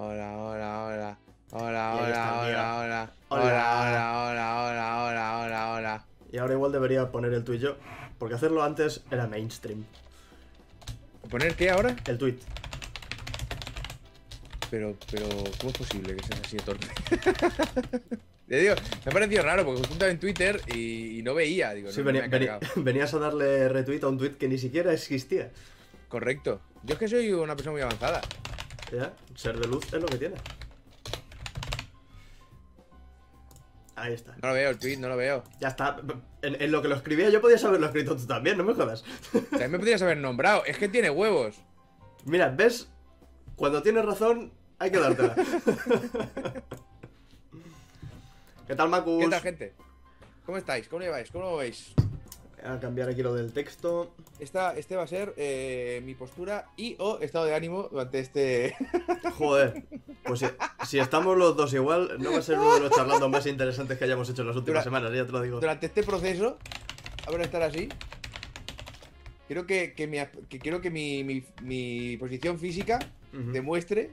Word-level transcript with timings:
Hola, 0.00 0.38
hola, 0.38 0.84
hola. 0.84 1.18
Hola, 1.50 1.94
hola, 1.96 2.40
hola, 2.40 2.78
hola. 2.78 3.12
Hola. 3.30 3.42
Hola, 3.42 3.80
hola, 3.82 4.62
hola, 4.62 5.02
hola, 5.02 5.38
hola, 5.40 5.70
hola. 5.72 6.04
Y 6.30 6.38
ahora 6.38 6.54
igual 6.54 6.70
debería 6.70 7.10
poner 7.10 7.32
el 7.32 7.42
tweet 7.42 7.58
yo. 7.58 7.76
Porque 8.16 8.36
hacerlo 8.36 8.62
antes 8.62 9.02
era 9.10 9.26
mainstream. 9.26 9.84
¿Poner 11.28 11.56
qué 11.56 11.70
ahora? 11.70 11.96
El 12.06 12.16
tweet. 12.16 12.36
Pero, 14.70 14.94
pero, 15.10 15.26
¿cómo 15.58 15.70
es 15.72 15.78
posible 15.78 16.14
que 16.14 16.24
seas 16.28 16.42
así 16.44 16.58
de 16.58 16.62
torpe? 16.62 16.86
Te 18.46 18.56
digo, 18.56 18.76
me 19.04 19.10
ha 19.10 19.12
parecido 19.12 19.42
raro 19.42 19.64
porque 19.64 19.78
justo 19.80 19.94
estaba 19.94 20.12
en 20.12 20.20
Twitter 20.20 20.60
y, 20.72 21.18
y 21.18 21.22
no 21.22 21.34
veía. 21.34 21.74
Digo, 21.74 21.90
Sí, 21.90 22.02
no, 22.04 22.12
me 22.12 22.20
ha 22.20 22.60
venías 22.76 23.12
a 23.14 23.18
darle 23.18 23.68
retweet 23.68 24.04
a 24.04 24.06
un 24.06 24.18
tweet 24.18 24.36
que 24.36 24.46
ni 24.46 24.58
siquiera 24.58 24.92
existía. 24.92 25.50
Correcto. 26.08 26.60
Yo 26.84 26.92
es 26.92 27.00
que 27.00 27.08
soy 27.08 27.32
una 27.32 27.56
persona 27.56 27.72
muy 27.72 27.82
avanzada. 27.82 28.20
Ya, 28.92 29.12
ser 29.34 29.58
de 29.58 29.66
luz 29.68 29.84
es 29.92 30.00
lo 30.00 30.06
que 30.06 30.16
tiene. 30.16 30.36
Ahí 33.96 34.14
está. 34.14 34.36
No 34.40 34.48
lo 34.48 34.54
veo, 34.54 34.70
el 34.70 34.78
tweet, 34.78 34.96
no 34.96 35.08
lo 35.08 35.16
veo. 35.16 35.42
Ya 35.60 35.68
está. 35.68 35.96
En, 36.42 36.62
en 36.62 36.70
lo 36.70 36.80
que 36.80 36.88
lo 36.88 36.94
escribía 36.94 37.30
yo 37.30 37.40
podías 37.40 37.64
haberlo 37.64 37.86
escrito 37.86 38.16
tú 38.16 38.26
también, 38.26 38.56
no 38.56 38.64
me 38.64 38.74
jodas. 38.74 39.04
También 39.50 39.72
me 39.72 39.78
podrías 39.78 40.00
haber 40.02 40.18
nombrado. 40.18 40.64
Es 40.64 40.78
que 40.78 40.88
tiene 40.88 41.10
huevos. 41.10 41.56
Mira, 42.24 42.48
¿ves? 42.50 42.88
Cuando 43.56 43.82
tienes 43.82 44.04
razón, 44.04 44.52
hay 44.78 44.90
que 44.92 44.98
dártela. 44.98 45.34
¿Qué 48.68 48.76
tal, 48.76 48.88
Macus? 48.88 49.24
¿Qué 49.24 49.30
tal, 49.30 49.40
gente? 49.40 49.74
¿Cómo 50.46 50.58
estáis? 50.58 50.88
¿Cómo 50.88 51.00
lo 51.00 51.06
lleváis? 51.06 51.30
¿Cómo 51.30 51.44
lo 51.44 51.56
veis? 51.56 51.92
A 52.64 52.80
cambiar 52.80 53.08
aquí 53.08 53.22
lo 53.22 53.34
del 53.34 53.52
texto. 53.52 54.14
Esta, 54.40 54.76
este 54.76 54.96
va 54.96 55.02
a 55.04 55.06
ser 55.06 55.32
eh, 55.36 56.02
mi 56.04 56.14
postura 56.14 56.66
y 56.76 56.96
o 56.98 57.18
estado 57.20 57.44
de 57.44 57.54
ánimo 57.54 57.88
durante 57.90 58.18
este... 58.18 58.74
Joder. 59.38 59.84
Pues 60.24 60.40
si, 60.40 60.46
si 60.86 60.98
estamos 60.98 61.36
los 61.36 61.56
dos 61.56 61.72
igual, 61.74 62.16
no 62.18 62.32
va 62.32 62.38
a 62.38 62.42
ser 62.42 62.58
uno 62.58 62.74
de 62.74 62.80
los 62.80 62.90
charlando 62.92 63.28
más 63.28 63.46
interesantes 63.46 63.96
que 63.98 64.04
hayamos 64.04 64.28
hecho 64.28 64.42
en 64.42 64.48
las 64.48 64.56
últimas 64.56 64.84
semanas, 64.84 65.12
ya 65.14 65.24
te 65.24 65.32
lo 65.32 65.40
digo. 65.40 65.60
durante 65.60 65.86
este 65.86 66.02
proceso, 66.02 66.58
a 67.26 67.30
ver 67.30 67.40
estar 67.42 67.62
así. 67.62 67.88
Quiero 69.46 69.66
que, 69.66 69.94
que 69.94 70.06
mi, 70.06 70.18
que 70.48 70.58
quiero 70.58 70.80
que 70.80 70.90
mi, 70.90 71.24
mi- 71.24 71.44
mi 71.62 72.16
posición 72.18 72.58
física 72.58 72.98
demuestre, 73.32 74.10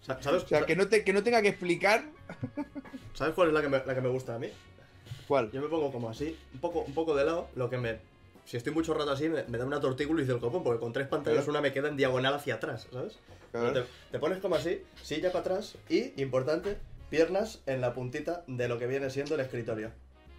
Sa- 0.00 0.20
¿Sabes, 0.22 0.44
o 0.44 0.48
sea, 0.48 0.64
que 0.66 0.74
no, 0.76 0.88
te, 0.88 1.02
que 1.04 1.12
no 1.12 1.22
tenga 1.22 1.42
que 1.42 1.48
explicar 1.48 2.04
¿Sabes 3.12 3.34
cuál 3.34 3.48
es 3.48 3.54
la 3.54 3.60
que, 3.62 3.68
me, 3.68 3.78
la 3.84 3.94
que 3.94 4.00
me 4.00 4.08
gusta 4.08 4.34
a 4.36 4.38
mí? 4.38 4.48
Cuál. 5.26 5.50
Yo 5.52 5.60
me 5.60 5.68
pongo 5.68 5.90
como 5.92 6.08
así, 6.08 6.36
un 6.52 6.60
poco, 6.60 6.80
un 6.80 6.94
poco 6.94 7.14
de 7.14 7.24
lado, 7.24 7.48
lo 7.54 7.70
que 7.70 7.78
me... 7.78 7.98
Si 8.44 8.58
estoy 8.58 8.74
mucho 8.74 8.92
rato 8.92 9.10
así, 9.10 9.28
me, 9.28 9.44
me 9.44 9.56
da 9.56 9.64
una 9.64 9.80
tortícula 9.80 10.22
y 10.22 10.26
del 10.26 10.38
copón, 10.38 10.62
porque 10.62 10.80
con 10.80 10.92
tres 10.92 11.08
pantallas 11.08 11.48
una 11.48 11.62
me 11.62 11.72
queda 11.72 11.88
en 11.88 11.96
diagonal 11.96 12.34
hacia 12.34 12.56
atrás, 12.56 12.86
¿sabes? 12.92 13.18
Claro. 13.52 13.72
Te, 13.72 13.84
te 14.10 14.18
pones 14.18 14.38
como 14.38 14.56
así, 14.56 14.82
silla 15.02 15.32
para 15.32 15.40
atrás 15.40 15.76
y, 15.88 16.20
importante, 16.20 16.76
piernas 17.08 17.62
en 17.66 17.80
la 17.80 17.94
puntita 17.94 18.44
de 18.46 18.68
lo 18.68 18.78
que 18.78 18.86
viene 18.86 19.08
siendo 19.08 19.34
el 19.34 19.40
escritorio. 19.40 19.92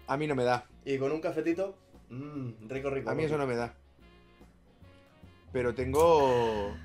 A 0.06 0.16
mí 0.16 0.28
no 0.28 0.36
me 0.36 0.44
da. 0.44 0.66
Y 0.84 0.98
con 0.98 1.10
un 1.10 1.20
cafetito, 1.20 1.76
mmm, 2.10 2.68
rico, 2.68 2.90
rico. 2.90 3.10
A 3.10 3.14
mí 3.14 3.24
eso 3.24 3.36
no 3.38 3.46
me 3.46 3.56
da. 3.56 3.74
Pero 5.52 5.74
tengo 5.74 6.76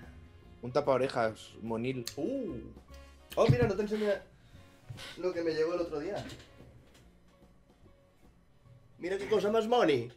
un 0.61 0.71
tapa 0.71 0.93
orejas 0.93 1.51
monil. 1.61 2.05
Uh. 2.15 2.55
Oh, 3.35 3.47
mira, 3.47 3.67
no 3.67 3.75
te 3.75 3.83
enseñé 3.83 4.13
lo 5.17 5.33
que 5.33 5.43
me 5.43 5.51
llegó 5.51 5.75
el 5.75 5.81
otro 5.81 5.99
día. 5.99 6.25
Mira 9.01 9.17
qué 9.17 9.27
cosa 9.27 9.51
más 9.51 9.67
money. 9.67 10.11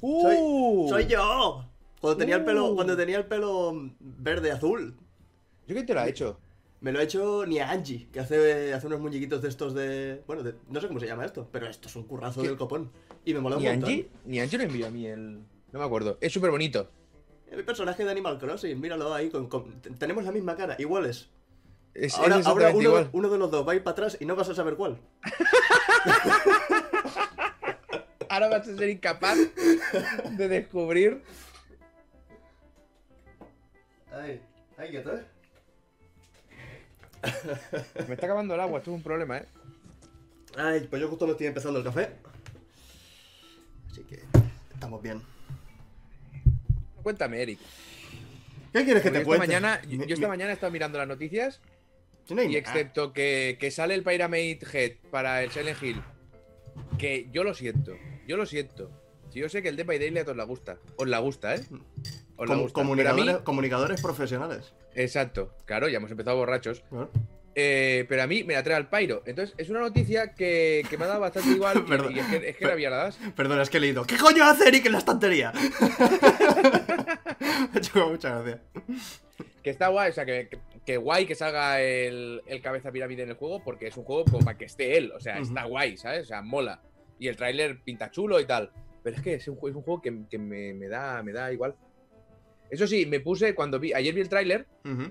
¡Uh! 0.00 0.88
Soy 0.88 1.06
yo. 1.06 1.66
Cuando 2.00 2.16
tenía 2.16 2.36
el 2.36 2.44
pelo, 2.44 2.70
Uh. 2.70 2.74
cuando 2.74 2.96
tenía 2.96 3.18
el 3.18 3.26
pelo 3.26 3.72
verde 4.00 4.50
azul. 4.50 4.96
¿Yo 5.66 5.74
quién 5.74 5.86
te 5.86 5.94
lo 5.94 6.00
ha 6.00 6.08
hecho? 6.08 6.38
Me 6.80 6.90
lo 6.90 6.98
ha 6.98 7.02
hecho 7.02 7.46
ni 7.46 7.60
Angie, 7.60 8.08
que 8.12 8.18
hace, 8.18 8.74
hace 8.74 8.86
unos 8.88 8.98
muñequitos 9.00 9.40
de 9.42 9.48
estos 9.48 9.74
de. 9.74 10.22
Bueno, 10.26 10.42
de- 10.42 10.54
no 10.68 10.80
sé 10.80 10.88
cómo 10.88 10.98
se 10.98 11.06
llama 11.06 11.24
esto, 11.24 11.48
pero 11.52 11.66
esto 11.68 11.86
es 11.88 11.94
un 11.94 12.04
currazo 12.04 12.42
¿Qué? 12.42 12.48
del 12.48 12.56
copón. 12.56 12.90
Y 13.24 13.34
me 13.34 13.40
mola 13.40 13.56
un 13.56 13.62
¿Ni 13.62 13.68
montón. 13.68 13.88
Angie? 13.90 14.10
Ni 14.24 14.40
Angie 14.40 14.58
lo 14.58 14.64
envió 14.64 14.86
a 14.88 14.90
mí 14.90 15.06
el... 15.06 15.38
No 15.72 15.78
me 15.78 15.84
acuerdo. 15.84 16.18
Es 16.20 16.32
súper 16.32 16.50
bonito. 16.50 16.88
Mi 17.56 17.62
personaje 17.62 18.04
de 18.04 18.10
Animal 18.10 18.38
Crossing, 18.38 18.80
míralo 18.80 19.14
ahí. 19.14 19.30
Con, 19.30 19.46
con- 19.48 19.80
t- 19.80 19.90
tenemos 19.90 20.24
la 20.24 20.32
misma 20.32 20.56
cara, 20.56 20.74
iguales. 20.80 21.28
Es, 21.94 22.14
ahora 22.16 22.38
es 22.38 22.46
ahora 22.46 22.70
uno, 22.74 23.08
uno 23.12 23.28
de 23.28 23.38
los 23.38 23.50
dos 23.50 23.68
va 23.68 23.72
a 23.72 23.74
ir 23.76 23.82
para 23.84 23.92
atrás 23.92 24.16
y 24.18 24.24
no 24.24 24.34
vas 24.34 24.48
a 24.48 24.54
saber 24.54 24.74
cuál. 24.76 24.98
Ahora 28.32 28.48
vas 28.48 28.66
a 28.66 28.74
ser 28.78 28.88
incapaz 28.88 29.36
de 30.30 30.48
descubrir. 30.48 31.20
Ay, 34.10 34.40
ay, 34.78 34.90
¿qué 34.90 35.00
tal? 35.00 35.26
Me 38.08 38.14
está 38.14 38.24
acabando 38.24 38.54
el 38.54 38.60
agua, 38.60 38.78
esto 38.78 38.90
es 38.90 38.96
un 38.96 39.02
problema, 39.02 39.36
¿eh? 39.36 39.44
Ay, 40.56 40.86
pues 40.88 41.02
yo 41.02 41.08
justo 41.10 41.26
me 41.26 41.32
estoy 41.32 41.46
empezando 41.48 41.78
el 41.78 41.84
café. 41.84 42.08
Así 43.90 44.02
que 44.04 44.22
estamos 44.72 45.02
bien. 45.02 45.20
Cuéntame, 47.02 47.42
Eric. 47.42 47.58
¿Qué 48.72 48.82
quieres 48.84 49.02
que 49.02 49.10
Porque 49.10 49.18
te 49.18 49.24
cuente? 49.26 49.46
mañana, 49.46 49.78
Mi- 49.86 49.98
yo 50.06 50.14
esta 50.14 50.26
mi- 50.26 50.30
mañana 50.30 50.52
he 50.52 50.54
estado 50.54 50.72
mirando 50.72 50.96
las 50.96 51.06
noticias 51.08 51.60
no 52.30 52.42
y 52.42 52.56
excepto 52.56 53.12
que, 53.12 53.58
que 53.60 53.70
sale 53.70 53.92
el 53.94 54.02
Pyramid 54.02 54.62
Head 54.72 54.92
para 55.10 55.42
el 55.42 55.50
Silent 55.50 55.82
Hill, 55.82 56.02
que 56.98 57.28
yo 57.32 57.44
lo 57.44 57.54
siento, 57.54 57.96
yo 58.26 58.36
lo 58.36 58.46
siento. 58.46 58.90
Si 59.30 59.38
yo 59.40 59.48
sé 59.48 59.62
que 59.62 59.68
el 59.70 59.76
de 59.76 59.84
Daily 59.84 60.18
a 60.18 60.24
todos 60.24 60.36
la 60.36 60.44
gusta. 60.44 60.76
Os 60.96 61.08
la 61.08 61.18
gusta, 61.18 61.54
¿eh? 61.54 61.60
Os 62.36 62.48
la 62.48 62.54
gusta. 62.56 62.80
Mí- 62.80 62.84
comunicadores, 62.86 63.36
comunicadores 63.38 64.00
profesionales. 64.02 64.74
Exacto, 64.94 65.54
claro, 65.64 65.88
ya 65.88 65.96
hemos 65.96 66.10
empezado 66.10 66.36
borrachos. 66.36 66.84
¿no? 66.90 67.08
Eh, 67.54 68.04
pero 68.08 68.22
a 68.22 68.26
mí 68.26 68.44
me 68.44 68.54
la 68.54 68.62
trae 68.62 68.76
al 68.76 68.88
Pyro. 68.90 69.22
Entonces, 69.26 69.54
es 69.58 69.68
una 69.70 69.80
noticia 69.80 70.34
que, 70.34 70.84
que 70.88 70.96
me 70.98 71.04
ha 71.04 71.08
dado 71.08 71.20
bastante 71.20 71.50
igual. 71.50 71.78
y- 71.86 71.88
Perdón. 71.88 72.14
y, 72.14 72.18
es 72.18 72.26
que, 72.26 72.48
es 72.50 72.56
que 72.56 72.64
la 72.66 72.96
das. 72.96 73.18
Perdona, 73.36 73.62
es 73.62 73.70
que 73.70 73.76
he 73.78 73.80
leído. 73.80 74.04
¿Qué 74.04 74.16
coño 74.16 74.44
hace 74.44 74.68
Eric 74.68 74.86
en 74.86 74.92
la 74.92 74.98
estantería? 74.98 75.52
Me 77.40 77.48
ha 77.74 77.78
hecho 77.78 78.08
mucha 78.08 78.30
gracia. 78.40 78.60
Que 79.62 79.70
está 79.70 79.88
guay, 79.88 80.10
o 80.10 80.12
sea, 80.14 80.24
que, 80.26 80.48
que- 80.48 80.58
que 80.84 80.96
guay 80.96 81.26
que 81.26 81.34
salga 81.34 81.80
el, 81.80 82.42
el 82.46 82.60
cabeza 82.60 82.90
pirámide 82.90 83.22
en 83.22 83.30
el 83.30 83.34
juego, 83.36 83.62
porque 83.62 83.86
es 83.86 83.96
un 83.96 84.04
juego 84.04 84.24
como 84.24 84.44
para 84.44 84.58
que 84.58 84.64
esté 84.64 84.96
él. 84.96 85.12
O 85.12 85.20
sea, 85.20 85.34
Ujú. 85.34 85.42
está 85.44 85.64
guay, 85.64 85.96
¿sabes? 85.96 86.22
O 86.22 86.26
sea, 86.26 86.42
mola. 86.42 86.82
Y 87.18 87.28
el 87.28 87.36
tráiler 87.36 87.80
pinta 87.82 88.10
chulo 88.10 88.40
y 88.40 88.46
tal. 88.46 88.70
Pero 89.02 89.16
es 89.16 89.22
que 89.22 89.34
es 89.34 89.46
un, 89.48 89.56
es 89.56 89.74
un 89.76 89.82
juego 89.82 90.00
que, 90.02 90.12
que 90.28 90.38
me, 90.38 90.74
me 90.74 90.88
da, 90.88 91.22
me 91.22 91.32
da 91.32 91.52
igual. 91.52 91.74
Eso 92.70 92.86
sí, 92.86 93.06
me 93.06 93.20
puse 93.20 93.54
cuando 93.54 93.78
vi. 93.78 93.92
Ayer 93.92 94.14
vi 94.14 94.20
el 94.22 94.28
tráiler. 94.28 94.66
Ujú. 94.84 95.10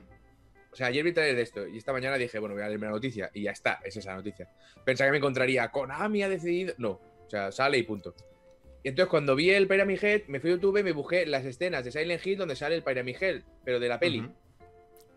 O 0.71 0.75
sea, 0.75 0.87
ayer 0.87 1.03
vi 1.03 1.09
el 1.09 1.15
tráiler 1.15 1.35
de 1.35 1.41
esto. 1.43 1.67
Y 1.67 1.77
esta 1.77 1.93
mañana 1.93 2.17
dije, 2.17 2.39
bueno, 2.39 2.55
voy 2.55 2.63
a 2.63 2.67
leerme 2.67 2.87
la 2.87 2.93
noticia. 2.93 3.29
Y 3.33 3.43
ya 3.43 3.51
está, 3.51 3.79
es 3.83 3.95
esa 3.95 4.13
noticia. 4.15 4.49
Pensaba 4.83 5.07
que 5.07 5.11
me 5.11 5.17
encontraría. 5.17 5.69
Konami 5.69 6.23
ha 6.23 6.29
decidido. 6.29 6.73
No. 6.77 6.91
O 7.25 7.29
sea, 7.29 7.51
sale 7.51 7.77
y 7.77 7.83
punto. 7.83 8.13
Y 8.83 8.89
entonces 8.89 9.09
cuando 9.09 9.35
vi 9.35 9.51
el 9.51 9.67
Pyramid 9.67 10.03
Head, 10.03 10.21
me 10.27 10.39
fui 10.39 10.49
a 10.49 10.53
YouTube 10.53 10.77
y 10.79 10.83
me 10.83 10.91
busqué 10.91 11.25
las 11.27 11.45
escenas 11.45 11.85
de 11.85 11.91
Silent 11.91 12.25
Hill 12.25 12.37
donde 12.39 12.55
sale 12.55 12.75
el 12.75 12.83
Pyramid 12.83 13.15
Head, 13.21 13.41
pero 13.63 13.79
de 13.79 13.87
la 13.87 13.99
peli. 13.99 14.21
Ujú. 14.21 14.33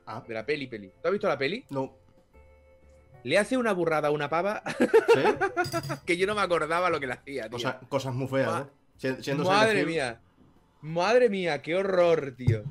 Ah, 0.06 0.22
De 0.26 0.34
la 0.34 0.44
peli, 0.44 0.66
peli. 0.66 0.88
¿Tú 0.88 1.09
has 1.09 1.12
visto 1.12 1.28
la 1.28 1.38
peli? 1.38 1.65
no. 1.70 1.94
Le 3.22 3.38
hace 3.38 3.56
una 3.56 3.72
burrada 3.72 4.09
a 4.09 4.10
una 4.10 4.28
pava 4.28 4.62
¿Sí? 4.78 4.84
que 6.04 6.19
yo 6.19 6.26
no 6.26 6.34
me 6.34 6.42
acordaba 6.42 6.91
lo 6.91 7.00
que 7.00 7.06
le 7.06 7.15
hacía, 7.15 7.44
tío. 7.44 7.53
Cosa- 7.53 7.81
cosas 7.88 8.14
muy 8.14 8.28
feas, 8.28 8.53
Ma- 8.53 8.60
¿eh? 8.69 9.14
Si- 9.16 9.22
Siendo 9.22 9.44
Madre 9.44 9.87
mía. 9.87 10.20
Madre 10.82 11.31
mía, 11.31 11.62
qué 11.62 11.75
horror, 11.75 12.34
tío. 12.37 12.64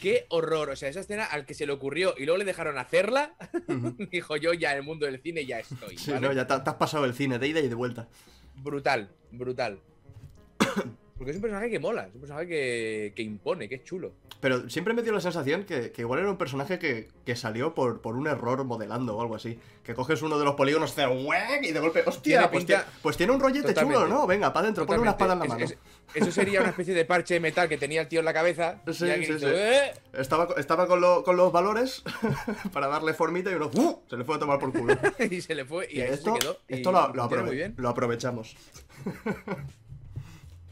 Qué 0.00 0.26
horror. 0.28 0.70
O 0.70 0.76
sea, 0.76 0.88
esa 0.88 1.00
escena 1.00 1.24
al 1.24 1.44
que 1.46 1.54
se 1.54 1.66
le 1.66 1.72
ocurrió 1.72 2.14
y 2.16 2.26
luego 2.26 2.38
le 2.38 2.44
dejaron 2.44 2.78
hacerla, 2.78 3.34
dijo 4.12 4.36
yo 4.36 4.52
ya 4.52 4.70
en 4.70 4.76
el 4.78 4.82
mundo 4.84 5.04
del 5.06 5.20
cine 5.20 5.44
ya 5.44 5.58
estoy. 5.58 5.98
Sí, 5.98 6.12
no, 6.20 6.32
ya 6.32 6.46
te, 6.46 6.56
te 6.60 6.70
has 6.70 6.76
pasado 6.76 7.04
el 7.04 7.14
cine 7.14 7.40
de 7.40 7.48
ida 7.48 7.58
y 7.58 7.66
de 7.68 7.74
vuelta. 7.74 8.06
Brutal, 8.54 9.10
brutal. 9.32 9.80
Porque 11.18 11.32
es 11.32 11.36
un 11.36 11.42
personaje 11.42 11.68
que 11.68 11.78
mola, 11.80 12.06
es 12.06 12.14
un 12.14 12.20
personaje 12.20 12.46
que, 12.46 13.12
que 13.16 13.22
impone, 13.22 13.68
que 13.68 13.74
es 13.74 13.84
chulo. 13.84 14.12
Pero 14.40 14.70
siempre 14.70 14.94
me 14.94 15.02
dio 15.02 15.12
la 15.12 15.20
sensación 15.20 15.64
que, 15.64 15.90
que 15.90 16.02
igual 16.02 16.20
era 16.20 16.30
un 16.30 16.38
personaje 16.38 16.78
que, 16.78 17.08
que 17.26 17.34
salió 17.34 17.74
por, 17.74 18.00
por 18.00 18.14
un 18.16 18.28
error 18.28 18.62
modelando 18.64 19.16
o 19.16 19.20
algo 19.20 19.34
así. 19.34 19.58
Que 19.82 19.94
coges 19.94 20.22
uno 20.22 20.38
de 20.38 20.44
los 20.44 20.54
polígonos, 20.54 20.94
¡huec! 20.96 21.64
y 21.64 21.72
de 21.72 21.80
golpe, 21.80 22.04
¡hostia! 22.06 22.48
Pues, 22.48 22.64
pinta- 22.64 22.86
pues 23.02 23.16
tiene 23.16 23.32
un 23.32 23.40
rollete 23.40 23.68
Totalmente. 23.68 24.00
chulo, 24.04 24.14
¿no? 24.14 24.26
Venga, 24.28 24.52
para 24.52 24.64
adentro, 24.64 24.86
pon 24.86 25.00
una 25.00 25.10
espada 25.10 25.32
en 25.32 25.38
la 25.40 25.44
mano. 25.46 25.60
Totalmente. 25.66 25.74
Es- 26.06 26.14
es- 26.14 26.22
eso 26.22 26.30
sería 26.32 26.60
una 26.60 26.70
especie 26.70 26.94
de 26.94 27.04
parche 27.04 27.34
de 27.34 27.40
metal 27.40 27.68
que 27.68 27.78
tenía 27.78 28.00
el 28.02 28.06
tío 28.08 28.20
en 28.20 28.24
la 28.24 28.32
cabeza. 28.32 28.80
Sí, 28.86 29.06
y 29.06 29.24
sí, 29.26 29.32
hizo, 29.32 29.38
sí. 29.40 29.46
"Eh". 29.48 29.92
Estaba, 30.12 30.46
estaba 30.56 30.86
con, 30.86 31.00
lo- 31.00 31.24
con 31.24 31.36
los 31.36 31.50
valores 31.50 32.04
para 32.72 32.86
darle 32.86 33.12
formita 33.14 33.50
y 33.50 33.54
uno 33.54 33.70
¡uh! 33.74 34.02
se 34.08 34.16
le 34.16 34.24
fue 34.24 34.36
a 34.36 34.38
tomar 34.38 34.60
por 34.60 34.72
culo. 34.72 34.96
y 35.30 35.40
se 35.40 35.54
le 35.56 35.64
fue 35.64 35.88
y, 35.90 35.98
Y 35.98 36.00
esto, 36.02 36.34
se 36.34 36.38
quedó. 36.38 36.58
y 36.68 36.74
esto 36.74 36.92
lo, 36.92 37.12
lo 37.12 37.24
aprove- 37.28 37.50
bien. 37.50 37.74
lo 37.76 37.88
aprovechamos. 37.88 38.54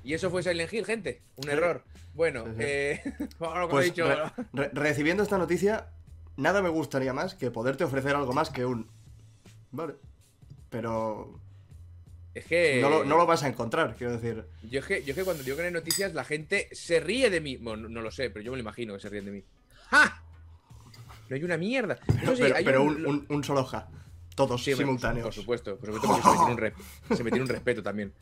Y 0.06 0.14
eso 0.14 0.31
fue 0.31 0.43
Silent 0.43 0.73
Hill, 0.73 0.87
gente. 0.87 1.20
Un 1.37 1.49
error. 1.50 1.82
Bueno, 2.14 2.44
eh, 2.58 3.03
bueno, 3.41 3.69
Pues 3.69 3.87
he 3.87 3.91
dicho. 3.91 4.06
re- 4.08 4.31
re- 4.53 4.70
recibiendo 4.73 5.23
esta 5.25 5.37
noticia, 5.37 5.88
nada 6.37 6.62
me 6.62 6.69
gustaría 6.69 7.12
más 7.12 7.35
que 7.35 7.50
poderte 7.50 7.82
ofrecer 7.85 8.14
algo 8.14 8.32
más 8.32 8.50
que 8.50 8.64
un... 8.64 8.88
Vale. 9.73 9.97
Pero 10.70 11.41
Es 12.35 12.44
que. 12.47 12.79
no, 12.81 12.88
lo, 12.88 13.05
no 13.05 13.17
lo 13.17 13.26
vas 13.26 13.43
a 13.43 13.49
encontrar, 13.49 13.97
quiero 13.97 14.12
decir. 14.17 14.44
Yo 14.70 14.79
es 14.81 14.87
que, 14.87 15.03
yo 15.03 15.11
es 15.11 15.17
que 15.17 15.25
cuando 15.25 15.43
digo 15.43 15.56
que 15.56 15.62
no 15.64 15.67
hay 15.69 15.75
noticias, 15.75 16.14
la 16.14 16.25
gente 16.25 16.69
se 16.73 17.00
ríe 17.00 17.29
de 17.29 17.41
mí. 17.41 17.56
Bueno, 17.56 17.88
no 17.88 18.00
lo 18.00 18.11
sé, 18.12 18.31
pero 18.31 18.44
yo 18.44 18.53
me 18.53 18.58
lo 18.58 18.62
imagino 18.62 18.94
que 18.94 19.00
se 19.00 19.08
ríen 19.08 19.25
de 19.25 19.31
mí. 19.32 19.44
¡Ja! 19.91 20.23
No 21.29 21.35
hay 21.37 21.43
una 21.43 21.56
mierda. 21.56 21.99
Pero, 22.06 22.19
Eso 22.23 22.37
sí, 22.37 22.43
pero- 22.43 22.56
hay 22.56 22.64
pero 22.64 22.82
un- 22.85 22.97
un, 22.99 23.06
un- 23.06 23.26
un 23.29 23.44
solo 23.44 23.64
ja. 23.64 23.88
Todos 24.36 24.62
Sí, 24.62 24.74
simultáneos. 24.74 25.24
Por 25.24 25.34
supuesto, 25.34 25.76
por 25.76 25.92
supuesto 25.92 26.08
porque 26.08 26.22
se 26.22 26.30
me, 26.30 26.36
tiene 26.36 26.52
un 26.52 26.58
res- 26.58 27.16
se 27.16 27.24
me 27.24 27.30
tiene 27.30 27.42
un 27.42 27.48
respeto 27.48 27.82
también. 27.82 28.12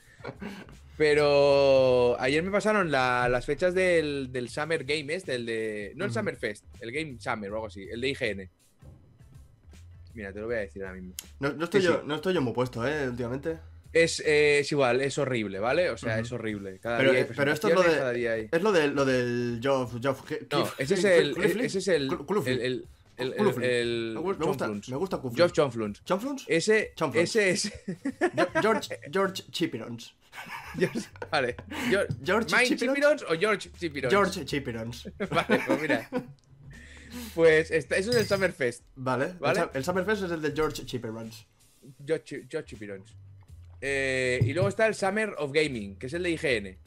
Pero 0.96 2.16
ayer 2.20 2.43
me 2.43 2.50
pasaron 2.50 2.90
la- 2.90 3.28
las 3.28 3.44
fechas 3.44 3.75
del, 3.75 4.31
del 4.32 4.49
Summer 4.49 4.84
Game 4.84 5.12
este, 5.12 5.34
el 5.34 5.44
de. 5.46 5.93
No 5.96 6.05
el. 6.05 6.12
Summer 6.12 6.37
Fest, 6.37 6.64
el 6.81 6.93
Game 6.93 7.16
Summer 7.20 7.50
o 7.50 7.55
algo 7.56 7.66
así, 7.66 7.82
el 7.90 8.00
de 8.00 8.08
IGN. 8.11 8.50
Mira, 10.14 10.32
te 10.32 10.38
lo 10.38 10.46
voy 10.46 10.55
a 10.55 10.61
decir 10.61 10.82
ahora 10.84 10.94
mismo. 10.94 11.14
No, 11.40 11.52
no 11.52 11.64
estoy 11.64 11.81
Sí, 11.81 11.88
yo, 11.88 11.94
sí. 11.94 12.00
no 12.06 12.14
estoy 12.14 12.32
yo 12.34 12.40
muy 12.40 12.52
puesto, 12.52 12.87
¿eh? 12.87 13.08
Últimamente. 13.08 13.58
Es, 13.93 14.20
eh, 14.20 14.61
es 14.61 14.70
igual, 14.72 15.00
es 15.00 15.19
horrible, 15.19 15.58
¿vale? 15.58 15.90
O 15.90 15.96
sea, 15.96 16.19
es 16.19 16.31
horrible. 16.32 16.78
Cada 16.81 16.99
Pero, 16.99 17.11
día 17.12 17.20
hay 17.20 17.26
eh, 17.26 17.32
pero 17.37 17.52
esto 17.52 17.69
es 17.69 17.75
lo 17.75 17.82
de- 17.82 18.49
Es 18.52 18.62
lo, 18.62 18.72
de, 18.72 18.88
lo 18.88 19.05
del. 19.05 19.58
Geoff 19.61 19.94
No, 19.94 20.00
Cliff- 20.16 20.75
ese 20.78 20.94
es 20.94 21.05
el. 21.05 21.37
Ese 21.61 21.78
es 21.78 21.88
el, 21.88 22.08
el, 23.16 23.32
el, 23.62 24.12
Me 24.14 24.20
gusta, 24.20 24.69
me 24.69 24.96
gusta 24.96 25.20
Cluflin. 25.20 25.37
Geoff 25.37 25.52
John 25.56 25.72
Fluns. 25.72 26.02
¿John 26.08 26.20
Fluns? 26.20 26.44
Ese, 26.49 26.93
ese 27.14 27.50
es. 27.50 27.64
Ge- 27.87 28.61
George, 28.61 29.00
George 29.12 29.43
Chipirons. 29.50 30.14
George- 30.78 31.08
vale. 31.31 31.56
George, 31.90 32.14
George 32.25 32.56
¿Mine 32.56 32.66
Chipirons? 32.69 32.96
Chipirons 32.99 33.22
o 33.22 33.38
George 33.38 33.70
Chipirons? 33.78 34.11
George 34.12 34.44
Chipirons. 34.44 35.08
Vale, 35.31 35.62
pues 35.66 35.81
mira. 35.81 36.11
Pues 37.34 37.70
esta- 37.70 37.96
eso 37.96 38.11
es 38.11 38.16
el 38.16 38.26
Summerfest. 38.26 38.82
Vale. 38.96 39.26
el 39.26 39.34
Vale. 39.38 39.69
El, 39.75 39.84
Summerfest 39.84 40.25
es 40.25 40.31
el 40.32 40.43
de 40.43 40.52
George 40.52 40.84
Chipirons. 40.84 41.46
George, 42.05 42.46
George 42.50 42.69
Chipirons. 42.70 43.16
Eh, 43.81 44.40
y 44.43 44.52
luego 44.52 44.69
está 44.69 44.87
el 44.87 44.94
Summer 44.94 45.34
of 45.38 45.52
Gaming, 45.52 45.96
que 45.96 46.06
es 46.06 46.12
el 46.14 46.22
de 46.22 46.31
IGN. 46.31 46.78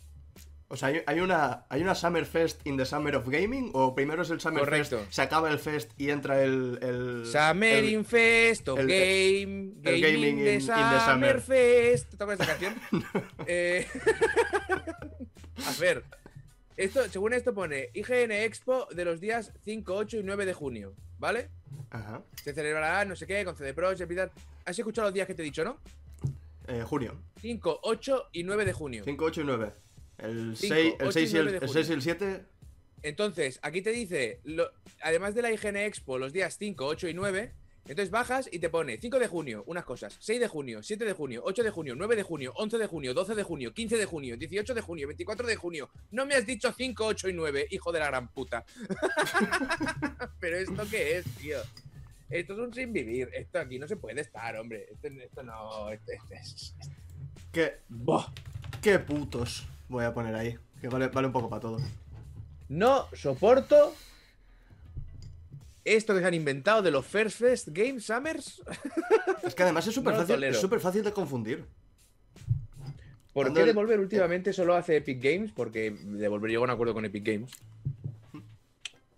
O 0.69 0.75
sea, 0.75 0.89
¿hay, 0.89 1.01
hay 1.05 1.21
una, 1.21 1.65
¿hay 1.69 1.81
una 1.81 1.95
Summerfest 1.95 2.65
in 2.67 2.75
the 2.75 2.85
Summer 2.85 3.15
of 3.15 3.27
Gaming? 3.29 3.71
¿O 3.73 3.95
primero 3.95 4.23
es 4.23 4.29
el 4.31 4.41
Summerfest, 4.41 4.91
Correcto. 4.91 5.11
se 5.13 5.21
acaba 5.21 5.49
el 5.49 5.59
Fest 5.59 5.91
y 5.97 6.09
entra 6.09 6.43
el. 6.43 6.77
el 6.81 7.25
Summer 7.25 7.75
el- 7.83 7.89
in 7.89 8.03
Fest 8.03 8.67
of 8.67 8.77
el- 8.79 8.87
Game. 8.87 9.71
gaming 9.81 10.01
gaming 10.01 10.23
in- 10.23 10.39
in 10.39 10.43
the 10.45 10.61
Summer 10.61 10.99
summer. 11.05 11.41
Fest. 11.41 12.09
¿Te 12.15 12.23
acuerdas 12.23 12.47
de 12.47 12.53
esta 12.53 12.67
canción? 12.67 13.23
Eh, 13.47 13.87
A 15.65 15.71
ver. 15.79 16.03
Esto, 16.75 17.07
según 17.09 17.33
esto 17.33 17.53
pone 17.55 17.89
IGN 17.93 18.31
Expo 18.31 18.87
de 18.93 19.03
los 19.05 19.19
días 19.19 19.51
5, 19.65 19.95
8 19.95 20.17
y 20.17 20.23
9 20.23 20.45
de 20.45 20.53
junio, 20.53 20.93
¿vale? 21.17 21.49
Ajá. 21.89 22.21
Se 22.43 22.53
celebrará 22.53 23.03
no 23.05 23.15
sé 23.15 23.25
qué, 23.25 23.43
con 23.43 23.55
CD 23.55 23.73
Pro, 23.73 23.95
Jeopardy. 23.95 24.29
¿Has 24.65 24.77
escuchado 24.77 25.07
los 25.07 25.13
días 25.13 25.25
que 25.25 25.33
te 25.33 25.41
he 25.41 25.45
dicho, 25.45 25.63
no? 25.63 25.79
Eh, 26.67 26.83
junio. 26.85 27.15
5, 27.41 27.79
8 27.81 28.25
y 28.33 28.43
9 28.43 28.65
de 28.65 28.73
junio. 28.73 29.01
5, 29.05 29.25
8 29.25 29.41
y 29.41 29.43
9. 29.45 29.71
El 30.17 30.55
Cinco, 30.57 30.75
6, 30.75 30.95
el 30.99 31.07
ocho 31.07 31.19
y 31.19 31.27
6 31.27 31.33
y 31.33 31.37
el, 31.37 31.43
nueve 31.43 31.59
de 31.59 31.65
el 31.65 31.71
6 31.71 31.75
y 31.75 31.87
junio. 31.89 31.95
el 31.95 32.01
7. 32.01 32.45
Entonces, 33.03 33.59
aquí 33.61 33.81
te 33.81 33.91
dice, 33.91 34.39
lo- 34.43 34.71
además 35.01 35.35
de 35.35 35.41
la 35.43 35.51
IGN 35.51 35.77
Expo, 35.77 36.17
los 36.17 36.33
días 36.33 36.57
5, 36.57 36.85
8 36.85 37.07
y 37.09 37.13
9, 37.13 37.53
entonces 37.87 38.09
bajas 38.11 38.49
y 38.51 38.59
te 38.59 38.69
pone 38.69 38.97
5 38.97 39.19
de 39.19 39.27
junio, 39.27 39.63
unas 39.67 39.85
cosas, 39.85 40.17
6 40.19 40.39
de 40.41 40.47
junio, 40.47 40.81
7 40.83 41.05
de 41.05 41.13
junio, 41.13 41.41
8 41.45 41.63
de 41.63 41.69
junio, 41.69 41.95
9 41.95 42.15
de 42.17 42.23
junio, 42.23 42.51
11 42.57 42.77
de 42.79 42.87
junio, 42.87 43.13
12 43.13 43.35
de 43.35 43.43
junio, 43.43 43.73
15 43.73 43.97
de 43.97 44.05
junio, 44.05 44.35
18 44.35 44.73
de 44.73 44.81
junio, 44.81 45.07
24 45.07 45.47
de 45.47 45.55
junio. 45.55 45.89
No 46.11 46.25
me 46.25 46.33
has 46.35 46.45
dicho 46.45 46.73
5, 46.75 47.05
8 47.05 47.29
y 47.29 47.33
9, 47.33 47.67
hijo 47.69 47.91
de 47.93 47.99
la 47.99 48.07
gran 48.07 48.27
puta. 48.33 48.65
Pero 50.39 50.57
esto 50.57 50.83
qué 50.89 51.17
es, 51.19 51.25
tío. 51.35 51.57
Esto 52.29 52.53
es 52.53 52.59
un 52.59 52.73
sin 52.73 52.91
vivir. 52.91 53.29
Esto 53.33 53.59
aquí 53.59 53.79
no 53.79 53.87
se 53.87 53.95
puede 53.95 54.19
estar, 54.21 54.57
hombre. 54.57 54.87
Esto, 54.91 55.07
esto 55.07 55.43
no. 55.43 55.89
Esto, 55.91 56.11
esto 56.11 56.33
es. 56.33 56.75
¿Qué, 57.53 57.77
Buah. 57.87 58.27
qué 58.81 58.99
putos 58.99 59.65
voy 59.89 60.05
a 60.05 60.13
poner 60.13 60.35
ahí. 60.35 60.57
Que 60.81 60.89
vale, 60.89 61.07
vale 61.07 61.27
un 61.27 61.33
poco 61.33 61.49
para 61.49 61.61
todo. 61.61 61.77
No 62.69 63.07
soporto 63.13 63.93
esto 65.85 66.13
que 66.13 66.19
se 66.19 66.25
han 66.25 66.33
inventado 66.33 66.81
de 66.81 66.91
los 66.91 67.05
First 67.05 67.39
Fest 67.39 67.67
Game 67.71 67.99
Summers. 68.01 68.61
Es 69.43 69.55
que 69.55 69.63
además 69.63 69.87
es 69.87 69.95
súper 69.95 70.13
No 70.13 70.19
fácil, 70.19 70.43
es 70.43 70.59
súper 70.59 70.79
fácil 70.79 71.03
de 71.03 71.13
confundir. 71.13 71.65
¿Por 73.33 73.45
Cuando 73.45 73.53
qué 73.55 73.61
el- 73.61 73.67
Devolver 73.67 73.99
últimamente 73.99 74.51
solo 74.51 74.75
hace 74.75 74.97
Epic 74.97 75.21
Games? 75.21 75.51
Porque 75.51 75.91
Devolver 75.91 76.49
llegó 76.49 76.63
a 76.63 76.65
un 76.65 76.71
acuerdo 76.71 76.93
con 76.93 77.05
Epic 77.05 77.25
Games. 77.25 77.51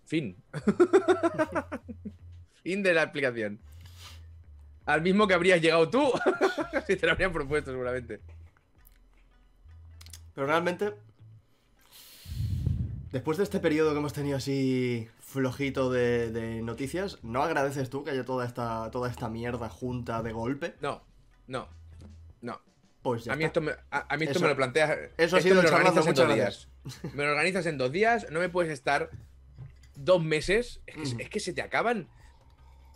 Fin. 0.04 0.36
fin 2.62 2.82
de 2.82 2.94
la 2.94 3.02
explicación. 3.04 3.58
Al 4.86 5.02
mismo 5.02 5.26
que 5.26 5.34
habrías 5.34 5.60
llegado 5.60 5.88
tú. 5.88 6.10
si 6.86 6.96
te 6.96 7.06
lo 7.06 7.12
habrían 7.12 7.32
propuesto, 7.32 7.70
seguramente. 7.70 8.20
Pero 10.34 10.46
realmente, 10.46 10.94
después 13.12 13.38
de 13.38 13.44
este 13.44 13.60
periodo 13.60 13.92
que 13.92 13.98
hemos 13.98 14.12
tenido 14.12 14.36
así 14.36 15.08
flojito 15.20 15.90
de, 15.90 16.30
de 16.30 16.62
noticias, 16.62 17.18
¿no 17.22 17.42
agradeces 17.42 17.90
tú 17.90 18.04
que 18.04 18.10
haya 18.12 18.24
toda 18.24 18.46
esta, 18.46 18.90
toda 18.90 19.10
esta 19.10 19.28
mierda 19.28 19.68
junta 19.68 20.22
de 20.22 20.32
golpe? 20.32 20.74
No, 20.80 21.02
no, 21.46 21.68
no. 22.42 22.60
Pues 23.02 23.24
ya 23.24 23.32
A 23.32 23.36
mí, 23.36 23.44
está. 23.44 23.60
esto 23.60 23.70
me, 23.70 23.72
a, 23.90 24.12
a 24.14 24.16
mí 24.16 24.24
esto 24.24 24.38
Eso- 24.38 24.44
me 24.44 24.48
lo 24.50 24.56
planteas. 24.56 24.98
eso 25.16 25.36
ha 25.36 25.40
sido 25.40 25.56
me 25.56 25.62
lo 25.62 25.68
organizas 25.68 26.06
en 26.06 26.14
dos 26.14 26.26
gracias. 26.26 26.68
días. 26.84 27.14
Me 27.14 27.24
lo 27.24 27.30
organizas 27.30 27.66
en 27.66 27.78
dos 27.78 27.92
días, 27.92 28.26
no 28.30 28.40
me 28.40 28.48
puedes 28.48 28.72
estar 28.72 29.10
dos 29.96 30.22
meses. 30.22 30.80
Es 30.86 30.94
que, 30.94 31.02
Ujú. 31.02 31.16
es 31.20 31.28
que 31.30 31.40
se 31.40 31.52
te 31.52 31.62
acaban. 31.62 32.08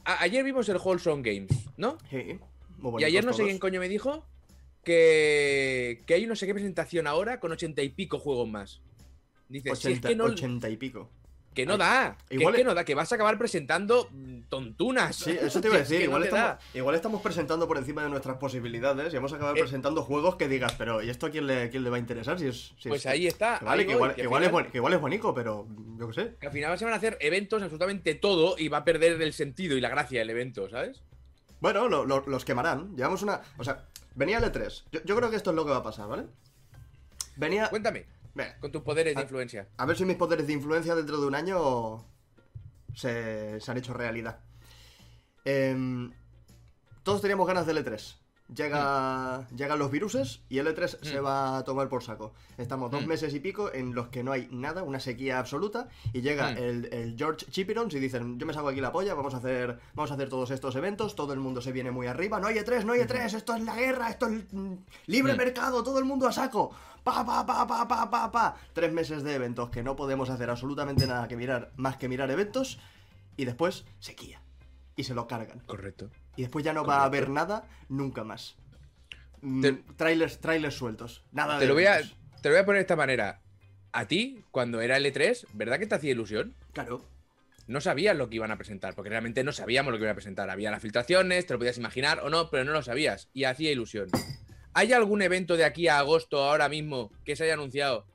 A- 0.05 0.23
ayer 0.23 0.45
vimos 0.45 0.69
el 0.69 0.77
Wholesome 0.77 1.23
Games, 1.23 1.69
¿no? 1.77 1.99
Sí, 2.11 2.39
muy 2.79 3.03
Y 3.03 3.05
ayer 3.07 3.25
no 3.25 3.33
sé 3.33 3.45
quién 3.45 3.59
coño 3.59 3.81
me 3.81 3.89
dijo 3.89 4.27
que, 4.85 6.03
que 6.07 6.15
hay 6.15 6.27
no 6.27 6.37
sé 6.37 6.47
qué 6.47 6.55
presentación 6.55 7.07
ahora 7.07 7.41
con 7.41 7.53
ochenta 7.53 7.83
y 7.83 7.89
pico 7.89 8.19
juegos 8.19 8.49
más. 8.49 8.81
Dices, 9.49 9.79
si 9.79 9.89
es 9.93 9.99
80, 9.99 10.09
que 10.09 10.17
no, 10.17 10.25
80 10.25 10.69
y 10.71 10.77
pico. 10.77 11.11
que 11.55 11.67
no 11.67 11.77
da, 11.77 12.17
que, 12.29 12.37
Igual 12.37 12.55
es 12.55 12.59
que 12.59 12.65
no 12.65 12.75
da, 12.75 12.85
que 12.85 12.95
vas 12.95 13.13
a 13.13 13.15
acabar 13.15 13.39
presentando 13.39 14.09
mm, 14.11 14.41
tontunas. 14.49 15.15
Sí, 15.17 15.37
eso 15.41 15.61
te 15.61 15.69
iba 15.69 15.77
a 15.77 15.81
decir. 15.81 15.99
no 15.99 16.05
igual, 16.07 16.23
te 16.23 16.29
estamos, 16.29 16.57
igual 16.75 16.95
estamos 16.97 17.23
presentando 17.23 17.69
por 17.69 17.77
encima 17.79 18.03
de 18.03 18.09
nuestras 18.09 18.39
posibilidades 18.39 19.13
y 19.13 19.17
vamos 19.17 19.33
a 19.33 19.37
acabar 19.37 19.57
Eh. 19.57 19.61
presentando 19.61 20.03
juegos 20.03 20.37
que 20.37 20.49
digas, 20.49 20.75
pero 20.77 21.03
¿y 21.03 21.11
esto 21.11 21.27
a 21.27 21.31
quién 21.31 21.47
le, 21.47 21.71
quién 21.71 21.85
le 21.85 21.91
va 21.91 21.97
a 21.97 22.01
interesar? 22.01 22.39
Si 22.41 22.47
es, 22.47 22.73
si 22.79 22.89
Pues 22.89 23.03
es- 23.03 23.07
ahí 23.07 23.27
está. 23.27 23.59
que 23.61 23.65
vale, 23.67 23.83
ahí 23.83 23.87
que 23.89 23.95
voy, 23.95 23.99
igual, 23.99 24.15
que 24.15 24.23
es, 24.23 24.73
que 24.73 24.79
igual 24.79 24.93
es 24.95 25.01
bonito, 25.01 25.33
pero 25.35 25.67
yo 25.99 26.09
qué 26.09 26.15
sé. 26.15 26.35
que 26.41 26.47
al 26.47 26.53
final 26.53 26.77
se 26.79 26.85
van 26.87 26.95
a 26.95 26.97
hacer 26.97 27.17
eventos 27.21 27.63
absolutamente 27.63 28.15
todo 28.15 28.57
y 28.59 28.69
va 28.69 28.79
a 28.79 28.85
perder 28.85 29.21
el 29.23 29.33
sentido 29.33 29.77
y 29.77 29.81
la 29.81 29.91
gracia 29.91 30.19
del 30.21 30.31
evento, 30.31 30.69
¿sabes? 30.69 31.03
Bueno, 31.61 31.89
lo- 31.89 32.05
lo- 32.05 32.25
los 32.27 32.45
quemarán. 32.45 32.97
Llevamos 32.97 33.23
una. 33.23 33.41
O 33.59 33.65
sea, 33.65 33.85
venía 34.14 34.38
el 34.38 34.44
E3. 34.44 34.84
Yo, 34.93 35.02
yo 35.05 35.16
creo 35.16 35.31
que 35.31 35.37
esto 35.37 35.50
es 35.50 35.56
lo 35.56 35.64
que 35.64 35.70
va 35.70 35.78
a 35.78 35.82
pasar, 35.82 36.08
¿vale? 36.08 36.26
Venía. 37.37 37.69
Cuéntame, 37.69 38.06
con 38.61 38.72
tus 38.72 38.82
poderes 38.82 39.14
de 39.14 39.22
influencia. 39.22 39.69
a 39.76 39.87
ver 39.87 39.96
si 39.96 40.05
mis 40.05 40.16
poderes 40.16 40.46
de 40.46 40.52
influencia 40.52 40.94
dentro 40.94 41.20
de 41.20 41.26
un 41.26 41.34
año 41.34 42.04
se, 42.94 43.61
se 43.61 43.71
han 43.71 43.76
hecho 43.76 43.94
realidad. 43.94 44.40
Em, 45.44 46.12
todos 47.02 47.21
teníamos 47.21 47.47
ganas 47.47 47.66
del 47.66 47.85
E3. 47.85 48.16
Llega, 48.54 49.46
Llegan 49.56 49.78
los 49.78 49.90
viruses 49.90 50.40
y 50.49 50.58
el 50.58 50.66
E3 50.66 50.99
se 51.02 51.20
Mm. 51.20 51.25
va 51.25 51.58
a 51.58 51.64
tomar 51.64 51.88
por 51.88 52.02
saco. 52.02 52.32
Estamos 52.56 52.90
dos 52.90 53.04
Mm. 53.04 53.08
meses 53.08 53.34
y 53.34 53.40
pico 53.40 53.73
en 53.73 53.94
los 53.94 54.08
que 54.08 54.23
no 54.23 54.32
hay 54.32 54.49
nada, 54.50 54.82
una 54.82 55.00
sequía 55.00 55.38
absoluta. 55.38 55.88
Y 56.12 56.20
llega 56.20 56.52
Mm. 56.52 56.56
el, 56.58 56.88
el 56.92 57.16
George 57.18 57.46
Chipirons 57.50 57.92
y 57.94 57.99
dicen: 58.00 58.38
Yo 58.38 58.46
me 58.46 58.52
saco 58.54 58.68
aquí 58.68 58.80
la 58.80 58.92
polla, 58.92 59.14
vamos 59.14 59.34
a, 59.34 59.38
hacer, 59.38 59.78
vamos 59.94 60.11
a 60.11 60.14
hacer 60.14 60.28
todos 60.28 60.50
estos 60.50 60.76
eventos. 60.76 61.16
Todo 61.16 61.32
el 61.32 61.40
mundo 61.40 61.61
se 61.61 61.73
viene 61.73 61.90
muy 61.90 62.06
arriba. 62.06 62.38
No 62.38 62.46
hay 62.46 62.56
E3, 62.58 62.84
no 62.84 62.92
hay 62.92 63.00
E3, 63.00 63.34
esto 63.34 63.54
es 63.54 63.62
la 63.62 63.75
guerra, 63.76 64.08
esto 64.11 64.26
es 64.26 64.44
libre 65.06 65.34
mercado, 65.34 65.82
todo 65.82 65.99
el 65.99 66.04
mundo 66.04 66.26
a 66.28 66.32
saco. 66.32 66.70
Pa, 67.02 67.25
pa, 67.25 67.44
pa, 67.44 67.66
pa, 67.66 67.87
pa, 67.88 68.08
pa, 68.11 68.30
pa. 68.32 68.56
Tres 68.73 68.92
meses 68.92 69.23
de 69.23 69.34
eventos 69.34 69.68
que 69.70 69.82
no 69.82 69.94
podemos 69.96 70.30
hacer 70.30 70.49
absolutamente 70.49 71.06
nada 71.06 71.28
que 71.28 71.37
mirar, 71.37 71.73
más 71.76 71.96
que 71.96 72.08
mirar 72.08 72.30
eventos. 72.30 72.78
Y 73.37 73.44
después, 73.44 73.84
sequía. 73.99 74.40
Y 74.96 75.04
se 75.04 75.12
lo 75.14 75.26
cargan. 75.26 75.58
Correcto. 75.66 76.08
Y 76.37 76.43
después 76.43 76.64
ya 76.64 76.73
no 76.73 76.85
va 76.85 76.99
a 76.99 77.05
haber 77.05 77.29
nada 77.31 77.64
nunca 77.88 78.25
más. 78.25 78.57
Mm, 79.41 79.61
Te- 79.62 79.73
trailers, 79.97 80.41
trailers 80.41 80.75
sueltos. 80.75 81.23
Nada 81.33 81.57
Te 81.59 81.62
de 81.64 81.69
lo, 81.69 81.75
voy 81.75 81.87
a, 81.87 81.99
te 81.99 82.49
lo 82.49 82.55
voy 82.55 82.59
a 82.62 82.64
poner 82.64 82.79
de 82.79 82.83
esta 82.83 82.97
manera. 82.97 83.41
A 83.93 84.07
ti, 84.09 84.43
cuando 84.50 84.81
era 84.81 84.97
el 84.97 85.07
E3, 85.07 85.47
¿verdad 85.53 85.79
que 85.79 85.87
te 85.87 85.95
hacía 85.95 86.11
ilusión? 86.11 86.55
Claro. 86.73 87.05
No 87.67 87.81
sabías 87.81 88.17
lo 88.17 88.29
que 88.29 88.37
iban 88.37 88.50
a 88.50 88.57
presentar, 88.57 88.95
porque 88.95 89.09
realmente 89.11 89.45
no 89.45 89.53
sabíamos 89.53 89.93
lo 89.93 89.99
que 89.99 90.03
iban 90.05 90.12
a 90.12 90.17
presentar. 90.17 90.50
Había 90.50 90.71
las 90.71 90.83
filtraciones, 90.83 91.47
te 91.47 91.55
lo 91.55 91.59
podías 91.59 91.79
imaginar 91.79 92.21
o 92.21 92.29
no, 92.31 92.50
pero 92.50 92.64
no 92.64 92.73
lo 92.73 92.83
sabías. 92.83 93.29
Y 93.33 93.45
hacía 93.45 93.71
ilusión. 93.71 94.09
¿Hay 94.75 94.93
algún 94.93 95.23
evento 95.23 95.57
de 95.57 95.64
aquí 95.64 95.87
a 95.88 95.99
agosto, 96.00 96.43
ahora 96.43 96.69
mismo, 96.69 97.12
que 97.25 97.37
se 97.37 97.45
haya 97.45 97.55
anunciado? 97.55 98.07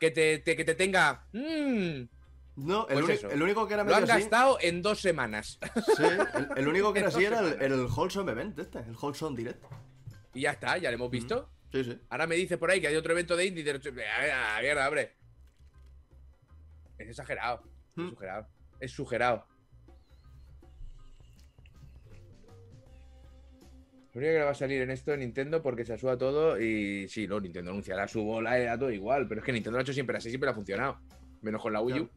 Que 0.00 0.10
te, 0.10 0.38
te- 0.38 0.56
que 0.56 0.64
te 0.64 0.74
tenga. 0.74 1.26
"Mm, 1.32 2.08
No, 2.56 2.88
el, 2.88 3.04
Pues 3.04 3.22
el 3.24 3.42
único 3.42 3.68
que 3.68 3.74
era 3.74 3.84
lo 3.84 3.94
han 3.94 4.00
medio 4.02 4.14
así. 4.14 4.22
gastado 4.22 4.58
en 4.62 4.80
dos 4.80 5.00
semanas. 5.00 5.58
Sí, 5.96 6.02
el, 6.02 6.48
el 6.56 6.68
único 6.68 6.92
que 6.92 7.00
era 7.00 7.08
así 7.08 7.24
era 7.24 7.40
el, 7.40 7.60
el 7.60 7.86
Wholesome 7.86 8.32
Event 8.32 8.58
este, 8.58 8.78
el 8.78 8.96
Wholesome 8.96 9.36
Direct. 9.36 9.62
y 10.34 10.40
ya 10.42 10.52
está, 10.52 10.78
ya 10.78 10.90
lo 10.90 10.94
hemos 10.94 11.10
visto. 11.10 11.50
Sí, 11.70 11.84
sí. 11.84 11.98
Ahora 12.08 12.26
me 12.26 12.34
dice 12.36 12.56
por 12.56 12.70
ahí 12.70 12.80
que 12.80 12.86
hay 12.88 12.96
otro 12.96 13.12
evento 13.12 13.36
de 13.36 13.44
indie. 13.46 13.62
de- 13.62 14.04
Ah, 14.32 14.58
mierda, 14.62 14.86
hombre. 14.88 15.14
Es 16.96 17.08
exagerado. 17.08 17.62
Es 17.64 18.02
Mm. 18.02 18.08
exagerado. 18.08 18.46
Es 18.80 18.92
sugerado. 18.92 19.46
Lo 24.12 24.20
único 24.20 24.32
que 24.32 24.38
le 24.38 24.44
va 24.44 24.50
a 24.52 24.54
salir 24.54 24.80
en 24.80 24.90
esto 24.90 25.12
es 25.12 25.18
Nintendo 25.18 25.62
porque 25.62 25.84
se 25.84 25.92
asuda 25.92 26.16
todo 26.16 26.58
y 26.58 27.06
sí, 27.08 27.26
no, 27.28 27.38
Nintendo 27.38 27.70
anunciará 27.70 28.08
su 28.08 28.22
bola, 28.24 28.56
era 28.58 28.78
todo 28.78 28.90
igual, 28.90 29.28
pero 29.28 29.40
es 29.40 29.44
que 29.44 29.52
Nintendo 29.52 29.72
lo 29.76 29.80
ha 29.80 29.82
hecho 29.82 29.92
siempre 29.92 30.16
así, 30.16 30.30
siempre 30.30 30.48
ha 30.48 30.54
funcionado. 30.54 30.98
Menos 31.42 31.60
con 31.60 31.72
la 31.74 31.82
Wii 31.82 32.00
U. 32.00 32.10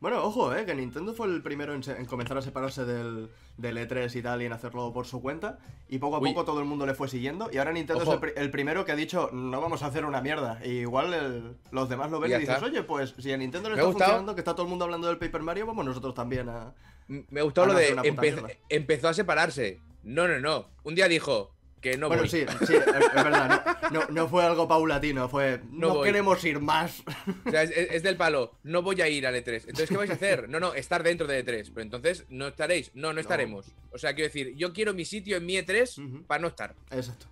Bueno, 0.00 0.24
ojo, 0.24 0.54
eh, 0.54 0.64
que 0.64 0.74
Nintendo 0.74 1.12
fue 1.12 1.26
el 1.26 1.42
primero 1.42 1.74
en, 1.74 1.82
se- 1.82 1.96
en 1.96 2.06
comenzar 2.06 2.38
a 2.38 2.42
separarse 2.42 2.86
del, 2.86 3.28
del 3.58 3.76
E3 3.76 4.14
y 4.16 4.22
tal 4.22 4.40
y 4.40 4.46
en 4.46 4.52
hacerlo 4.54 4.92
por 4.94 5.06
su 5.06 5.20
cuenta. 5.20 5.58
Y 5.90 5.98
poco 5.98 6.16
a 6.16 6.20
Uy. 6.20 6.30
poco 6.30 6.44
todo 6.46 6.58
el 6.60 6.64
mundo 6.64 6.86
le 6.86 6.94
fue 6.94 7.06
siguiendo. 7.06 7.50
Y 7.52 7.58
ahora 7.58 7.72
Nintendo 7.72 8.02
Ojo. 8.02 8.12
es 8.12 8.14
el, 8.14 8.20
pri- 8.20 8.32
el 8.42 8.50
primero 8.50 8.86
que 8.86 8.92
ha 8.92 8.96
dicho, 8.96 9.28
no 9.32 9.60
vamos 9.60 9.82
a 9.82 9.86
hacer 9.88 10.06
una 10.06 10.22
mierda. 10.22 10.58
Y 10.64 10.70
igual 10.80 11.12
el- 11.12 11.56
los 11.70 11.88
demás 11.90 12.10
lo 12.10 12.18
ven 12.18 12.30
Y 12.30 12.34
dices, 12.38 12.54
está. 12.54 12.64
oye, 12.66 12.82
pues 12.82 13.14
si 13.18 13.30
a 13.30 13.36
Nintendo 13.36 13.68
le 13.68 13.76
Me 13.76 13.82
ha 13.82 13.84
está 13.84 13.92
funcionando, 13.98 14.34
que 14.34 14.40
está 14.40 14.54
todo 14.54 14.62
el 14.62 14.70
mundo 14.70 14.86
hablando 14.86 15.06
del 15.08 15.18
Paper 15.18 15.42
Mario, 15.42 15.66
vamos 15.66 15.84
nosotros 15.84 16.14
también 16.14 16.48
a... 16.48 16.72
Me 17.08 17.42
gustó 17.42 17.64
Ah, 17.64 17.66
lo 17.66 17.74
de 17.74 17.94
empe- 17.96 18.20
mierda. 18.20 18.48
empezó 18.70 19.08
a 19.08 19.14
separarse. 19.14 19.80
No, 20.02 20.26
no, 20.28 20.38
no. 20.40 20.66
Un 20.82 20.94
día 20.94 21.08
dijo 21.08 21.50
que 21.80 21.96
no 21.96 22.08
bueno, 22.08 22.22
voy. 22.22 22.28
sí, 22.30 22.44
sí, 22.66 22.74
es, 22.74 22.86
verdad. 22.86 23.78
No, 23.90 24.00
no, 24.00 24.06
no 24.10 24.28
fue 24.28 24.44
algo 24.44 24.68
paulatino, 24.68 25.28
fue, 25.28 25.60
No 25.70 26.02
queremos 26.02 26.42
ir 26.44 26.60
más. 26.60 27.02
O 27.46 27.50
sea, 27.50 27.62
es, 27.62 28.02
del 28.02 28.16
palo. 28.16 28.58
No 28.62 28.82
voy 28.82 29.00
a 29.00 29.08
ir 29.08 29.26
al 29.26 29.34
E3. 29.34 29.62
Entonces, 29.66 29.88
¿qué 29.88 29.96
vais 29.96 30.10
a 30.10 30.14
hacer? 30.14 30.48
No, 30.48 30.60
no, 30.60 30.74
estar 30.74 31.02
dentro 31.02 31.26
de 31.26 31.44
E3. 31.44 31.70
Pero 31.72 31.82
entonces, 31.82 32.26
¿no 32.28 32.48
estaréis? 32.48 32.90
No, 32.94 33.12
no 33.12 33.20
estaremos. 33.20 33.74
O 33.92 33.98
sea, 33.98 34.14
quiero 34.14 34.28
decir, 34.28 34.54
yo 34.56 34.72
quiero 34.72 34.92
mi 34.94 35.04
sitio 35.04 35.36
en 35.38 35.46
mi 35.46 35.54
E3 35.56 36.04
Ujú. 36.06 36.24
para 36.24 36.40
no 36.42 36.48
estar. 36.48 36.74
Exacto. 36.90 37.26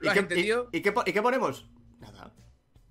Y- 0.00 0.08
y 0.76 0.80
qué, 0.82 0.94
y 1.06 1.12
qué 1.12 1.22
ponemos? 1.22 1.66
Nada. 2.00 2.32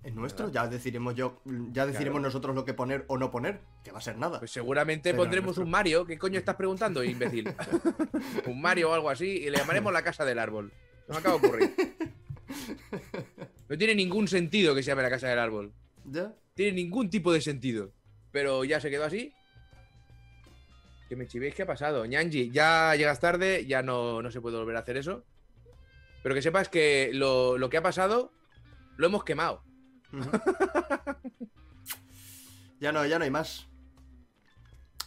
Es 0.02 0.14
nuestro, 0.14 0.50
ya 0.50 0.66
decidiremos 0.66 1.14
yo, 1.14 1.40
ya 1.70 1.86
decidiremos 1.86 2.18
Claro. 2.18 2.28
nosotros 2.28 2.56
lo 2.56 2.64
que 2.64 2.74
poner 2.74 3.04
o 3.06 3.18
no 3.18 3.30
poner, 3.30 3.60
que 3.84 3.92
va 3.92 3.98
a 3.98 4.02
ser 4.02 4.16
nada. 4.18 4.40
Pues 4.40 4.50
seguramente 4.50 5.10
Pero 5.10 5.22
pondremos 5.22 5.58
un 5.58 5.70
Mario. 5.70 6.04
¿Qué 6.06 6.18
coño 6.18 6.40
estás 6.40 6.56
preguntando, 6.56 7.04
imbécil? 7.04 7.54
un 8.46 8.60
Mario 8.60 8.90
o 8.90 8.94
algo 8.94 9.10
así 9.10 9.26
y 9.26 9.50
le 9.50 9.58
llamaremos 9.58 9.92
la 9.92 10.02
casa 10.02 10.24
del 10.24 10.40
árbol. 10.40 10.72
Se 11.06 11.12
me 11.12 11.18
acaba 11.18 11.38
de 11.38 11.46
ocurrir. 11.46 11.74
No 13.68 13.78
tiene 13.78 13.94
ningún 13.94 14.28
sentido 14.28 14.74
que 14.74 14.82
se 14.82 14.88
llame 14.88 15.02
la 15.02 15.08
casa 15.08 15.28
del 15.28 15.38
árbol. 15.38 15.72
¿Ya? 16.04 16.34
Tiene 16.52 16.72
ningún 16.72 17.08
tipo 17.08 17.32
de 17.32 17.40
sentido. 17.40 17.90
Pero 18.30 18.64
ya 18.64 18.78
se 18.80 18.90
quedó 18.90 19.04
así. 19.04 19.32
Que 21.08 21.16
me 21.16 21.26
chivéis, 21.26 21.54
¿qué 21.54 21.62
ha 21.62 21.66
pasado? 21.66 22.04
Ñanji, 22.04 22.50
ya 22.50 22.94
llegas 22.94 23.20
tarde, 23.20 23.64
ya 23.64 23.82
no, 23.82 24.20
no 24.20 24.30
se 24.30 24.42
puede 24.42 24.58
volver 24.58 24.76
a 24.76 24.80
hacer 24.80 24.98
eso. 24.98 25.24
Pero 26.22 26.34
que 26.34 26.42
sepas 26.42 26.68
que 26.68 27.12
lo, 27.14 27.56
lo 27.56 27.70
que 27.70 27.78
ha 27.78 27.82
pasado 27.82 28.30
lo 28.98 29.06
hemos 29.06 29.24
quemado. 29.24 29.64
Ya 32.78 32.92
no, 32.92 33.06
ya 33.06 33.18
no 33.18 33.24
hay 33.24 33.30
más. 33.30 33.68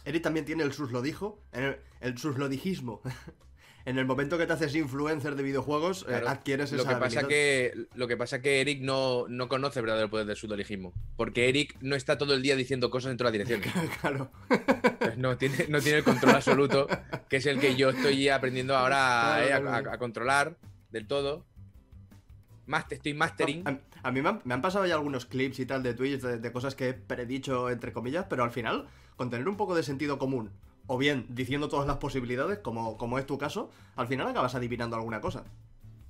Eric 0.04 0.22
también 0.22 0.44
tiene 0.44 0.64
el 0.64 0.72
suslodijo, 0.72 1.42
el, 1.52 1.78
el 2.00 2.18
suslodijismo. 2.18 3.00
En 3.86 3.98
el 3.98 4.04
momento 4.04 4.36
que 4.36 4.46
te 4.46 4.52
haces 4.52 4.74
influencer 4.74 5.34
de 5.36 5.42
videojuegos, 5.42 6.02
eh, 6.02 6.06
Claro. 6.08 6.28
adquieres 6.28 6.70
Lo 6.72 6.82
esa 6.82 6.88
que, 6.90 6.94
pasa 6.96 7.20
habilidad. 7.20 7.28
que, 7.28 7.86
lo 7.94 8.06
que 8.08 8.16
pasa 8.16 8.42
que 8.42 8.60
Eric 8.60 8.82
no, 8.82 9.26
no 9.28 9.48
conoce 9.48 9.78
el 9.78 9.86
verdadero 9.86 10.10
poder 10.10 10.26
del 10.26 10.36
sudoligismo. 10.36 10.92
Porque 11.16 11.48
Eric 11.48 11.76
no 11.80 11.96
está 11.96 12.18
todo 12.18 12.34
el 12.34 12.42
día 12.42 12.56
diciendo 12.56 12.90
cosas 12.90 13.12
en 13.12 13.16
todas 13.16 13.32
las 13.34 13.46
direcciones. 13.46 13.90
claro. 14.00 14.30
Pues 14.98 15.16
no, 15.16 15.38
tiene, 15.38 15.66
no 15.68 15.80
tiene 15.80 15.98
el 15.98 16.04
control 16.04 16.34
absoluto, 16.34 16.86
que 17.30 17.36
es 17.38 17.46
el 17.46 17.58
que 17.60 17.76
yo 17.76 17.90
estoy 17.90 18.28
aprendiendo 18.28 18.76
ahora 18.76 19.46
eh, 19.46 19.52
a, 19.52 19.56
a- 19.58 19.78
a 19.94 19.98
controlar 19.98 20.56
del 20.90 21.06
todo. 21.06 21.46
Más, 22.66 22.84
estoy 22.90 23.14
mastering. 23.14 23.62
A, 23.68 23.78
a 24.02 24.10
mí 24.10 24.20
me 24.20 24.28
han, 24.30 24.40
me 24.44 24.54
han 24.54 24.60
pasado 24.62 24.84
ya 24.86 24.94
algunos 24.94 25.26
clips 25.26 25.60
y 25.60 25.66
tal 25.66 25.84
de 25.84 25.94
Twitch 25.94 26.20
de, 26.20 26.38
de 26.38 26.52
cosas 26.52 26.74
que 26.74 26.88
he 26.88 26.94
predicho, 26.94 27.70
entre 27.70 27.92
comillas, 27.92 28.26
pero 28.28 28.42
al 28.42 28.50
final, 28.50 28.88
con 29.14 29.30
tener 29.30 29.48
un 29.48 29.56
poco 29.56 29.76
de 29.76 29.84
sentido 29.84 30.18
común, 30.18 30.50
o 30.86 30.98
bien 30.98 31.26
diciendo 31.28 31.68
todas 31.68 31.86
las 31.86 31.96
posibilidades, 31.96 32.58
como, 32.60 32.96
como 32.96 33.18
es 33.18 33.26
tu 33.26 33.38
caso, 33.38 33.70
al 33.96 34.06
final 34.08 34.26
acabas 34.28 34.54
adivinando 34.54 34.96
alguna 34.96 35.20
cosa. 35.20 35.44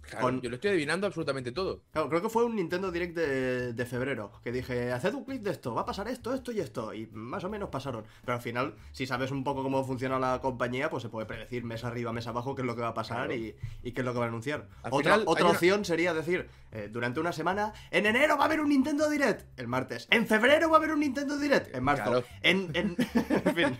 Claro, 0.08 0.26
con- 0.26 0.40
Yo 0.40 0.48
lo 0.50 0.54
estoy 0.54 0.70
adivinando 0.70 1.08
absolutamente 1.08 1.50
todo. 1.50 1.82
Claro, 1.90 2.08
creo 2.08 2.22
que 2.22 2.28
fue 2.28 2.44
un 2.44 2.54
Nintendo 2.54 2.92
Direct 2.92 3.16
de, 3.16 3.72
de 3.72 3.86
febrero, 3.86 4.30
que 4.44 4.52
dije, 4.52 4.92
haced 4.92 5.12
un 5.14 5.24
clip 5.24 5.42
de 5.42 5.50
esto, 5.50 5.74
va 5.74 5.80
a 5.80 5.84
pasar 5.84 6.06
esto, 6.06 6.32
esto 6.32 6.52
y 6.52 6.60
esto, 6.60 6.94
y 6.94 7.08
más 7.08 7.42
o 7.42 7.50
menos 7.50 7.70
pasaron. 7.70 8.04
Pero 8.24 8.36
al 8.36 8.40
final, 8.40 8.76
si 8.92 9.04
sabes 9.08 9.32
un 9.32 9.42
poco 9.42 9.64
cómo 9.64 9.82
funciona 9.84 10.20
la 10.20 10.40
compañía, 10.40 10.90
pues 10.90 11.02
se 11.02 11.08
puede 11.08 11.26
predecir 11.26 11.64
mes 11.64 11.82
arriba, 11.82 12.12
mes 12.12 12.28
abajo 12.28 12.54
qué 12.54 12.62
es 12.62 12.66
lo 12.66 12.76
que 12.76 12.82
va 12.82 12.88
a 12.90 12.94
pasar 12.94 13.26
Claro. 13.26 13.34
y, 13.34 13.56
y 13.82 13.90
qué 13.90 14.02
es 14.02 14.04
lo 14.04 14.12
que 14.12 14.20
va 14.20 14.26
a 14.26 14.28
anunciar. 14.28 14.68
Al 14.84 14.92
Otra, 14.92 15.14
final, 15.14 15.24
otra 15.26 15.44
una- 15.46 15.54
opción 15.54 15.84
sería 15.84 16.14
decir, 16.14 16.46
eh, 16.70 16.88
durante 16.88 17.18
una 17.18 17.32
semana, 17.32 17.72
en 17.90 18.06
enero 18.06 18.36
va 18.36 18.44
a 18.44 18.46
haber 18.46 18.60
un 18.60 18.68
Nintendo 18.68 19.10
Direct, 19.10 19.58
el 19.58 19.66
martes. 19.66 20.06
En 20.12 20.28
febrero 20.28 20.68
va 20.70 20.76
a 20.76 20.78
haber 20.78 20.92
un 20.92 21.00
Nintendo 21.00 21.36
Direct, 21.36 21.74
en 21.74 21.82
marzo. 21.82 22.04
Claro. 22.04 22.24
En, 22.42 22.70
en, 22.74 22.96
en 23.44 23.54
fin. 23.56 23.76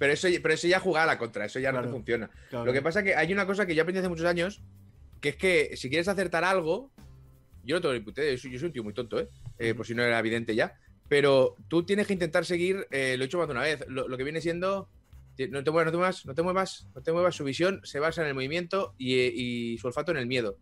Pero 0.00 0.14
eso, 0.14 0.28
pero 0.42 0.54
eso 0.54 0.66
ya 0.66 0.80
juega 0.80 1.02
a 1.02 1.06
la 1.06 1.18
contra, 1.18 1.44
eso 1.44 1.60
ya 1.60 1.72
no 1.72 1.82
te 1.82 1.88
funciona. 1.88 2.30
Claro. 2.48 2.64
Lo 2.64 2.72
que 2.72 2.80
pasa 2.80 3.02
que 3.02 3.14
hay 3.14 3.30
una 3.34 3.44
cosa 3.44 3.66
que 3.66 3.74
yo 3.74 3.82
aprendí 3.82 3.98
hace 3.98 4.08
muchos 4.08 4.24
años, 4.24 4.62
que 5.20 5.28
es 5.28 5.36
que 5.36 5.76
si 5.76 5.90
quieres 5.90 6.08
acertar 6.08 6.42
algo, 6.42 6.90
yo 7.64 7.76
no 7.76 7.82
tengo 7.82 7.92
ni 7.92 8.00
puta 8.00 8.22
yo 8.24 8.38
soy, 8.38 8.50
yo 8.50 8.58
soy 8.58 8.68
un 8.68 8.72
tío 8.72 8.82
muy 8.82 8.94
tonto, 8.94 9.20
¿eh? 9.20 9.28
Eh, 9.58 9.74
Por 9.74 9.84
si 9.84 9.94
no 9.94 10.02
era 10.02 10.18
evidente 10.18 10.54
ya. 10.54 10.72
Pero 11.06 11.54
tú 11.68 11.84
tienes 11.84 12.06
que 12.06 12.14
intentar 12.14 12.46
seguir, 12.46 12.86
eh, 12.90 13.16
lo 13.18 13.24
he 13.24 13.26
hecho 13.26 13.36
más 13.36 13.46
de 13.46 13.52
una 13.52 13.60
vez, 13.60 13.84
lo, 13.88 14.08
lo 14.08 14.16
que 14.16 14.24
viene 14.24 14.40
siendo. 14.40 14.88
No 15.50 15.62
te, 15.62 15.70
muevas, 15.70 15.84
no 15.84 15.92
te 15.92 15.98
muevas, 15.98 16.24
no 16.24 16.34
te 16.34 16.42
muevas, 16.42 16.86
no 16.94 17.02
te 17.02 17.12
muevas. 17.12 17.34
Su 17.34 17.44
visión 17.44 17.82
se 17.84 18.00
basa 18.00 18.22
en 18.22 18.28
el 18.28 18.34
movimiento 18.34 18.94
y, 18.96 19.18
eh, 19.18 19.32
y 19.34 19.76
su 19.76 19.86
olfato 19.86 20.12
en 20.12 20.16
el 20.16 20.26
miedo. 20.26 20.56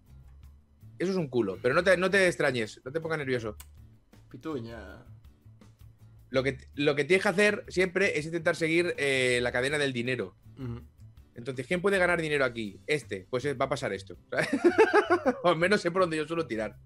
Eso 0.99 1.13
es 1.13 1.17
un 1.17 1.29
culo, 1.29 1.61
pero 1.63 1.75
no 1.77 1.85
te, 1.85 1.97
no 1.97 2.11
te 2.11 2.27
extrañes, 2.27 2.81
no 2.85 2.91
te 2.91 3.01
pongas 3.01 3.19
nervioso. 3.19 3.57
Pituña. 4.31 5.05
Lo 6.31 6.43
que, 6.43 6.59
lo 6.75 6.95
que 6.95 7.05
tienes 7.05 7.23
que 7.23 7.29
hacer 7.29 7.65
siempre 7.69 8.19
es 8.19 8.27
intentar 8.27 8.57
seguir 8.57 8.95
eh, 8.99 9.41
la 9.43 9.53
cadena 9.53 9.79
del 9.79 9.93
dinero. 9.93 10.35
Entonces, 11.35 11.67
¿quién 11.67 11.81
puede 11.81 11.99
ganar 11.99 12.21
dinero 12.21 12.45
aquí? 12.45 12.81
Este. 12.87 13.27
Pues 13.31 13.45
eh, 13.45 13.55
va 13.55 13.67
a 13.67 13.69
pasar 13.69 13.93
esto. 13.93 14.17
o 15.45 15.49
al 15.49 15.57
menos 15.57 15.81
sé 15.81 15.91
por 15.91 16.03
dónde 16.03 16.17
yo 16.17 16.27
suelo 16.27 16.47
tirar. 16.47 16.77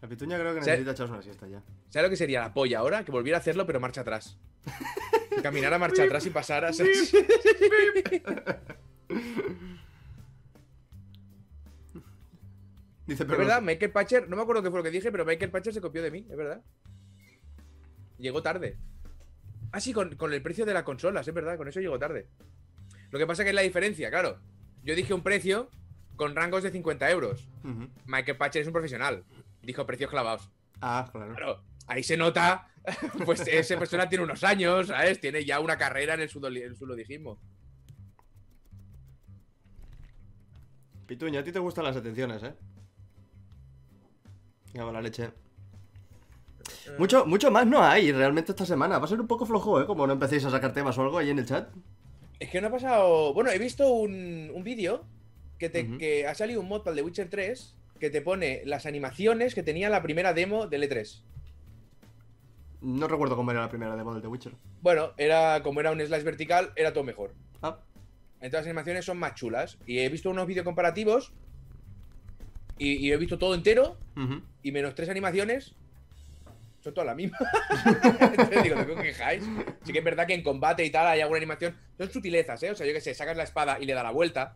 La 0.00 0.08
pituña 0.08 0.38
creo 0.38 0.54
que 0.54 0.60
necesita 0.60 0.90
echarse 0.90 1.12
una 1.12 1.22
siesta 1.22 1.48
ya. 1.48 1.62
¿Sabes 1.88 2.06
lo 2.06 2.10
que 2.10 2.16
sería 2.16 2.40
la 2.40 2.52
polla 2.52 2.80
ahora? 2.80 3.04
Que 3.04 3.12
volviera 3.12 3.38
a 3.38 3.40
hacerlo, 3.40 3.66
pero 3.66 3.80
marcha 3.80 4.02
atrás. 4.02 4.38
Caminar 5.42 5.72
a 5.72 5.78
marcha 5.78 6.02
atrás 6.02 6.26
y 6.26 6.30
pasar 6.30 6.64
a... 6.64 6.70
Dice, 13.06 13.22
Es 13.22 13.28
pero 13.28 13.38
verdad, 13.38 13.60
Michael 13.60 13.92
Patcher, 13.92 14.28
no 14.28 14.36
me 14.36 14.42
acuerdo 14.42 14.62
qué 14.62 14.70
fue 14.70 14.80
lo 14.80 14.84
que 14.84 14.90
dije, 14.90 15.12
pero 15.12 15.24
Michael 15.26 15.50
Patcher 15.50 15.74
se 15.74 15.80
copió 15.80 16.02
de 16.02 16.10
mí, 16.10 16.26
es 16.28 16.36
verdad. 16.36 16.62
Llegó 18.18 18.42
tarde. 18.42 18.78
Ah, 19.72 19.80
sí, 19.80 19.92
con, 19.92 20.14
con 20.16 20.32
el 20.32 20.42
precio 20.42 20.64
de 20.64 20.74
las 20.74 20.84
consolas, 20.84 21.26
es 21.26 21.34
verdad, 21.34 21.56
con 21.56 21.68
eso 21.68 21.80
llegó 21.80 21.98
tarde. 21.98 22.28
Lo 23.10 23.18
que 23.18 23.26
pasa 23.26 23.44
que 23.44 23.50
es 23.50 23.54
la 23.54 23.62
diferencia, 23.62 24.10
claro. 24.10 24.38
Yo 24.82 24.94
dije 24.94 25.14
un 25.14 25.22
precio 25.22 25.70
con 26.16 26.34
rangos 26.34 26.62
de 26.62 26.70
50 26.70 27.10
euros. 27.10 27.48
Ujú. 27.64 27.88
Michael 28.06 28.36
Patcher 28.36 28.62
es 28.62 28.68
un 28.68 28.72
profesional. 28.72 29.24
Dijo 29.62 29.86
precios 29.86 30.10
clavados. 30.10 30.50
Ah, 30.80 31.08
claro. 31.10 31.34
Claro, 31.34 31.64
ahí 31.86 32.02
se 32.02 32.16
nota, 32.16 32.68
pues 33.24 33.46
esa 33.46 33.78
persona 33.78 34.08
tiene 34.08 34.24
unos 34.24 34.44
años, 34.44 34.88
¿sabes? 34.88 35.20
Tiene 35.20 35.44
ya 35.44 35.60
una 35.60 35.78
carrera 35.78 36.14
en 36.14 36.20
el, 36.20 36.28
sudolojismo. 36.28 37.38
Pituña, 41.06 41.40
a 41.40 41.44
ti 41.44 41.52
te 41.52 41.58
gustan 41.58 41.84
las 41.84 41.96
atenciones, 41.96 42.42
¿eh? 42.42 42.54
Ya 44.72 44.84
va 44.84 44.92
la 44.92 45.02
leche. 45.02 45.30
Mucho, 46.98 47.24
mucho 47.26 47.50
más 47.50 47.66
no 47.66 47.82
hay 47.82 48.12
realmente 48.12 48.52
esta 48.52 48.66
semana. 48.66 48.98
Va 48.98 49.04
a 49.04 49.08
ser 49.08 49.20
un 49.20 49.26
poco 49.26 49.46
flojo, 49.46 49.80
¿eh? 49.80 49.86
Como 49.86 50.06
no 50.06 50.12
empecéis 50.12 50.44
a 50.44 50.50
sacar 50.50 50.72
temas 50.72 50.96
o 50.98 51.02
algo 51.02 51.18
ahí 51.18 51.30
en 51.30 51.38
el 51.38 51.46
chat. 51.46 51.68
Es 52.40 52.50
que 52.50 52.60
no 52.60 52.68
ha 52.68 52.70
pasado. 52.70 53.32
Bueno, 53.34 53.50
he 53.50 53.58
visto 53.58 53.88
un, 53.88 54.50
un 54.52 54.64
vídeo 54.64 55.04
que, 55.58 55.68
te- 55.70 55.96
que 55.98 56.26
ha 56.26 56.34
salido 56.34 56.60
un 56.60 56.68
mod 56.68 56.82
para 56.82 56.90
el 56.92 56.96
de 56.96 57.02
Witcher 57.02 57.28
3 57.30 57.76
que 58.00 58.10
te 58.10 58.20
pone 58.20 58.62
las 58.66 58.86
animaciones 58.86 59.54
que 59.54 59.62
tenía 59.62 59.88
la 59.88 60.02
primera 60.02 60.34
demo 60.34 60.66
del 60.66 60.82
E3. 60.82 61.22
No 62.82 63.08
recuerdo 63.08 63.36
cómo 63.36 63.50
era 63.50 63.60
la 63.62 63.70
primera 63.70 63.96
demo 63.96 64.12
del 64.12 64.20
The 64.22 64.28
Witcher. 64.28 64.52
Bueno, 64.82 65.12
era 65.16 65.62
como 65.62 65.80
era 65.80 65.90
un 65.90 66.00
slice 66.00 66.22
vertical, 66.22 66.72
era 66.76 66.92
todo 66.92 67.02
mejor. 67.04 67.32
Ah, 67.62 67.78
Entonces 68.36 68.52
las 68.52 68.66
animaciones 68.66 69.04
son 69.06 69.16
más 69.18 69.34
chulas. 69.36 69.78
Y 69.86 70.00
he 70.00 70.08
visto 70.10 70.28
unos 70.28 70.46
vídeos 70.46 70.64
comparativos 70.64 71.32
y, 72.76 72.94
y 72.96 73.12
he 73.12 73.16
visto 73.16 73.38
todo 73.38 73.54
entero 73.54 73.96
y 74.62 74.72
menos 74.72 74.94
tres 74.94 75.08
animaciones 75.08 75.74
son 76.84 76.94
todas 76.94 77.06
las 77.06 77.16
mismas. 77.16 77.40
Entonces 78.20 78.62
digo, 78.62 78.76
¿de 78.76 78.94
quejáis? 79.02 79.42
Sí 79.84 79.92
que 79.92 79.98
es 79.98 80.04
verdad 80.04 80.26
que 80.26 80.34
en 80.34 80.42
combate 80.42 80.84
y 80.84 80.90
tal 80.90 81.06
hay 81.06 81.20
alguna 81.20 81.38
animación. 81.38 81.74
Son 81.98 82.10
sutilezas, 82.10 82.62
¿eh? 82.62 82.70
O 82.70 82.74
sea, 82.74 82.86
yo 82.86 82.92
que 82.92 83.00
sé, 83.00 83.14
sacas 83.14 83.36
la 83.36 83.42
espada 83.44 83.78
y 83.80 83.86
le 83.86 83.94
da 83.94 84.02
la 84.02 84.10
vuelta. 84.10 84.54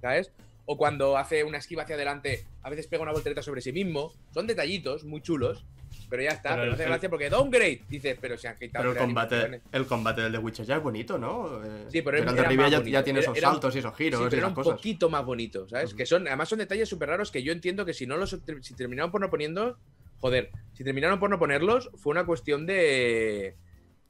¿sabes? 0.00 0.30
O 0.66 0.76
cuando 0.78 1.18
hace 1.18 1.42
una 1.44 1.58
esquiva 1.58 1.82
hacia 1.82 1.96
adelante, 1.96 2.44
a 2.62 2.70
veces 2.70 2.86
pega 2.86 3.02
una 3.02 3.12
voltereta 3.12 3.42
sobre 3.42 3.60
sí 3.60 3.72
mismo. 3.72 4.12
Son 4.32 4.46
detallitos 4.46 5.02
muy 5.04 5.20
chulos, 5.20 5.64
pero 6.08 6.22
ya 6.22 6.30
está. 6.30 6.50
Pero 6.54 6.66
no 6.66 6.72
hace 6.74 6.84
el- 6.84 6.88
gracia 6.90 7.10
porque 7.10 7.28
downgrade. 7.28 7.82
Dices, 7.88 8.16
pero 8.20 8.38
se 8.38 8.46
han 8.46 8.56
quitado 8.56 8.82
Pero 8.84 8.92
el 8.92 8.98
combate, 8.98 9.60
el 9.72 9.86
combate 9.86 10.20
del 10.22 10.32
The 10.32 10.38
Witcher 10.38 10.64
ya 10.66 10.76
es 10.76 10.82
bonito, 10.82 11.18
¿no? 11.18 11.62
Eh, 11.64 11.86
Sí, 11.88 12.02
pero 12.02 12.18
el 12.18 12.22
era 12.22 12.32
de 12.32 12.44
Rivia 12.44 12.68
ya, 12.68 12.82
tiene 13.02 13.18
Era- 13.18 13.24
esos 13.26 13.36
era 13.36 13.48
un- 13.48 13.54
saltos 13.54 13.74
y 13.74 13.78
esos 13.80 13.96
giros 13.96 14.20
Sí, 14.20 14.26
y 14.26 14.28
pero 14.30 14.38
era 14.38 14.46
esas 14.46 14.48
un 14.58 14.62
cosas. 14.64 14.76
poquito 14.76 15.10
más 15.10 15.24
bonito, 15.24 15.68
¿sabes? 15.68 15.92
Que 15.94 16.06
son, 16.06 16.28
además 16.28 16.48
son 16.48 16.58
detalles 16.60 16.88
súper 16.88 17.08
raros 17.08 17.30
que 17.32 17.42
yo 17.42 17.52
entiendo 17.52 17.84
que 17.84 17.92
si 17.92 18.06
no 18.06 18.16
los 18.16 18.30
si 18.62 18.74
terminaron 18.74 19.10
por 19.10 19.20
no 19.20 19.28
poniendo, 19.28 19.76
joder, 20.20 20.50
si 20.72 20.84
terminaron 20.84 21.18
por 21.18 21.30
no 21.30 21.38
ponerlos, 21.38 21.90
fue 21.96 22.10
una 22.12 22.24
cuestión 22.26 22.66
de 22.66 23.56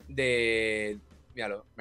de 0.09 0.99
míralo. 1.35 1.65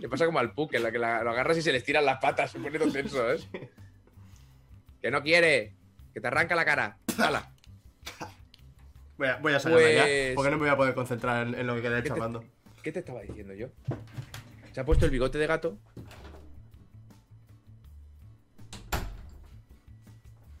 Le 0.00 0.08
pasa 0.08 0.26
como 0.26 0.38
al 0.38 0.52
Puck, 0.52 0.74
en 0.74 0.82
la 0.82 0.92
que 0.92 0.98
la- 0.98 1.22
lo 1.22 1.30
agarras 1.30 1.56
y 1.58 1.62
se 1.62 1.72
le 1.72 1.78
estiran 1.78 2.04
las 2.04 2.18
patas, 2.20 2.50
se 2.50 2.58
pone 2.58 2.78
todo 2.78 2.92
tenso, 2.92 3.32
¿eh? 3.32 3.38
Que 5.00 5.10
no 5.12 5.22
quiere, 5.22 5.74
que 6.12 6.20
te 6.20 6.26
arranca 6.26 6.56
la 6.56 6.64
cara. 6.64 6.98
¡Hala! 7.18 7.52
Voy 9.16 9.28
a, 9.28 9.36
voy 9.36 9.54
a 9.54 9.58
ya, 9.58 9.70
Pues- 9.70 10.34
porque 10.34 10.50
no 10.50 10.56
me 10.56 10.62
voy 10.64 10.70
a 10.70 10.76
poder 10.76 10.94
concentrar 10.94 11.46
en, 11.46 11.54
en 11.54 11.66
lo 11.66 11.76
que 11.76 11.82
quedé 11.82 11.96
¿Qué 11.96 12.02
te- 12.02 12.08
charlando. 12.08 12.44
¿Qué 12.82 12.92
te 12.92 12.98
estaba 13.00 13.20
diciendo 13.22 13.54
yo? 13.54 13.68
Se 14.72 14.80
ha 14.80 14.84
puesto 14.84 15.04
el 15.04 15.10
bigote 15.10 15.38
de 15.38 15.46
gato. 15.46 15.78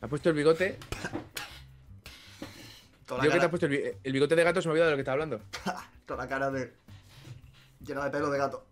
Ha 0.00 0.08
puesto 0.08 0.28
el 0.30 0.34
bigote. 0.36 0.78
Toda 3.06 3.18
la, 3.18 3.24
que 3.24 3.30
te 3.30 3.34
ha 3.36 3.38
cara, 3.38 3.50
puesto 3.50 3.66
el, 3.66 3.72
bi- 3.72 3.82
el 4.04 4.12
bigote 4.12 4.36
de 4.36 4.44
gato 4.44 4.60
se 4.62 4.68
me 4.68 4.70
ha 4.70 4.72
olvidado 4.74 4.90
de 4.90 4.92
lo 4.92 4.96
que 4.96 5.02
estaba 5.02 5.14
hablando. 5.14 5.40
toda 6.06 6.24
la 6.24 6.28
cara 6.28 6.50
de... 6.50 6.72
llena 7.80 8.04
de 8.04 8.10
pelo 8.10 8.30
de 8.30 8.38
gato. 8.38 8.66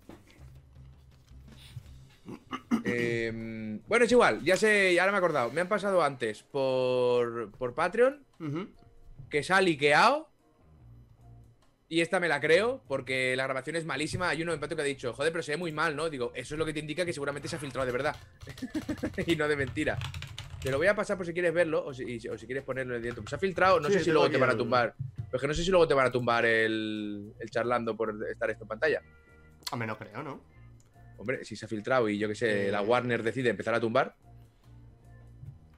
Eh, 2.84 3.80
bueno, 3.88 4.04
es 4.04 4.12
igual, 4.12 4.42
ya 4.42 4.56
sé, 4.56 4.94
ya 4.94 5.02
ahora 5.02 5.12
me 5.12 5.16
he 5.16 5.18
acordado. 5.18 5.50
Me 5.50 5.60
han 5.60 5.68
pasado 5.68 6.02
antes 6.02 6.42
por, 6.44 7.50
por 7.52 7.74
Patreon 7.74 8.24
Ujú. 8.40 8.68
que 9.30 9.42
se 9.42 9.52
ha 9.52 9.60
liqueado. 9.60 10.28
Y 11.88 12.00
esta 12.00 12.18
me 12.18 12.26
la 12.28 12.40
creo, 12.40 12.82
porque 12.88 13.36
la 13.36 13.44
grabación 13.44 13.76
es 13.76 13.84
malísima. 13.84 14.28
Hay 14.28 14.42
uno 14.42 14.52
en 14.52 14.58
Patreon 14.58 14.76
que 14.76 14.82
ha 14.82 14.86
dicho, 14.86 15.12
joder, 15.12 15.30
pero 15.32 15.42
se 15.44 15.52
ve 15.52 15.56
muy 15.56 15.70
mal, 15.70 15.94
¿no? 15.94 16.10
Digo, 16.10 16.32
eso 16.34 16.56
es 16.56 16.58
lo 16.58 16.66
que 16.66 16.72
te 16.72 16.80
indica 16.80 17.04
que 17.04 17.12
seguramente 17.12 17.46
se 17.48 17.54
ha 17.56 17.58
filtrado 17.60 17.86
de 17.86 17.92
verdad. 17.92 18.16
y 19.26 19.36
no 19.36 19.46
de 19.46 19.54
mentira. 19.56 19.96
Te 20.60 20.70
lo 20.70 20.78
voy 20.78 20.86
a 20.88 20.94
pasar 20.96 21.16
por 21.16 21.26
si 21.26 21.32
quieres 21.32 21.52
verlo 21.54 21.84
o 21.84 21.94
si, 21.94 22.28
o 22.28 22.36
si 22.36 22.46
quieres 22.46 22.64
ponerlo 22.64 22.94
en 22.94 22.96
el 22.96 23.02
directo. 23.02 23.22
Pues 23.22 23.30
se 23.30 23.36
ha 23.36 23.38
filtrado, 23.38 23.78
no 23.78 23.88
Sí, 23.88 23.94
sé 23.94 24.04
si 24.04 24.10
luego 24.10 24.28
te 24.30 24.38
van 24.38 24.50
a 24.50 24.56
tumbar. 24.56 24.94
Pero 24.98 25.28
es 25.36 25.40
que 25.40 25.46
no 25.46 25.54
sé 25.54 25.62
si 25.62 25.70
luego 25.70 25.86
te 25.86 25.94
van 25.94 26.06
a 26.06 26.10
tumbar 26.10 26.44
el, 26.46 27.32
el 27.38 27.50
charlando 27.50 27.96
por 27.96 28.14
estar 28.30 28.50
esto 28.50 28.64
en 28.64 28.68
pantalla. 28.68 29.02
A 29.70 29.76
menos 29.76 29.96
creo, 29.98 30.22
¿no? 30.22 30.40
Hombre, 31.18 31.44
si 31.44 31.56
se 31.56 31.64
ha 31.66 31.68
filtrado 31.68 32.08
y 32.08 32.18
yo 32.18 32.28
que 32.28 32.34
sé, 32.34 32.68
Eh. 32.68 32.72
la 32.72 32.82
Warner 32.82 33.22
decide 33.22 33.50
empezar 33.50 33.74
a 33.74 33.80
tumbar. 33.80 34.16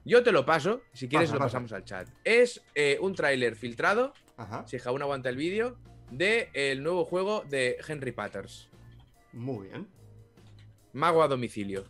Yo 0.05 0.23
te 0.23 0.31
lo 0.31 0.45
paso, 0.45 0.81
si 0.93 1.07
quieres 1.07 1.29
lo 1.29 1.37
pasa. 1.37 1.47
pasamos 1.47 1.71
al 1.73 1.83
chat. 1.83 2.07
Es 2.23 2.61
eh, 2.73 2.97
un 3.01 3.13
tráiler 3.13 3.55
filtrado, 3.55 4.13
Ajá. 4.37 4.65
si 4.67 4.77
aún 4.85 5.01
aguanta 5.01 5.29
el 5.29 5.35
vídeo, 5.35 5.77
de 6.09 6.49
el 6.53 6.81
nuevo 6.83 7.05
juego 7.05 7.43
de 7.47 7.77
Henry 7.87 8.11
Patters. 8.11 8.69
Muy 9.33 9.67
bien. 9.67 9.87
Mago 10.93 11.21
a 11.21 11.27
domicilio. 11.27 11.85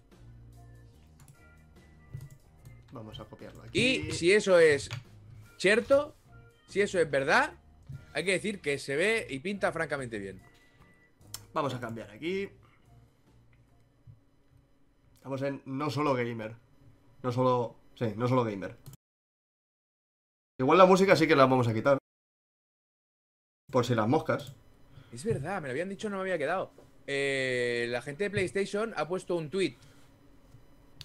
Vamos 2.91 3.19
a 3.19 3.25
copiarlo 3.25 3.63
aquí. 3.63 3.79
Y 3.79 4.11
si 4.11 4.31
eso 4.31 4.59
es 4.59 4.89
cierto, 5.57 6.15
si 6.67 6.81
eso 6.81 6.99
es 6.99 7.09
verdad, 7.09 7.53
hay 8.13 8.25
que 8.25 8.31
decir 8.31 8.61
que 8.61 8.79
se 8.79 8.95
ve 8.95 9.27
y 9.29 9.39
pinta 9.39 9.71
francamente 9.71 10.17
bien. 10.19 10.41
Vamos 11.53 11.73
a 11.73 11.79
cambiar 11.79 12.09
aquí. 12.11 12.49
Estamos 15.15 15.41
en 15.41 15.61
no 15.65 15.89
solo 15.89 16.13
gamer. 16.13 16.55
No 17.21 17.31
solo. 17.31 17.75
Sí, 17.95 18.13
no 18.15 18.27
solo 18.27 18.43
gamer. 18.43 18.77
Igual 20.57 20.77
la 20.77 20.85
música 20.85 21.15
sí 21.15 21.27
que 21.27 21.35
la 21.35 21.45
vamos 21.45 21.67
a 21.67 21.73
quitar. 21.73 21.97
Por 23.71 23.85
si 23.85 23.95
las 23.95 24.07
moscas. 24.07 24.53
Es 25.11 25.23
verdad, 25.23 25.61
me 25.61 25.67
lo 25.67 25.71
habían 25.71 25.89
dicho, 25.89 26.09
no 26.09 26.17
me 26.17 26.21
había 26.21 26.37
quedado. 26.37 26.71
Eh, 27.07 27.87
la 27.89 28.01
gente 28.01 28.25
de 28.25 28.29
PlayStation 28.29 28.93
ha 28.95 29.07
puesto 29.07 29.35
un 29.35 29.49
tweet 29.49 29.75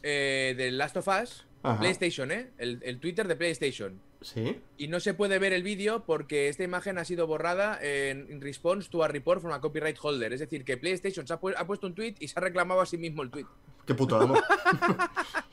eh, 0.03 0.55
del 0.57 0.77
Last 0.77 0.97
of 0.97 1.09
Us. 1.09 1.47
Ajá. 1.65 1.81
PlayStation, 1.81 2.31
¿eh? 2.31 2.51
El, 2.59 2.81
el 2.85 2.99
Twitter 3.01 3.27
de 3.27 3.37
PlayStation. 3.37 4.01
Sí. 4.21 4.61
Y 4.79 4.89
no 4.89 5.01
se 5.01 5.13
puede 5.15 5.39
ver 5.39 5.53
el 5.53 5.63
vídeo 5.63 6.05
porque 6.05 6.49
esta 6.49 6.63
imagen 6.63 6.97
ha 6.99 7.05
sido 7.05 7.27
borrada 7.27 7.79
en 7.83 8.41
response 8.41 8.89
to 8.89 9.03
a 9.05 9.09
report 9.09 9.41
from 9.43 9.53
a 9.53 9.61
copyright 9.61 9.99
holder. 10.01 10.33
Es 10.33 10.41
decir, 10.41 10.65
que 10.65 10.77
PlayStation 10.79 11.27
se 11.27 11.33
ha, 11.35 11.41
pu- 11.41 11.55
ha 11.57 11.67
puesto 11.67 11.87
un 11.87 11.95
tweet 11.95 12.15
y 12.21 12.29
se 12.29 12.39
ha 12.39 12.43
reclamado 12.43 12.81
a 12.81 12.87
sí 12.87 12.97
mismo 12.97 13.23
el 13.23 13.31
tweet. 13.31 13.47
Qué 13.87 13.95
puto 13.95 14.17
amo. 14.17 14.35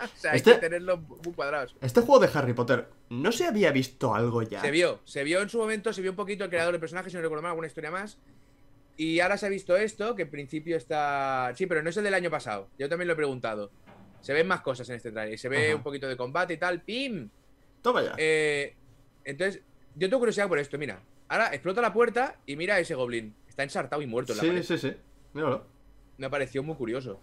O 0.01 0.07
sea, 0.21 0.33
Este- 0.33 0.51
hay 0.51 0.55
que 0.57 0.61
tenerlo 0.61 0.97
muy 0.97 1.33
cuadrados. 1.33 1.75
este 1.81 2.01
juego 2.01 2.19
de 2.25 2.29
Harry 2.33 2.53
Potter, 2.53 2.87
¿no 3.09 3.31
se 3.31 3.45
había 3.45 3.71
visto 3.71 4.13
algo 4.15 4.41
ya? 4.43 4.61
Se 4.61 4.71
vio, 4.71 4.99
se 5.03 5.23
vio 5.23 5.41
en 5.41 5.49
su 5.49 5.57
momento, 5.57 5.93
se 5.93 6.01
vio 6.01 6.11
un 6.11 6.17
poquito 6.17 6.43
el 6.43 6.49
creador 6.49 6.73
del 6.73 6.79
personaje, 6.79 7.09
si 7.09 7.15
no 7.15 7.21
recuerdo 7.21 7.41
mal, 7.43 7.49
alguna 7.51 7.67
historia 7.67 7.91
más. 7.91 8.17
Y 8.97 9.19
ahora 9.19 9.37
se 9.37 9.45
ha 9.47 9.49
visto 9.49 9.75
esto, 9.77 10.15
que 10.15 10.23
en 10.23 10.29
principio 10.29 10.77
está. 10.77 11.53
Sí, 11.55 11.65
pero 11.65 11.81
no 11.81 11.89
es 11.89 11.97
el 11.97 12.03
del 12.03 12.13
año 12.13 12.29
pasado. 12.29 12.67
Yo 12.77 12.87
también 12.89 13.07
lo 13.07 13.13
he 13.13 13.15
preguntado. 13.15 13.71
Se 14.21 14.33
ven 14.33 14.47
más 14.47 14.61
cosas 14.61 14.87
en 14.89 14.95
este 14.95 15.11
trailer. 15.11 15.37
Se 15.37 15.49
ve 15.49 15.67
Ajá. 15.67 15.75
un 15.75 15.83
poquito 15.83 16.07
de 16.07 16.15
combate 16.17 16.53
y 16.53 16.57
tal. 16.57 16.81
¡Pim! 16.81 17.29
Toma 17.81 18.03
ya. 18.03 18.13
Eh, 18.17 18.75
entonces, 19.23 19.61
yo 19.95 20.07
tengo 20.09 20.19
curiosidad 20.19 20.47
por 20.47 20.59
esto. 20.59 20.77
Mira, 20.77 21.01
ahora 21.27 21.47
explota 21.53 21.81
la 21.81 21.91
puerta 21.93 22.37
y 22.45 22.55
mira 22.55 22.75
a 22.75 22.79
ese 22.79 22.95
goblin. 22.95 23.33
Está 23.47 23.63
ensartado 23.63 24.01
y 24.01 24.07
muerto 24.07 24.31
en 24.33 24.37
la 24.37 24.41
sí, 24.43 24.49
pared. 24.49 24.63
sí, 24.63 24.77
sí. 24.77 24.93
Míralo. 25.33 25.65
Me 26.17 26.29
pareció 26.29 26.61
muy 26.63 26.75
curioso. 26.75 27.19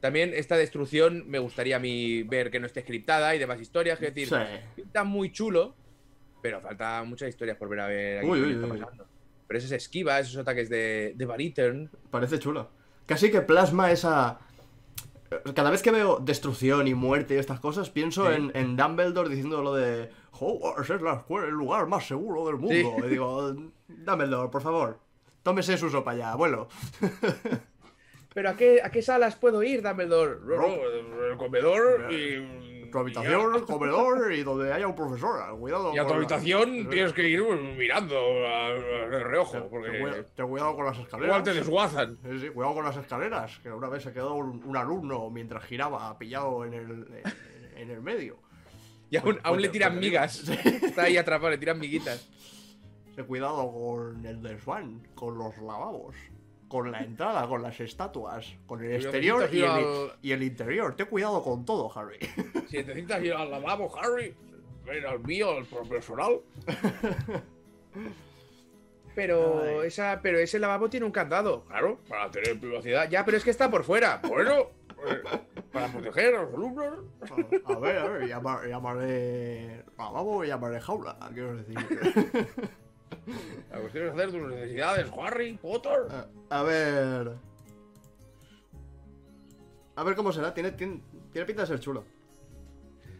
También 0.00 0.32
esta 0.34 0.56
destrucción 0.56 1.24
me 1.28 1.38
gustaría 1.38 1.76
a 1.76 1.78
mí 1.80 2.22
ver 2.22 2.50
que 2.50 2.60
no 2.60 2.66
esté 2.66 2.82
scriptada 2.82 3.34
y 3.34 3.38
demás 3.38 3.60
historias. 3.60 4.00
Es 4.00 4.14
decir, 4.14 4.28
Sí. 4.28 4.34
pinta 4.76 5.04
muy 5.04 5.32
chulo, 5.32 5.74
pero 6.42 6.60
falta 6.60 7.02
muchas 7.04 7.28
historias 7.30 7.56
por 7.56 7.68
ver 7.68 7.80
a 7.80 7.86
ver 7.88 8.18
aquí 8.18 8.28
Uy, 8.28 8.38
qué 8.40 8.46
uy, 8.46 8.52
está 8.54 8.66
uy. 8.66 8.78
pasando. 8.80 9.06
Pero 9.48 9.58
esos 9.58 9.72
esquiva, 9.72 10.18
esos 10.20 10.36
ataques 10.36 10.68
de, 10.68 11.14
de 11.16 11.24
Baritern. 11.24 11.90
Parece 12.10 12.38
chulo. 12.38 12.70
Casi 13.06 13.30
que 13.30 13.40
plasma 13.40 13.90
esa. 13.90 14.38
Cada 15.54 15.70
vez 15.70 15.82
que 15.82 15.90
veo 15.90 16.18
destrucción 16.20 16.86
y 16.88 16.94
muerte 16.94 17.34
y 17.34 17.38
estas 17.38 17.60
cosas, 17.60 17.90
pienso 17.90 18.26
Sí. 18.28 18.34
en, 18.36 18.50
en 18.54 18.76
Dumbledore 18.76 19.28
diciendo 19.28 19.62
lo 19.62 19.74
de 19.74 20.10
Hogwarts 20.38 20.90
es 20.90 21.00
la 21.02 21.14
escuela- 21.14 21.46
el 21.48 21.54
lugar 21.54 21.86
más 21.86 22.06
seguro 22.06 22.46
del 22.46 22.56
mundo. 22.56 22.94
Sí. 22.98 23.04
Y 23.06 23.08
digo, 23.08 23.54
Dumbledore, 23.88 24.50
por 24.50 24.62
favor, 24.62 24.98
tómese 25.42 25.76
su 25.78 25.88
sopa 25.90 26.14
ya, 26.14 26.32
abuelo. 26.32 26.68
¿Pero 28.34 28.50
a 28.50 28.54
qué, 28.56 28.80
a 28.82 28.90
qué 28.90 29.00
salas 29.00 29.34
puedo 29.36 29.62
ir, 29.62 29.82
Dumbledore? 29.82 30.34
el 31.30 31.36
comedor 31.38 32.12
y. 32.12 32.65
Tu 32.96 33.00
habitación, 33.00 33.54
el 33.54 33.62
comedor 33.64 34.32
y 34.32 34.42
donde 34.42 34.72
haya 34.72 34.86
un 34.86 34.94
profesor. 34.94 35.58
Cuidado. 35.58 35.94
Y 35.94 35.98
a 35.98 36.02
tu 36.02 36.08
con 36.08 36.16
la- 36.16 36.16
habitación 36.24 36.88
tienes 36.88 37.12
que 37.12 37.28
ir 37.28 37.42
mirando 37.76 38.16
a- 38.46 38.66
a- 38.68 38.72
de 39.08 39.24
reojo, 39.24 39.68
porque 39.68 40.24
ten 40.34 40.48
cuidado 40.48 40.74
con 40.76 40.86
las 40.86 40.98
escaleras. 40.98 41.28
igual 41.28 41.42
te 41.42 41.54
desguazan. 41.54 42.18
Sí, 42.22 42.38
sí, 42.40 42.48
cuidado 42.50 42.74
con 42.74 42.84
las 42.84 42.96
escaleras, 42.96 43.58
que 43.62 43.70
una 43.70 43.88
vez 43.88 44.02
se 44.02 44.12
quedó 44.12 44.34
un, 44.34 44.62
un 44.64 44.76
alumno 44.76 45.28
mientras 45.30 45.64
giraba 45.64 46.16
pillado 46.18 46.64
en 46.64 46.74
el, 46.74 46.90
en, 47.74 47.78
en 47.82 47.90
el 47.90 48.00
medio. 48.02 48.38
Y 49.10 49.16
aún, 49.18 49.38
aún 49.44 49.60
le 49.60 49.68
Ponte- 49.68 49.72
tiran 49.72 49.92
ponte- 49.94 50.00
migas. 50.06 50.32
Sí. 50.38 50.52
Está 50.82 51.02
ahí 51.04 51.16
atrapado, 51.16 51.50
le 51.50 51.58
tiran 51.58 51.78
miguitas. 51.78 52.28
Cuidado 53.26 53.72
con 53.72 54.26
el 54.26 54.42
desván, 54.42 55.06
con 55.14 55.38
los 55.38 55.56
lavabos, 55.58 56.14
con 56.68 56.90
la 56.90 57.00
entrada, 57.00 57.46
con 57.46 57.62
las 57.62 57.78
estatuas, 57.80 58.56
con 58.66 58.82
el 58.84 58.92
exterior 58.96 59.48
y 59.52 59.60
el, 59.60 59.64
al- 59.68 60.12
y 60.22 60.32
el 60.32 60.42
interior. 60.42 60.96
Ten 60.96 61.06
cuidado 61.06 61.42
con 61.42 61.64
todo, 61.64 61.90
Harry. 61.96 62.18
Si 62.68 62.78
necesitas 62.78 63.22
ir 63.22 63.32
al 63.34 63.50
lavabo, 63.50 63.96
Harry, 63.98 64.34
ven 64.84 65.06
al 65.06 65.20
mío, 65.20 65.50
al 65.52 65.64
profesional. 65.66 66.40
Pero, 69.14 69.62
Ay. 69.62 69.86
esa, 69.86 70.20
pero 70.22 70.38
ese 70.38 70.58
lavabo 70.58 70.90
tiene 70.90 71.06
un 71.06 71.12
candado. 71.12 71.64
Claro, 71.64 71.98
para 72.08 72.30
tener 72.30 72.58
privacidad. 72.60 73.08
Ya, 73.08 73.24
pero 73.24 73.36
es 73.38 73.44
que 73.44 73.50
está 73.50 73.70
por 73.70 73.82
fuera. 73.84 74.20
Bueno, 74.28 74.52
eh, 75.08 75.22
para 75.72 75.88
proteger 75.90 76.34
a 76.34 76.42
los 76.42 76.52
alumnos. 76.54 76.98
A 77.64 77.78
ver, 77.78 77.98
a 77.98 78.08
ver, 78.08 78.28
llamar, 78.28 78.66
llamaré 78.68 79.84
lavabo 79.96 80.44
y 80.44 80.48
llamaré 80.48 80.80
jaula, 80.80 81.16
quiero 81.32 81.56
decir. 81.56 81.76
La 83.70 83.80
cuestión 83.80 84.06
es 84.06 84.12
hacer 84.12 84.30
tus 84.30 84.50
necesidades, 84.50 85.06
Harry 85.20 85.54
Potter. 85.54 85.98
A, 86.10 86.58
a 86.58 86.62
ver. 86.62 87.32
A 89.96 90.04
ver 90.04 90.14
cómo 90.14 90.32
será, 90.32 90.52
tiene, 90.52 90.72
tiene, 90.72 91.00
tiene 91.32 91.46
pinta 91.46 91.62
de 91.62 91.68
ser 91.68 91.80
chulo. 91.80 92.04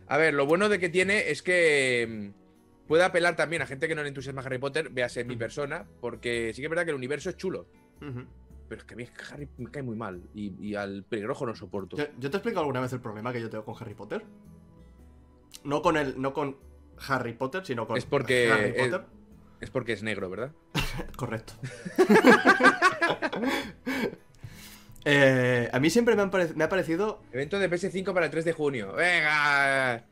A 0.09 0.19
ver, 0.19 0.35
lo 0.35 0.47
bueno 0.47 0.69
de 0.69 0.79
que 0.79 0.89
tiene 0.89 1.31
es 1.31 1.43
que 1.43 2.33
mm, 2.35 2.87
puede 2.87 3.05
apelar 3.05 3.35
también 3.35 3.63
a 3.63 3.67
gente 3.67 3.89
que 3.89 3.95
no 3.95 4.03
le 4.03 4.09
entusiasma 4.09 4.43
Harry 4.43 4.59
Potter, 4.59 4.91
véase 4.91 5.25
mi 5.25 5.37
persona, 5.37 5.87
porque 6.01 6.53
sí 6.55 6.61
que 6.61 6.67
es 6.67 6.71
verdad 6.71 6.85
que 6.85 6.91
el 6.91 6.97
universo 6.97 7.31
es 7.31 7.37
chulo. 7.37 7.67
Pero 7.99 8.81
es 8.81 8.85
que 8.85 8.95
a 8.95 8.97
mí 8.97 9.09
Harry 9.33 9.49
me 9.59 9.71
cae 9.71 9.83
muy 9.83 9.97
mal 9.97 10.23
y, 10.35 10.53
y 10.61 10.75
al 10.75 11.05
peligrojo 11.05 11.47
no 11.47 11.55
soporto. 11.55 11.97
Yo, 11.97 12.05
yo 12.19 12.31
te 12.31 12.37
he 12.37 12.39
explicado 12.39 12.61
alguna 12.61 12.81
vez 12.81 12.93
el 12.93 13.01
problema 13.01 13.33
que 13.33 13.41
yo 13.41 13.49
tengo 13.49 13.65
con 13.65 13.77
Harry 13.81 13.95
Potter. 13.95 14.25
No 15.65 15.83
con 15.83 15.97
el, 15.97 16.21
no 16.21 16.33
con 16.35 16.57
Harry 17.09 17.33
Potter, 17.33 17.65
sino 17.65 17.87
con 17.87 17.97
Es 17.97 18.05
porque 18.05 18.51
Harry 18.53 18.73
Potter. 18.73 19.16
Es 19.61 19.71
porque 19.71 19.93
es 19.95 20.03
negro, 20.03 20.29
¿verdad? 20.31 20.53
Correcto. 21.17 21.55
Eh, 25.09 25.71
a 25.73 25.79
mí 25.79 25.89
siempre 25.89 26.17
me, 26.17 26.23
han 26.23 26.33
me 26.57 26.65
ha 26.65 26.69
parecido. 26.69 27.21
Evento 27.33 27.61
de 27.61 27.71
PS5 27.71 28.13
para 28.13 28.27
el 28.27 28.33
3 28.33 28.45
de 28.45 28.53
junio. 28.53 28.93
¡Venga! 28.93 30.05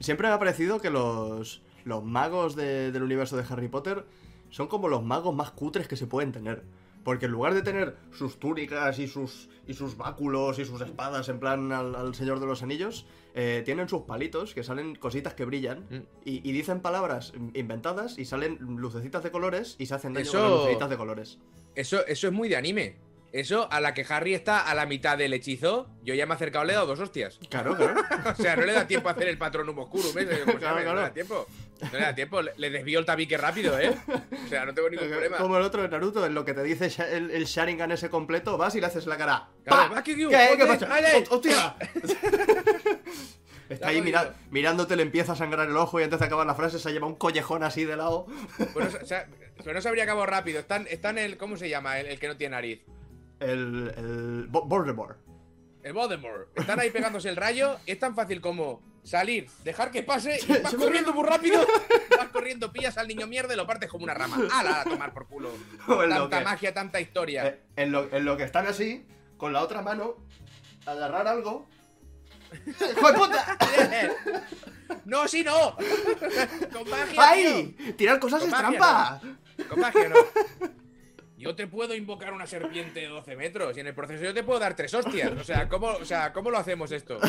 siempre 0.00 0.28
me 0.28 0.34
ha 0.34 0.38
parecido 0.38 0.80
que 0.80 0.88
los, 0.90 1.62
los 1.84 2.04
magos 2.04 2.54
de- 2.56 2.90
del 2.92 3.02
universo 3.02 3.36
de 3.36 3.44
Harry 3.50 3.68
Potter 3.68 4.04
son 4.50 4.66
como 4.68 4.88
los 4.88 5.02
magos 5.04 5.34
más 5.34 5.50
cutres 5.50 5.88
que 5.88 5.96
se 5.96 6.06
pueden 6.06 6.30
tener. 6.32 6.62
Porque 7.04 7.26
en 7.26 7.32
lugar 7.32 7.54
de 7.54 7.62
tener 7.62 7.96
sus 8.12 8.38
túnicas 8.38 8.98
y 9.00 9.08
sus, 9.08 9.48
y 9.66 9.74
sus 9.74 9.96
báculos 9.96 10.58
y 10.60 10.64
sus 10.64 10.80
espadas 10.80 11.28
en 11.28 11.40
plan 11.40 11.72
al, 11.72 11.94
al 11.96 12.14
Señor 12.14 12.38
de 12.38 12.46
los 12.46 12.62
Anillos, 12.62 13.04
eh, 13.40 13.62
tienen 13.64 13.88
sus 13.88 14.02
palitos 14.02 14.52
que 14.52 14.64
salen 14.64 14.96
cositas 14.96 15.34
que 15.34 15.44
brillan 15.44 15.86
Mm. 15.90 16.02
y, 16.24 16.48
y 16.48 16.52
dicen 16.52 16.80
palabras 16.80 17.32
inventadas 17.54 18.18
y 18.18 18.24
salen 18.24 18.58
lucecitas 18.60 19.22
de 19.22 19.30
colores 19.30 19.76
y 19.78 19.86
se 19.86 19.94
hacen 19.94 20.12
daño 20.12 20.24
Eso- 20.26 20.38
con 20.38 20.42
las 20.50 20.58
lucecitas 20.60 20.90
de 20.90 20.96
colores. 20.96 21.38
Eso, 21.76 22.04
eso 22.06 22.26
es 22.26 22.32
muy 22.32 22.48
de 22.48 22.56
anime. 22.56 22.96
Eso, 23.30 23.70
a 23.70 23.80
la 23.82 23.92
que 23.92 24.06
Harry 24.08 24.32
está 24.32 24.70
a 24.70 24.74
la 24.74 24.86
mitad 24.86 25.18
del 25.18 25.34
hechizo, 25.34 25.86
yo 26.02 26.14
ya 26.14 26.24
me 26.24 26.32
he 26.32 26.36
acercado, 26.36 26.64
le 26.64 26.72
he 26.72 26.74
dado 26.76 26.86
dos 26.86 26.98
hostias. 27.00 27.38
Claro, 27.50 27.76
claro. 27.76 28.00
O 28.38 28.42
sea, 28.42 28.56
no 28.56 28.64
le 28.64 28.72
da 28.72 28.86
tiempo 28.86 29.10
a 29.10 29.12
hacer 29.12 29.28
el 29.28 29.36
patrón 29.36 29.68
humo 29.68 29.82
oscuro, 29.82 30.04
¿ves? 30.14 30.24
Pues, 30.26 30.56
Claro, 30.56 30.60
¿sabes? 30.60 30.86
No 30.86 30.94
le 30.94 31.00
da 31.02 31.12
tiempo. 31.12 31.46
No 31.82 31.90
le 31.92 32.00
da 32.00 32.14
tiempo. 32.14 32.40
Le, 32.40 32.70
desvío 32.70 32.98
el 32.98 33.04
tabique 33.04 33.36
rápido, 33.36 33.78
¿eh? 33.78 33.94
O 34.46 34.48
sea, 34.48 34.64
no 34.64 34.72
tengo 34.72 34.88
ningún 34.88 35.08
problema. 35.10 35.36
Como 35.36 35.58
el 35.58 35.62
otro 35.62 35.82
de 35.82 35.88
Naruto, 35.90 36.24
en 36.24 36.32
lo 36.34 36.42
que 36.46 36.54
te 36.54 36.62
dice 36.62 36.90
el, 37.14 37.30
el 37.30 37.44
Sharingan 37.44 37.92
ese 37.92 38.08
completo, 38.08 38.56
vas 38.56 38.74
y 38.76 38.80
le 38.80 38.86
haces 38.86 39.06
la 39.06 39.18
cara. 39.18 39.48
Claro, 39.62 39.94
¿Qué, 40.02 40.16
¿Qué, 40.16 40.66
pasa? 40.66 40.86
vale. 40.86 41.08
¡Hot- 41.12 41.28
¡Hostia! 41.30 41.76
Está 43.68 43.88
ahí 43.88 44.00
mira- 44.00 44.34
mirándote, 44.50 44.96
le 44.96 45.02
empieza 45.02 45.32
a 45.32 45.36
sangrar 45.36 45.68
el 45.68 45.76
ojo 45.76 46.00
y 46.00 46.02
antes 46.02 46.18
de 46.18 46.24
acabar 46.26 46.46
la 46.46 46.54
frase 46.54 46.78
se 46.78 46.90
lleva 46.92 47.06
un 47.06 47.16
collejón 47.16 47.62
así 47.62 47.84
de 47.84 47.96
lado. 47.96 48.26
No, 48.58 48.66
o 49.02 49.06
sea, 49.06 49.26
pero 49.58 49.74
no 49.74 49.80
se 49.82 49.88
habría 49.88 50.04
acabado 50.04 50.24
rápido. 50.26 50.58
Están, 50.60 50.86
están 50.88 51.18
el. 51.18 51.36
¿Cómo 51.36 51.56
se 51.56 51.68
llama? 51.68 51.98
El, 52.00 52.06
el 52.06 52.18
que 52.18 52.28
no 52.28 52.36
tiene 52.36 52.52
nariz. 52.56 52.80
El. 53.40 53.92
el. 53.96 54.46
Voldemort. 54.48 55.18
El 55.82 55.92
Voldemort. 55.92 56.48
Están 56.58 56.80
ahí 56.80 56.90
pegándose 56.90 57.28
el 57.28 57.36
rayo. 57.36 57.76
Es 57.86 57.98
tan 57.98 58.14
fácil 58.14 58.40
como 58.40 58.80
salir, 59.04 59.48
dejar 59.64 59.90
que 59.90 60.02
pase 60.02 60.38
y 60.46 60.62
vas 60.62 60.74
corriendo 60.74 61.12
muy 61.14 61.24
rápido. 61.26 61.64
Vas 62.18 62.28
corriendo, 62.28 62.72
pillas 62.72 62.98
al 62.98 63.06
niño 63.08 63.26
mierda 63.28 63.54
y 63.54 63.56
lo 63.56 63.66
partes 63.66 63.88
como 63.88 64.04
una 64.04 64.12
rama. 64.12 64.36
¡Hala! 64.52 64.80
A 64.80 64.84
tomar 64.84 65.12
por 65.14 65.26
culo. 65.28 65.50
En 66.02 66.10
Tanta 66.10 66.38
que- 66.40 66.44
magia, 66.44 66.74
tanta 66.74 67.00
historia. 67.00 67.46
Eh, 67.46 67.60
en, 67.76 67.92
lo, 67.92 68.12
en 68.12 68.24
lo 68.24 68.36
que 68.36 68.42
están 68.42 68.66
así, 68.66 69.06
con 69.36 69.52
la 69.52 69.62
otra 69.62 69.82
mano, 69.82 70.16
agarrar 70.86 71.26
algo. 71.28 71.66
¡Hijo 72.66 73.12
de 73.12 73.18
puta! 73.18 73.58
¡No, 75.04 75.28
sí, 75.28 75.44
no! 75.44 75.76
¡Con 76.72 76.90
magia! 76.90 77.14
¡Ay! 77.18 77.76
Tirar 77.96 78.18
cosas 78.18 78.40
Con 78.40 78.48
es 78.48 78.52
magia, 78.52 78.78
trampa. 78.78 79.20
Con 79.68 79.80
magia, 79.80 80.08
no. 80.08 80.16
Yo 81.38 81.54
te 81.54 81.68
puedo 81.68 81.94
invocar 81.94 82.32
una 82.32 82.48
serpiente 82.48 82.98
de 82.98 83.06
12 83.06 83.36
metros 83.36 83.76
y 83.76 83.80
en 83.80 83.86
el 83.86 83.94
proceso 83.94 84.24
yo 84.24 84.34
te 84.34 84.42
puedo 84.42 84.58
dar 84.58 84.74
tres 84.74 84.92
hostias. 84.92 85.30
O 85.40 85.44
sea, 85.44 85.68
¿cómo, 85.68 85.86
o 85.86 86.04
sea, 86.04 86.32
¿cómo 86.32 86.50
lo 86.50 86.58
hacemos 86.58 86.90
esto? 86.90 87.20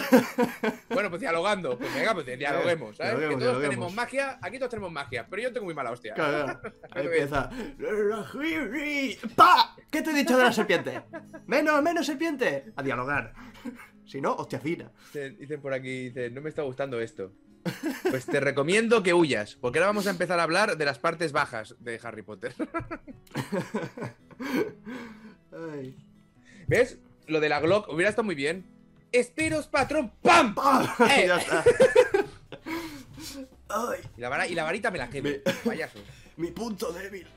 Bueno, 0.90 1.10
pues 1.10 1.22
dialogando. 1.22 1.78
Pues 1.78 1.94
venga, 1.94 2.16
pues 2.16 2.26
dialoguemos, 2.26 2.98
¿sabes? 2.98 3.12
Dialoguemos, 3.12 3.36
que 3.36 3.46
todos 3.46 3.62
dialoguemos. 3.62 3.70
tenemos 3.70 3.94
magia, 3.94 4.40
aquí 4.42 4.58
todos 4.58 4.72
tenemos 4.72 4.92
magia, 4.92 5.28
pero 5.30 5.44
yo 5.44 5.54
tengo 5.54 5.66
muy 5.66 5.76
mala 5.76 5.92
hostia. 5.92 6.16
Claro, 6.16 6.60
claro. 6.60 6.76
Ahí 6.92 7.06
empieza. 7.06 7.50
¡Pa! 9.36 9.76
¿Qué 9.92 10.02
te 10.02 10.10
he 10.10 10.14
dicho 10.14 10.36
de 10.36 10.44
la 10.44 10.54
serpiente? 10.54 11.04
Menos, 11.46 11.82
menos 11.84 12.08
serpiente. 12.08 12.74
A 12.76 12.82
dialogar. 12.82 13.34
Si 14.10 14.20
no, 14.22 14.34
hostia 14.34 14.60
fina. 14.60 14.92
Dicen, 15.14 15.62
por 15.62 15.72
aquí, 15.74 16.06
dicen, 16.10 16.34
no 16.34 16.42
me 16.42 16.50
está 16.50 16.64
gustando 16.64 17.00
esto. 17.00 17.32
Pues 18.10 18.26
te 18.26 18.40
recomiendo 18.40 19.04
que 19.04 19.14
huyas, 19.14 19.56
porque 19.56 19.78
ahora 19.78 19.88
vamos 19.88 20.08
a 20.08 20.10
empezar 20.10 20.40
a 20.40 20.44
hablar 20.44 20.78
de 20.78 20.86
las 20.86 20.98
partes 20.98 21.32
bajas 21.32 21.76
de 21.80 22.00
Harry 22.02 22.24
Potter. 22.24 22.56
Ay. 25.52 25.96
¿Ves? 26.68 26.98
Lo 27.28 27.40
de 27.40 27.50
la 27.50 27.60
Glock 27.60 27.90
hubiera 27.90 28.10
estado 28.10 28.24
muy 28.26 28.36
bien. 28.36 28.66
Esperos, 29.12 29.68
patrón, 29.68 30.12
¡pam! 30.22 30.56
Eh. 31.10 31.26
ya 31.28 31.38
está. 31.38 31.64
Ay, 33.70 34.00
Y 34.18 34.22
la, 34.22 34.30
vara- 34.30 34.48
y 34.48 34.56
la 34.56 34.64
varita 34.64 34.90
me 34.92 34.98
la 34.98 35.10
quemo, 35.10 35.30
payaso. 35.64 36.00
mi 36.38 36.52
punto 36.52 36.92
débil. 36.94 37.28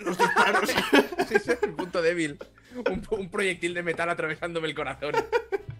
Los 0.00 0.18
disparos. 0.18 0.70
Sí, 1.28 1.34
es 1.34 1.48
el 1.48 1.74
punto 1.74 2.00
débil. 2.00 2.38
Un, 2.90 3.02
un 3.10 3.30
proyectil 3.30 3.74
de 3.74 3.82
metal 3.82 4.08
atravesándome 4.08 4.68
el 4.68 4.74
corazón. 4.74 5.12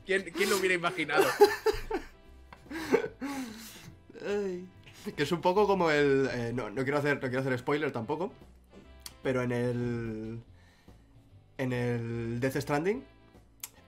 ¿Quién, 0.08 0.22
quién 0.34 0.48
lo 0.48 0.56
hubiera 0.56 0.74
imaginado? 0.74 1.26
Ay. 4.26 4.66
Que 5.14 5.22
es 5.22 5.32
un 5.32 5.42
poco 5.42 5.66
como 5.66 5.90
el. 5.90 6.30
eh, 6.32 6.50
no, 6.54 6.70
no 6.70 6.82
quiero 6.82 6.96
hacer, 6.96 7.16
no 7.16 7.28
quiero 7.28 7.40
hacer 7.40 7.58
spoiler 7.58 7.92
tampoco. 7.92 8.32
Pero 9.22 9.42
en 9.42 9.52
el. 9.52 10.40
En 11.58 11.74
el 11.74 12.40
Death 12.40 12.56
Stranding. 12.56 13.04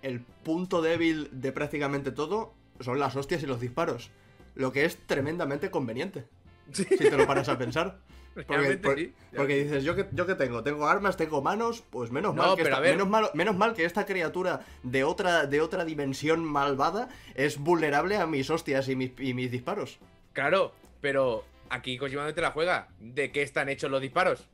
El 0.02 0.20
punto 0.20 0.82
débil 0.82 1.30
de 1.32 1.52
prácticamente 1.52 2.12
todo 2.12 2.52
son 2.80 2.98
las 2.98 3.16
hostias 3.16 3.42
y 3.42 3.46
los 3.46 3.58
disparos. 3.58 4.10
Lo 4.54 4.72
que 4.72 4.84
es 4.84 4.98
tremendamente 5.06 5.70
conveniente. 5.70 6.26
Sí, 6.70 6.84
Si 6.84 6.98
te 6.98 7.16
lo 7.16 7.26
paras 7.26 7.48
a 7.48 7.56
pensar. 7.56 7.98
Porque, 8.34 8.46
realmente 8.56 8.88
por- 8.88 8.98
sí. 8.98 9.12
porque 9.36 9.64
dices, 9.64 9.82
¿yo 9.84 9.96
qué, 9.96 10.06
¿yo 10.12 10.26
qué 10.26 10.34
tengo? 10.34 10.62
¿Tengo 10.62 10.86
armas? 10.86 11.16
¿Tengo 11.16 11.42
manos? 11.42 11.82
Pues 11.90 12.10
menos, 12.12 12.34
No, 12.34 12.42
mal, 12.42 12.56
que 12.56 12.62
esta, 12.62 12.80
menos, 12.80 13.08
mal, 13.08 13.30
menos 13.34 13.56
mal 13.56 13.74
que 13.74 13.84
esta 13.84 14.06
criatura 14.06 14.60
de 14.82 15.04
otra, 15.04 15.46
de 15.46 15.60
otra 15.60 15.84
dimensión 15.84 16.44
malvada 16.44 17.08
es 17.34 17.58
vulnerable 17.58 18.16
a 18.16 18.26
mis 18.26 18.48
hostias 18.50 18.88
y 18.88 18.96
mis, 18.96 19.12
y 19.18 19.34
mis 19.34 19.50
disparos. 19.50 19.98
Claro, 20.32 20.72
pero 21.00 21.44
aquí 21.70 21.98
Kojima 21.98 22.24
no 22.24 22.32
te 22.34 22.40
la 22.40 22.52
juega. 22.52 22.88
¿De 23.00 23.32
qué 23.32 23.42
están 23.42 23.68
hechos 23.68 23.90
los 23.90 24.00
disparos? 24.00 24.48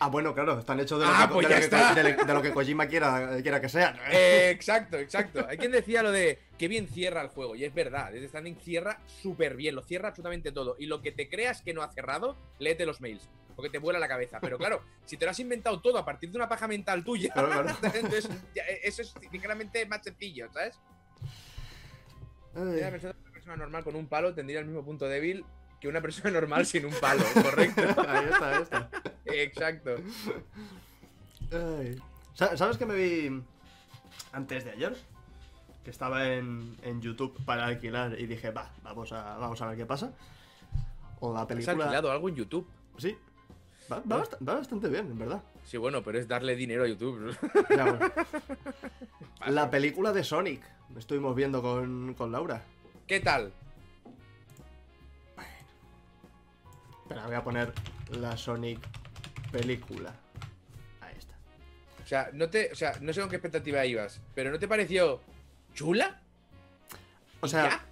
Ah, 0.00 0.06
bueno, 0.08 0.32
claro, 0.32 0.58
están 0.60 0.78
hechos 0.78 1.00
de 1.00 1.06
lo, 1.06 1.12
Ah, 1.12 1.26
que, 1.26 1.34
pues 1.34 1.48
de 1.48 1.54
lo 1.54 1.58
que- 1.58 1.64
está. 1.64 1.92
de 1.94 2.02
lo- 2.16 2.24
de 2.24 2.34
lo 2.34 2.40
que 2.42 2.52
Kojima 2.52 2.86
quiera, 2.86 3.36
quiera 3.42 3.60
que 3.60 3.68
sea. 3.68 3.96
Eh, 4.12 4.50
exacto, 4.54 4.96
exacto. 4.96 5.44
Hay 5.48 5.58
quien 5.58 5.72
decía 5.72 6.04
lo 6.04 6.12
de 6.12 6.38
que 6.56 6.68
bien 6.68 6.86
cierra 6.86 7.20
el 7.22 7.28
juego, 7.28 7.56
y 7.56 7.64
es 7.64 7.74
verdad. 7.74 8.12
Death 8.12 8.28
Stranding 8.28 8.56
cierra 8.60 9.00
súper 9.06 9.56
bien, 9.56 9.74
lo 9.74 9.82
cierra 9.82 10.08
absolutamente 10.10 10.52
todo. 10.52 10.76
Y 10.78 10.86
lo 10.86 11.02
que 11.02 11.10
te 11.10 11.28
creas 11.28 11.62
que 11.62 11.74
no 11.74 11.82
ha 11.82 11.92
cerrado, 11.92 12.36
léete 12.60 12.86
los 12.86 13.00
mails, 13.00 13.28
porque 13.56 13.70
te 13.70 13.78
vuela 13.78 13.98
la 13.98 14.06
cabeza. 14.06 14.38
Pero 14.40 14.56
claro, 14.56 14.82
si 15.04 15.16
te 15.16 15.24
lo 15.24 15.32
has 15.32 15.40
inventado 15.40 15.80
todo 15.80 15.98
a 15.98 16.04
partir 16.04 16.30
de 16.30 16.36
una 16.36 16.48
paja 16.48 16.68
mental 16.68 17.02
tuya, 17.02 17.32
Claro, 17.32 17.48
claro. 17.48 17.68
entonces 17.94 18.28
ya, 18.54 18.62
eh, 18.68 18.80
eso 18.84 19.02
es 19.02 19.12
ligeramente 19.32 19.84
más 19.86 20.02
sencillo, 20.04 20.48
¿sabes? 20.52 20.78
Una 22.54 22.90
persona, 22.90 23.14
una 23.20 23.32
persona 23.32 23.56
normal 23.56 23.82
con 23.84 23.96
un 23.96 24.06
palo 24.08 24.32
tendría 24.34 24.60
el 24.60 24.66
mismo 24.66 24.84
punto 24.84 25.06
débil 25.08 25.44
que 25.80 25.86
una 25.88 26.00
persona 26.00 26.30
normal 26.30 26.66
sin 26.66 26.86
un 26.86 26.94
palo, 26.94 27.24
correcto. 27.42 27.82
Ahí 28.08 28.24
está, 28.32 28.56
ahí 28.56 28.62
está. 28.62 28.90
Exacto. 29.32 29.96
Ay. 31.52 32.00
¿Sabes 32.34 32.76
que 32.78 32.86
me 32.86 32.94
vi 32.94 33.42
antes 34.32 34.64
de 34.64 34.70
ayer? 34.72 34.96
Que 35.84 35.90
estaba 35.90 36.26
en, 36.28 36.76
en 36.82 37.00
YouTube 37.00 37.36
para 37.44 37.66
alquilar 37.66 38.18
y 38.20 38.26
dije, 38.26 38.50
va, 38.50 38.70
vamos 38.82 39.12
a, 39.12 39.36
vamos 39.38 39.60
a 39.62 39.66
ver 39.68 39.76
qué 39.76 39.86
pasa. 39.86 40.12
O 41.20 41.32
la 41.32 41.40
¿Has 41.42 41.46
película. 41.46 41.72
alquilado 41.84 42.10
algo 42.12 42.28
en 42.28 42.36
YouTube? 42.36 42.68
Sí. 42.98 43.16
Va, 43.90 43.96
va 44.00 44.22
bast- 44.24 44.36
va 44.46 44.54
bastante 44.56 44.88
bien, 44.88 45.06
en 45.10 45.18
verdad. 45.18 45.42
Sí, 45.64 45.76
bueno, 45.78 46.02
pero 46.02 46.18
es 46.18 46.28
darle 46.28 46.54
dinero 46.56 46.84
a 46.84 46.88
YouTube. 46.88 47.36
Ya, 47.74 47.84
bueno. 47.84 48.12
La 49.46 49.70
película 49.70 50.12
de 50.12 50.22
Sonic. 50.24 50.62
Estuvimos 50.96 51.34
viendo 51.34 51.62
con, 51.62 52.14
con 52.14 52.30
Laura. 52.32 52.62
¿Qué 53.06 53.20
tal? 53.20 53.52
Espera, 57.02 57.26
voy 57.26 57.34
a 57.36 57.42
poner 57.44 57.72
la 58.10 58.36
Sonic 58.36 58.80
película. 59.50 60.14
Ahí 61.00 61.14
está. 61.18 61.34
O 62.02 62.06
sea, 62.06 62.30
no 62.32 62.48
te, 62.50 62.70
o 62.72 62.74
sea, 62.74 62.92
no 63.00 63.12
sé 63.12 63.20
con 63.20 63.30
qué 63.30 63.36
expectativa 63.36 63.84
ibas, 63.86 64.20
pero 64.34 64.50
¿no 64.50 64.58
te 64.58 64.68
pareció 64.68 65.20
chula? 65.74 66.20
O 67.40 67.46
¿Y 67.46 67.50
sea, 67.50 67.68
ya? 67.70 67.84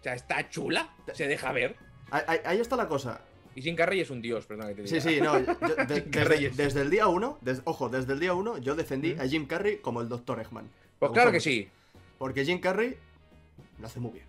O 0.00 0.02
sea, 0.02 0.14
está 0.14 0.48
chula, 0.48 0.90
se 1.12 1.26
deja 1.26 1.52
ver. 1.52 1.76
ahí, 2.10 2.58
está 2.60 2.76
la 2.76 2.88
cosa. 2.88 3.20
Y 3.54 3.62
sin 3.62 3.74
Carrey 3.74 4.00
es 4.00 4.10
un 4.10 4.22
dios, 4.22 4.46
perdón 4.46 4.68
que 4.68 4.74
te 4.74 4.82
diga. 4.82 5.00
Sí, 5.00 5.08
sí, 5.16 5.20
no. 5.20 5.38
yo- 5.40 5.54
de- 5.86 6.50
desde, 6.54 6.80
el 6.82 6.90
día 6.90 7.08
uno, 7.08 7.38
des- 7.40 7.60
ojo, 7.64 7.88
desde 7.88 8.12
el 8.12 8.20
día 8.20 8.32
uno, 8.34 8.58
yo 8.58 8.76
defendí 8.76 9.14
a 9.18 9.26
Jim 9.26 9.46
Carrey 9.46 9.78
como 9.78 10.00
el 10.00 10.08
Dr. 10.08 10.40
Eggman. 10.40 10.68
Pues 11.00 11.10
claro 11.12 11.32
que 11.32 11.40
sí. 11.40 11.68
Porque 12.18 12.44
Jim 12.44 12.60
Carrey 12.60 12.96
lo 13.80 13.86
hace 13.86 13.98
muy 14.00 14.12
bien. 14.12 14.26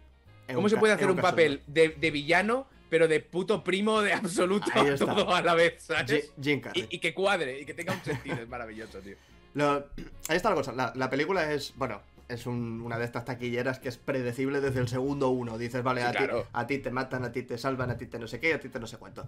¿Cómo 0.54 0.68
se 0.68 0.78
puede 0.78 0.94
hacer 0.94 1.10
un 1.12 1.18
papel 1.18 1.62
de, 1.68 1.89
de 1.89 2.10
villano, 2.12 2.65
pero 2.89 3.08
de 3.08 3.19
puto 3.19 3.63
primo 3.63 4.02
de 4.02 4.13
absoluto 4.13 4.69
a 4.73 4.95
todo 4.95 5.34
a 5.36 5.41
la 5.41 5.54
vez, 5.54 5.84
¿sabes? 5.84 6.32
Jim 6.41 6.60
Carrey. 6.62 6.88
Y, 6.89 6.95
y 6.95 6.99
que 6.99 7.13
cuadre, 7.13 7.62
y 7.62 7.65
que 7.65 7.73
tenga 7.73 7.93
un 7.93 8.04
sentido, 8.04 8.38
es 8.38 8.49
maravilloso, 8.49 8.99
tío. 8.99 9.15
Lo- 9.54 9.86
ahí 10.28 10.36
está 10.38 10.49
la 10.49 10.56
cosa. 10.56 10.71
La, 10.73 10.91
la 10.95 11.10
película 11.10 11.52
es, 11.54 11.73
bueno, 11.75 12.02
es 12.28 12.45
un- 12.45 12.82
una 12.82 12.97
de 12.99 13.06
estas 13.06 13.25
taquilleras 13.25 13.80
que 13.80 13.89
es 13.89 13.97
predecible 13.97 14.62
desde 14.62 14.80
el 14.80 14.88
segundo 14.88 15.30
uno. 15.30 15.58
Dices, 15.58 15.84
vale, 15.84 16.04
a, 16.04 16.12
ti, 16.12 16.17
claro. 16.17 16.47
a 16.54 16.67
ti 16.67 16.78
te 16.80 16.91
matan, 16.91 17.23
a 17.25 17.32
ti 17.32 17.43
te 17.43 17.58
salvan, 17.58 17.89
a 17.91 17.97
ti 17.97 18.06
te 18.08 18.19
no 18.19 18.28
sé 18.28 18.39
qué, 18.39 18.54
a 18.54 18.60
ti 18.60 18.69
te 18.69 18.80
no 18.80 18.88
sé 18.88 18.97
cuánto. 18.97 19.23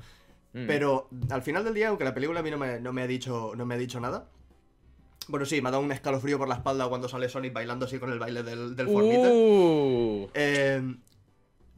Mm. 0.54 0.67
Pero 0.67 1.08
al 1.30 1.41
final 1.41 1.63
del 1.63 1.74
día, 1.74 1.89
aunque 1.89 2.04
la 2.04 2.13
película 2.13 2.41
a 2.41 2.43
mí 2.43 2.52
no 2.52 2.58
me, 2.58 2.80
no 2.80 2.91
me 2.93 3.02
ha, 3.04 3.08
dicho, 3.08 3.54
no 3.56 3.65
me 3.65 3.76
ha 3.76 3.78
dicho 3.78 4.00
nada. 4.00 4.28
Bueno, 5.28 5.45
sí, 5.45 5.62
me 5.62 5.69
ha 5.69 5.71
dado 5.71 5.84
un 5.84 5.91
escalofrío 5.91 6.38
por 6.38 6.50
la 6.50 6.56
espalda 6.56 6.89
cuando 6.89 7.08
sale 7.08 7.30
Sonic 7.30 7.54
bailando 7.54 7.86
así 7.86 8.00
con 8.00 8.12
el 8.12 8.19
baile 8.19 8.43
del, 8.43 8.76
del 8.76 8.88
formita. 8.88 9.30
Uh. 9.32 10.30
Eh, 10.34 10.95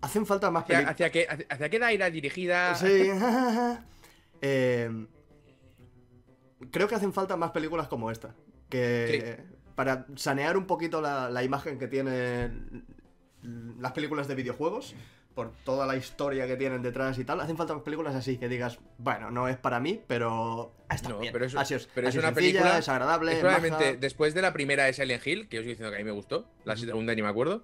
hacen 0.03 0.25
falta 0.25 0.51
más 0.51 0.63
¿Hacia, 0.63 0.75
películas. 0.75 0.93
hacia 0.93 1.11
qué, 1.11 1.27
hacia, 1.29 1.45
hacia 1.49 1.69
qué 1.69 1.75
era 1.77 2.09
dirigida? 2.09 2.75
Sí. 2.75 3.09
Eh, 4.45 4.89
creo 6.71 6.87
que 6.89 6.95
hacen 6.95 7.13
falta 7.13 7.37
más 7.37 7.51
películas 7.51 7.87
como 7.87 8.11
esta. 8.11 8.35
Que 8.69 9.39
para 9.75 10.05
sanear 10.15 10.57
un 10.57 10.65
poquito 10.67 10.99
la, 11.01 11.29
la 11.29 11.43
imagen 11.43 11.79
que 11.79 11.87
tienen 11.87 12.85
las 13.79 13.91
películas 13.93 14.27
de 14.27 14.35
videojuegos, 14.35 14.95
por 15.33 15.51
toda 15.63 15.87
la 15.87 15.95
historia 15.95 16.45
que 16.45 16.55
tienen 16.57 16.81
detrás 16.81 17.17
y 17.19 17.23
tal, 17.25 17.39
hacen 17.41 17.57
falta 17.57 17.73
más 17.73 17.83
películas 17.83 18.15
así 18.15 18.37
que 18.37 18.47
digas, 18.49 18.79
bueno, 18.97 19.31
no 19.31 19.47
es 19.47 19.57
para 19.57 19.79
mí, 19.79 20.01
pero 20.07 20.73
está 20.89 21.09
No, 21.09 21.19
bien. 21.19 21.33
pero 21.33 21.45
es- 21.45 21.55
así 21.55 21.73
es, 21.73 21.87
pero 21.95 22.07
es 22.09 22.15
una 22.15 22.27
sencilla, 22.33 22.59
película- 22.59 22.77
es 22.77 22.89
agradable, 22.89 23.31
Es 23.31 23.37
es 23.37 23.41
probablemente 23.41 23.85
maja. 23.85 23.97
después 23.99 24.33
de 24.33 24.41
la 24.41 24.53
primera 24.53 24.83
de 24.85 24.93
Silent 24.93 25.25
Hill, 25.25 25.47
que 25.49 25.57
os 25.57 25.61
estoy 25.61 25.71
diciendo 25.73 25.89
que 25.91 25.95
a 25.95 25.99
mí 25.99 26.03
me 26.05 26.11
gustó, 26.11 26.47
la 26.65 26.75
segunda 26.77 27.15
ni 27.15 27.21
me 27.21 27.29
acuerdo. 27.29 27.63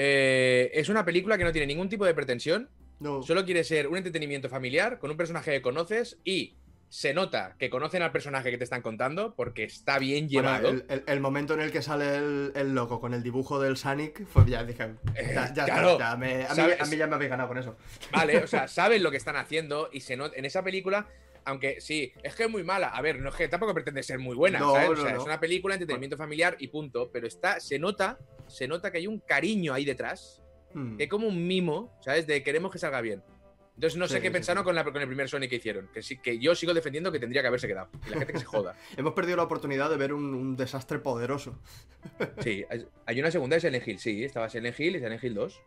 Eh, 0.00 0.70
es 0.74 0.88
una 0.88 1.04
película 1.04 1.36
que 1.36 1.42
no 1.44 1.50
tiene 1.50 1.66
ningún 1.66 1.88
tipo 1.88 2.04
de 2.06 2.14
pretensión, 2.14 2.70
No. 3.00 3.20
solo 3.24 3.44
quiere 3.44 3.64
ser 3.64 3.88
un 3.88 3.96
entretenimiento 3.96 4.48
familiar 4.48 5.00
con 5.00 5.10
un 5.10 5.16
personaje 5.16 5.50
que 5.50 5.60
conoces 5.60 6.18
y 6.24 6.54
se 6.88 7.12
nota 7.12 7.56
que 7.58 7.68
conocen 7.68 8.00
al 8.02 8.12
personaje 8.12 8.50
que 8.52 8.56
te 8.58 8.64
están 8.64 8.80
contando 8.80 9.34
porque 9.34 9.64
está 9.64 9.98
bien 9.98 10.28
Bueno, 10.32 10.48
llevado. 10.48 10.68
el, 10.70 10.84
el- 10.88 11.02
el 11.06 11.20
momento 11.20 11.52
en 11.54 11.60
el 11.60 11.72
que 11.72 11.82
sale 11.82 12.16
el, 12.16 12.52
el 12.54 12.74
loco 12.74 13.00
con 13.00 13.12
el 13.12 13.22
dibujo 13.24 13.60
del 13.60 13.76
Sonic, 13.76 14.24
fue 14.28 14.44
ya 14.48 14.62
dije. 14.64 14.84
Eh, 15.16 15.32
Ya, 15.34 15.52
ya, 15.52 15.64
claro, 15.64 15.98
ya 15.98 16.16
me- 16.16 16.46
a, 16.46 16.54
mí, 16.54 16.62
a 16.80 16.84
mí 16.86 16.96
ya 16.96 17.06
me 17.08 17.16
habéis 17.16 17.30
ganado 17.30 17.48
con 17.48 17.58
eso. 17.58 17.76
Vale, 18.12 18.38
o 18.38 18.46
sea, 18.46 18.68
saben 18.68 19.02
lo 19.02 19.10
que 19.10 19.16
están 19.18 19.36
haciendo 19.36 19.90
y 19.92 20.00
se 20.00 20.16
nota 20.16 20.36
en 20.38 20.44
esa 20.44 20.62
película. 20.62 21.08
Aunque 21.48 21.80
sí, 21.80 22.12
es 22.22 22.34
que 22.34 22.44
es 22.44 22.50
muy 22.50 22.62
mala. 22.62 22.88
A 22.88 23.00
ver, 23.02 23.20
no 23.20 23.30
es 23.30 23.34
que 23.34 23.48
tampoco 23.48 23.72
pretende 23.74 24.02
ser 24.02 24.18
muy 24.18 24.36
buena, 24.36 24.58
No, 24.58 24.74
¿sabes? 24.74 24.90
O 24.90 24.94
no, 24.94 25.02
sea, 25.02 25.12
no. 25.12 25.18
es 25.20 25.24
una 25.26 25.40
película 25.40 25.74
entretenimiento 25.74 26.16
familiar 26.16 26.56
y 26.58 26.68
punto. 26.68 27.10
Pero 27.12 27.26
está, 27.26 27.58
se 27.60 27.78
nota, 27.78 28.18
se 28.46 28.68
nota 28.68 28.90
que 28.92 28.98
hay 28.98 29.06
un 29.06 29.18
cariño 29.20 29.72
ahí 29.74 29.84
detrás, 29.84 30.42
Hmm. 30.74 30.98
que 30.98 31.08
como 31.08 31.26
un 31.28 31.46
mimo, 31.46 31.98
¿sabes? 32.02 32.26
De 32.26 32.42
queremos 32.42 32.70
que 32.70 32.78
salga 32.78 33.00
bien. 33.00 33.22
Entonces 33.76 33.96
no 33.98 34.06
sé 34.08 34.16
Sí, 34.16 34.20
qué 34.20 34.26
sí, 34.28 34.32
pensaron 34.34 34.62
sí. 34.62 34.64
Con, 34.66 34.74
la, 34.74 34.84
con 34.84 34.96
el 35.00 35.06
primer 35.06 35.26
Sonic 35.28 35.48
que 35.48 35.56
hicieron. 35.56 35.88
Que 35.94 36.02
sí, 36.02 36.18
que 36.18 36.38
yo 36.38 36.54
sigo 36.54 36.74
defendiendo 36.74 37.10
que 37.10 37.18
tendría 37.18 37.40
que 37.40 37.48
haberse 37.48 37.66
quedado. 37.68 37.88
Y 38.06 38.10
la 38.10 38.16
gente 38.18 38.32
que 38.34 38.40
se 38.40 38.44
joda. 38.44 38.76
Hemos 38.98 39.14
perdido 39.14 39.36
la 39.38 39.44
oportunidad 39.44 39.88
de 39.88 39.96
ver 39.96 40.12
un, 40.12 40.34
un 40.34 40.56
desastre 40.56 40.98
poderoso. 40.98 41.58
Sí, 42.40 42.64
hay- 42.68 42.86
hay 43.06 43.20
una 43.20 43.30
segunda 43.30 43.54
de 43.56 43.60
Silent 43.60 43.86
Hill, 43.88 43.98
sí, 43.98 44.24
estaba 44.24 44.50
Silent 44.50 44.78
Hill 44.78 44.96
y 44.96 44.98
Silent 44.98 45.24
Hill 45.24 45.34
2. 45.34 45.62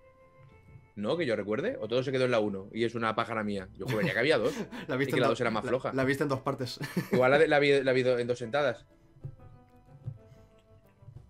¿No? 1.01 1.17
Que 1.17 1.25
yo 1.25 1.35
recuerde. 1.35 1.77
O 1.81 1.87
todo 1.87 2.03
se 2.03 2.11
quedó 2.11 2.25
en 2.25 2.31
la 2.31 2.39
1 2.39 2.69
y 2.73 2.83
es 2.85 2.93
una 2.95 3.15
pájara 3.15 3.43
mía. 3.43 3.67
Yo 3.75 3.87
juraría 3.87 4.13
que 4.13 4.19
había 4.19 4.37
dos. 4.37 4.53
La 4.87 4.95
viste 4.95 5.13
que 5.13 5.17
en 5.17 5.21
la 5.21 5.27
do- 5.27 5.31
dos 5.31 5.41
era 5.41 5.49
más 5.49 5.63
la- 5.63 5.69
floja. 5.69 5.91
La, 5.93 6.03
viste 6.03 6.23
en 6.23 6.29
dos 6.29 6.41
partes. 6.41 6.79
Igual 7.11 7.31
la, 7.31 7.47
la, 7.47 7.59
vi, 7.59 7.81
la 7.83 7.91
vi 7.93 8.01
en 8.01 8.27
dos 8.27 8.37
sentadas. 8.37 8.85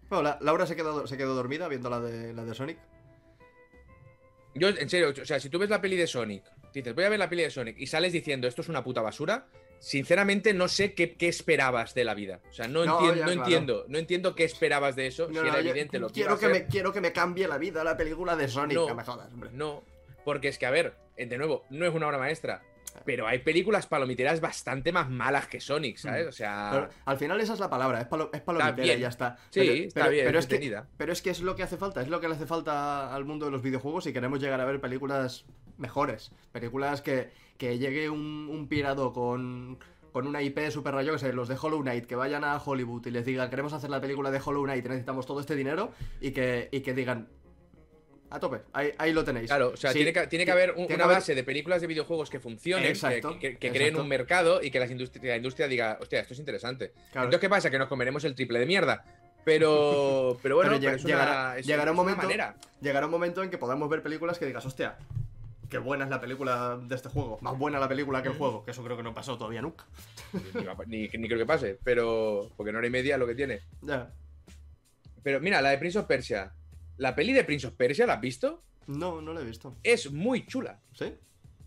Bueno, 0.10 0.24
la- 0.24 0.38
Laura 0.42 0.66
se 0.66 0.76
quedó, 0.76 1.08
se 1.08 1.18
quedó 1.18 1.36
dormida 1.36 1.68
viendo 1.68 1.90
la 1.90 2.00
de, 2.02 2.34
la 2.34 2.44
de 2.44 2.54
Sonic. 2.54 2.78
Yo, 4.54 4.68
en 4.68 4.90
serio, 4.90 5.14
o 5.22 5.26
sea, 5.26 5.40
si 5.40 5.50
tú 5.50 5.58
ves 5.60 5.70
la 5.70 5.80
peli 5.80 5.96
de 5.96 6.08
Sonic, 6.08 6.44
dices, 6.74 6.94
voy 6.94 7.06
a 7.06 7.10
ver 7.10 7.20
la 7.20 7.30
peli 7.30 7.44
de 7.44 7.50
Sonic 7.50 7.78
y 7.80 7.88
sales 7.88 8.12
diciendo, 8.12 8.48
esto 8.50 8.62
es 8.62 8.68
una 8.68 8.84
puta 8.84 9.02
basura, 9.02 9.48
sinceramente 9.82 10.54
no 10.54 10.68
sé 10.68 10.94
qué, 10.94 11.16
qué 11.16 11.28
esperabas 11.28 11.94
de 11.94 12.04
la 12.06 12.14
vida. 12.14 12.40
O 12.50 12.54
sea, 12.54 12.68
no, 12.68 12.86
No, 12.86 13.00
entien- 13.02 13.16
ya, 13.16 13.26
no 13.26 13.26
claro. 13.26 13.32
entiendo, 13.42 13.86
no 13.90 13.98
entiendo 13.98 14.36
qué 14.36 14.44
esperabas 14.46 14.96
de 14.96 15.08
eso, 15.08 15.28
No, 15.30 15.42
si 15.42 15.48
era 15.48 15.60
evidente 15.60 16.00
lo 16.00 16.08
que 16.08 16.14
quiero 16.14 16.38
que 16.40 16.48
me 16.48 16.68
Quiero 16.68 16.94
que 16.94 17.02
me 17.02 17.12
cambie 17.12 17.48
la 17.48 17.58
vida 17.58 17.84
la 17.84 17.98
película 17.98 18.36
de 18.36 18.48
Sonic. 18.48 18.78
No. 18.78 18.88
No 18.88 18.96
me 18.96 19.04
jodas, 19.04 19.34
hombre. 19.34 19.50
No, 19.52 19.84
porque 20.24 20.48
es 20.50 20.58
que, 20.58 20.66
a 20.68 20.72
ver, 20.72 20.96
eh, 21.18 21.26
de 21.26 21.38
nuevo, 21.38 21.66
no 21.72 21.86
es 21.86 21.94
una 21.94 22.08
obra 22.08 22.20
maestra, 22.20 22.62
pero 23.06 23.26
hay 23.26 23.40
películas 23.40 23.88
palomiteras 23.88 24.40
bastante 24.40 24.92
más 24.92 25.10
malas 25.10 25.48
que 25.48 25.60
Sonic, 25.60 25.98
¿sabes? 25.98 26.28
O 26.28 26.32
sea, 26.32 26.70
Pero 26.72 26.90
al 27.06 27.18
final 27.18 27.42
esa 27.42 27.54
es 27.54 27.60
la 27.60 27.70
palabra, 27.70 28.02
es, 28.02 28.08
palo, 28.08 28.30
es 28.34 28.42
palomitera 28.42 28.94
y 28.94 29.00
ya 29.00 29.08
está. 29.08 29.38
Sí, 29.50 29.62
Pero- 29.62 29.74
está 29.74 30.00
pero- 30.02 30.12
bien, 30.12 30.26
pero 30.28 30.40
es, 30.40 30.46
que, 30.48 30.82
pero 30.98 31.12
es 31.14 31.22
que 31.22 31.30
es 31.32 31.42
lo 31.42 31.56
que 31.56 31.64
hace 31.64 31.78
falta, 31.78 32.02
es 32.02 32.08
lo 32.08 32.20
que 32.22 32.28
le 32.28 32.36
hace 32.36 32.46
falta 32.46 33.14
al 33.16 33.26
mundo 33.26 33.46
de 33.46 33.52
los 33.52 33.62
videojuegos 33.64 34.04
si 34.04 34.14
queremos 34.14 34.40
llegar 34.40 34.62
a 34.62 34.66
ver 34.66 34.80
películas 34.80 35.46
mejores. 35.82 36.32
Películas 36.52 37.02
que, 37.02 37.30
que 37.58 37.78
llegue 37.78 38.10
un, 38.10 38.48
un 38.50 38.68
pirado 38.68 39.12
con, 39.12 39.78
con 40.14 40.28
una 40.28 40.42
IP 40.42 40.70
super 40.70 40.94
rayo, 40.94 41.12
que 41.14 41.20
sé, 41.20 41.34
los 41.34 41.48
de 41.50 41.58
Hollow 41.62 41.82
Knight, 41.82 42.06
que 42.06 42.16
vayan 42.16 42.44
a 42.44 42.58
Hollywood 42.58 43.06
y 43.08 43.12
les 43.12 43.26
digan, 43.26 43.50
queremos 43.50 43.74
hacer 43.74 43.90
la 43.90 44.00
película 44.00 44.32
de 44.32 44.40
Hollow 44.44 44.64
Knight, 44.64 44.86
necesitamos 44.86 45.26
todo 45.26 45.40
este 45.42 45.56
dinero, 45.56 45.92
y 46.22 46.32
que, 46.32 46.70
y 46.72 46.80
que 46.82 46.94
digan, 46.94 47.28
a 48.30 48.40
tope, 48.40 48.62
ahí, 48.72 48.92
ahí 48.98 49.12
lo 49.12 49.26
tenéis. 49.26 49.48
Claro, 49.48 49.72
o 49.74 49.78
sea, 49.78 49.92
Sí, 49.92 49.98
tiene, 50.00 50.14
que, 50.14 50.26
tiene 50.28 50.46
que 50.46 50.52
haber 50.52 50.70
un- 50.70 50.76
tiene 50.76 50.88
que 50.88 50.94
una 50.96 51.04
haber- 51.04 51.18
base 51.18 51.36
de 51.36 51.44
películas 51.44 51.82
de 51.82 51.88
videojuegos 51.88 52.30
que 52.30 52.40
funcionen, 52.40 52.84
que- 52.86 52.90
Exacto, 52.92 53.38
que, 53.38 53.58
que 53.58 53.72
creen 53.72 53.98
un 53.98 54.08
mercado 54.08 54.64
y 54.64 54.72
que 54.72 54.80
las 54.80 54.90
industri- 54.90 55.22
la 55.28 55.36
industria 55.36 55.68
diga, 55.68 55.98
hostia, 56.00 56.22
esto 56.22 56.34
es 56.34 56.40
interesante. 56.40 56.94
Claro. 57.12 57.26
Entonces, 57.26 57.42
¿qué 57.42 57.50
pasa? 57.50 57.70
Que 57.70 57.78
nos 57.78 57.90
comeremos 57.90 58.24
el 58.24 58.34
triple 58.36 58.60
de 58.60 58.66
mierda. 58.66 59.04
Pero, 59.44 60.38
pero 60.42 60.56
bueno, 60.56 60.72
Pero 60.72 60.80
pero 60.82 60.92
lleg- 60.94 60.96
es 60.98 61.04
llegará- 61.04 61.32
una, 61.50 61.58
es- 61.58 61.66
llegará 61.66 61.92
un 61.92 61.98
momento- 61.98 62.22
manera. 62.22 62.56
llegará 62.80 63.06
un 63.08 63.12
momento 63.12 63.44
en 63.44 63.50
que 63.50 63.58
podamos 63.58 63.90
ver 63.90 64.02
películas 64.02 64.40
que 64.40 64.46
digas, 64.46 64.66
hostia, 64.66 64.98
qué 65.72 65.80
buena 65.80 66.04
es 66.04 66.10
la 66.12 66.22
película 66.22 66.78
de 66.80 66.94
este 66.96 67.10
juego. 67.10 67.40
Más 67.42 67.58
buena 67.58 67.80
la 67.80 67.88
película 67.90 68.22
que 68.22 68.28
el 68.30 68.36
juego, 68.36 68.64
que 68.64 68.70
eso 68.72 68.84
creo 68.84 68.96
que 68.98 69.02
no 69.04 69.14
pasó 69.16 69.38
todavía 69.38 69.62
nunca. 69.64 69.86
Ni, 70.54 70.64
va- 70.64 70.76
ni- 70.86 71.08
ni 71.08 71.28
creo 71.28 71.40
que 71.40 71.46
pase, 71.48 71.80
pero. 71.84 72.50
Porque 72.56 72.72
no 72.72 72.78
hora 72.78 72.86
y 72.88 72.92
media 72.92 73.18
lo 73.18 73.26
que 73.26 73.34
tiene. 73.34 73.62
Ya. 73.82 74.14
Pero 75.24 75.40
mira, 75.40 75.62
la 75.62 75.70
de 75.70 75.78
Prince 75.78 75.98
of 76.00 76.06
Persia. 76.06 76.54
La 76.98 77.16
peli 77.16 77.34
de 77.34 77.44
Prince 77.44 77.66
of 77.68 77.74
Persia, 77.74 78.06
¿la 78.06 78.14
has 78.14 78.22
visto? 78.22 78.62
No, 78.88 79.22
no 79.22 79.34
lo 79.34 79.40
he 79.42 79.46
visto. 79.46 79.76
Es 79.82 80.12
muy 80.12 80.46
chula. 80.46 80.80
¿Sí? 80.94 81.14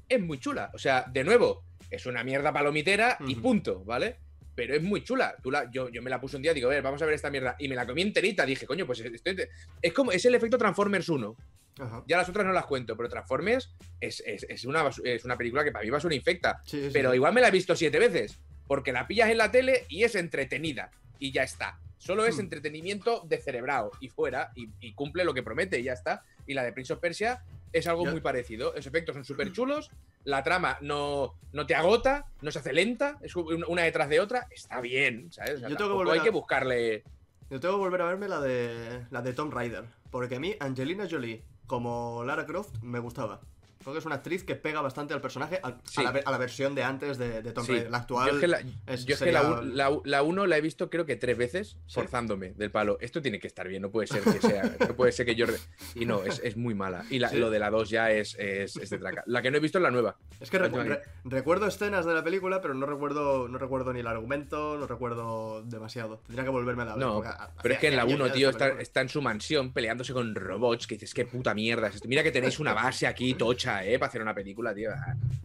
Es 0.09 0.21
muy 0.21 0.38
chula. 0.38 0.71
O 0.75 0.79
sea, 0.79 1.05
de 1.11 1.25
nuevo, 1.25 1.64
es 1.90 2.07
una 2.07 2.23
mierda 2.23 2.53
palomitera 2.53 3.17
y 3.27 3.35
punto, 3.37 3.85
¿vale? 3.85 4.19
Pero 4.55 4.75
es 4.75 4.83
muy 4.83 5.03
chula. 5.03 5.35
Tú 5.43 5.51
la, 5.51 5.69
yo, 5.71 5.88
yo 5.88 6.03
me 6.03 6.11
la 6.11 6.21
puse 6.21 6.37
un 6.37 6.43
día, 6.43 6.53
digo, 6.55 6.69
a 6.69 6.75
ver, 6.75 6.83
vamos 6.83 7.01
a 7.03 7.07
ver 7.07 7.14
esta 7.14 7.31
mierda. 7.31 7.57
Y 7.59 7.67
me 7.69 7.75
la 7.75 7.87
comí 7.87 8.03
enterita. 8.03 8.45
Dije, 8.47 8.67
coño, 8.67 8.87
pues 8.87 9.01
estoy- 9.01 9.49
es 9.83 9.93
como, 9.93 10.12
es 10.12 10.25
el 10.27 10.35
efecto 10.35 10.59
Transformers 10.59 11.09
1. 11.09 11.37
Ajá. 11.79 12.05
Ya 12.07 12.17
las 12.19 12.29
otras 12.29 12.47
no 12.47 12.53
las 12.53 12.67
cuento, 12.67 12.97
pero 12.97 13.09
Transformers 13.09 13.75
es, 14.01 14.23
es- 14.27 14.47
es 14.49 14.65
una, 14.65 14.89
es 15.05 15.25
una 15.25 15.37
película 15.37 15.65
que 15.65 15.73
para 15.73 15.85
mí 15.85 15.91
va 15.91 15.99
a 15.99 16.01
ser 16.01 16.07
una 16.09 16.15
infecta. 16.17 16.61
Sí, 16.65 16.89
Pero 16.93 17.11
sí. 17.11 17.17
igual 17.17 17.33
me 17.35 17.41
la 17.41 17.49
he 17.49 17.53
visto 17.53 17.75
siete 17.77 17.99
veces. 17.99 18.39
Porque 18.67 18.93
la 18.93 19.07
pillas 19.07 19.29
en 19.31 19.39
la 19.39 19.51
tele 19.51 19.85
y 19.89 20.05
es 20.05 20.15
entretenida. 20.15 20.91
Y 21.19 21.33
ya 21.33 21.43
está. 21.43 21.79
Solo 21.99 22.27
es 22.27 22.37
Hmm. 22.37 22.41
entretenimiento 22.41 23.23
de 23.27 23.39
cerebrado 23.39 23.91
y 24.01 24.09
fuera. 24.09 24.53
Y, 24.55 24.69
y 24.81 24.95
cumple 24.95 25.25
lo 25.25 25.35
que 25.35 25.43
promete 25.43 25.79
y 25.81 25.85
ya 25.85 25.93
está. 25.95 26.23
Y 26.47 26.55
la 26.55 26.63
de 26.63 26.73
Prince 26.73 26.93
of 26.93 26.99
Persia 27.01 27.43
es 27.73 27.87
algo 27.87 28.05
muy 28.07 28.21
parecido. 28.21 28.73
Los 28.75 28.87
efectos 28.87 29.15
son 29.15 29.25
súper 29.25 29.53
chulos. 29.53 29.91
La 30.25 30.43
trama 30.43 30.79
no, 30.81 31.35
no 31.53 31.67
te 31.67 31.75
agota, 31.75 32.27
no 32.41 32.51
se 32.51 32.59
hace 32.61 32.73
lenta. 32.73 33.19
Es 33.23 33.35
un- 33.37 33.65
una 33.69 33.83
detrás 33.83 34.09
de 34.09 34.21
otra. 34.21 34.47
Está 34.51 34.81
bien, 34.81 35.31
¿sabes? 35.33 35.57
O 35.57 35.59
sea, 35.61 35.69
Yo 35.69 35.77
tengo 35.77 35.91
que 35.91 35.97
volver 35.97 36.15
hay 36.15 36.21
a- 36.21 36.23
que 36.23 36.31
buscarle. 36.31 37.03
Yo 37.51 37.61
tengo 37.61 37.75
que 37.75 37.81
volver 37.81 38.01
a 38.01 38.07
verme 38.07 38.29
la 38.29 38.41
de 38.41 39.05
la 39.11 39.21
de 39.23 39.33
Tomb 39.35 39.53
Raider. 39.53 39.85
Porque 40.11 40.37
a 40.37 40.41
mí, 40.41 40.57
Angelina 40.61 41.07
Jolie, 41.11 41.43
como 41.66 42.22
Lara 42.24 42.46
Croft, 42.46 42.83
me 42.83 42.98
gustaba. 42.98 43.40
Creo 43.85 43.92
que 43.94 44.01
es 44.01 44.07
una 44.07 44.16
actriz 44.16 44.42
que 44.44 44.57
pega 44.57 44.81
bastante 44.81 45.14
al 45.14 45.20
personaje, 45.20 45.61
Sí. 45.85 46.01
a, 46.01 46.05
la, 46.05 46.11
ve- 46.12 46.23
a 46.25 46.31
la 46.31 46.38
versión 46.38 46.75
de 46.75 46.83
antes 46.83 47.18
de, 47.18 47.42
de 47.42 47.53
Tomb 47.53 47.66
Sí. 47.66 47.73
Raider. 47.73 47.90
La 47.90 47.99
actual. 47.99 48.29
Yo 48.31 48.35
es 48.37 48.40
que 48.40 48.49
la, 48.49 48.59
es- 48.87 49.05
yo 49.05 49.14
es 49.14 49.20
que 49.23 49.31
la, 49.33 49.42
sería- 49.42 49.62
la, 49.62 49.99
la 50.05 50.23
uno 50.23 50.47
la 50.47 50.57
he 50.59 50.61
visto 50.61 50.90
creo 50.90 51.07
que 51.07 51.16
tres 51.16 51.37
veces 51.38 51.77
¿Sí? 51.87 51.94
forzándome 51.94 52.55
del 52.55 52.70
palo. 52.70 52.99
Esto 53.01 53.23
tiene 53.23 53.38
que 53.38 53.47
estar 53.47 53.68
bien, 53.68 53.83
no 53.83 53.90
puede 53.90 54.07
ser 54.09 54.23
que 54.23 54.40
sea. 54.40 54.75
No 54.88 54.97
puede 54.97 55.12
ser 55.12 55.27
que 55.27 55.35
yo. 55.35 55.47
Y 55.94 56.05
no, 56.07 56.23
es, 56.25 56.40
es 56.42 56.57
muy 56.57 56.75
mala. 56.75 57.05
Y 57.11 57.18
lo 57.18 57.51
de 57.51 57.59
la 57.59 57.70
2 57.70 57.90
ya 57.90 58.11
es, 58.11 58.37
de 58.37 58.99
traca. 58.99 59.23
La 59.27 59.42
que 59.42 59.51
no 59.51 59.59
he 59.59 59.61
visto 59.61 59.79
es 59.79 59.83
la 59.83 59.90
nueva. 59.90 60.16
Es 60.40 60.51
que 60.51 60.59
recu- 60.59 60.64
Última 60.79 60.85
re- 60.85 61.03
recuerdo 61.25 61.66
escenas 61.66 62.05
de 62.07 62.14
la 62.14 62.25
película, 62.25 62.61
pero 62.61 62.75
no 62.75 62.87
recuerdo, 62.87 63.49
no 63.49 63.59
recuerdo 63.59 63.92
ni 63.92 64.01
el 64.01 64.07
argumento, 64.07 64.77
no 64.79 64.87
recuerdo 64.87 65.62
demasiado. 65.62 66.18
Tendría 66.27 66.44
que 66.44 66.51
volverme 66.51 66.83
a 66.83 66.87
la 66.87 66.94
ver. 66.97 67.05
No, 67.05 67.23
pero 67.62 67.75
es 67.75 67.81
que 67.81 67.88
en 67.88 67.97
la 67.97 68.03
hacía 68.03 68.14
1, 68.16 68.25
años 68.25 68.37
tío, 68.37 68.51
está, 68.51 68.68
está 68.81 69.01
en 69.01 69.09
su 69.09 69.20
mansión 69.23 69.73
peleándose 69.73 70.12
con 70.12 70.35
robots. 70.35 70.87
Que 70.87 70.94
dices, 70.94 71.12
qué 71.14 71.25
puta 71.27 71.55
mierda 71.55 71.88
es 71.88 71.97
esto. 71.97 72.09
Mira 72.09 72.23
que 72.23 72.31
tenéis 72.33 72.59
una 72.59 72.73
base 72.75 73.07
aquí 73.07 73.35
tocha, 73.35 73.74
¿eh? 73.83 73.99
Para 73.99 74.09
hacer 74.11 74.21
una 74.23 74.35
película, 74.35 74.75
tío. 74.75 74.91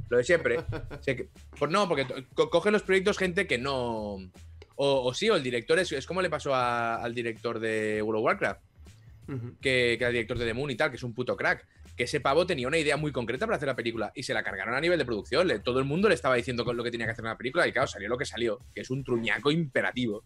Lo 0.10 0.18
de 0.18 0.24
siempre. 0.24 0.58
Que- 1.06 1.30
pues 1.58 1.72
no, 1.72 1.88
porque 1.88 2.06
cogen 2.34 2.74
los 2.74 2.84
proyectos 2.84 3.18
gente 3.18 3.48
que 3.48 3.58
no. 3.58 4.18
O, 4.76 5.04
o 5.08 5.14
sí, 5.14 5.30
o 5.30 5.36
el 5.36 5.44
director 5.44 5.80
es, 5.80 5.92
es 5.92 6.06
como 6.06 6.22
le 6.22 6.30
pasó 6.30 6.54
a- 6.54 6.96
al 7.04 7.16
director 7.16 7.60
de 7.60 8.02
World 8.02 8.20
of 8.20 8.26
Warcraft. 8.26 8.62
Que, 9.62 9.96
que 9.96 9.96
era 10.00 10.08
el 10.08 10.14
director 10.14 10.38
de 10.40 10.46
The 10.46 10.54
Moon 10.56 10.72
y 10.72 10.76
tal, 10.76 10.90
que 10.90 10.96
es 10.98 11.04
un 11.04 11.14
puto 11.14 11.36
crack. 11.38 11.66
Que 11.96 12.06
ese 12.06 12.20
pavo 12.20 12.46
tenía 12.48 12.68
una 12.68 12.78
idea 12.78 12.98
muy 12.98 13.12
concreta 13.12 13.46
para 13.46 13.58
hacer 13.58 13.68
la 13.68 13.76
película 13.76 14.12
y 14.16 14.24
se 14.24 14.34
la 14.34 14.42
cargaron 14.42 14.74
a 14.74 14.82
nivel 14.82 14.98
de 14.98 15.06
producción. 15.06 15.48
Le- 15.48 15.60
todo 15.60 15.80
el 15.80 15.86
mundo 15.86 16.08
le 16.10 16.16
estaba 16.16 16.36
diciendo 16.36 16.64
con 16.66 16.76
lo 16.78 16.84
que 16.84 16.92
tenía 16.92 17.06
que 17.06 17.12
hacer 17.12 17.26
en 17.26 17.30
la 17.32 17.38
película 17.38 17.68
y 17.68 17.72
claro, 17.74 17.88
salió 17.88 18.08
lo 18.10 18.18
que 18.18 18.26
salió, 18.26 18.60
que 18.74 18.82
es 18.82 18.90
un 18.90 19.04
truñaco 19.04 19.52
imperativo. 19.52 20.24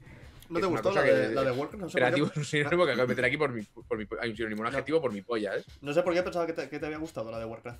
¿No 0.49 0.60
te 0.60 0.65
es 0.65 0.71
gustó 0.71 0.91
la 0.91 1.01
de, 1.01 1.34
la 1.36 1.43
de 1.43 1.51
Warcraft? 1.51 1.82
No 1.84 1.89
sé, 1.89 1.99
por 1.99 2.01
qué, 2.13 2.19
Imperativo 2.19 2.27
es 2.27 2.38
un 2.38 2.45
sinónimo 2.45 2.86
que 2.86 2.91
acabo 2.91 3.08
de 3.08 3.12
meter 3.13 3.25
aquí 3.25 3.38
por 3.38 3.51
mi, 3.51 3.62
por 3.63 3.97
mi- 3.97 4.08
hay 4.21 4.29
un 4.29 4.36
sinónimo, 4.38 4.62
un 4.62 4.67
adjetivo 4.67 5.01
por 5.01 5.12
mi 5.12 5.21
polla, 5.21 5.56
¿eh? 5.58 5.63
no 5.82 5.93
sé 5.93 6.03
por 6.03 6.13
qué 6.13 6.23
pensaba 6.23 6.45
que 6.45 6.53
te, 6.53 6.69
que 6.69 6.79
te 6.79 6.86
había 6.86 6.97
gustado 6.97 7.32
la 7.32 7.39
de 7.39 7.45
Warcraft. 7.45 7.79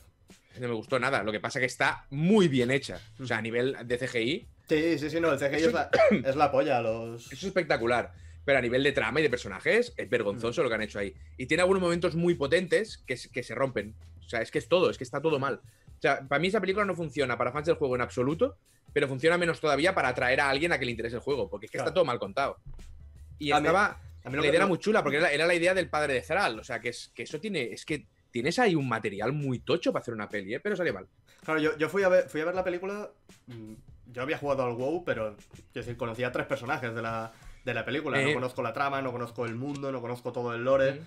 No 0.60 0.68
me 0.68 0.74
gustó 0.76 1.00
nada. 1.00 1.24
Lo 1.24 1.32
que 1.32 1.40
pasa 1.40 1.60
que 1.60 1.66
está 1.66 2.06
muy 2.12 2.48
bien 2.48 2.70
hecha. 2.70 3.00
O 3.20 3.26
sea, 3.26 3.38
a 3.38 3.42
nivel 3.42 3.76
de 3.86 3.98
CGI, 3.98 4.48
Sí, 4.70 4.98
sí, 5.00 5.10
sí, 5.10 5.20
no, 5.20 5.32
el 5.34 5.40
CGI 5.40 5.56
Eso- 5.56 5.68
es 5.68 5.74
la, 5.74 5.90
es 6.30 6.36
la 6.36 6.52
polla, 6.52 6.80
los... 6.82 7.26
eso 7.26 7.36
es 7.36 7.44
espectacular. 7.44 8.14
Pero 8.46 8.60
a 8.60 8.62
nivel 8.62 8.84
de 8.84 8.92
trama 8.92 9.20
y 9.20 9.24
de 9.24 9.30
personajes, 9.30 9.94
es 9.98 10.10
vergonzoso 10.10 10.62
lo 10.64 10.70
que 10.70 10.76
han 10.76 10.82
hecho 10.82 11.00
ahí. 11.00 11.14
Y 11.38 11.46
tiene 11.48 11.62
algunos 11.62 11.82
momentos 11.82 12.16
muy 12.16 12.36
potentes 12.36 12.98
que, 13.08 13.18
que 13.32 13.42
se 13.44 13.56
rompen. 13.56 13.96
O 14.20 14.30
sea, 14.30 14.42
es 14.42 14.52
que 14.52 14.60
es 14.60 14.68
todo, 14.68 14.90
es 14.90 14.98
que 14.98 15.04
está 15.04 15.22
todo 15.22 15.40
mal. 15.40 15.60
Sea, 16.04 16.20
para 16.28 16.40
mí 16.40 16.50
esa 16.50 16.60
película 16.60 16.84
no 16.86 16.96
funciona 16.96 17.38
para 17.38 17.54
fans 17.54 17.66
del 17.66 17.76
juego 17.78 17.96
en 17.96 18.02
absoluto, 18.02 18.58
pero 18.92 19.08
funciona 19.08 19.38
menos 19.38 19.62
todavía 19.62 19.96
para 19.96 20.10
atraer 20.10 20.42
a 20.42 20.50
alguien 20.50 20.74
a 20.74 20.78
que 20.78 20.84
le 20.84 20.92
interese 20.92 21.16
el 21.16 21.22
juego, 21.22 21.50
porque 21.50 21.68
es 21.68 21.72
que 21.72 21.78
Claro. 21.78 21.88
está 21.88 21.94
todo 21.94 22.04
mal 22.04 22.20
contado. 22.20 22.58
Y 23.40 23.52
A 23.52 23.62
mí- 23.62 23.68
estaba. 23.68 24.02
A 24.26 24.30
mí 24.30 24.36
La 24.38 24.42
idea 24.44 24.56
era 24.56 24.68
muy 24.68 24.80
chula, 24.80 25.02
porque 25.02 25.18
era, 25.18 25.32
era 25.32 25.48
la 25.48 25.54
idea 25.54 25.74
del 25.74 25.90
padre 25.90 26.14
de 26.16 26.22
Zeral. 26.22 26.60
O 26.60 26.64
sea, 26.66 26.80
que, 26.82 26.90
es, 26.90 27.10
que 27.16 27.24
eso 27.24 27.40
tiene. 27.40 27.72
Es 27.72 27.86
que 27.86 28.06
tienes 28.32 28.60
ahí 28.60 28.76
un 28.76 28.88
material 28.90 29.32
muy 29.32 29.60
tocho 29.60 29.94
para 29.94 30.02
hacer 30.02 30.14
una 30.14 30.28
peli, 30.28 30.56
¿eh? 30.56 30.60
pero 30.60 30.76
salió 30.76 30.94
mal. 30.94 31.08
Claro, 31.46 31.62
yo, 31.62 31.78
yo 31.78 31.88
fui, 31.88 32.04
a 32.04 32.10
ver, 32.10 32.28
fui 32.28 32.42
a 32.42 32.46
ver 32.46 32.56
la 32.56 32.64
película. 32.66 33.10
mm, 33.48 33.74
Yo 34.12 34.22
había 34.22 34.38
jugado 34.38 34.66
al 34.66 34.74
WoW, 34.76 35.04
pero 35.06 35.36
quiero 35.72 35.86
decir, 35.86 35.96
conocía 35.96 36.28
a 36.28 36.32
tres 36.34 36.48
personajes 36.48 36.94
de 36.94 37.02
la, 37.02 37.32
de 37.64 37.74
la 37.74 37.86
película. 37.86 38.22
Eh. 38.22 38.28
No 38.28 38.34
conozco 38.34 38.62
la 38.62 38.74
trama, 38.74 39.02
no 39.02 39.12
conozco 39.14 39.46
el 39.46 39.56
mundo, 39.56 39.90
no 39.92 40.02
conozco 40.02 40.32
todo 40.34 40.54
el 40.54 40.64
lore. 40.66 41.02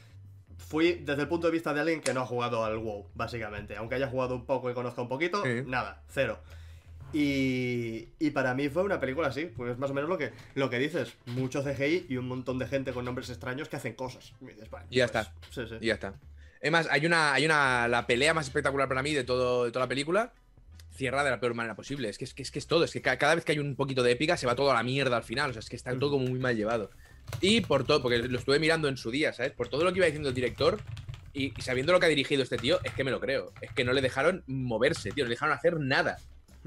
Fui 0.58 0.94
desde 1.04 1.22
el 1.22 1.28
punto 1.28 1.46
de 1.46 1.52
vista 1.52 1.72
de 1.74 1.80
alguien 1.80 2.00
que 2.00 2.12
no 2.14 2.22
ha 2.22 2.26
jugado 2.26 2.64
al 2.64 2.78
WoW, 2.78 3.06
básicamente. 3.14 3.76
Aunque 3.76 3.94
haya 3.96 4.08
jugado 4.08 4.34
un 4.34 4.44
poco 4.46 4.70
y 4.70 4.74
conozca 4.74 5.00
un 5.02 5.08
poquito, 5.08 5.42
Sí. 5.44 5.62
nada, 5.66 6.02
cero. 6.08 6.40
Y, 7.12 8.08
y 8.18 8.30
para 8.30 8.52
mí 8.54 8.68
fue 8.68 8.82
una 8.82 8.98
película 9.00 9.28
así, 9.28 9.46
pues 9.46 9.78
más 9.78 9.90
o 9.90 9.94
menos 9.94 10.10
lo 10.10 10.18
que, 10.18 10.32
lo 10.54 10.68
que 10.70 10.78
dices. 10.78 11.14
Mucho 11.26 11.62
CGI 11.62 12.06
y 12.08 12.16
un 12.16 12.26
montón 12.28 12.58
de 12.58 12.66
gente 12.66 12.92
con 12.92 13.04
nombres 13.04 13.30
extraños 13.30 13.68
que 13.68 13.76
hacen 13.76 13.94
cosas. 13.94 14.32
Y 14.40 14.46
dices, 14.46 14.68
vale, 14.70 14.86
Y 14.90 14.96
ya 14.96 15.06
pues, 15.08 15.26
está. 15.26 15.34
Sí, 15.50 15.62
sí. 15.68 15.76
Y 15.80 15.86
ya 15.86 15.94
está. 15.94 16.14
Es 16.60 16.72
más, 16.72 16.88
hay 16.90 17.06
una, 17.06 17.32
hay 17.32 17.44
una. 17.46 17.86
La 17.88 18.06
pelea 18.06 18.34
más 18.34 18.46
espectacular 18.46 18.88
para 18.88 19.02
mí 19.02 19.14
de, 19.14 19.24
todo, 19.24 19.64
de 19.64 19.70
toda 19.72 19.84
la 19.84 19.88
película 19.88 20.32
cierra 20.94 21.22
de 21.22 21.30
la 21.30 21.38
peor 21.38 21.52
manera 21.54 21.76
posible. 21.76 22.08
Es 22.08 22.16
que 22.18 22.24
es, 22.24 22.32
que, 22.34 22.42
es, 22.42 22.50
que 22.50 22.58
es 22.58 22.66
todo. 22.66 22.82
Es 22.84 22.90
que 22.92 23.02
ca- 23.02 23.18
cada 23.18 23.34
vez 23.34 23.44
que 23.44 23.52
hay 23.52 23.58
un 23.58 23.76
poquito 23.76 24.02
de 24.02 24.12
épica 24.12 24.36
se 24.36 24.46
va 24.46 24.56
todo 24.56 24.70
a 24.70 24.74
la 24.74 24.82
mierda 24.82 25.16
al 25.16 25.22
final. 25.22 25.50
O 25.50 25.52
sea, 25.52 25.60
es 25.60 25.68
que 25.68 25.76
está 25.76 25.96
todo 25.98 26.10
como 26.10 26.26
muy 26.26 26.38
mal 26.40 26.56
llevado. 26.56 26.90
Y 27.40 27.60
por 27.60 27.84
todo, 27.84 28.02
porque 28.02 28.18
lo 28.18 28.38
estuve 28.38 28.58
mirando 28.58 28.88
en 28.88 28.96
su 28.96 29.10
día, 29.10 29.32
¿sabes? 29.32 29.52
Por 29.52 29.68
todo 29.68 29.84
lo 29.84 29.92
que 29.92 29.98
iba 29.98 30.06
diciendo 30.06 30.28
el 30.28 30.34
director 30.34 30.80
y, 31.34 31.52
y 31.58 31.62
sabiendo 31.62 31.92
lo 31.92 32.00
que 32.00 32.06
ha 32.06 32.08
dirigido 32.08 32.42
este 32.42 32.56
tío, 32.56 32.78
es 32.82 32.92
que 32.92 33.04
me 33.04 33.10
lo 33.10 33.20
creo. 33.20 33.52
Es 33.60 33.70
que 33.72 33.84
no 33.84 33.92
le 33.92 34.00
dejaron 34.00 34.42
moverse, 34.46 35.10
tío. 35.12 35.24
No 35.24 35.28
le 35.28 35.34
dejaron 35.34 35.54
hacer 35.54 35.78
nada. 35.80 36.18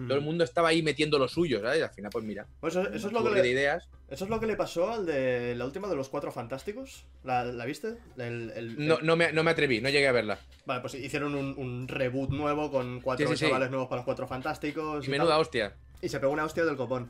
Todo 0.07 0.15
el 0.15 0.21
mundo 0.23 0.45
estaba 0.45 0.69
ahí 0.69 0.81
metiendo 0.81 1.19
lo 1.19 1.27
suyo, 1.27 1.59
¿sabes? 1.59 1.79
Y 1.79 1.81
al 1.81 1.89
final, 1.89 2.09
pues 2.09 2.23
mira. 2.23 2.47
Pues 2.61 2.73
eso, 2.73 2.87
eso 2.89 3.07
es 3.07 3.11
lo 3.13 3.21
que 3.21 3.41
le, 3.41 3.49
ideas. 3.49 3.85
eso 4.09 4.23
es 4.23 4.29
lo 4.29 4.39
que 4.39 4.47
le 4.47 4.55
pasó 4.55 4.89
al 4.93 5.05
de 5.05 5.55
la 5.55 5.65
última 5.65 5.89
de 5.89 5.95
los 5.97 6.07
Cuatro 6.07 6.31
Fantásticos. 6.31 7.03
¿La, 7.25 7.43
la 7.43 7.65
viste? 7.65 7.97
El- 8.17 8.49
el- 8.55 8.87
No, 8.87 8.99
el- 8.99 9.05
no, 9.05 9.17
me, 9.17 9.33
no 9.33 9.43
me 9.43 9.51
atreví, 9.51 9.81
no 9.81 9.89
llegué 9.89 10.07
a 10.07 10.13
verla. 10.13 10.39
Vale, 10.65 10.79
pues 10.79 10.93
hicieron 10.93 11.35
un, 11.35 11.53
un 11.57 11.85
reboot 11.89 12.29
nuevo 12.29 12.71
con 12.71 13.01
cuatro 13.01 13.27
Sí, 13.27 13.33
sí, 13.33 13.39
sí. 13.39 13.45
chavales 13.47 13.71
nuevos 13.71 13.89
para 13.89 13.97
los 13.99 14.05
Cuatro 14.05 14.25
Fantásticos. 14.25 15.03
Y 15.03 15.07
y 15.09 15.11
menuda 15.11 15.31
tal. 15.31 15.41
hostia. 15.41 15.73
Y 16.01 16.07
se 16.07 16.17
pegó 16.21 16.31
una 16.31 16.45
hostia 16.45 16.63
del 16.63 16.77
copón. 16.77 17.09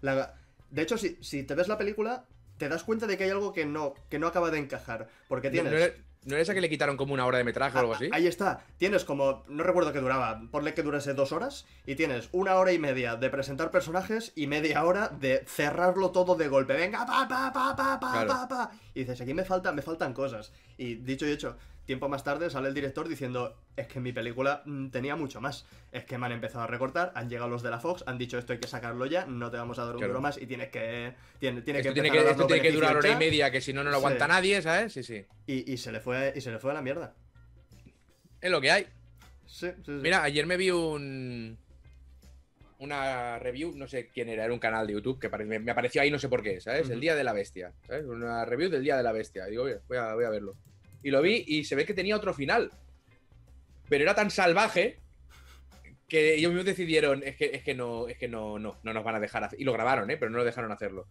La- 0.00 0.32
De 0.70 0.80
hecho, 0.80 0.96
si, 0.96 1.18
si 1.20 1.42
te 1.42 1.54
ves 1.54 1.68
la 1.68 1.76
película, 1.76 2.24
te 2.60 2.68
das 2.68 2.84
cuenta 2.84 3.06
de 3.08 3.16
que 3.16 3.24
hay 3.24 3.30
algo 3.30 3.52
que 3.54 3.64
no, 3.64 3.94
que 4.10 4.18
no 4.18 4.26
acaba 4.28 4.50
de 4.50 4.58
encajar. 4.58 5.08
Porque 5.28 5.48
¿No, 5.48 5.52
tienes. 5.52 5.72
no 5.72 5.78
era, 5.78 5.94
no 6.24 6.34
era 6.34 6.42
esa 6.42 6.52
que 6.52 6.60
le 6.60 6.68
quitaron 6.68 6.98
como 6.98 7.14
una 7.14 7.24
hora 7.24 7.38
de 7.38 7.44
metraje 7.44 7.74
o 7.78 7.80
algo 7.80 7.94
así? 7.94 8.10
Ah, 8.12 8.16
Ahí 8.16 8.26
está. 8.26 8.62
Tienes 8.76 9.04
como. 9.06 9.42
No 9.48 9.62
recuerdo 9.64 9.94
qué 9.94 10.00
duraba. 10.00 10.42
Ponle 10.50 10.74
que 10.74 10.82
durase 10.82 11.14
dos 11.14 11.32
horas. 11.32 11.64
Y 11.86 11.94
tienes 11.94 12.28
una 12.32 12.56
hora 12.56 12.72
y 12.72 12.78
media 12.78 13.16
de 13.16 13.30
presentar 13.30 13.70
personajes 13.70 14.32
y 14.36 14.46
media 14.46 14.84
hora 14.84 15.08
de 15.08 15.42
cerrarlo 15.46 16.10
todo 16.10 16.34
de 16.36 16.48
golpe. 16.48 16.74
Venga, 16.74 17.06
pa, 17.06 17.26
pa, 17.26 17.50
pa, 17.52 17.74
pa, 17.74 17.98
pa, 17.98 18.10
Claro. 18.12 18.28
pa, 18.28 18.46
pa. 18.48 18.70
Y 18.94 19.00
dices, 19.00 19.20
aquí 19.22 19.32
me 19.32 19.44
faltan, 19.46 19.74
me 19.74 19.80
faltan 19.82 20.12
cosas. 20.12 20.52
Y 20.76 20.96
dicho 20.96 21.26
y 21.26 21.30
hecho, 21.32 21.56
tiempo 21.90 22.08
más 22.08 22.22
tarde 22.22 22.50
sale 22.50 22.68
el 22.68 22.74
director 22.74 23.08
diciendo: 23.08 23.56
Es 23.74 23.88
que 23.88 23.98
mi 23.98 24.12
película 24.12 24.62
mm, 24.64 24.90
tenía 24.90 25.16
mucho 25.16 25.40
más. 25.40 25.66
Es 25.90 26.04
que 26.04 26.18
me 26.18 26.26
han 26.26 26.30
empezado 26.30 26.62
a 26.62 26.68
recortar, 26.68 27.10
han 27.16 27.28
llegado 27.28 27.48
los 27.50 27.64
de 27.64 27.70
la 27.70 27.80
Fox, 27.80 28.04
han 28.06 28.16
dicho 28.16 28.38
esto 28.38 28.52
hay 28.52 28.60
que 28.60 28.68
sacarlo 28.68 29.06
ya, 29.06 29.26
no 29.26 29.50
te 29.50 29.56
vamos 29.56 29.76
a 29.80 29.84
dar 29.84 29.94
un 29.94 29.98
Claro. 29.98 30.12
duro 30.12 30.20
más 30.20 30.40
y 30.40 30.46
tienes 30.46 30.68
que. 30.68 31.14
Tiene, 31.40 31.62
tiene 31.62 31.80
Esto 31.80 31.90
que 31.90 31.94
tiene 31.94 32.12
que, 32.12 32.18
a 32.18 32.20
esto 32.20 32.30
darnos 32.30 32.46
tiene 32.46 32.62
que 32.62 32.70
durar 32.70 32.96
hora 32.96 33.08
y 33.10 33.16
media, 33.16 33.50
que 33.50 33.60
si 33.60 33.72
no, 33.72 33.82
no 33.82 33.90
lo 33.90 33.96
aguanta 33.96 34.26
Sí. 34.26 34.28
nadie, 34.30 34.62
¿sabes? 34.62 34.92
Sí, 34.92 35.02
sí. 35.02 35.26
Y, 35.48 35.72
y 35.72 35.76
se 35.78 35.90
le 35.90 35.98
fue, 35.98 36.32
y 36.36 36.40
se 36.40 36.52
le 36.52 36.60
fue 36.60 36.70
a 36.70 36.74
la 36.74 36.82
mierda. 36.82 37.16
Es 38.40 38.52
lo 38.52 38.60
que 38.60 38.70
hay. 38.70 38.84
Sí, 39.46 39.66
sí, 39.78 39.82
sí. 39.84 39.90
Mira, 39.90 40.22
ayer 40.22 40.46
me 40.46 40.56
vi 40.56 40.70
un. 40.70 41.58
Una 42.78 43.36
review, 43.40 43.72
no 43.76 43.88
sé 43.88 44.10
quién 44.14 44.28
era, 44.28 44.44
era 44.44 44.54
un 44.54 44.60
canal 44.60 44.86
de 44.86 44.92
YouTube 44.92 45.18
que 45.18 45.28
me, 45.44 45.70
apareció 45.72 46.00
ahí, 46.02 46.10
no 46.12 46.20
sé 46.20 46.28
por 46.28 46.42
qué, 46.44 46.60
¿sabes? 46.60 46.84
Ujú. 46.84 46.92
El 46.92 47.00
Día 47.00 47.16
de 47.16 47.24
la 47.24 47.32
Bestia, 47.32 47.72
¿sabes? 47.84 48.06
Una 48.06 48.44
review 48.44 48.70
del 48.70 48.84
Día 48.84 48.96
de 48.96 49.02
la 49.02 49.10
Bestia. 49.12 49.48
Y 49.48 49.50
digo, 49.50 49.64
"Oye, 49.64 49.80
voy 49.88 49.98
a, 49.98 50.14
voy 50.14 50.24
a 50.24 50.30
verlo. 50.30 50.54
Y 51.02 51.10
lo 51.10 51.22
vi 51.22 51.44
y 51.46 51.64
se 51.64 51.74
ve 51.74 51.84
que 51.86 51.94
tenía 51.94 52.16
otro 52.16 52.34
final. 52.34 52.70
Pero 53.88 54.02
era 54.04 54.14
tan 54.14 54.30
salvaje 54.30 54.98
que 56.08 56.34
ellos 56.34 56.50
mismos 56.50 56.66
decidieron, 56.66 57.22
es 57.24 57.36
que, 57.36 57.50
es 57.54 57.62
que 57.62 57.74
no, 57.74 58.08
es 58.08 58.18
que 58.18 58.28
no, 58.28 58.58
no, 58.58 58.78
no 58.82 58.92
nos 58.92 59.04
van 59.04 59.14
a 59.14 59.20
dejar 59.20 59.44
hacer. 59.44 59.60
Y 59.60 59.64
lo 59.64 59.72
grabaron, 59.72 60.10
¿eh? 60.10 60.16
Pero 60.16 60.30
no 60.30 60.38
lo 60.38 60.44
dejaron 60.44 60.72
hacerlo. 60.72 61.06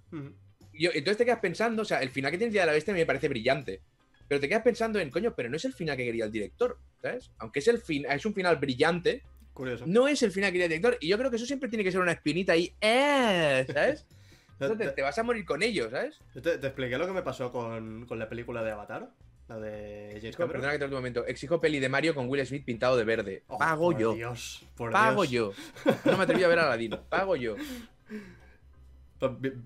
Y 0.74 0.84
yo- 0.84 0.92
entonces 0.94 1.18
te 1.18 1.26
quedas 1.26 1.40
pensando, 1.40 1.82
o 1.82 1.86
sea, 1.86 2.02
el 2.02 2.10
final 2.10 2.32
que 2.32 2.38
tiene 2.38 2.52
Día 2.52 2.62
de 2.62 2.68
la 2.68 2.74
Bestia 2.74 2.94
me 2.94 3.06
parece 3.06 3.30
brillante. 3.30 3.82
Pero 4.28 4.40
te 4.42 4.48
quedas 4.48 4.62
pensando 4.64 5.00
en, 5.00 5.10
coño, 5.10 5.34
pero 5.36 5.50
no 5.50 5.56
es 5.56 5.66
el 5.66 5.74
final 5.74 5.98
que 5.98 6.06
quería 6.06 6.26
el 6.26 6.32
director, 6.32 6.78
¿sabes? 7.02 7.32
Aunque 7.40 7.60
es, 7.60 7.68
el 7.68 7.80
fin, 7.80 8.06
es 8.10 8.26
un 8.26 8.34
final 8.34 8.58
brillante, 8.58 9.24
Curioso. 9.54 9.86
no 9.88 10.08
es 10.08 10.22
el 10.22 10.32
final 10.32 10.50
que 10.50 10.60
quería 10.60 10.66
el 10.66 10.70
director. 10.82 10.98
Y 11.02 11.08
yo 11.08 11.18
creo 11.18 11.30
que 11.32 11.38
eso 11.38 11.46
siempre 11.46 11.68
tiene 11.70 11.84
que 11.84 11.92
ser 11.92 12.02
una 12.02 12.12
espinita 12.12 12.54
ahí, 12.54 12.74
¡eh! 12.82 13.66
¿sabes? 13.74 14.06
Eso 14.60 14.76
te, 14.76 14.90
te 14.90 15.02
vas 15.02 15.18
a 15.18 15.24
morir 15.24 15.46
con 15.46 15.64
ellos, 15.64 15.90
¿sabes? 15.90 16.20
Yo 16.36 16.42
te, 16.42 16.58
te 16.58 16.68
expliqué 16.68 16.98
lo 16.98 17.08
que 17.08 17.14
me 17.14 17.22
pasó 17.22 17.50
con, 17.50 18.06
con 18.06 18.20
la 18.20 18.28
película 18.28 18.62
de 18.62 18.72
Avatar, 18.72 19.10
la 19.50 19.58
de 19.60 20.08
James 20.12 20.24
Exijo- 20.24 20.38
Cameron. 20.38 20.52
perdona 20.62 20.72
que 20.74 20.80
te 20.80 20.86
un 20.86 20.92
momento. 20.92 21.26
Exijo 21.26 21.60
peli 21.60 21.80
de 21.80 21.90
Mario 21.90 22.16
con 22.16 22.30
Will 22.30 22.46
Smith 22.46 22.64
pintado 22.64 22.96
de 22.96 23.04
verde. 23.04 23.44
Oh, 23.48 23.58
Pago 23.58 23.92
por 23.92 24.00
yo. 24.00 24.14
Dios, 24.14 24.64
por 24.76 24.92
Pago 24.92 25.26
Dios. 25.26 25.56
yo. 25.86 25.92
No 26.06 26.18
me 26.18 26.24
atreví 26.24 26.44
a 26.44 26.48
ver 26.48 26.60
a 26.60 26.66
Aladino. 26.68 27.02
Pago 27.10 27.36
yo. 27.36 27.56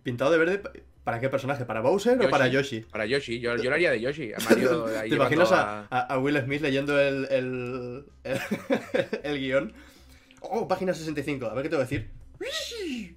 Pintado 0.02 0.32
de 0.32 0.38
verde, 0.40 0.62
¿para 1.04 1.20
qué 1.20 1.30
personaje? 1.30 1.64
¿Para 1.66 1.82
Bowser 1.82 2.20
o 2.20 2.30
para 2.30 2.48
Yoshi? 2.48 2.80
Para 2.82 3.06
Yoshi. 3.06 3.40
Yo, 3.40 3.56
yo 3.58 3.70
lo 3.70 3.76
haría 3.76 3.92
de 3.92 4.02
Yoshi. 4.02 4.34
A 4.34 4.40
Mario 4.50 4.86
ahí 5.00 5.10
¿Te 5.10 5.16
imaginas 5.16 5.50
llevando 5.52 5.88
a, 5.92 6.00
a- 6.00 6.14
a 6.14 6.18
Will 6.18 6.42
Smith 6.42 6.62
leyendo 6.62 7.00
el, 7.00 7.28
el, 7.30 8.06
el, 8.24 8.40
el 9.24 9.40
guion? 9.40 9.74
Oh, 10.42 10.68
página 10.68 10.94
65, 10.94 11.46
a 11.46 11.54
ver 11.54 11.64
qué 11.64 11.70
te 11.70 11.76
voy 11.76 11.84
a 11.84 11.88
decir. 11.88 12.10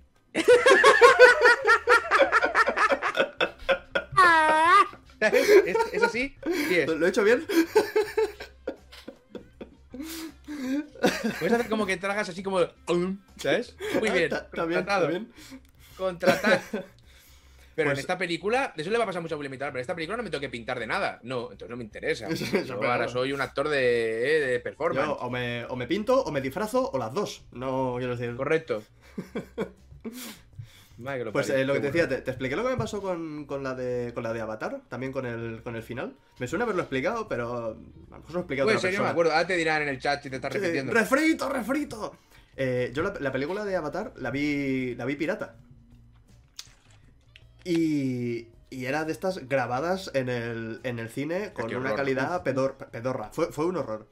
¿Es, 5.29 5.77
es 5.93 6.03
así? 6.03 6.37
Sí 6.69 6.75
es. 6.81 6.89
¿Lo, 6.89 7.07
he 7.07 7.09
hecho 7.09 7.25
bien? 7.25 7.45
Puedes 11.39 11.53
hacer 11.53 11.69
como 11.69 11.87
que 11.87 11.97
tragas 11.97 12.29
así 12.29 12.43
como. 12.43 12.61
¿Sabes? 13.37 13.77
Muy 14.01 14.11
bien. 14.11 14.33
Ah, 14.33 14.47
Está- 14.51 14.65
bien, 14.67 14.81
está. 14.81 15.01
Pero 17.75 17.91
en 17.91 17.95
Pues- 17.95 17.99
esta 17.99 18.17
película, 18.17 18.73
de 18.75 18.81
eso 18.83 18.91
le 18.91 18.97
va 18.97 19.05
a 19.05 19.07
pasar 19.07 19.21
mucho 19.21 19.35
a 19.35 19.39
Will 19.39 19.49
Smith, 19.49 19.59
pero 19.61 19.73
en 19.73 19.81
esta 19.83 19.95
película 19.95 20.17
no 20.17 20.23
me 20.23 20.31
tengo 20.31 20.41
que 20.41 20.49
pintar 20.49 20.79
de 20.79 20.87
nada. 20.87 21.21
No, 21.23 21.43
entonces 21.53 21.69
no 21.69 21.77
me 21.77 21.85
interesa. 21.85 22.27
Eso, 22.31 22.47
Yo 22.65 22.79
pero 22.81 22.91
ahora 22.91 23.07
soy 23.09 23.33
un 23.33 23.41
actor 23.43 23.69
de, 23.69 23.79
de 23.79 24.61
performance. 24.61 25.07
Yo 25.07 25.15
o 25.17 25.29
me, 25.29 25.67
o 25.67 25.77
me 25.77 25.87
pinto, 25.87 26.23
o 26.23 26.33
me 26.33 26.41
disfrazo, 26.41 26.91
o 26.91 26.97
las 26.99 27.12
dos. 27.12 27.45
No 27.53 27.97
quiero 27.99 28.17
decir. 28.17 28.35
Correcto. 28.35 28.83
Madre 30.99 31.31
Pues 31.31 31.51
eh, 31.51 31.65
lo 31.65 31.75
que 31.75 31.81
te 31.81 31.87
decía, 31.89 32.09
te, 32.09 32.23
te 32.23 32.31
expliqué 32.31 32.57
lo 32.57 32.63
que 32.65 32.71
me 32.71 32.77
pasó 32.77 33.03
con, 33.03 33.45
con 33.45 33.63
la 33.63 33.75
de, 33.75 34.13
con 34.15 34.23
la 34.23 34.33
de 34.33 34.41
Avatar, 34.41 34.81
también 34.89 35.13
con 35.13 35.27
el, 35.27 35.63
con 35.63 35.77
el 35.77 35.83
final. 35.83 36.15
Me 36.39 36.49
suena 36.49 36.65
haberlo 36.65 36.83
explicado, 36.83 37.29
pero 37.29 37.67
a 37.67 37.71
lo 37.71 38.19
mejor 38.19 38.33
lo 38.33 38.39
he 38.39 38.41
explicado 38.41 38.69
otra 38.69 38.81
ser, 38.81 38.93
yo 38.93 38.99
no 38.99 39.05
me 39.05 39.11
acuerdo. 39.11 39.33
Ahora 39.33 39.47
te 39.47 39.57
dirán 39.57 39.83
en 39.83 39.89
el 39.89 39.99
chat 40.01 40.23
si 40.23 40.31
te 40.31 40.37
estás 40.37 40.53
Sí, 40.53 40.59
repitiendo. 40.59 40.93
¡Refrito, 40.95 41.49
refrito! 41.51 42.17
Eh, 42.57 42.91
yo 42.95 43.03
la, 43.03 43.13
la 43.21 43.31
película 43.31 43.65
de 43.67 43.77
Avatar 43.77 44.15
la 44.17 44.31
vi, 44.31 44.95
la 44.95 45.05
vi 45.05 45.17
pirata. 45.17 45.57
Y, 47.65 48.49
y 48.71 48.85
era 48.87 49.05
de 49.05 49.13
estas 49.13 49.49
grabadas 49.49 50.11
en 50.15 50.29
el, 50.29 50.81
en 50.85 50.99
el 50.99 51.09
cine 51.11 51.53
con 51.53 51.67
una 51.67 51.79
horror. 51.79 51.97
calidad 51.97 52.43
pedor- 52.45 52.77
pedorra. 52.91 53.31
Fue, 53.33 53.53
fue 53.53 53.67
un 53.67 53.77
horror. 53.77 54.07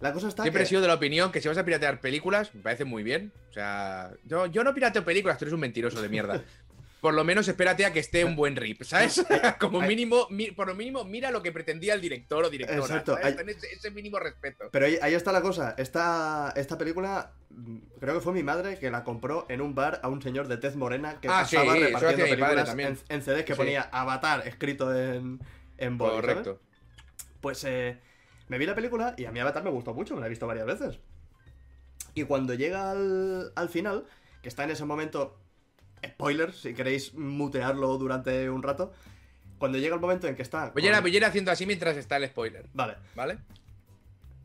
La 0.00 0.12
cosa 0.12 0.28
está 0.28 0.42
Siempre 0.42 0.62
he 0.62 0.64
que... 0.64 0.68
sido 0.70 0.80
de 0.80 0.88
la 0.88 0.94
opinión 0.94 1.30
que 1.30 1.40
si 1.40 1.48
vas 1.48 1.58
a 1.58 1.64
piratear 1.64 2.00
películas, 2.00 2.54
me 2.54 2.62
parece 2.62 2.84
muy 2.84 3.02
bien. 3.02 3.32
O 3.50 3.52
sea, 3.52 4.10
yo, 4.24 4.46
yo 4.46 4.64
no 4.64 4.72
pirateo 4.74 5.04
películas, 5.04 5.36
tú 5.38 5.44
eres 5.44 5.52
un 5.54 5.60
mentiroso 5.60 6.00
de 6.00 6.08
mierda. 6.08 6.42
Por 7.00 7.14
lo 7.14 7.24
menos 7.24 7.48
espérate 7.48 7.86
a 7.86 7.94
que 7.94 8.00
esté 8.00 8.26
un 8.26 8.36
buen 8.36 8.56
rip, 8.56 8.82
¿sabes? 8.82 9.24
Como 9.58 9.80
mínimo, 9.80 10.26
mi- 10.28 10.50
por 10.50 10.66
lo 10.68 10.74
mínimo, 10.74 11.02
mira 11.04 11.30
lo 11.30 11.42
que 11.42 11.50
pretendía 11.50 11.94
el 11.94 12.00
director 12.02 12.44
o 12.44 12.50
directora. 12.50 12.78
Exacto, 12.80 13.16
¿sabes? 13.18 13.38
hay- 13.38 13.50
ese, 13.50 13.72
ese 13.72 13.90
mínimo 13.90 14.18
respeto. 14.18 14.68
Pero 14.70 14.84
ahí, 14.84 14.98
ahí 15.00 15.14
está 15.14 15.32
la 15.32 15.40
cosa. 15.40 15.74
Esta, 15.78 16.52
esta 16.56 16.76
película, 16.76 17.32
mm, 17.48 17.76
creo 18.00 18.14
que 18.16 18.20
fue 18.20 18.34
mi 18.34 18.42
madre 18.42 18.78
que 18.78 18.90
la 18.90 19.02
compró 19.02 19.46
en 19.48 19.62
un 19.62 19.74
bar 19.74 20.00
a 20.02 20.08
un 20.08 20.20
señor 20.20 20.46
de 20.46 20.58
tez 20.58 20.76
morena 20.76 21.18
que 21.22 21.28
Ah, 21.28 21.46
sí, 21.46 21.56
pasaba 21.56 21.74
eso 21.78 21.86
repartiendo 21.86 22.24
películas 22.36 22.66
también. 22.66 22.98
en, 23.08 23.16
en 23.16 23.22
CDs 23.22 23.44
que 23.44 23.54
Sí. 23.54 23.56
ponía 23.56 23.88
Avatar 23.92 24.46
escrito 24.46 24.94
en, 24.94 25.40
en 25.78 25.96
¿sabes? 25.98 26.12
Correcto. 26.12 26.60
Pues 27.40 27.64
eh, 27.64 27.98
me 28.50 28.58
vi 28.58 28.66
la 28.66 28.74
película 28.74 29.14
y 29.16 29.24
a 29.24 29.32
mí 29.32 29.38
Avatar 29.40 29.62
me 29.64 29.70
gustó 29.70 29.94
mucho, 29.94 30.14
me 30.14 30.20
la 30.20 30.26
he 30.26 30.30
visto 30.30 30.46
varias 30.46 30.66
veces. 30.66 30.98
Y 32.14 32.24
cuando 32.24 32.52
llega 32.54 32.90
al, 32.90 33.52
al 33.54 33.68
final, 33.68 34.04
que 34.42 34.48
está 34.48 34.64
en 34.64 34.70
ese 34.70 34.84
momento, 34.84 35.38
spoiler, 36.04 36.52
si 36.52 36.74
queréis 36.74 37.14
mutearlo 37.14 37.96
durante 37.96 38.50
un 38.50 38.62
rato, 38.62 38.92
cuando 39.58 39.78
llega 39.78 39.94
el 39.94 40.00
momento 40.00 40.26
en 40.26 40.34
que 40.34 40.42
está... 40.42 40.70
Voy 40.70 40.82
a, 40.82 40.86
ir, 40.88 40.92
con- 40.94 41.02
voy 41.02 41.14
a 41.14 41.16
ir 41.18 41.24
haciendo 41.24 41.50
así 41.52 41.64
mientras 41.66 41.96
está 41.96 42.16
el 42.16 42.26
spoiler, 42.28 42.66
Vale, 42.74 42.96
¿vale? 43.14 43.38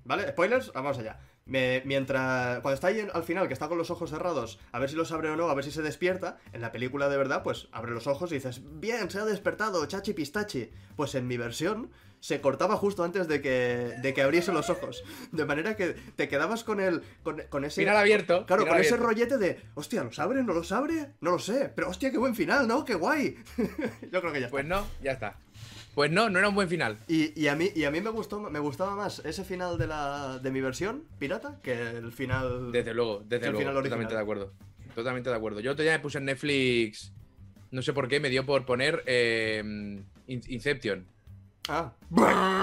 ¿vale? 0.03 0.27
Spoilers, 0.29 0.71
vamos 0.73 0.97
allá. 0.99 1.19
Me- 1.45 1.81
mientras. 1.85 2.59
Cuando 2.61 2.73
está 2.75 2.87
ahí 2.87 2.99
en- 2.99 3.11
al 3.13 3.23
final, 3.23 3.47
que 3.47 3.53
está 3.53 3.67
con 3.67 3.77
los 3.77 3.89
ojos 3.91 4.09
cerrados, 4.09 4.59
a 4.71 4.79
ver 4.79 4.89
si 4.89 4.95
los 4.95 5.11
abre 5.11 5.29
o 5.29 5.35
no, 5.35 5.49
a 5.49 5.53
ver 5.55 5.63
si 5.63 5.71
se 5.71 5.81
despierta. 5.81 6.37
En 6.53 6.61
la 6.61 6.71
película 6.71 7.07
de 7.07 7.17
verdad, 7.17 7.43
pues 7.43 7.67
abre 7.71 7.91
los 7.91 8.07
ojos 8.07 8.31
y 8.31 8.35
dices, 8.35 8.61
bien, 8.79 9.09
se 9.11 9.19
ha 9.19 9.25
despertado, 9.25 9.85
chachi 9.85 10.13
pistachi. 10.13 10.69
Pues 10.95 11.13
en 11.15 11.27
mi 11.27 11.37
versión 11.37 11.91
se 12.25 12.41
cortaba 12.41 12.75
justo 12.75 13.03
antes 13.03 13.27
de 13.27 13.39
que, 13.39 13.93
de 14.01 14.13
que 14.15 14.23
abriese 14.23 14.51
los 14.51 14.71
ojos. 14.71 15.03
De 15.31 15.45
manera 15.45 15.75
que 15.75 15.93
te 16.15 16.27
quedabas 16.27 16.63
con 16.63 16.79
el. 16.79 17.03
con, 17.21 17.39
con 17.49 17.65
ese. 17.65 17.81
Final 17.81 17.97
abierto. 17.97 18.47
Claro, 18.47 18.63
final 18.63 18.77
con 18.77 18.81
ese 18.83 18.97
rollete 18.97 19.37
de, 19.37 19.59
hostia, 19.75 20.03
¿los 20.03 20.17
abre? 20.17 20.41
¿No 20.43 20.53
los 20.55 20.71
abre? 20.71 21.11
No 21.21 21.29
lo 21.31 21.39
sé. 21.39 21.71
Pero 21.75 21.87
hostia, 21.89 22.09
qué 22.09 22.17
buen 22.17 22.33
final, 22.33 22.67
¿no? 22.67 22.83
¡Qué 22.83 22.95
guay! 22.95 23.35
Yo 24.11 24.21
creo 24.21 24.33
que 24.33 24.39
ya 24.39 24.47
está. 24.47 24.49
Pues 24.49 24.65
no, 24.65 24.87
ya 25.03 25.11
está. 25.11 25.37
Pues 25.93 26.09
no, 26.11 26.27
no 26.31 26.39
era 26.39 26.49
un 26.49 26.55
buen 26.55 26.67
final. 26.67 26.97
Y, 27.07 27.39
y 27.39 27.47
a 27.47 27.55
mí, 27.55 27.69
y 27.75 27.83
a 27.83 27.91
mí 27.91 28.01
me 28.01 28.09
gustó, 28.09 28.39
me 28.39 28.59
gustaba 28.59 28.95
más 28.95 29.19
ese 29.23 29.43
final 29.45 29.77
de 29.77 29.85
la 29.85 30.39
de 30.39 30.49
mi 30.49 30.61
versión 30.61 31.03
pirata 31.19 31.59
que 31.61 31.73
el 31.79 32.11
final. 32.11 32.71
Desde 32.71 32.95
luego, 32.95 33.23
desde 33.23 33.51
luego. 33.51 33.59
final. 33.59 33.83
Totalmente 33.83 34.15
de 34.15 34.19
acuerdo. 34.21 34.51
Totalmente 34.95 35.29
de 35.29 35.35
acuerdo. 35.35 35.59
Yo 35.59 35.73
otro 35.73 35.83
día 35.83 35.91
me 35.93 35.99
puse 35.99 36.17
en 36.17 36.25
Netflix. 36.25 37.13
No 37.69 37.83
sé 37.83 37.93
por 37.93 38.07
qué, 38.07 38.19
me 38.19 38.29
dio 38.31 38.47
por 38.47 38.65
poner 38.65 39.03
eh, 39.05 39.61
In- 40.27 40.41
Inception. 40.47 41.05
Ah. 41.67 41.93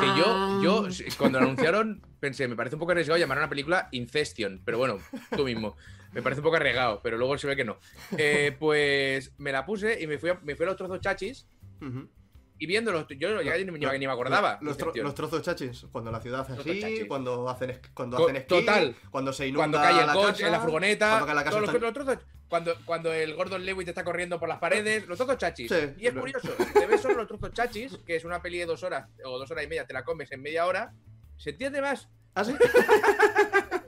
Que 0.01 0.07
yo, 0.21 0.63
yo, 0.63 0.89
cuando 1.19 1.41
lo 1.41 1.47
anunciaron, 1.47 2.03
pensé, 2.21 2.47
me 2.49 2.57
parece 2.57 2.77
un 2.77 2.81
poco 2.81 2.93
arriesgado 2.93 3.19
llamar 3.19 3.39
a 3.39 3.43
una 3.43 3.49
película 3.49 3.89
Incestion. 3.93 4.61
Pero 4.65 4.79
bueno, 4.79 4.99
tú 5.37 5.45
mismo. 5.45 5.77
Me 6.13 6.23
parece 6.23 6.41
un 6.41 6.45
poco 6.45 6.57
arriesgado, 6.57 7.01
pero 7.03 7.17
luego 7.17 7.39
se 7.39 7.47
ve 7.47 7.57
que 7.57 7.65
no. 7.65 7.79
Eh, 8.19 8.55
pues 8.59 9.33
me 9.39 9.51
la 9.51 9.65
puse 9.65 10.01
y 10.01 10.07
me 10.07 10.19
fui 10.19 10.31
a, 10.31 10.39
me 10.43 10.55
fui 10.55 10.65
a 10.65 10.67
los 10.67 10.75
otros 10.75 10.91
dos 10.91 11.01
chachis. 11.01 11.47
Y 12.63 12.67
viéndolo, 12.67 13.07
yo 13.09 13.43
ya 13.43 13.57
ni, 13.57 13.65
ni- 13.65 13.99
ni 13.99 14.07
me 14.07 14.13
acordaba. 14.13 14.59
Los, 14.61 14.77
tro- 14.79 14.83
Inception. 14.89 15.05
los 15.05 15.15
trozos 15.15 15.43
chachis, 15.43 15.87
cuando 15.91 16.13
la 16.13 16.21
ciudad 16.21 16.41
hace 16.43 16.53
así, 16.53 16.81
chachis. 16.81 17.05
cuando 17.07 17.49
hacen, 17.49 17.81
cuando 17.93 18.17
Co- 18.19 18.23
hacen 18.25 18.37
esquí, 18.37 18.49
total. 18.49 18.97
cuando 19.11 19.33
se 19.33 19.49
inunda 19.49 19.61
cuando 19.63 19.79
cae 19.79 20.01
el 20.01 20.07
la 20.07 20.13
coche, 20.15 20.39
casa, 20.45 20.51
la 20.51 20.61
furgoneta, 20.61 21.09
cuando 21.09 21.27
cae 21.27 21.35
la 21.35 21.45
casa 21.45 21.57
todos 21.61 21.81
los, 21.83 21.93
trozos, 21.93 22.19
cuando, 22.49 22.75
cuando 22.85 23.13
el 23.13 23.35
Gordon 23.35 23.65
Lewitt 23.65 23.89
está 23.89 24.05
corriendo 24.05 24.39
por 24.39 24.49
las 24.49 24.59
paredes, 24.59 25.07
los 25.09 25.17
trozos 25.19 25.39
chachis. 25.39 25.71
Sí. 25.71 25.77
y 25.99 26.07
es 26.07 26.13
curioso, 26.15 26.49
si 26.57 26.73
te 26.73 26.87
ves 26.87 27.01
solo 27.01 27.15
los 27.17 27.27
trozos 27.27 27.53
chachis, 27.53 27.99
que 28.07 28.15
es 28.17 28.25
una 28.25 28.41
peli 28.41 28.59
de 28.59 28.67
dos 28.67 28.83
horas 28.85 29.09
o 29.25 29.39
dos 29.39 29.51
horas 29.51 29.65
y 29.65 29.67
media, 29.69 29.87
te 29.87 29.93
la 29.93 30.05
comes 30.05 30.31
en 30.31 30.41
media 30.43 30.67
hora, 30.67 30.93
se 31.37 31.51
entiende 31.51 31.81
más. 31.81 32.09
¿Ah, 32.35 32.45
sí? 32.45 32.55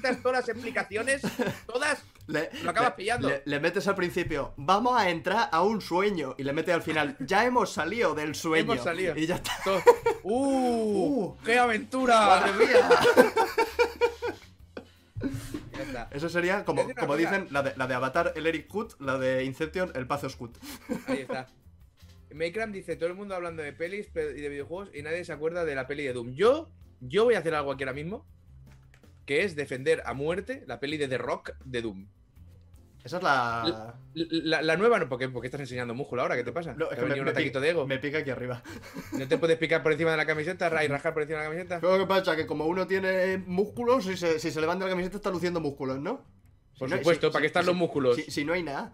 Quitas 0.00 0.22
todas 0.22 0.40
las 0.40 0.48
explicaciones, 0.48 1.22
todas, 1.66 2.02
Le, 2.26 2.48
Lo 2.62 2.70
acabas 2.70 2.90
le- 2.90 2.96
pillando. 2.96 3.28
Le, 3.28 3.42
le 3.44 3.60
metes 3.60 3.86
al 3.88 3.94
principio, 3.96 4.54
vamos 4.56 4.98
a 4.98 5.10
entrar 5.10 5.48
a 5.52 5.62
un 5.62 5.80
sueño. 5.80 6.34
Y 6.38 6.44
le 6.44 6.52
metes 6.52 6.74
al 6.74 6.82
final, 6.82 7.16
ya 7.20 7.44
hemos 7.44 7.72
salido 7.72 8.14
del 8.14 8.34
sueño. 8.34 8.72
Hemos 8.72 8.84
salido. 8.84 9.16
Y 9.16 9.26
ya 9.26 9.34
está. 9.36 9.52
¡Uh! 10.22 10.32
Uh. 10.32 11.36
¡Qué 11.44 11.58
aventura! 11.58 12.20
¡Madre 12.20 12.52
mía! 12.66 12.88
Ya 15.72 15.82
está. 15.82 16.08
Eso 16.12 16.28
sería, 16.28 16.64
como, 16.64 16.82
como 16.98 17.16
dicen, 17.16 17.48
la 17.50 17.62
de, 17.62 17.72
la 17.76 17.86
de 17.86 17.94
Avatar, 17.94 18.32
el 18.36 18.46
Eric 18.46 18.66
Kut, 18.68 18.98
la 19.00 19.18
de 19.18 19.44
Inception, 19.44 19.92
el 19.94 20.06
Pazos 20.06 20.36
Kut. 20.36 20.56
Ahí 21.06 21.20
está. 21.20 21.46
Makram 22.34 22.72
dice, 22.72 22.96
todo 22.96 23.08
el 23.08 23.14
mundo 23.14 23.34
hablando 23.34 23.62
de 23.62 23.72
pelis 23.72 24.06
pe- 24.06 24.34
y 24.36 24.40
de 24.40 24.48
videojuegos 24.48 24.94
y 24.94 25.02
nadie 25.02 25.24
se 25.24 25.32
acuerda 25.32 25.64
de 25.64 25.74
la 25.74 25.86
peli 25.86 26.04
de 26.04 26.12
Doom. 26.12 26.32
Yo, 26.34 26.70
yo 27.00 27.24
voy 27.24 27.34
a 27.34 27.38
hacer 27.40 27.54
algo 27.54 27.72
aquí 27.72 27.82
ahora 27.82 27.92
mismo, 27.94 28.26
que 29.26 29.44
es 29.44 29.56
defender 29.56 30.02
a 30.06 30.14
muerte 30.14 30.64
la 30.66 30.80
peli 30.80 30.96
de 30.96 31.08
The 31.08 31.18
Rock 31.18 31.52
de 31.64 31.82
Doom. 31.82 32.06
Esa 33.02 33.16
es 33.16 33.22
la... 33.22 33.94
La, 34.14 34.60
la 34.60 34.76
nueva 34.76 34.98
no, 34.98 35.08
porque, 35.08 35.28
porque 35.30 35.46
estás 35.46 35.60
enseñando 35.62 35.94
músculo 35.94 36.20
ahora, 36.20 36.36
¿qué 36.36 36.44
te 36.44 36.52
pasa? 36.52 36.74
No, 36.74 36.84
es 36.90 36.90
¿Te 36.90 36.96
que 36.96 37.02
me, 37.08 37.14
me 37.14 37.20
un 37.22 37.28
ataquito 37.28 37.52
pica, 37.58 37.60
de 37.60 37.70
ego? 37.70 37.86
me 37.86 37.98
pica 37.98 38.18
aquí 38.18 38.28
arriba. 38.30 38.62
¿No 39.12 39.26
te 39.26 39.38
puedes 39.38 39.56
picar 39.56 39.82
por 39.82 39.92
encima 39.92 40.10
de 40.10 40.18
la 40.18 40.26
camiseta 40.26 40.68
y 40.84 40.88
rajar 40.88 41.14
por 41.14 41.22
encima 41.22 41.38
de 41.40 41.44
la 41.46 41.50
camiseta? 41.50 41.78
Lo 41.80 41.98
que 41.98 42.06
pasa 42.06 42.36
que 42.36 42.46
como 42.46 42.66
uno 42.66 42.86
tiene 42.86 43.38
músculos, 43.38 44.04
si 44.04 44.16
se, 44.18 44.38
si 44.38 44.50
se 44.50 44.60
levanta 44.60 44.84
la 44.84 44.90
camiseta 44.90 45.16
está 45.16 45.30
luciendo 45.30 45.60
músculos, 45.60 45.98
¿no? 45.98 46.26
Por 46.78 46.88
Si 46.88 46.94
no- 46.94 46.98
supuesto, 46.98 47.28
si- 47.28 47.32
¿para 47.32 47.40
qué 47.40 47.46
están 47.46 47.64
los 47.66 47.74
músculos? 47.76 48.16
Si 48.28 48.44
no 48.44 48.52
hay 48.52 48.62
nada. 48.64 48.92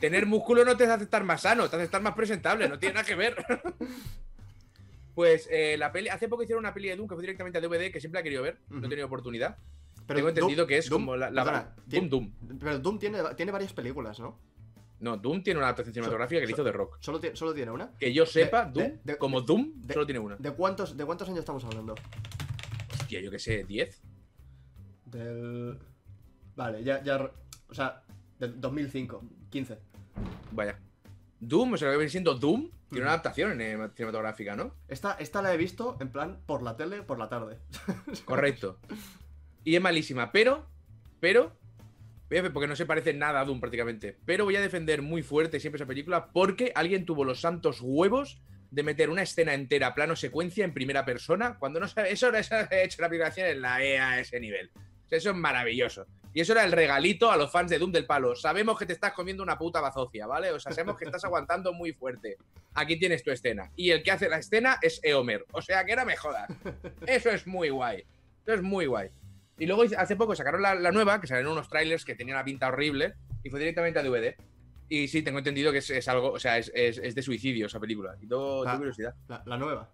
Tener 0.00 0.26
músculo 0.26 0.64
no 0.64 0.76
te 0.76 0.84
hace 0.86 1.04
estar 1.04 1.22
más 1.22 1.42
sano, 1.42 1.68
te 1.70 1.76
hace 1.76 1.84
estar 1.84 2.02
más 2.02 2.14
presentable, 2.14 2.68
no 2.68 2.78
tiene 2.80 2.94
nada 2.94 3.06
que 3.06 3.14
ver. 3.14 3.36
Pues 5.14 5.48
eh, 5.50 5.76
la 5.78 5.92
peli, 5.92 6.08
hace 6.08 6.28
poco 6.28 6.42
hicieron 6.42 6.64
una 6.64 6.74
peli 6.74 6.88
de 6.88 6.96
Doom 6.96 7.08
que 7.08 7.14
fue 7.14 7.22
directamente 7.22 7.58
a 7.58 7.60
DVD, 7.60 7.92
que 7.92 8.00
siempre 8.00 8.20
he 8.20 8.24
querido 8.24 8.42
ver, 8.42 8.58
no 8.68 8.84
he 8.86 8.88
tenido 8.88 9.06
oportunidad. 9.06 9.56
Pero 10.06 10.18
Tengo 10.18 10.28
entendido 10.28 10.66
que 10.66 10.78
es 10.78 10.90
Doom- 10.90 10.92
como 10.94 11.16
la, 11.16 11.30
la- 11.30 11.44
perdona, 11.44 11.76
Doom 11.86 12.08
Doom. 12.10 12.32
Pero 12.58 12.78
Doom 12.80 12.98
tiene, 12.98 13.18
tiene 13.36 13.52
varias 13.52 13.72
películas, 13.72 14.18
¿no? 14.20 14.38
No, 15.00 15.16
Doom 15.16 15.42
tiene 15.42 15.58
una 15.58 15.66
adaptación 15.68 15.94
cinematográfica 15.94 16.40
que 16.40 16.46
le 16.46 16.50
so- 16.50 16.56
hizo 16.56 16.64
de 16.64 16.72
Rock. 16.72 16.96
Solo, 17.00 17.20
tiene- 17.20 17.36
solo 17.36 17.54
tiene 17.54 17.70
una. 17.70 17.92
Que 17.96 18.12
yo 18.12 18.26
sepa, 18.26 18.64
de- 18.66 18.72
Doom, 18.72 18.98
de- 19.04 19.16
como 19.18 19.40
Doom, 19.40 19.82
solo 19.92 20.04
tiene 20.06 20.18
una. 20.18 20.36
¿De 20.36 20.50
cuántos, 20.52 20.96
¿De 20.96 21.04
cuántos 21.04 21.28
años 21.28 21.40
estamos 21.40 21.64
hablando? 21.64 21.94
Hostia, 23.00 23.20
yo 23.20 23.30
que 23.30 23.38
sé, 23.38 23.64
10. 23.64 24.02
Del. 25.06 25.78
Vale, 26.56 26.82
ya. 26.84 27.02
ya 27.02 27.30
o 27.68 27.74
sea, 27.74 28.02
del 28.38 28.60
2005, 28.60 29.22
15. 29.50 29.78
Vaya. 30.52 30.78
Doom, 31.48 31.74
o 31.74 31.76
sea, 31.76 31.90
que 31.90 31.96
viene 31.96 32.10
siendo 32.10 32.34
Doom, 32.34 32.70
tiene 32.88 33.02
una 33.02 33.10
adaptación 33.10 33.60
eh, 33.60 33.76
cinematográfica, 33.94 34.56
¿no? 34.56 34.74
Esta, 34.88 35.16
esta 35.18 35.42
la 35.42 35.52
he 35.52 35.56
visto 35.56 35.96
en 36.00 36.10
plan 36.10 36.38
por 36.46 36.62
la 36.62 36.76
tele, 36.76 37.02
por 37.02 37.18
la 37.18 37.28
tarde. 37.28 37.58
Correcto. 38.24 38.78
Y 39.64 39.76
es 39.76 39.82
malísima, 39.82 40.30
pero, 40.30 40.66
pero, 41.20 41.56
porque 42.52 42.66
no 42.66 42.76
se 42.76 42.86
parece 42.86 43.14
nada 43.14 43.40
a 43.40 43.44
Doom 43.44 43.60
prácticamente. 43.60 44.16
Pero 44.24 44.44
voy 44.44 44.56
a 44.56 44.60
defender 44.60 45.02
muy 45.02 45.22
fuerte 45.22 45.60
siempre 45.60 45.78
esa 45.78 45.86
película 45.86 46.32
porque 46.32 46.72
alguien 46.74 47.04
tuvo 47.04 47.24
los 47.24 47.40
santos 47.40 47.80
huevos 47.80 48.42
de 48.70 48.82
meter 48.82 49.08
una 49.08 49.22
escena 49.22 49.54
entera, 49.54 49.94
plano 49.94 50.16
secuencia, 50.16 50.64
en 50.64 50.74
primera 50.74 51.04
persona, 51.04 51.56
cuando 51.58 51.80
no 51.80 51.88
sabe. 51.88 52.12
Eso, 52.12 52.32
eso 52.32 52.54
ha 52.70 52.82
hecho 52.82 53.00
la 53.00 53.06
aplicación 53.06 53.48
en 53.48 53.60
la 53.60 53.82
EA 53.82 54.10
a 54.10 54.20
ese 54.20 54.40
nivel. 54.40 54.70
O 54.76 55.08
sea, 55.08 55.18
eso 55.18 55.30
es 55.30 55.36
maravilloso. 55.36 56.06
Y 56.34 56.40
eso 56.40 56.52
era 56.52 56.64
el 56.64 56.72
regalito 56.72 57.30
a 57.30 57.36
los 57.36 57.50
fans 57.50 57.70
de 57.70 57.78
Doom 57.78 57.92
del 57.92 58.06
palo. 58.06 58.34
Sabemos 58.34 58.76
que 58.76 58.84
te 58.86 58.92
estás 58.92 59.12
comiendo 59.12 59.42
una 59.42 59.56
puta 59.56 59.80
bazocia, 59.80 60.26
¿vale? 60.26 60.50
O 60.50 60.58
sea, 60.58 60.72
sabemos 60.72 60.96
que 60.98 61.04
estás 61.04 61.24
aguantando 61.24 61.72
muy 61.72 61.92
fuerte. 61.92 62.36
Aquí 62.74 62.98
tienes 62.98 63.22
tu 63.22 63.30
escena. 63.30 63.70
Y 63.76 63.90
el 63.90 64.02
que 64.02 64.10
hace 64.10 64.28
la 64.28 64.38
escena 64.38 64.78
es 64.82 65.00
Eomer. 65.04 65.46
O 65.52 65.62
sea, 65.62 65.84
que 65.84 65.94
no 65.94 66.04
me 66.04 66.16
jodas. 66.16 66.48
Eso 67.06 67.30
es 67.30 67.46
muy 67.46 67.68
guay. 67.70 68.04
Eso 68.44 68.54
es 68.54 68.62
muy 68.62 68.86
guay. 68.86 69.10
Y 69.58 69.66
luego 69.66 69.84
hace 69.96 70.16
poco 70.16 70.34
sacaron 70.34 70.60
la, 70.60 70.74
la 70.74 70.90
nueva, 70.90 71.20
que 71.20 71.28
salieron 71.28 71.52
unos 71.52 71.68
trailers 71.68 72.04
que 72.04 72.16
tenían 72.16 72.36
una 72.36 72.44
pinta 72.44 72.66
horrible, 72.66 73.14
y 73.44 73.50
fue 73.50 73.60
directamente 73.60 74.00
a 74.00 74.02
DVD. 74.02 74.34
Y 74.88 75.06
sí, 75.06 75.22
tengo 75.22 75.38
entendido 75.38 75.70
que 75.70 75.78
es, 75.78 75.88
es 75.90 76.08
algo, 76.08 76.32
o 76.32 76.40
sea, 76.40 76.58
es, 76.58 76.70
es- 76.74 76.98
es 76.98 77.14
de 77.14 77.22
suicidio 77.22 77.66
esa 77.66 77.78
película. 77.78 78.16
Y 78.20 78.26
tengo 78.26 78.66
Ah. 78.68 78.76
curiosidad. 78.76 79.14
La, 79.28 79.40
la 79.46 79.56
nueva. 79.56 79.88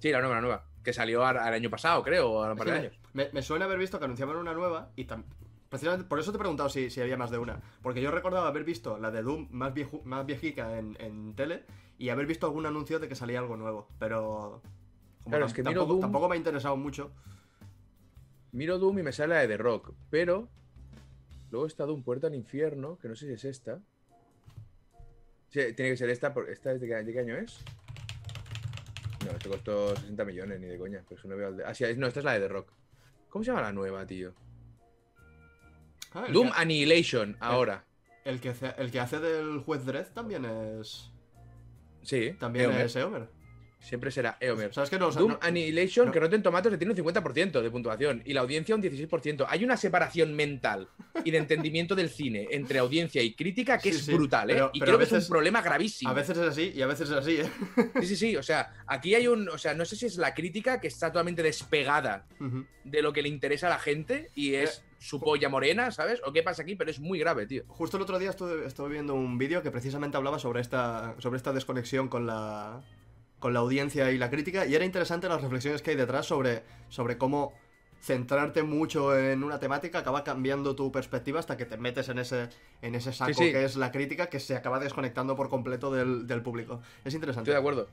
Sí, 0.00 0.10
la 0.10 0.18
nueva, 0.20 0.34
la 0.34 0.40
nueva. 0.40 0.64
Que 0.84 0.92
salió 0.92 1.24
al, 1.26 1.38
al 1.38 1.54
año 1.54 1.70
pasado, 1.70 2.02
creo, 2.04 2.30
o 2.30 2.42
a 2.44 2.52
un 2.52 2.58
par 2.58 2.66
de 2.68 2.72
años. 2.74 2.98
me- 3.14 3.30
me 3.32 3.42
suena 3.42 3.64
haber 3.64 3.78
visto 3.78 3.98
que 3.98 4.04
anunciaban 4.04 4.36
una 4.36 4.52
nueva 4.54 4.90
y 4.96 5.06
tam- 5.06 5.24
precisamente 5.70 6.06
por 6.06 6.20
eso 6.20 6.30
te 6.30 6.36
he 6.36 6.38
preguntado 6.38 6.68
si, 6.68 6.90
si 6.90 7.00
había 7.00 7.16
más 7.16 7.30
de 7.30 7.38
una. 7.38 7.60
Porque 7.82 8.00
yo 8.02 8.10
recordaba 8.10 8.46
haber 8.48 8.64
visto 8.64 8.98
la 8.98 9.10
de 9.10 9.22
Doom 9.22 9.48
más, 9.50 9.72
vieju- 9.74 10.02
más 10.04 10.24
viejica 10.26 10.78
en, 10.78 10.96
en 11.00 11.34
tele 11.34 11.64
y 11.98 12.10
haber 12.10 12.26
visto 12.26 12.46
algún 12.46 12.66
anuncio 12.66 12.98
de 13.00 13.08
que 13.08 13.14
salía 13.16 13.38
algo 13.40 13.56
nuevo. 13.56 13.88
Pero. 13.98 14.62
Claro, 15.26 15.46
es 15.46 15.54
que 15.54 15.62
tampoco, 15.62 15.94
Doom- 15.94 16.00
tampoco 16.02 16.28
me 16.28 16.34
ha 16.34 16.38
interesado 16.38 16.76
mucho. 16.76 17.10
Miro 18.52 18.78
Doom 18.78 18.98
y 18.98 19.02
me 19.02 19.12
sale 19.12 19.34
la 19.34 19.40
de 19.40 19.48
The 19.48 19.56
Rock, 19.56 19.94
pero 20.10 20.48
luego 21.50 21.66
está 21.66 21.86
Doom 21.86 22.02
Puerta 22.04 22.26
al 22.28 22.34
Infierno, 22.34 22.98
que 22.98 23.08
no 23.08 23.16
sé 23.16 23.26
si 23.26 23.32
es 23.32 23.44
esta. 23.46 23.80
Sí, 25.48 25.60
tiene 25.74 25.92
que 25.92 25.96
ser 25.96 26.10
esta, 26.10 26.34
porque 26.34 26.52
¿esta 26.52 26.72
es 26.72 26.80
de 26.80 26.86
qué 26.88 27.18
año 27.18 27.36
es? 27.36 27.64
No, 29.24 29.30
esto 29.30 29.48
costó 29.50 29.96
60 29.96 30.24
millones, 30.24 30.60
ni 30.60 30.66
de 30.66 30.78
coña. 30.78 31.02
Pero 31.08 31.16
es 31.16 31.22
que 31.22 31.28
no 31.28 31.36
veo 31.36 31.48
el 31.48 31.56
de... 31.58 31.64
Ah, 31.64 31.74
sí, 31.74 31.84
no, 31.96 32.06
esta 32.06 32.20
es 32.20 32.24
la 32.24 32.32
de 32.34 32.40
The 32.40 32.48
Rock. 32.48 32.72
¿Cómo 33.28 33.44
se 33.44 33.50
llama 33.50 33.62
la 33.62 33.72
nueva, 33.72 34.06
tío? 34.06 34.34
Ah, 36.12 36.26
Doom 36.32 36.48
que, 36.48 36.54
Annihilation, 36.56 37.36
ahora. 37.40 37.84
el, 38.24 38.40
que 38.40 38.50
hace, 38.50 38.72
el 38.78 38.90
que 38.92 39.00
hace 39.00 39.18
del 39.18 39.58
juez 39.60 39.84
Dredd 39.84 40.08
también 40.12 40.44
es. 40.44 41.10
Sí, 42.02 42.36
También 42.38 42.66
Eomer. 42.66 42.86
es 42.86 42.96
Eomer. 42.96 43.28
Siempre 43.84 44.10
será 44.10 44.36
Eomer. 44.40 44.72
¿Sabes 44.72 44.88
que 44.90 44.98
no, 44.98 45.10
Doom 45.10 45.32
no- 45.32 45.38
Annihilation, 45.42 46.06
no. 46.06 46.12
que 46.12 46.18
Rotten 46.20 46.42
Tomatoes 46.42 46.72
le 46.72 46.78
tiene 46.78 46.92
un 46.92 46.96
50% 46.98 47.60
de 47.60 47.70
puntuación 47.70 48.22
y 48.24 48.32
la 48.32 48.40
audiencia 48.40 48.74
un 48.74 48.82
16%. 48.82 49.44
Hay 49.48 49.62
una 49.64 49.76
separación 49.76 50.34
mental 50.34 50.88
y 51.24 51.30
de 51.30 51.38
entendimiento 51.38 51.94
del 51.94 52.08
cine 52.08 52.48
entre 52.50 52.78
audiencia 52.78 53.22
y 53.22 53.34
crítica 53.34 53.78
que 53.78 53.90
Sí, 53.92 53.98
es 53.98 54.04
sí, 54.06 54.14
brutal, 54.14 54.50
¿eh? 54.50 54.54
pero- 54.54 54.70
y 54.72 54.80
pero 54.80 54.96
creo 54.96 54.98
que 55.08 55.16
es 55.16 55.22
un 55.24 55.28
problema 55.28 55.60
gravísimo. 55.60 56.10
A 56.10 56.14
veces 56.14 56.36
es 56.38 56.44
así 56.48 56.72
y 56.74 56.80
a 56.82 56.86
veces 56.86 57.10
es 57.10 57.16
así, 57.16 57.36
¿eh? 57.36 57.50
Sí, 58.00 58.06
sí, 58.06 58.16
sí. 58.16 58.36
O 58.36 58.42
sea, 58.42 58.72
aquí 58.86 59.14
hay 59.14 59.26
un. 59.28 59.48
O 59.50 59.58
sea, 59.58 59.74
no 59.74 59.84
sé 59.84 59.96
si 59.96 60.06
es 60.06 60.16
la 60.16 60.34
crítica 60.34 60.80
que 60.80 60.88
está 60.88 61.08
totalmente 61.08 61.42
despegada 61.42 62.26
Ujú. 62.40 62.64
de 62.84 63.02
lo 63.02 63.12
que 63.12 63.22
le 63.22 63.28
interesa 63.28 63.66
a 63.66 63.70
la 63.70 63.78
gente 63.78 64.30
y 64.34 64.54
es 64.54 64.82
su 64.98 65.20
polla 65.20 65.50
morena, 65.50 65.90
¿sabes? 65.90 66.20
O 66.24 66.32
qué 66.32 66.42
pasa 66.42 66.62
aquí, 66.62 66.76
pero 66.76 66.90
es 66.90 66.98
muy 66.98 67.18
grave, 67.18 67.46
tío. 67.46 67.64
Justo 67.68 67.98
el 67.98 68.02
otro 68.02 68.18
día 68.18 68.30
estuve, 68.30 68.64
estuve 68.66 68.88
viendo 68.88 69.12
un 69.14 69.36
vídeo 69.36 69.62
que 69.62 69.70
precisamente 69.70 70.16
hablaba 70.16 70.38
sobre 70.38 70.62
esta, 70.62 71.14
sobre 71.18 71.36
esta 71.36 71.52
desconexión 71.52 72.08
con 72.08 72.26
la, 72.26 72.80
con 73.44 73.52
la 73.52 73.60
audiencia 73.60 74.10
y 74.10 74.16
la 74.16 74.30
crítica, 74.30 74.64
y 74.64 74.74
era 74.74 74.86
interesante 74.86 75.28
las 75.28 75.42
reflexiones 75.42 75.82
que 75.82 75.90
hay 75.90 75.96
detrás 75.98 76.24
sobre, 76.24 76.62
sobre 76.88 77.18
cómo 77.18 77.52
centrarte 78.00 78.62
mucho 78.62 79.14
en 79.18 79.44
una 79.44 79.58
temática 79.60 79.98
acaba 79.98 80.24
cambiando 80.24 80.74
tu 80.74 80.90
perspectiva 80.90 81.40
hasta 81.40 81.58
que 81.58 81.66
te 81.66 81.76
metes 81.76 82.08
en 82.08 82.18
ese, 82.20 82.48
en 82.80 82.94
ese 82.94 83.12
saco 83.12 83.34
Sí, 83.34 83.44
sí. 83.44 83.52
que 83.52 83.66
es 83.66 83.76
la 83.76 83.92
crítica 83.92 84.28
que 84.30 84.40
se 84.40 84.56
acaba 84.56 84.80
desconectando 84.80 85.36
por 85.36 85.50
completo 85.50 85.92
del, 85.92 86.26
del 86.26 86.40
público. 86.40 86.80
Es 87.04 87.12
interesante. 87.12 87.50
Estoy 87.50 87.52
de 87.52 87.60
acuerdo. 87.60 87.86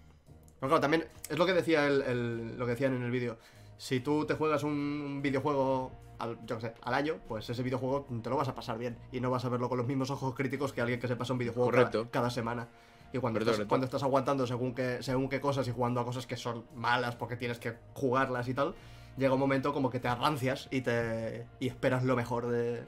Pero 0.61 0.69
claro, 0.69 0.79
también 0.79 1.03
es 1.29 1.37
lo 1.37 1.45
que 1.45 1.51
decía 1.51 1.85
el, 1.85 2.01
el- 2.03 2.57
lo 2.57 2.63
que 2.65 2.71
decían 2.71 2.95
en 2.95 3.03
el 3.03 3.11
vídeo. 3.11 3.37
Si 3.77 3.99
tú 3.99 4.23
te 4.25 4.35
juegas 4.35 4.63
un 4.63 5.19
videojuego 5.21 5.91
al, 6.19 6.37
yo 6.45 6.61
sé, 6.61 6.75
al 6.81 6.93
año, 6.93 7.17
pues 7.27 7.49
ese 7.49 7.61
videojuego 7.61 8.07
te 8.23 8.29
lo 8.29 8.37
vas 8.37 8.47
a 8.47 8.55
pasar 8.55 8.77
bien. 8.77 8.95
Y 9.11 9.19
no 9.19 9.29
vas 9.29 9.43
a 9.43 9.49
verlo 9.49 9.67
con 9.67 9.77
los 9.79 9.87
mismos 9.87 10.11
ojos 10.11 10.33
críticos 10.33 10.71
que 10.71 10.79
alguien 10.79 11.01
que 11.01 11.09
se 11.09 11.17
pasa 11.17 11.33
un 11.33 11.39
videojuego 11.39 11.69
cada, 11.71 11.83
Correcto. 11.91 12.09
cada 12.09 12.29
semana. 12.29 12.69
Y 13.13 13.17
cuando, 13.19 13.39
estás, 13.39 13.55
correcto. 13.55 13.69
cuando 13.69 13.85
estás 13.85 14.03
aguantando 14.03 14.47
según 14.47 14.73
qué, 14.73 15.03
según 15.03 15.27
qué 15.29 15.41
cosas 15.41 15.67
y 15.67 15.71
jugando 15.71 15.99
a 15.99 16.05
cosas 16.05 16.25
que 16.25 16.37
son 16.37 16.65
malas 16.75 17.15
porque 17.15 17.35
tienes 17.35 17.59
que 17.59 17.73
jugarlas 17.93 18.47
y 18.47 18.53
tal, 18.53 18.73
llega 19.17 19.33
un 19.33 19.39
momento 19.39 19.73
como 19.73 19.89
que 19.89 19.99
te 19.99 20.07
arrancias 20.07 20.67
y 20.71 20.81
te 20.81 21.45
y 21.59 21.67
esperas 21.67 22.03
lo 22.03 22.15
mejor 22.15 22.47
de... 22.47 22.83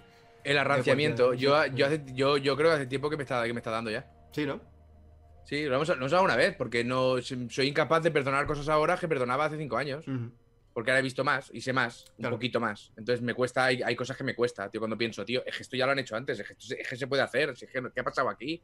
El 0.46 0.58
arranciamiento. 0.58 1.34
Yo, 1.34 1.66
yo, 1.68 1.86
hace- 1.86 2.04
yo, 2.14 2.38
yo 2.38 2.56
creo 2.56 2.70
que 2.70 2.76
hace 2.76 2.86
tiempo 2.88 3.10
que 3.10 3.18
me 3.18 3.24
está, 3.24 3.44
que 3.46 3.54
me 3.54 3.60
está 3.60 3.72
dando 3.72 3.92
ya. 3.92 4.10
Sí, 4.32 4.46
¿no? 4.46 4.60
Sí, 5.46 5.66
lo 5.66 5.76
hemos, 5.76 5.88
lo 5.90 5.96
hemos 5.96 6.14
una 6.14 6.36
vez, 6.38 6.56
porque 6.58 6.84
no 6.86 7.16
soy 7.22 7.68
incapaz 7.68 8.02
de 8.04 8.12
perdonar 8.12 8.46
cosas 8.46 8.70
ahora 8.70 8.96
que 8.98 9.08
perdonaba 9.10 9.46
hace 9.46 9.58
cinco 9.58 9.76
años. 9.78 10.06
Porque 10.74 10.90
ahora 10.90 11.00
he 11.00 11.04
visto 11.04 11.24
más 11.24 11.52
y 11.54 11.62
sé 11.62 11.72
más, 11.74 12.06
un 12.12 12.16
Claro. 12.24 12.36
poquito 12.38 12.60
más. 12.60 12.92
Entonces 12.98 13.22
me 13.22 13.34
cuesta, 13.36 13.66
hay, 13.66 13.84
hay 13.84 13.96
cosas 13.96 14.18
que 14.18 14.24
me 14.24 14.34
cuesta, 14.36 14.70
tío, 14.70 14.80
cuando 14.82 14.98
pienso, 14.98 15.24
tío, 15.24 15.44
es 15.46 15.56
que 15.58 15.64
esto 15.64 15.76
ya 15.78 15.86
lo 15.86 15.92
han 15.92 16.00
hecho 16.00 16.16
antes, 16.16 16.40
es 16.40 16.48
que, 16.48 16.54
esto 16.54 16.76
es 16.80 16.88
que 16.88 16.96
se 16.96 17.08
puede 17.08 17.22
hacer, 17.22 17.50
es 17.50 17.60
que 17.60 17.68
¿qué 17.94 18.00
ha 18.00 18.04
pasado 18.04 18.28
aquí? 18.30 18.62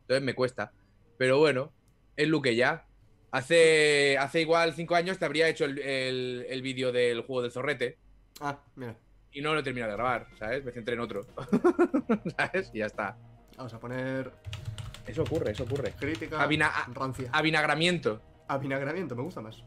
Entonces 0.00 0.24
me 0.24 0.34
cuesta. 0.34 0.72
Pero 1.18 1.38
bueno, 1.38 1.72
es 2.16 2.28
lo 2.28 2.40
que 2.42 2.56
ya. 2.56 2.86
Hace, 3.30 4.18
hace 4.18 4.42
igual 4.42 4.74
cinco 4.74 4.94
años 4.94 5.18
te 5.18 5.24
habría 5.24 5.48
hecho 5.48 5.64
el, 5.64 5.78
el- 5.78 6.46
el 6.50 6.62
vídeo 6.62 6.92
del 6.92 7.22
juego 7.22 7.40
del 7.42 7.50
zorrete 7.50 7.96
Ah, 8.40 8.58
mira. 8.76 8.94
y 9.32 9.40
no 9.40 9.54
lo 9.54 9.60
he 9.60 9.62
terminado 9.62 9.90
de 9.92 9.96
grabar, 9.96 10.26
¿sabes? 10.38 10.62
Me 10.64 10.72
centré 10.72 10.94
en 10.94 11.00
otro. 11.00 11.22
¿Sabes? 12.36 12.70
Y 12.74 12.78
ya 12.80 12.86
está. 12.86 13.16
Vamos 13.56 13.72
a 13.72 13.78
poner 13.80 14.30
Eso 15.06 15.22
ocurre, 15.22 15.52
eso 15.52 15.64
ocurre. 15.64 15.92
Crítica 15.98 16.42
Avina- 16.42 16.72
rancia. 16.92 17.30
Avinagramiento. 17.32 18.20
Avinagramiento, 18.48 19.16
me 19.16 19.22
gusta 19.22 19.40
más. 19.40 19.62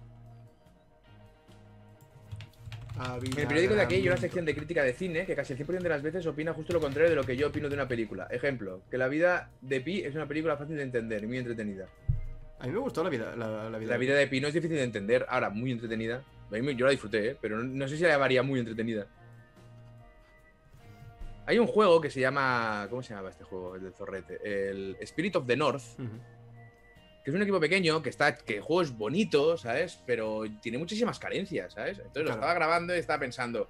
En 2.97 3.39
el 3.39 3.47
periódico 3.47 3.75
de 3.75 3.81
aquí 3.81 3.95
hay 3.95 4.07
una 4.07 4.17
sección 4.17 4.45
de 4.45 4.55
crítica 4.55 4.83
de 4.83 4.93
cine 4.93 5.25
que 5.25 5.35
casi 5.35 5.53
el 5.53 5.59
100% 5.59 5.79
de 5.81 5.89
las 5.89 6.01
veces 6.01 6.25
opina 6.27 6.53
justo 6.53 6.73
lo 6.73 6.79
contrario 6.79 7.09
de 7.09 7.15
lo 7.15 7.23
que 7.23 7.35
yo 7.35 7.47
opino 7.47 7.67
de 7.67 7.75
una 7.75 7.87
película. 7.87 8.27
Ejemplo, 8.31 8.81
que 8.89 8.97
La 8.97 9.07
vida 9.07 9.51
de 9.61 9.81
Pi 9.81 10.01
es 10.01 10.15
una 10.15 10.27
película 10.27 10.55
fácil 10.55 10.77
de 10.77 10.83
entender 10.83 11.23
y 11.23 11.27
muy 11.27 11.37
entretenida. 11.37 11.87
A 12.59 12.67
mí 12.67 12.71
me 12.71 12.79
gustó 12.79 13.03
la 13.03 13.09
vida. 13.09 13.35
La, 13.35 13.69
la 13.69 13.77
vida. 13.77 13.91
La 13.91 13.97
vida 13.97 14.15
de 14.15 14.27
Pi 14.27 14.39
no 14.39 14.47
es 14.47 14.53
difícil 14.53 14.77
de 14.77 14.83
entender, 14.83 15.25
ahora 15.27 15.49
muy 15.49 15.71
entretenida. 15.71 16.23
Yo 16.51 16.85
la 16.85 16.91
disfruté, 16.91 17.31
¿eh? 17.31 17.37
pero 17.39 17.57
no, 17.57 17.63
no 17.63 17.87
sé 17.87 17.97
si 17.97 18.03
la 18.03 18.09
llamaría 18.09 18.43
muy 18.43 18.59
entretenida. 18.59 19.07
Hay 21.47 21.59
un 21.59 21.67
juego 21.67 22.01
que 22.01 22.09
se 22.09 22.19
llama. 22.21 22.87
¿Cómo 22.89 23.03
se 23.03 23.13
llama 23.13 23.29
este 23.29 23.43
juego? 23.43 23.75
El 23.75 23.83
del 23.83 23.93
zorrete. 23.93 24.39
El 24.43 24.97
Spirit 25.01 25.35
of 25.35 25.45
the 25.45 25.55
North. 25.57 25.83
Que 27.25 27.31
es 27.31 27.35
un 27.35 27.41
equipo 27.41 27.59
pequeño, 27.59 28.03
que 28.03 28.09
está. 28.09 28.37
que 28.37 28.57
el 28.57 28.61
juego 28.61 28.83
es 28.83 28.95
bonito, 28.95 29.57
¿sabes? 29.57 29.99
Pero 30.05 30.43
tiene 30.61 30.77
muchísimas 30.77 31.17
carencias, 31.17 31.73
¿sabes? 31.73 31.97
Entonces 31.97 32.23
lo 32.25 32.29
estaba 32.29 32.53
grabando 32.53 32.95
y 32.95 32.99
estaba 32.99 33.19
pensando. 33.19 33.67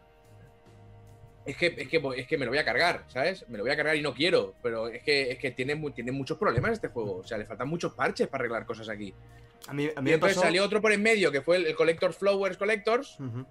Es 1.45 1.55
que, 1.55 1.67
es, 1.67 1.87
que, 1.87 2.01
es 2.17 2.27
que 2.27 2.37
me 2.37 2.43
lo 2.45 2.51
voy 2.51 2.57
a 2.57 2.65
cargar, 2.65 3.05
¿sabes? 3.07 3.47
Me 3.47 3.57
lo 3.57 3.63
voy 3.63 3.71
a 3.71 3.77
cargar 3.77 3.95
y 3.95 4.01
no 4.01 4.13
quiero. 4.13 4.55
Pero 4.61 4.89
es 4.89 5.01
que, 5.03 5.31
es 5.31 5.37
que 5.39 5.51
tiene, 5.51 5.75
tiene 5.91 6.11
muchos 6.11 6.37
problemas 6.37 6.73
este 6.73 6.89
juego. 6.89 7.17
O 7.19 7.23
sea, 7.23 7.37
le 7.37 7.45
faltan 7.45 7.69
muchos 7.69 7.93
parches 7.93 8.27
para 8.27 8.41
arreglar 8.41 8.65
cosas 8.65 8.89
aquí. 8.89 9.13
A 9.67 9.73
mí, 9.73 9.85
a 9.95 10.01
mí 10.01 10.09
Y 10.09 10.11
me 10.11 10.13
entonces 10.15 10.35
pasó. 10.37 10.47
salió 10.47 10.63
otro 10.65 10.81
por 10.81 10.91
en 10.91 11.01
medio, 11.01 11.31
que 11.31 11.41
fue 11.41 11.55
el, 11.55 11.67
el 11.67 11.75
Collectors 11.75 12.17
Flowers 12.17 12.57
Collectors, 12.57 13.17
Ujú. 13.21 13.45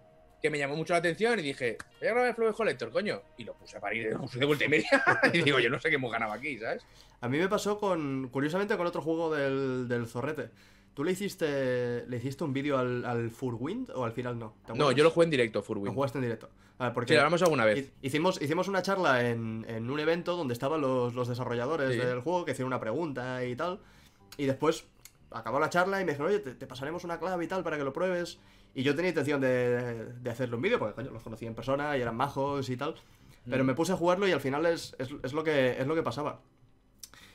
Que 0.44 0.50
me 0.50 0.58
llamó 0.58 0.76
mucho 0.76 0.92
la 0.92 0.98
atención 0.98 1.38
y 1.38 1.42
dije, 1.42 1.78
voy 2.00 2.08
a 2.08 2.12
grabar 2.12 2.28
el 2.28 2.34
Flowers 2.34 2.54
Collector, 2.58 2.90
coño. 2.92 3.22
Y 3.38 3.44
lo 3.44 3.54
puse 3.54 3.78
a 3.78 3.80
parir, 3.80 4.10
lo 4.12 4.20
puse 4.20 4.38
de 4.38 4.44
vuelta 4.44 4.66
y 4.66 4.68
media. 4.68 4.90
y 5.32 5.40
digo, 5.40 5.58
yo 5.58 5.70
no 5.70 5.80
sé 5.80 5.88
qué 5.88 5.94
hemos 5.94 6.12
ganado 6.12 6.32
aquí, 6.32 6.58
¿sabes? 6.58 6.84
A 7.22 7.28
mí 7.30 7.38
me 7.38 7.48
pasó 7.48 7.80
con. 7.80 8.28
Curiosamente 8.28 8.76
con 8.76 8.86
otro 8.86 9.00
juego 9.00 9.34
del, 9.34 9.88
del 9.88 10.06
zorrete. 10.06 10.50
¿Tú 10.92 11.02
le 11.02 11.12
hiciste. 11.12 12.04
le 12.06 12.16
hiciste 12.18 12.44
un 12.44 12.52
vídeo 12.52 12.76
al, 12.76 13.06
al 13.06 13.30
Furwind 13.30 13.88
o 13.94 14.04
al 14.04 14.12
final 14.12 14.38
no? 14.38 14.54
¿Te 14.66 14.74
No, 14.74 14.92
yo 14.92 15.02
lo 15.02 15.10
jugué 15.10 15.24
en 15.24 15.30
directo, 15.30 15.60
Lo 15.60 15.62
Furwin. 15.64 15.94
jugaste 15.94 16.18
en 16.18 16.24
directo. 16.24 16.50
A 16.78 16.84
ver, 16.84 16.92
porque 16.92 17.08
Sí, 17.08 17.14
lo 17.14 17.20
hablamos 17.20 17.40
alguna 17.40 17.64
vez. 17.64 17.78
hi- 17.78 18.06
hicimos, 18.06 18.42
hicimos 18.42 18.68
una 18.68 18.82
charla 18.82 19.26
en, 19.26 19.64
en 19.66 19.88
un 19.90 19.98
evento 19.98 20.36
donde 20.36 20.52
estaban 20.52 20.82
los, 20.82 21.14
los 21.14 21.26
desarrolladores 21.26 21.92
Sí. 21.94 21.98
del 21.98 22.20
juego 22.20 22.44
que 22.44 22.50
hicieron 22.52 22.66
una 22.66 22.80
pregunta 22.80 23.42
y 23.46 23.56
tal. 23.56 23.80
Y 24.36 24.44
después 24.44 24.84
acabó 25.30 25.58
la 25.58 25.70
charla 25.70 26.02
y 26.02 26.04
me 26.04 26.12
dijeron, 26.12 26.28
oye, 26.30 26.40
te, 26.40 26.54
te 26.54 26.66
pasaremos 26.66 27.02
una 27.04 27.18
clave 27.18 27.44
y 27.44 27.48
tal 27.48 27.64
para 27.64 27.78
que 27.78 27.84
lo 27.84 27.92
pruebes. 27.94 28.38
Y 28.74 28.82
yo 28.82 28.94
tenía 28.94 29.10
intención 29.10 29.40
de, 29.40 30.06
de 30.14 30.30
hacerle 30.30 30.56
un 30.56 30.62
vídeo 30.62 30.78
porque 30.78 30.94
coño, 30.94 31.10
los 31.10 31.22
conocí 31.22 31.46
en 31.46 31.54
persona 31.54 31.96
y 31.96 32.00
eran 32.02 32.16
majos 32.16 32.68
y 32.70 32.76
tal. 32.76 32.94
Pero 33.48 33.62
Mm. 33.62 33.66
me 33.66 33.74
puse 33.74 33.92
a 33.92 33.96
jugarlo 33.96 34.26
y 34.26 34.32
al 34.32 34.40
final 34.40 34.66
es, 34.66 34.96
es, 34.98 35.10
es 35.22 35.32
lo, 35.32 35.44
que, 35.44 35.78
es 35.80 35.86
lo 35.86 35.94
que 35.94 36.02
pasaba. 36.02 36.40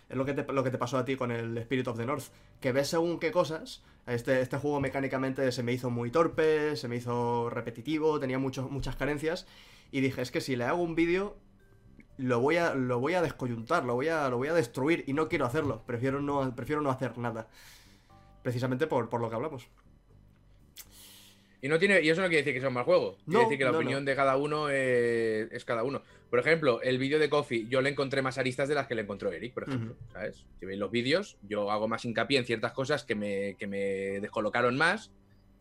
Es 0.09 0.17
lo 0.17 0.25
que, 0.25 0.33
te, 0.33 0.51
lo 0.51 0.63
que 0.63 0.71
te 0.71 0.77
pasó 0.79 0.97
a 0.97 1.05
ti 1.05 1.15
con 1.15 1.31
el 1.31 1.55
Spirit 1.59 1.87
of 1.87 1.97
the 1.97 2.05
North. 2.05 2.25
Que 2.59 2.71
ves 2.71 2.87
según 2.89 3.19
qué 3.19 3.31
cosas. 3.31 3.83
Este, 4.07 4.41
este 4.41 4.57
juego 4.57 4.79
mecánicamente 4.81 5.51
se 5.51 5.61
me 5.61 5.71
hizo 5.71 5.91
muy 5.91 6.09
torpe, 6.09 6.75
se 6.75 6.87
me 6.87 6.95
hizo 6.95 7.49
repetitivo, 7.51 8.19
tenía 8.19 8.39
muchos 8.39 8.71
muchas 8.71 8.95
carencias. 8.95 9.45
Y 9.91 10.01
dije, 10.01 10.21
es 10.23 10.31
que 10.31 10.41
si 10.41 10.55
le 10.55 10.63
hago 10.63 10.81
un 10.81 10.95
vídeo, 10.95 11.37
lo 12.17 12.39
voy 12.39 12.57
a, 12.57 12.73
lo 12.73 12.99
voy 12.99 13.13
a 13.13 13.21
descoyuntar, 13.21 13.85
lo 13.85 13.93
voy 13.93 14.07
a, 14.07 14.27
lo 14.29 14.37
voy 14.37 14.47
a 14.47 14.53
destruir 14.53 15.03
y 15.07 15.13
no 15.13 15.29
quiero 15.29 15.45
hacerlo. 15.45 15.83
Prefiero 15.85 16.21
no, 16.21 16.55
prefiero 16.55 16.81
no 16.81 16.89
hacer 16.89 17.17
nada. 17.19 17.47
Precisamente 18.41 18.87
por, 18.87 19.09
por 19.09 19.21
lo 19.21 19.29
que 19.29 19.35
hablamos. 19.35 19.67
Y, 21.61 21.67
no 21.67 21.77
tiene, 21.77 22.01
y 22.01 22.09
eso 22.09 22.21
no 22.21 22.27
quiere 22.27 22.41
decir 22.43 22.53
que 22.53 22.59
sea 22.61 22.69
un 22.69 22.75
mal 22.75 22.85
juego. 22.85 23.17
Quiere 23.17 23.31
No, 23.33 23.39
decir 23.41 23.57
que 23.57 23.65
la 23.65 23.71
no, 23.71 23.77
opinión 23.79 24.05
de 24.05 24.15
cada 24.15 24.37
uno 24.37 24.67
eh, 24.69 25.49
es 25.51 25.65
cada 25.65 25.83
uno. 25.83 26.01
Por 26.29 26.39
ejemplo, 26.39 26.81
el 26.81 26.97
vídeo 26.97 27.19
de 27.19 27.29
Coffee, 27.29 27.67
yo 27.67 27.81
le 27.81 27.89
encontré 27.89 28.21
más 28.21 28.37
aristas 28.37 28.69
de 28.69 28.75
las 28.75 28.87
que 28.87 28.95
le 28.95 29.01
encontró 29.01 29.31
Eric, 29.31 29.53
por 29.53 29.63
ejemplo. 29.63 29.95
¿Sabes? 30.13 30.45
Si 30.59 30.65
veis 30.65 30.79
los 30.79 30.89
vídeos, 30.89 31.37
yo 31.41 31.69
hago 31.71 31.87
más 31.89 32.05
hincapié 32.05 32.39
en 32.39 32.45
ciertas 32.45 32.71
cosas 32.71 33.03
que 33.03 33.15
me, 33.15 33.55
que 33.57 33.67
me 33.67 33.77
descolocaron 34.21 34.77
más. 34.77 35.11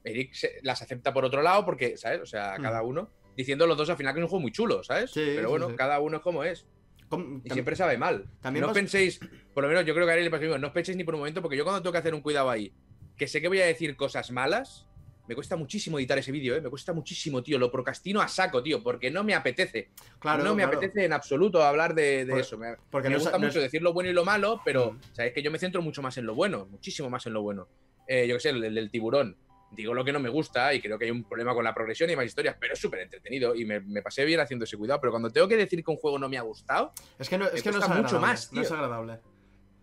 Eric 0.05 0.33
se- 0.35 0.61
las 0.63 0.81
acepta 0.83 1.13
por 1.13 1.25
otro 1.25 1.43
lado 1.43 1.65
porque, 1.65 1.97
¿sabes? 1.97 2.21
O 2.21 2.27
sea, 2.27 2.53
Ujú. 2.55 2.63
cada 2.63 2.83
uno 2.83 3.11
diciendo 3.37 3.67
los 3.67 3.77
dos 3.77 3.91
al 3.91 3.97
final 3.97 4.15
que 4.15 4.21
es 4.21 4.25
un 4.25 4.29
juego 4.31 4.43
muy 4.43 4.53
chulo, 4.53 4.83
¿sabes? 4.85 5.11
Sí, 5.11 5.23
Pero 5.35 5.49
sí, 5.49 5.51
bueno, 5.51 5.69
sí. 5.71 5.75
cada 5.77 6.01
uno 6.01 6.19
es 6.19 6.23
como 6.23 6.45
es. 6.45 6.67
Com- 7.09 7.41
Y 7.45 7.51
siempre 7.51 7.75
sabe 7.75 7.97
mal. 7.99 8.27
también 8.41 8.61
no 8.63 8.69
vas- 8.69 8.75
penséis, 8.75 9.19
por 9.55 9.63
lo 9.65 9.69
menos 9.69 9.85
yo 9.87 9.95
creo 9.95 10.07
que 10.07 10.11
a 10.13 10.15
Ariel 10.15 10.27
le 10.27 10.31
pasa 10.31 10.59
no 10.59 10.67
os 10.69 10.73
penséis 10.73 10.97
ni 10.97 11.05
por 11.05 11.15
un 11.15 11.21
momento, 11.21 11.41
porque 11.43 11.57
yo 11.57 11.65
cuando 11.65 11.81
tengo 11.83 11.93
que 11.93 11.99
hacer 11.99 12.15
un 12.15 12.21
cuidado 12.21 12.51
ahí, 12.51 12.73
que 13.17 13.27
sé 13.27 13.41
que 13.41 13.49
voy 13.49 13.61
a 13.61 13.67
decir 13.67 13.97
cosas 13.97 14.31
malas, 14.31 14.87
me 15.29 15.35
cuesta 15.35 15.57
muchísimo 15.57 15.99
editar 15.99 16.17
ese 16.19 16.33
vídeo, 16.33 16.57
¿eh? 16.57 16.61
Me 16.61 16.71
cuesta 16.71 16.93
muchísimo, 16.95 17.43
tío. 17.43 17.59
Lo 17.59 17.71
procrastino 17.71 18.21
a 18.23 18.29
saco, 18.29 18.63
tío, 18.63 18.83
porque 18.83 19.11
no 19.11 19.23
me 19.23 19.35
apetece. 19.35 19.91
Claro, 20.19 20.43
no 20.43 20.55
me 20.55 20.63
claro. 20.63 20.79
apetece 20.79 21.05
en 21.05 21.13
absoluto 21.13 21.63
hablar 21.63 21.95
de, 21.95 22.23
eso. 22.41 22.57
Me, 22.57 22.77
Porque 22.91 23.09
me 23.09 23.13
no 23.13 23.19
es- 23.19 23.25
gusta 23.25 23.39
no 23.39 23.47
mucho 23.47 23.59
es- 23.59 23.65
decir 23.65 23.83
lo 23.83 23.93
bueno 23.93 24.09
y 24.11 24.15
lo 24.15 24.25
malo, 24.25 24.61
pero 24.65 24.93
Mm. 24.93 24.99
sabes 25.13 25.33
que 25.35 25.43
yo 25.43 25.51
me 25.51 25.59
centro 25.59 25.83
mucho 25.83 26.01
más 26.03 26.17
en 26.17 26.25
lo 26.27 26.35
bueno, 26.35 26.67
muchísimo 26.71 27.11
más 27.11 27.27
en 27.27 27.35
lo 27.35 27.43
bueno. 27.43 27.69
Eh, 28.07 28.27
yo 28.27 28.37
qué 28.37 28.41
sé, 28.41 28.49
el, 28.51 28.65
el 28.65 28.75
del 28.75 28.91
tiburón. 28.91 29.37
Digo 29.71 29.93
lo 29.93 30.03
que 30.03 30.15
no 30.15 30.19
me 30.19 30.31
gusta 30.31 30.73
y 30.73 30.81
creo 30.81 30.99
que 30.99 31.05
hay 31.05 31.11
un 31.11 31.25
problema 31.25 31.53
con 31.53 31.63
la 31.63 31.75
progresión 31.75 32.09
y 32.09 32.17
más 32.17 32.25
historias, 32.25 32.57
pero 32.59 32.73
es 32.73 32.79
súper 32.81 33.01
entretenido 33.01 33.55
y 33.55 33.67
me, 33.67 33.81
me 33.81 34.01
pasé 34.01 34.25
bien 34.25 34.41
haciendo 34.41 34.65
ese 34.65 34.79
cuidado. 34.79 34.99
Pero 34.99 35.11
cuando 35.11 35.29
tengo 35.29 35.47
que 35.47 35.59
decir 35.59 35.85
que 35.85 35.91
un 35.91 35.99
juego 35.99 36.19
no 36.19 36.27
me 36.31 36.39
ha 36.39 36.43
gustado, 36.43 36.93
Es 37.19 37.29
que 37.29 37.37
no, 37.37 37.45
es, 37.49 37.63
que 37.63 37.71
no 37.71 37.79
es 37.79 37.89
mucho 37.91 38.19
más, 38.19 38.51
No 38.51 38.63
es 38.63 38.69
tío. 38.69 38.77
agradable. 38.79 39.19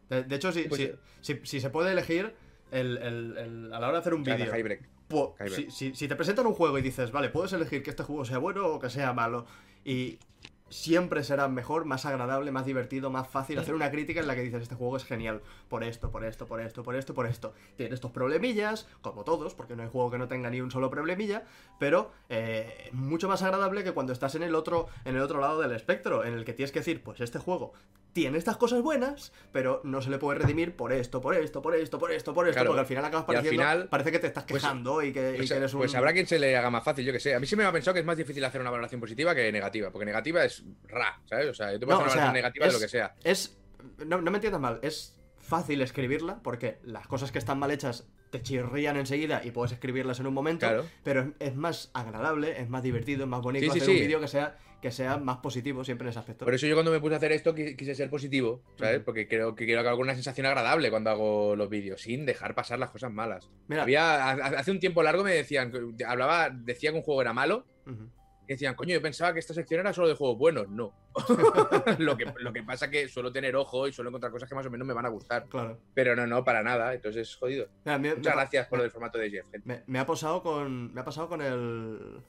De, 0.09 0.23
de 0.23 0.35
hecho, 0.35 0.51
si, 0.51 0.63
Pues 0.63 0.81
si, 0.81 0.91
si- 1.35 1.39
si 1.45 1.59
se 1.61 1.69
puede 1.69 1.91
elegir 1.91 2.33
el, 2.71 2.97
el- 2.97 3.37
el- 3.37 3.73
a 3.73 3.79
la 3.79 3.87
hora 3.89 3.97
de 3.97 4.01
hacer 4.01 4.15
un 4.15 4.23
vídeo. 4.23 4.51
Po- 5.07 5.35
Kyber. 5.35 5.51
si, 5.53 5.71
si- 5.71 5.95
si 5.95 6.07
te 6.07 6.15
presentan 6.15 6.47
un 6.47 6.53
juego 6.53 6.77
y 6.77 6.81
dices, 6.81 7.11
vale, 7.11 7.29
puedes 7.29 7.53
elegir 7.53 7.83
que 7.83 7.89
este 7.91 8.03
juego 8.03 8.25
sea 8.25 8.37
bueno 8.37 8.65
o 8.67 8.79
que 8.79 8.89
sea 8.89 9.13
malo, 9.13 9.45
y 9.83 10.19
siempre 10.67 11.23
será 11.23 11.47
mejor, 11.47 11.85
más 11.85 12.05
agradable, 12.07 12.51
más 12.51 12.65
divertido, 12.65 13.11
más 13.11 13.27
fácil 13.27 13.59
hacer 13.59 13.75
una 13.75 13.91
crítica 13.91 14.19
en 14.19 14.25
la 14.27 14.33
que 14.35 14.41
dices, 14.41 14.63
este 14.63 14.73
juego 14.75 14.97
es 14.97 15.05
genial, 15.05 15.41
por 15.69 15.83
esto, 15.83 16.09
por 16.09 16.25
esto, 16.25 16.47
por 16.47 16.59
esto, 16.59 16.81
por 16.83 16.95
esto, 16.95 17.13
por 17.13 17.27
esto. 17.27 17.53
Tiene 17.77 17.93
estos 17.93 18.09
problemillas, 18.11 18.87
como 19.01 19.23
todos, 19.23 19.53
porque 19.53 19.75
no 19.75 19.83
hay 19.83 19.89
juego 19.89 20.09
que 20.09 20.17
no 20.17 20.27
tenga 20.27 20.49
ni 20.49 20.61
un 20.61 20.71
solo 20.71 20.89
problemilla, 20.89 21.43
pero 21.79 22.11
eh, 22.29 22.89
mucho 22.93 23.27
más 23.27 23.43
agradable 23.43 23.83
que 23.83 23.91
cuando 23.91 24.11
estás 24.11 24.33
en 24.35 24.41
el 24.43 24.55
otro 24.55 24.87
en 25.05 25.15
el 25.15 25.21
otro 25.21 25.39
lado 25.39 25.61
del 25.61 25.71
espectro, 25.71 26.25
en 26.25 26.33
el 26.33 26.43
que 26.45 26.53
tienes 26.53 26.71
que 26.71 26.79
decir, 26.79 27.03
pues 27.03 27.21
este 27.21 27.37
juego 27.37 27.73
tiene 28.15 28.37
estas 28.37 28.55
cosas 28.55 28.81
buenas, 28.81 29.33
pero 29.51 29.81
no 29.83 30.01
se 30.01 30.09
le 30.09 30.17
puede 30.17 30.39
redimir 30.39 30.73
por 30.77 30.93
esto, 30.93 31.19
por 31.19 31.35
esto, 31.35 31.61
por 31.61 31.75
esto, 31.75 31.99
por 31.99 32.13
esto, 32.13 32.33
por 32.33 32.47
esto, 32.47 32.55
Claro. 32.55 32.69
porque 32.69 32.79
al 32.79 32.85
final 32.85 33.03
acabas 33.03 33.25
Y 33.27 33.31
al 33.31 33.35
pareciendo, 33.35 33.61
final, 33.63 33.87
parece 33.89 34.11
que 34.13 34.19
te 34.19 34.27
estás 34.27 34.45
pues, 34.47 34.63
quejando 34.63 35.03
y 35.03 35.11
que, 35.11 35.33
y 35.33 35.35
Pues, 35.35 35.49
que 35.49 35.57
eres 35.57 35.73
un... 35.73 35.81
pues 35.81 35.95
habrá 35.95 36.13
quien 36.13 36.25
se 36.25 36.39
le 36.39 36.55
haga 36.55 36.69
más 36.69 36.81
fácil, 36.81 37.03
yo 37.05 37.11
que 37.11 37.19
sé. 37.19 37.35
A 37.35 37.41
mí 37.41 37.45
sí 37.45 37.57
me 37.57 37.65
ha 37.65 37.73
pensado 37.73 37.93
que 37.93 37.99
es 37.99 38.05
más 38.05 38.15
difícil 38.15 38.41
hacer 38.45 38.61
una 38.61 38.69
valoración 38.69 39.01
positiva 39.01 39.35
que 39.35 39.51
negativa, 39.51 39.91
porque 39.91 40.05
negativa 40.05 40.45
es 40.45 40.63
ra, 40.87 41.21
¿sabes? 41.25 41.49
O 41.49 41.53
sea, 41.53 41.73
yo 41.73 41.77
te 41.79 41.85
puedo 41.85 41.99
No, 41.99 42.05
hacer 42.05 42.17
una 42.17 42.23
sea, 42.23 42.31
valoración 42.31 42.33
negativa 42.53 42.65
es- 42.67 42.71
de 42.73 42.79
lo 42.79 42.81
que 42.85 42.89
sea. 42.89 43.15
Es. 43.25 43.57
No, 44.05 44.21
no 44.21 44.31
me 44.31 44.37
entiendas 44.37 44.61
mal, 44.61 44.79
es 44.81 45.19
fácil 45.37 45.81
escribirla 45.81 46.39
porque 46.41 46.79
las 46.83 47.07
cosas 47.07 47.33
que 47.33 47.37
están 47.39 47.59
mal 47.59 47.69
hechas 47.71 48.07
te 48.31 48.41
chirrían 48.41 48.95
enseguida 48.95 49.41
y 49.43 49.51
puedes 49.51 49.73
escribirlas 49.73 50.21
en 50.21 50.27
un 50.27 50.33
momento, 50.33 50.65
Claro. 50.65 50.85
pero 51.03 51.21
es, 51.21 51.49
es 51.49 51.55
más 51.55 51.91
agradable, 51.93 52.61
es 52.61 52.69
más 52.69 52.81
divertido, 52.81 53.23
es 53.23 53.29
más 53.29 53.41
bonito 53.41 53.65
Sí, 53.65 53.71
sí, 53.71 53.79
hacer 53.79 53.89
un 53.93 53.99
vídeo 53.99 54.19
que 54.21 54.27
sea, 54.29 54.57
que 54.85 54.91
sea 54.91 55.17
más 55.17 55.37
positivo 55.37 55.83
siempre 55.83 56.05
en 56.05 56.09
ese 56.11 56.19
aspecto. 56.19 56.45
Por 56.45 56.53
eso 56.53 56.67
yo 56.67 56.75
cuando 56.75 56.91
me 56.91 56.99
puse 56.99 57.15
a 57.15 57.17
hacer 57.17 57.31
esto 57.31 57.55
qui- 57.55 57.75
quise 57.75 57.95
ser 57.95 58.07
positivo, 58.07 58.61
¿sabes? 58.77 58.99
Porque 59.03 59.27
creo 59.27 59.55
que 59.55 59.65
quiero 59.65 59.81
que 59.81 59.89
haga 59.89 59.97
una 59.97 60.13
sensación 60.13 60.45
agradable 60.45 60.91
cuando 60.91 61.09
hago 61.09 61.55
los 61.55 61.69
vídeos, 61.69 62.01
sin 62.01 62.25
dejar 62.27 62.53
pasar 62.53 62.77
las 62.77 62.91
cosas 62.91 63.11
malas. 63.11 63.49
Mira, 63.67 63.81
Había, 63.81 64.29
ha- 64.29 64.59
hace 64.59 64.69
un 64.69 64.79
tiempo 64.79 65.01
largo 65.01 65.23
me 65.23 65.31
decían, 65.33 65.71
hablaba, 66.07 66.51
decía 66.51 66.91
que 66.91 66.97
un 66.97 67.03
juego 67.03 67.21
era 67.21 67.33
malo, 67.33 67.65
y 68.47 68.53
decían, 68.53 68.75
coño, 68.75 68.93
yo 68.93 69.01
pensaba 69.01 69.33
que 69.33 69.39
esta 69.39 69.55
sección 69.55 69.79
era 69.79 69.91
solo 69.91 70.07
de 70.07 70.13
juegos 70.13 70.37
buenos. 70.37 70.69
No. 70.69 70.93
lo, 71.97 72.15
que, 72.15 72.25
lo 72.39 72.53
que 72.53 72.61
pasa 72.61 72.91
que 72.91 73.07
suelo 73.07 73.31
tener 73.31 73.55
ojo 73.55 73.87
y 73.87 73.91
suelo 73.91 74.09
encontrar 74.11 74.31
cosas 74.31 74.47
que 74.47 74.53
más 74.53 74.67
o 74.67 74.69
menos 74.69 74.85
me 74.87 74.93
van 74.93 75.07
a 75.07 75.09
gustar. 75.09 75.45
claro. 75.49 75.79
Pero 75.95 76.15
no, 76.15 76.27
no, 76.27 76.43
para 76.43 76.61
nada. 76.61 76.93
Entonces, 76.93 77.35
jodido. 77.35 77.69
Mira, 77.85 77.97
me, 77.97 78.09
Muchas 78.15 78.35
me- 78.35 78.41
gracias 78.41 78.67
por 78.67 78.77
lo 78.77 78.83
del 78.83 78.91
formato 78.91 79.17
de 79.17 79.31
Jeff, 79.31 79.49
gente. 79.49 79.67
Me, 79.67 79.81
me 79.87 79.97
ha 79.97 80.05
pasado 80.05 80.43
con. 80.43 80.93
Me 80.93 81.01
ha 81.01 81.03
pasado 81.03 81.27
con 81.27 81.41
el. 81.41 82.21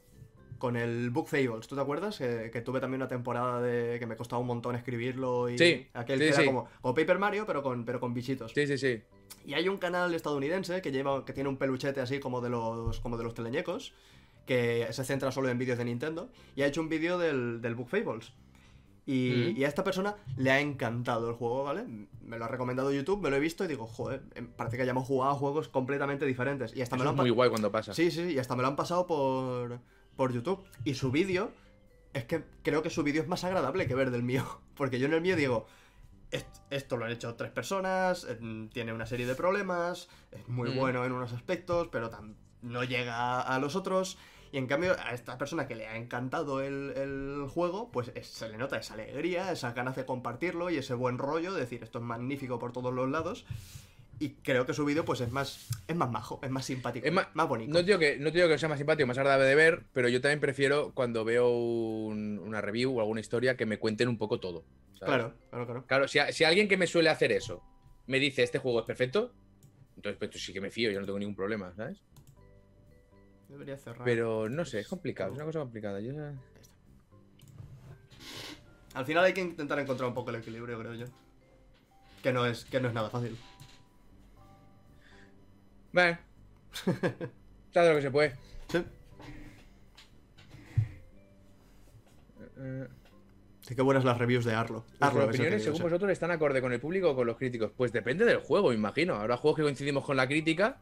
Con 0.58 0.76
el 0.76 1.10
Book 1.10 1.28
Fables, 1.28 1.66
¿tú 1.68 1.74
te 1.74 1.80
acuerdas? 1.82 2.18
Que, 2.18 2.50
que 2.52 2.60
tuve 2.62 2.80
también 2.80 3.00
una 3.02 3.08
temporada 3.08 3.60
de 3.60 3.98
que 3.98 4.06
me 4.06 4.16
costaba 4.16 4.40
un 4.40 4.46
montón 4.46 4.74
escribirlo 4.74 5.50
y 5.50 5.58
Sí, 5.58 5.86
aquel 5.92 6.18
sí, 6.18 6.24
que 6.24 6.28
era 6.30 6.40
sí. 6.40 6.46
como, 6.46 6.68
como 6.80 6.94
Paper 6.94 7.18
Mario, 7.18 7.44
pero 7.46 7.62
con, 7.62 7.84
pero 7.84 8.00
con 8.00 8.14
bichitos. 8.14 8.52
Sí, 8.54 8.66
sí, 8.66 8.78
sí. 8.78 9.02
Y 9.44 9.54
hay 9.54 9.68
un 9.68 9.76
canal 9.78 10.14
estadounidense 10.14 10.80
que 10.82 10.90
lleva, 10.92 11.24
que 11.24 11.32
tiene 11.32 11.48
un 11.48 11.56
peluchete 11.56 12.00
así 12.00 12.18
como 12.20 12.40
de 12.40 12.48
los, 12.50 13.00
como 13.00 13.16
de 13.18 13.24
los 13.24 13.34
teleñecos, 13.34 13.92
que 14.46 14.86
se 14.92 15.04
centra 15.04 15.30
solo 15.32 15.48
en 15.48 15.58
vídeos 15.58 15.76
de 15.78 15.84
Nintendo, 15.84 16.30
y 16.54 16.62
ha 16.62 16.66
hecho 16.66 16.80
un 16.80 16.88
vídeo 16.88 17.18
del, 17.18 17.60
del 17.60 17.74
Book 17.74 17.88
Fables. 17.88 18.32
Y, 19.08 19.52
Mm. 19.54 19.60
y 19.60 19.64
a 19.64 19.68
esta 19.68 19.84
persona 19.84 20.16
le 20.36 20.50
ha 20.50 20.58
encantado 20.60 21.28
el 21.30 21.36
juego, 21.36 21.62
¿vale? 21.62 21.84
Me 22.22 22.38
lo 22.38 22.44
ha 22.44 22.48
recomendado 22.48 22.90
YouTube, 22.92 23.22
me 23.22 23.30
lo 23.30 23.36
he 23.36 23.40
visto 23.40 23.64
y 23.64 23.68
digo, 23.68 23.86
joder, 23.86 24.22
em, 24.34 24.48
parece 24.48 24.76
que 24.76 24.82
hayamos 24.82 25.06
jugado 25.06 25.30
a 25.32 25.34
juegos 25.36 25.68
completamente 25.68 26.26
diferentes. 26.26 26.74
Y 26.74 26.82
hasta 26.82 26.96
me 26.96 27.04
lo 27.04 27.10
es 27.10 27.12
han 27.12 27.16
pa- 27.16 27.22
muy 27.22 27.30
guay 27.30 27.48
cuando 27.48 27.70
pasa. 27.70 27.94
Sí, 27.94 28.10
sí, 28.10 28.32
y 28.32 28.38
hasta 28.40 28.56
me 28.56 28.62
lo 28.62 28.68
han 28.68 28.74
pasado 28.74 29.06
por, 29.06 29.78
por 30.16 30.32
YouTube. 30.32 30.64
Y 30.84 30.94
su 30.94 31.10
vídeo, 31.10 31.52
es 32.12 32.24
que 32.24 32.44
creo 32.62 32.82
que 32.82 32.90
su 32.90 33.02
vídeo 33.02 33.22
es 33.22 33.28
más 33.28 33.44
agradable 33.44 33.86
que 33.86 33.94
ver 33.94 34.10
del 34.10 34.22
mío. 34.22 34.44
Porque 34.76 34.98
yo 34.98 35.06
en 35.06 35.14
el 35.14 35.20
mío 35.20 35.36
digo, 35.36 35.66
"Est- 36.30 36.60
esto 36.70 36.96
lo 36.96 37.04
han 37.04 37.12
hecho 37.12 37.34
tres 37.34 37.50
personas, 37.50 38.26
eh, 38.28 38.38
tiene 38.72 38.92
una 38.92 39.06
serie 39.06 39.26
de 39.26 39.34
problemas, 39.34 40.08
es 40.32 40.48
muy 40.48 40.70
Mm. 40.70 40.76
bueno 40.76 41.04
en 41.04 41.12
unos 41.12 41.32
aspectos, 41.32 41.88
pero 41.92 42.10
no 42.62 42.84
llega 42.84 43.40
a 43.40 43.58
los 43.58 43.76
otros. 43.76 44.18
Y 44.22 44.36
Y 44.52 44.58
en 44.58 44.68
cambio, 44.68 44.96
a 45.04 45.12
esta 45.12 45.36
persona 45.36 45.66
que 45.66 45.74
le 45.74 45.86
ha 45.86 45.96
encantado 45.96 46.62
el, 46.62 46.92
el 46.96 47.46
juego, 47.48 47.90
pues 47.90 48.12
es- 48.14 48.28
se 48.28 48.48
le 48.48 48.56
nota 48.56 48.78
esa 48.78 48.94
alegría, 48.94 49.52
esas 49.52 49.74
ganas 49.74 49.96
de 49.96 50.06
compartirlo 50.06 50.70
y 50.70 50.76
ese 50.78 50.94
buen 50.94 51.18
rollo 51.18 51.52
de 51.52 51.60
decir 51.60 51.82
esto 51.82 51.98
es 51.98 52.04
magnífico 52.04 52.58
por 52.58 52.72
todos 52.72 52.94
los 52.94 53.10
lados. 53.10 53.44
Y 54.18 54.30
creo 54.30 54.64
que 54.64 54.72
su 54.72 54.84
vídeo 54.86 55.04
pues 55.04 55.20
es 55.20 55.30
más, 55.30 55.68
es 55.86 55.94
más 55.94 56.10
majo, 56.10 56.40
es 56.42 56.50
más 56.50 56.64
simpático, 56.64 57.06
Es 57.06 57.12
más- 57.12 57.28
más 57.34 57.46
bonito. 57.48 57.70
No 57.72 57.80
te, 57.80 57.84
digo 57.86 57.98
que, 57.98 58.16
no 58.18 58.30
te 58.32 58.38
digo 58.38 58.48
que 58.48 58.56
sea 58.58 58.68
más 58.68 58.78
simpático, 58.78 59.06
más 59.06 59.18
agradable 59.18 59.44
de 59.46 59.54
ver, 59.54 59.84
pero 59.92 60.08
yo 60.08 60.22
también 60.22 60.40
prefiero 60.40 60.92
cuando 60.94 61.22
veo 61.24 61.50
un- 61.50 62.38
una 62.38 62.62
review 62.62 62.96
o 62.96 63.00
alguna 63.00 63.20
historia 63.20 63.56
que 63.58 63.66
me 63.66 63.78
cuenten 63.78 64.08
un 64.08 64.16
poco 64.16 64.40
todo. 64.40 64.64
¿sabes? 64.98 65.14
Claro, 65.14 65.34
claro, 65.50 65.66
claro. 65.66 65.86
Claro, 65.86 66.08
si, 66.08 66.18
a- 66.18 66.32
si 66.32 66.44
alguien 66.44 66.66
que 66.68 66.78
me 66.78 66.86
suele 66.86 67.10
hacer 67.10 67.30
eso 67.32 67.62
me 68.06 68.18
dice 68.18 68.42
este 68.42 68.58
juego 68.58 68.80
es 68.80 68.86
perfecto, 68.86 69.34
entonces 69.96 70.16
pues, 70.18 70.42
sí 70.42 70.52
que 70.54 70.60
me 70.62 70.70
fío, 70.70 70.90
yo 70.90 70.98
no 71.00 71.04
tengo 71.06 71.18
ningún 71.18 71.36
problema, 71.36 71.74
¿sabes? 71.74 71.98
Debería 73.50 73.76
cerrar. 73.76 74.04
Pero 74.04 74.48
no 74.48 74.64
sé, 74.64 74.80
es 74.80 74.88
complicado, 74.88 75.30
es 75.32 75.36
una 75.36 75.44
cosa 75.44 75.58
complicada. 75.60 76.00
Yo... 76.00 76.12
Al 78.94 79.04
final 79.04 79.24
hay 79.24 79.34
que 79.34 79.42
intentar 79.42 79.78
encontrar 79.78 80.08
un 80.08 80.14
poco 80.14 80.30
el 80.30 80.36
equilibrio, 80.36 80.78
creo 80.78 80.94
yo. 80.94 81.06
Que 82.22 82.32
no 82.32 82.46
es, 82.46 82.64
que 82.64 82.80
no 82.80 82.88
es 82.88 82.94
nada 82.94 83.10
fácil. 83.10 83.36
Bueno, 85.96 86.18
está 87.68 87.82
de 87.84 87.88
lo 87.88 87.96
que 87.96 88.02
se 88.02 88.10
puede. 88.10 88.34
Sí. 88.68 88.78
Eh, 92.58 92.86
Sí, 93.62 93.74
qué 93.74 93.80
buenas 93.82 94.04
las 94.04 94.16
reviews 94.18 94.44
de 94.44 94.52
Arlo. 94.54 94.84
Las 95.00 95.08
Arlo, 95.10 95.22
es 95.22 95.26
que 95.28 95.30
opiniones, 95.38 95.64
según 95.64 95.80
vosotros, 95.82 96.08
están 96.12 96.30
acorde 96.30 96.60
con 96.60 96.72
el 96.72 96.78
público 96.80 97.10
o 97.10 97.16
con 97.16 97.26
los 97.26 97.36
críticos. 97.38 97.72
Pues 97.76 97.90
depende 97.92 98.24
del 98.26 98.36
juego, 98.38 98.72
imagino. 98.74 99.14
Habrá 99.16 99.38
juegos 99.38 99.56
que 99.56 99.62
coincidimos 99.64 100.04
con 100.04 100.16
la 100.18 100.28
crítica 100.28 100.78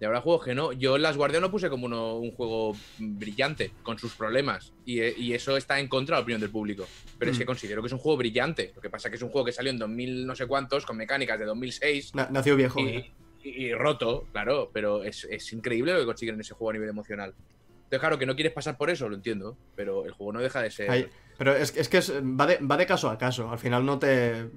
y 0.00 0.04
habrá 0.06 0.22
juegos 0.22 0.44
que 0.46 0.52
no. 0.54 0.72
Yo 0.72 0.96
en 0.96 1.02
Las 1.02 1.16
Guardian 1.18 1.42
lo 1.42 1.52
puse 1.52 1.68
como 1.70 1.84
uno- 1.86 2.16
un 2.16 2.32
juego 2.32 2.74
brillante, 2.98 3.70
con 3.84 3.98
sus 3.98 4.14
problemas. 4.14 4.72
Y, 4.86 5.00
eh, 5.02 5.14
y 5.16 5.34
eso 5.34 5.56
está 5.56 5.78
en 5.78 5.86
contra 5.86 6.16
de 6.16 6.20
la 6.20 6.22
opinión 6.24 6.40
del 6.40 6.50
público. 6.50 6.86
Pero 7.18 7.30
es 7.30 7.36
Mm. 7.36 7.40
que 7.40 7.46
considero 7.46 7.82
que 7.82 7.86
es 7.88 7.92
un 7.92 7.98
juego 8.00 8.16
brillante. 8.16 8.72
Lo 8.74 8.80
que 8.82 8.90
pasa 8.90 9.06
es 9.08 9.10
que 9.10 9.16
es 9.16 9.22
un 9.22 9.28
juego 9.28 9.44
que 9.44 9.52
salió 9.52 9.70
en 9.70 9.78
2000 9.78 10.26
no 10.26 10.34
sé 10.34 10.46
cuántos, 10.48 10.84
con 10.86 10.96
mecánicas 10.96 11.38
de 11.38 11.44
2006. 11.44 12.12
Na- 12.16 12.28
nació 12.32 12.56
viejo. 12.56 12.80
y, 12.80 12.86
eh. 12.88 13.12
Y- 13.48 13.74
roto, 13.74 14.26
claro, 14.32 14.70
pero 14.72 15.02
es, 15.04 15.24
es 15.30 15.52
increíble 15.52 15.92
lo 15.92 16.00
que 16.00 16.06
consiguen 16.06 16.34
en 16.36 16.40
ese 16.40 16.54
juego 16.54 16.70
a 16.70 16.72
nivel 16.74 16.88
emocional. 16.88 17.34
Entonces, 17.76 18.00
claro, 18.00 18.18
que 18.18 18.26
no 18.26 18.34
quieres 18.34 18.52
pasar 18.52 18.76
por 18.76 18.90
eso, 18.90 19.08
lo 19.08 19.14
entiendo, 19.14 19.56
pero 19.76 20.04
el 20.06 20.12
juego 20.12 20.32
no 20.32 20.40
deja 20.40 20.60
de 20.60 20.70
ser... 20.70 21.10
Pero 21.38 21.54
es, 21.54 21.76
es 21.76 21.88
que 21.88 21.98
es- 21.98 22.10
va, 22.12 22.46
de, 22.46 22.58
va 22.58 22.76
de 22.76 22.86
caso 22.86 23.10
a 23.10 23.18
caso. 23.18 23.50
Al 23.50 23.58
final 23.58 23.84
no 23.84 23.98
te. 23.98 24.50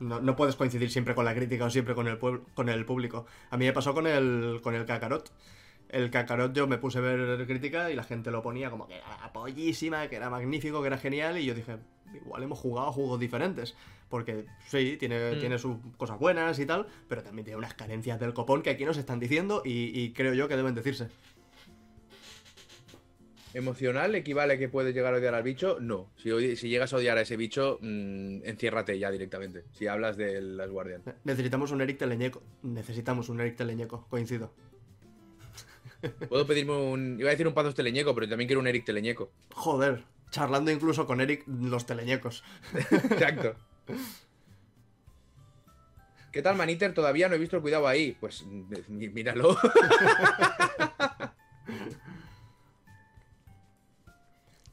No, 0.00 0.20
no 0.20 0.34
puedes 0.36 0.56
coincidir 0.56 0.90
siempre 0.90 1.14
con 1.14 1.24
la 1.24 1.34
crítica 1.34 1.66
o 1.66 1.70
siempre 1.70 1.94
con 1.94 2.08
el, 2.08 2.16
pueblo, 2.18 2.46
con 2.54 2.68
el 2.68 2.84
público. 2.84 3.26
A 3.50 3.56
mí 3.56 3.66
me 3.66 3.72
pasó 3.72 3.92
con 3.94 4.06
el, 4.06 4.60
con 4.62 4.74
el 4.74 4.86
Kakarot. 4.86 5.30
El 5.94 6.10
Kakarot 6.10 6.52
yo 6.54 6.66
me 6.66 6.78
puse 6.78 6.98
a 6.98 7.02
ver 7.02 7.46
crítica 7.46 7.90
y 7.90 7.94
la 7.94 8.02
gente 8.02 8.30
lo 8.30 8.42
ponía 8.42 8.68
como 8.68 8.86
que 8.88 8.96
era 8.96 9.32
pollísima, 9.32 10.08
que 10.08 10.16
era 10.16 10.28
magnífico, 10.28 10.80
que 10.80 10.88
era 10.88 10.98
genial. 10.98 11.38
Y 11.38 11.44
yo 11.44 11.54
dije, 11.54 11.76
igual 12.14 12.42
hemos 12.42 12.58
jugado 12.58 12.88
a 12.88 12.92
juegos 12.92 13.20
diferentes. 13.20 13.74
Porque 14.08 14.44
sí, 14.66 14.96
tiene, 14.98 15.36
Mm. 15.36 15.40
tiene 15.40 15.58
sus 15.58 15.76
cosas 15.96 16.18
buenas 16.18 16.58
y 16.58 16.66
tal, 16.66 16.86
pero 17.08 17.22
también 17.22 17.44
tiene 17.44 17.58
unas 17.58 17.74
carencias 17.74 18.18
del 18.20 18.34
copón 18.34 18.62
que 18.62 18.70
aquí 18.70 18.84
nos 18.84 18.96
están 18.96 19.20
diciendo 19.20 19.62
y, 19.64 19.98
y 19.98 20.12
creo 20.12 20.34
yo 20.34 20.48
que 20.48 20.56
deben 20.56 20.74
decirse. 20.74 21.08
¿Emocional 23.54 24.12
equivale 24.16 24.54
a 24.54 24.58
que 24.58 24.68
puedes 24.68 24.92
llegar 24.94 25.14
a 25.14 25.18
odiar 25.18 25.34
al 25.34 25.44
bicho? 25.44 25.78
No. 25.80 26.10
Si, 26.16 26.28
llegas 26.68 26.92
a 26.92 26.96
odiar 26.96 27.18
a 27.18 27.20
ese 27.20 27.36
bicho, 27.36 27.78
mm, 27.80 28.40
enciérrate 28.44 28.98
ya 28.98 29.12
directamente. 29.12 29.64
Si 29.72 29.86
hablas 29.86 30.16
de 30.16 30.42
las 30.42 30.68
Guardian. 30.70 31.02
Necesitamos 31.22 31.70
un 31.70 31.80
Eric 31.80 31.98
Teleñeco. 31.98 32.42
Necesitamos 32.64 33.28
un 33.28 33.40
Eric 33.40 33.54
Teleñeco, 33.56 34.08
coincido. 34.10 34.52
Puedo 36.28 36.46
pedirme 36.46 36.72
un. 36.72 37.18
Iba 37.18 37.28
a 37.28 37.32
decir 37.32 37.46
un 37.46 37.54
Pazos 37.54 37.74
Teleñeco, 37.74 38.14
pero 38.14 38.28
también 38.28 38.48
quiero 38.48 38.60
un 38.60 38.66
Eric 38.66 38.84
Teleñeco. 38.84 39.30
Joder, 39.54 40.04
charlando 40.30 40.70
incluso 40.70 41.06
con 41.06 41.20
Eric 41.20 41.44
los 41.46 41.86
teleñecos. 41.86 42.42
Exacto. 42.90 43.54
¿Qué 46.32 46.42
tal, 46.42 46.56
Maniter? 46.56 46.92
Todavía 46.94 47.28
no 47.28 47.36
he 47.36 47.38
visto 47.38 47.56
el 47.56 47.62
cuidado 47.62 47.86
ahí. 47.86 48.16
Pues 48.18 48.44
mí- 48.44 49.08
míralo. 49.08 49.56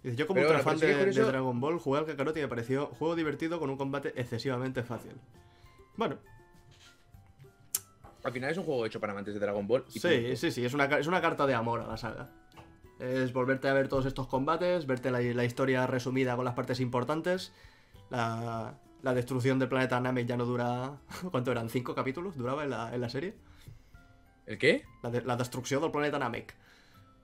Yo 0.04 0.26
como 0.26 0.42
ultra 0.42 0.60
fan 0.60 0.80
de, 0.80 1.12
Dragon 1.12 1.60
Ball, 1.60 1.78
jugué 1.78 2.00
al 2.00 2.06
Kakarot 2.08 2.36
y 2.36 2.42
me 2.42 2.48
pareció 2.48 2.88
juego 2.88 3.16
divertido 3.16 3.60
con 3.60 3.70
un 3.70 3.78
combate 3.78 4.14
excesivamente 4.16 4.82
fácil. 4.82 5.12
Bueno, 5.96 6.18
Al 8.24 8.32
final 8.32 8.52
es 8.52 8.58
un 8.58 8.64
juego 8.66 8.86
hecho 8.86 9.00
para 9.00 9.14
amantes 9.14 9.34
de 9.34 9.40
Dragon 9.40 9.68
Ball. 9.68 9.84
y 9.90 10.00
sí, 10.00 10.08
punto. 10.08 10.36
sí, 10.36 10.52
sí, 10.52 10.66
es 10.66 10.74
una, 10.74 10.86
es 10.86 11.08
una 11.08 11.22
carta 11.22 11.48
de 11.48 11.54
amor 11.56 11.82
a 11.82 11.88
la 11.88 11.98
saga. 11.98 12.30
Es 13.00 13.34
volverte 13.34 13.68
a 13.68 13.74
ver 13.74 13.88
todos 13.88 14.06
estos 14.06 14.28
combates, 14.28 14.86
verte 14.86 15.10
la, 15.10 15.20
la 15.22 15.44
historia 15.44 15.88
resumida 15.88 16.36
con 16.36 16.46
las 16.46 16.54
partes 16.54 16.80
importantes. 16.80 17.52
La, 18.12 18.76
la 19.02 19.14
destrucción 19.16 19.58
del 19.58 19.70
planeta 19.70 20.00
Namek 20.00 20.28
ya 20.28 20.38
no 20.38 20.46
dura... 20.46 20.98
¿Cuánto 21.32 21.52
eran? 21.52 21.70
¿Cinco 21.70 21.96
capítulos? 21.96 22.38
¿Duraba 22.38 22.64
en 22.64 22.70
la, 22.70 22.94
en 22.94 23.02
la 23.02 23.10
serie? 23.10 23.34
¿El 24.46 24.58
qué? 24.60 24.84
La, 25.02 25.10
de- 25.10 25.22
la 25.24 25.36
destrucción 25.36 25.82
del 25.82 25.90
planeta 25.92 26.20
Namek. 26.20 26.54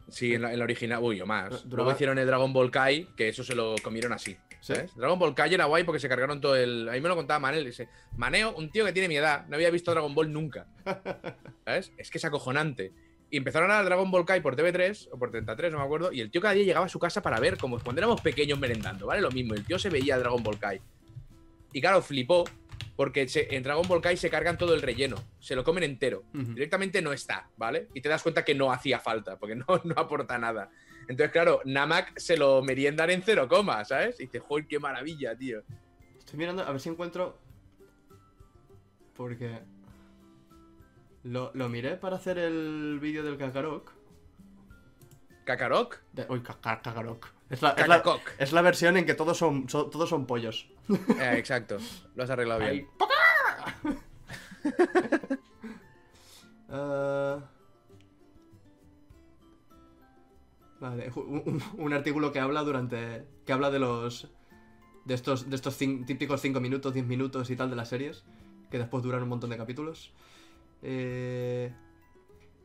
Sí, 0.09 0.33
en 0.33 0.41
la, 0.41 0.53
en 0.53 0.59
la 0.59 0.63
original. 0.63 1.03
Uy, 1.03 1.19
o 1.21 1.25
más. 1.25 1.65
Luego 1.65 1.91
hicieron 1.91 2.17
el 2.17 2.25
Dragon 2.25 2.51
Ball 2.53 2.71
Kai, 2.71 3.07
que 3.15 3.29
eso 3.29 3.43
se 3.43 3.55
lo 3.55 3.75
comieron 3.83 4.13
así. 4.13 4.37
¿Sí? 4.61 4.73
¿sabes? 4.73 4.95
Dragon 4.95 5.19
Ball 5.19 5.35
Kai 5.35 5.53
era 5.53 5.65
guay 5.65 5.83
porque 5.83 5.99
se 5.99 6.09
cargaron 6.09 6.41
todo 6.41 6.55
el. 6.55 6.89
A 6.89 6.93
mí 6.93 7.01
me 7.01 7.09
lo 7.09 7.15
contaba 7.15 7.39
Manel. 7.39 7.65
Dice, 7.65 7.89
Maneo, 8.15 8.55
un 8.55 8.69
tío 8.69 8.85
que 8.85 8.93
tiene 8.93 9.07
mi 9.07 9.17
edad, 9.17 9.45
no 9.47 9.55
había 9.55 9.69
visto 9.69 9.91
Dragon 9.91 10.13
Ball 10.13 10.31
nunca. 10.31 10.67
¿Sabes? 11.65 11.91
Es 11.97 12.09
que 12.09 12.17
es 12.17 12.25
acojonante. 12.25 12.91
Y 13.29 13.37
empezaron 13.37 13.69
a 13.71 13.75
dar 13.75 13.85
Dragon 13.85 14.09
Ball 14.09 14.25
Kai 14.25 14.41
por 14.41 14.55
TV3 14.55 15.09
o 15.11 15.19
por 15.19 15.31
33, 15.31 15.71
no 15.73 15.79
me 15.79 15.83
acuerdo. 15.83 16.13
Y 16.13 16.21
el 16.21 16.31
tío 16.31 16.41
cada 16.41 16.53
día 16.53 16.63
llegaba 16.63 16.85
a 16.85 16.89
su 16.89 16.99
casa 16.99 17.21
para 17.21 17.39
ver, 17.39 17.57
como 17.57 17.77
cuando 17.79 17.99
éramos 17.99 18.21
pequeños 18.21 18.57
merendando, 18.57 19.05
¿vale? 19.05 19.21
Lo 19.21 19.31
mismo. 19.31 19.53
El 19.53 19.65
tío 19.65 19.77
se 19.77 19.89
veía 19.89 20.17
Dragon 20.17 20.41
Ball 20.41 20.57
Kai. 20.57 20.79
Y 21.73 21.81
claro, 21.81 22.01
flipó 22.01 22.45
porque 22.95 23.27
se- 23.27 23.55
en 23.55 23.63
Dragon 23.63 23.87
Ball 23.87 24.01
Kai 24.01 24.17
se 24.17 24.29
cargan 24.29 24.57
todo 24.57 24.73
el 24.73 24.81
relleno. 24.81 25.17
Se 25.39 25.55
lo 25.55 25.63
comen 25.63 25.83
entero. 25.83 26.23
Directamente 26.33 27.01
no 27.01 27.13
está, 27.13 27.49
¿vale? 27.57 27.87
Y 27.93 28.01
te 28.01 28.09
das 28.09 28.23
cuenta 28.23 28.43
que 28.45 28.55
no 28.55 28.71
hacía 28.71 28.99
falta, 28.99 29.37
porque 29.37 29.55
no, 29.55 29.65
no 29.83 29.93
aporta 29.97 30.37
nada. 30.37 30.69
Entonces, 31.09 31.31
claro, 31.31 31.61
Namak 31.63 32.17
se 32.17 32.35
lo 32.37 32.61
meriendan 32.61 33.09
en 33.09 33.21
cero 33.23 33.47
coma, 33.47 33.83
¿sabes? 33.85 34.19
Y 34.19 34.23
dices, 34.23 34.41
joder, 34.45 34.67
qué 34.67 34.77
maravilla, 34.79 35.35
tío. 35.37 35.61
Estoy 36.19 36.37
mirando 36.39 36.63
a 36.63 36.71
ver 36.71 36.81
si 36.81 36.89
encuentro. 36.89 37.39
Porque. 39.15 39.59
Lo, 41.23 41.51
lo 41.53 41.67
miré 41.69 41.97
para 41.97 42.15
hacer 42.17 42.37
el 42.37 42.99
vídeo 43.01 43.23
del 43.23 43.37
Kakarok. 43.37 43.91
¿Kakarok? 45.45 45.97
De- 46.13 46.25
uy, 46.29 46.41
Ka- 46.41 46.59
Ka- 46.61 46.81
Kakarok. 46.81 47.29
Es 47.49 47.61
la, 47.61 47.69
es, 47.71 47.87
la, 47.87 48.03
es 48.39 48.51
la 48.51 48.61
versión 48.61 48.97
en 48.97 49.05
que 49.05 49.13
todos 49.13 49.37
son, 49.37 49.69
so- 49.69 49.87
todos 49.87 50.09
son 50.09 50.25
pollos. 50.25 50.67
Eh, 50.89 51.35
exacto. 51.37 51.77
Lo 52.15 52.23
has 52.23 52.29
arreglado 52.29 52.59
bien. 52.59 52.87
Ah. 56.69 57.39
Vale, 60.79 61.11
un, 61.15 61.41
un- 61.45 61.63
un 61.85 61.93
artículo 61.93 62.31
que 62.31 62.39
habla 62.39 62.61
durante. 62.63 63.25
que 63.45 63.53
habla 63.53 63.71
de 63.71 63.79
los. 63.79 64.27
de 65.05 65.13
estos, 65.13 65.49
de 65.49 65.55
estos 65.55 65.79
cin- 65.79 66.05
típicos 66.05 66.41
5 66.41 66.59
minutos, 66.59 66.93
10 66.93 67.05
minutos 67.05 67.49
y 67.49 67.55
tal 67.55 67.69
de 67.69 67.75
las 67.75 67.89
series. 67.89 68.25
Que 68.69 68.77
después 68.77 69.01
duran 69.03 69.23
un 69.23 69.29
montón 69.29 69.49
de 69.49 69.57
capítulos. 69.57 70.13
Eh, 70.83 71.73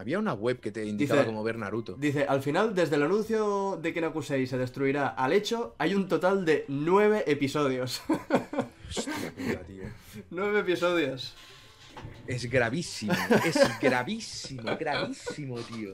Había 0.02 0.18
una 0.18 0.34
web 0.34 0.58
que 0.60 0.70
te 0.72 0.84
indicaba 0.84 1.20
Dice- 1.20 1.26
cómo 1.32 1.42
ver 1.44 1.56
Naruto. 1.58 1.94
dice, 1.94 2.24
al 2.28 2.42
final, 2.42 2.74
desde 2.74 2.96
el 2.96 3.04
anuncio 3.04 3.78
de 3.80 3.92
que 3.94 4.00
Nakusei 4.00 4.46
se 4.48 4.58
destruirá 4.58 5.06
al 5.08 5.32
hecho, 5.32 5.74
hay 5.78 5.94
un 5.94 6.08
total 6.08 6.44
de 6.44 6.64
9 6.68 7.22
episodios. 7.28 8.02
Hostia 8.88 9.32
puta, 9.36 9.60
tío. 9.62 9.84
9 10.30 10.58
episodios. 10.60 11.34
Es 12.26 12.50
gravísimo, 12.50 13.12
es 13.44 13.58
gravísimo, 13.80 14.62
gravísimo, 14.80 15.58
tío. 15.60 15.92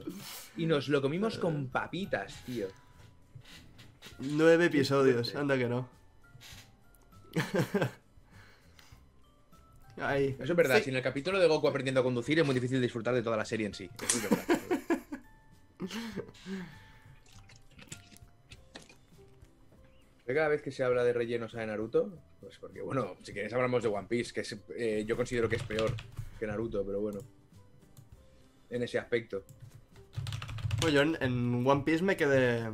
Y 0.57 0.65
nos 0.65 0.87
lo 0.89 1.01
comimos 1.01 1.37
con 1.37 1.67
papitas, 1.67 2.43
tío. 2.45 2.67
9 4.19 4.65
episodios, 4.65 5.35
anda 5.35 5.55
que 5.57 5.67
no. 5.69 5.87
Ahí. 10.01 10.35
Eso 10.39 10.51
es 10.53 10.55
verdad, 10.55 10.77
Sí. 10.77 10.85
sin 10.85 10.95
el 10.95 11.01
capítulo 11.03 11.39
de 11.39 11.47
Goku 11.47 11.67
aprendiendo 11.67 12.01
a 12.01 12.03
conducir 12.03 12.39
es 12.39 12.45
muy 12.45 12.55
difícil 12.55 12.81
disfrutar 12.81 13.13
de 13.13 13.21
toda 13.21 13.37
la 13.37 13.45
serie 13.45 13.65
en 13.67 13.73
sí. 13.73 13.89
Eso 14.01 14.17
es 14.17 14.29
verdad. 14.29 14.59
¿Ve 20.25 20.35
cada 20.35 20.47
vez 20.49 20.61
que 20.61 20.71
se 20.71 20.83
habla 20.83 21.03
de 21.03 21.13
rellenos 21.13 21.55
a 21.55 21.65
Naruto? 21.65 22.13
Pues 22.39 22.57
porque, 22.59 22.81
bueno, 22.81 23.15
si 23.23 23.33
quieres 23.33 23.51
hablamos 23.53 23.81
de 23.81 23.89
One 23.89 24.07
Piece, 24.07 24.31
que 24.33 24.41
es, 24.41 24.55
eh, 24.75 25.03
yo 25.07 25.15
considero 25.17 25.49
que 25.49 25.55
es 25.55 25.63
peor 25.63 25.95
que 26.39 26.45
Naruto, 26.45 26.85
pero 26.85 27.01
bueno. 27.01 27.19
En 28.69 28.83
ese 28.83 28.99
aspecto. 28.99 29.43
Bueno, 30.81 30.95
yo 30.95 31.01
en, 31.01 31.17
en 31.21 31.67
One 31.67 31.81
Piece 31.83 32.03
me 32.03 32.15
quedé. 32.15 32.69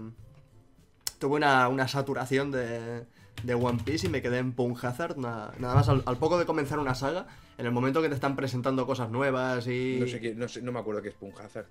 Tuve 1.17 1.37
una, 1.37 1.69
una 1.69 1.87
saturación 1.87 2.51
de, 2.51 3.05
de 3.43 3.53
One 3.55 3.79
Piece 3.83 4.07
y 4.07 4.09
me 4.09 4.21
quedé 4.21 4.37
en 4.39 4.53
Punk 4.53 4.83
Hazard. 4.83 5.17
na- 5.17 5.51
nada 5.59 5.75
más 5.75 5.89
al, 5.89 6.03
al 6.05 6.17
poco 6.17 6.37
de 6.37 6.45
comenzar 6.45 6.79
una 6.79 6.95
saga, 6.95 7.27
en 7.57 7.65
el 7.65 7.71
momento 7.71 8.01
que 8.01 8.09
te 8.09 8.15
están 8.15 8.35
presentando 8.35 8.85
cosas 8.85 9.09
nuevas 9.09 9.67
y. 9.67 9.97
No 9.99 10.07
sé, 10.07 10.19
qué, 10.19 10.33
no 10.35 10.47
sé, 10.47 10.61
no 10.61 10.71
me 10.71 10.79
acuerdo 10.79 11.01
qué 11.01 11.09
es 11.09 11.15
Punk 11.15 11.39
Hazard. 11.39 11.67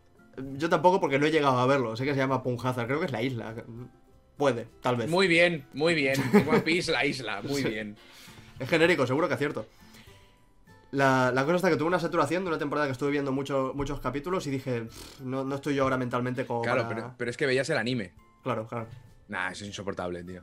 Yo 0.57 0.69
tampoco 0.69 1.01
porque 1.01 1.19
no 1.19 1.27
he 1.27 1.31
llegado 1.31 1.59
a 1.59 1.67
verlo. 1.67 1.97
Sé 1.97 2.05
que 2.05 2.13
se 2.13 2.19
llama 2.19 2.43
Punjazar, 2.43 2.87
creo 2.87 2.99
que 2.99 3.07
es 3.07 3.13
la 3.13 3.23
isla. 3.23 3.55
Puede, 4.37 4.67
tal 4.83 4.97
vez. 4.97 5.09
Muy 5.09 5.29
bien, 5.29 5.65
muy 5.75 5.95
bien. 5.95 6.15
En 6.33 6.49
One 6.49 6.61
Piece, 6.61 6.91
la 6.91 7.07
isla, 7.07 7.41
muy 7.43 7.63
Sí. 7.63 7.69
bien. 7.69 7.97
Es 8.59 8.69
genérico, 8.69 9.07
seguro 9.07 9.29
que 9.29 9.35
acierto. 9.35 9.67
La, 10.91 11.33
la 11.33 11.45
cosa 11.45 11.57
está 11.57 11.71
que 11.71 11.77
tuve 11.77 11.89
una 11.89 11.99
saturación 11.99 12.45
de 12.45 12.49
una 12.51 12.59
temporada 12.59 12.87
que 12.87 12.93
estuve 12.93 13.11
viendo 13.11 13.33
mucho- 13.33 13.73
muchos 13.75 14.01
capítulos 14.01 14.47
y 14.47 14.51
dije, 14.51 14.83
"Pff, 14.83 15.21
no, 15.23 15.45
no 15.45 15.57
estoy 15.57 15.75
yo 15.75 15.83
ahora 15.85 15.97
mentalmente 15.99 16.47
como 16.47 16.63
Claro, 16.63 16.83
para-". 16.83 16.95
pero, 16.95 17.15
pero 17.19 17.31
es 17.31 17.37
que 17.37 17.47
veías 17.47 17.69
el 17.71 17.79
anime. 17.79 18.13
Claro, 18.43 18.67
claro. 18.67 18.87
Nah, 19.29 19.51
eso 19.51 19.65
es 19.65 19.69
insoportable, 19.69 20.23
tío. 20.23 20.43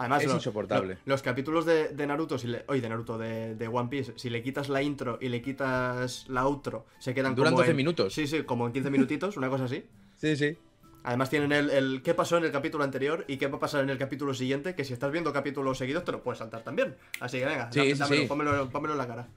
Además, 0.00 0.22
Es 0.22 0.28
lo- 0.28 0.34
insoportable. 0.34 0.94
lo- 0.94 1.00
los 1.04 1.22
capítulos 1.22 1.66
de, 1.66 1.88
de 1.88 2.06
Naruto, 2.06 2.38
si 2.38 2.46
le, 2.48 2.64
oye, 2.68 2.80
de 2.80 2.88
Naruto, 2.88 3.18
de, 3.18 3.54
de 3.54 3.68
One 3.68 3.88
Piece, 3.88 4.14
si 4.16 4.30
le 4.30 4.42
quitas 4.42 4.68
la 4.68 4.82
intro 4.82 5.18
y 5.20 5.28
le 5.28 5.42
quitas 5.42 6.26
la 6.28 6.44
outro, 6.46 6.86
se 6.98 7.12
quedan 7.14 7.34
Duran 7.34 7.52
como 7.52 7.60
12 7.62 7.70
en- 7.72 7.76
minutos. 7.76 8.14
Sí, 8.14 8.26
sí, 8.26 8.42
como 8.44 8.66
en 8.66 8.72
15 8.72 8.90
minutitos, 8.90 9.36
una 9.36 9.48
cosa 9.50 9.64
así. 9.64 9.84
Sí, 10.16 10.36
sí. 10.36 10.56
Además 11.02 11.30
tienen 11.30 11.50
el, 11.52 11.70
el 11.70 12.02
qué 12.02 12.12
pasó 12.12 12.36
en 12.36 12.44
el 12.44 12.52
capítulo 12.52 12.84
anterior 12.84 13.24
y 13.26 13.38
qué 13.38 13.46
va 13.46 13.56
a 13.56 13.60
pasar 13.60 13.82
en 13.82 13.88
el 13.88 13.96
capítulo 13.96 14.34
siguiente, 14.34 14.74
que 14.74 14.84
si 14.84 14.92
estás 14.92 15.10
viendo 15.10 15.32
capítulos 15.32 15.78
seguidos 15.78 16.04
te 16.04 16.12
lo 16.12 16.22
puedes 16.22 16.38
saltar 16.40 16.62
también. 16.62 16.94
Así 17.20 17.38
que 17.38 17.46
venga, 17.46 17.72
Sí, 17.72 17.78
dá- 17.78 17.84
sí, 17.84 17.94
dámelo, 17.94 18.22
sí. 18.22 18.28
Pónmelo, 18.28 18.68
pónmelo 18.70 18.92
en 18.94 18.98
la 18.98 19.06
cara. 19.06 19.28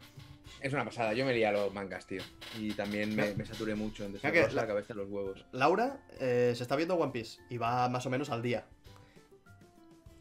Es 0.59 0.72
una 0.74 0.84
pasada. 0.86 1.14
Yo 1.14 1.26
me 1.26 1.34
lié 1.34 1.45
a 1.47 1.51
los 1.53 1.74
mangas, 1.74 2.05
tío. 2.05 2.22
Y 2.59 2.72
también 2.74 3.16
me, 3.16 3.34
me 3.36 3.45
saturé 3.45 3.76
mucho 3.76 4.03
en 4.05 4.14
que 4.14 4.32
la- 4.41 4.49
la 4.51 4.68
cabeza 4.68 4.93
de 4.93 4.99
los 5.01 5.09
huevos. 5.09 5.45
Laura 5.53 5.99
eh, 6.20 6.53
se 6.55 6.64
está 6.64 6.76
viendo 6.76 6.95
One 6.95 7.11
Piece 7.14 7.39
y 7.49 7.57
va 7.57 7.88
más 7.89 8.05
o 8.05 8.09
menos 8.09 8.30
al 8.30 8.41
día. 8.41 8.66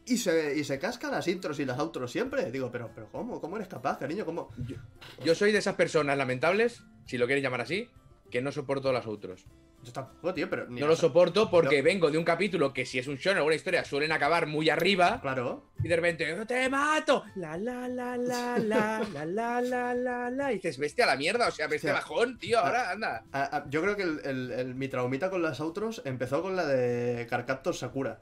Y 0.05 0.17
se, 0.17 0.57
y 0.57 0.63
se 0.65 0.79
casca 0.79 1.09
las 1.09 1.27
intros 1.27 1.59
y 1.59 1.65
las 1.65 1.79
outros 1.79 2.11
siempre. 2.11 2.51
Digo, 2.51 2.69
pero, 2.71 2.91
pero 2.93 3.07
¿cómo? 3.11 3.39
¿Cómo 3.39 3.55
eres 3.55 3.69
capaz, 3.69 3.97
cariño? 3.99 4.25
¿Cómo? 4.25 4.49
Yo 5.23 5.33
soy 5.35 5.51
de 5.53 5.59
esas 5.59 5.75
personas 5.75 6.17
lamentables, 6.17 6.83
si 7.05 7.17
lo 7.17 7.25
quieres 7.25 7.43
llamar 7.43 7.61
así, 7.61 7.89
que 8.29 8.41
no 8.41 8.51
soporto 8.51 8.91
las 8.91 9.05
outros. 9.05 9.45
Yo 9.83 9.91
tampoco, 9.91 10.33
tío, 10.33 10.49
pero... 10.49 10.65
ni 10.69 10.79
No 10.79 10.87
lo 10.87 10.95
soporto 10.95 11.49
porque 11.51 11.79
No. 11.79 11.83
vengo 11.83 12.09
de 12.11 12.17
un 12.17 12.23
capítulo 12.23 12.71
que 12.73 12.85
si 12.85 12.99
es 12.99 13.07
un 13.07 13.17
shonen 13.17 13.43
o 13.43 13.45
una 13.45 13.55
historia 13.55 13.83
suelen 13.83 14.13
acabar 14.13 14.47
muy 14.47 14.69
arriba 14.69 15.19
Claro. 15.21 15.71
y 15.83 15.89
de 15.89 15.95
repente 15.97 16.25
"Yo 16.25 16.45
te 16.47 16.69
mato, 16.69 17.23
la 17.35 17.57
la 17.57 17.89
la 17.89 18.15
la 18.17 18.57
la 18.59 18.99
la 18.99 19.25
la 19.25 19.61
la 19.61 19.93
la 19.93 20.29
la 20.31 20.51
y 20.51 20.55
dices, 20.55 20.77
bestia 20.77 21.05
la 21.05 21.17
mierda, 21.17 21.49
o 21.49 21.51
sea, 21.51 21.67
bestia 21.67 21.93
Hostia. 21.93 22.01
bajón, 22.01 22.39
tío, 22.39 22.59
ahora 22.59 22.91
anda. 22.91 23.25
A- 23.33 23.57
a- 23.57 23.69
yo 23.69 23.81
creo 23.81 23.97
que 23.97 24.03
el, 24.03 24.21
el- 24.23 24.51
el- 24.51 24.75
mi 24.75 24.87
traumita 24.87 25.29
con 25.29 25.41
las 25.41 25.59
outros 25.59 26.01
empezó 26.05 26.41
con 26.41 26.55
la 26.55 26.65
de 26.65 27.27
Carcaptor 27.29 27.75
Sakura. 27.75 28.21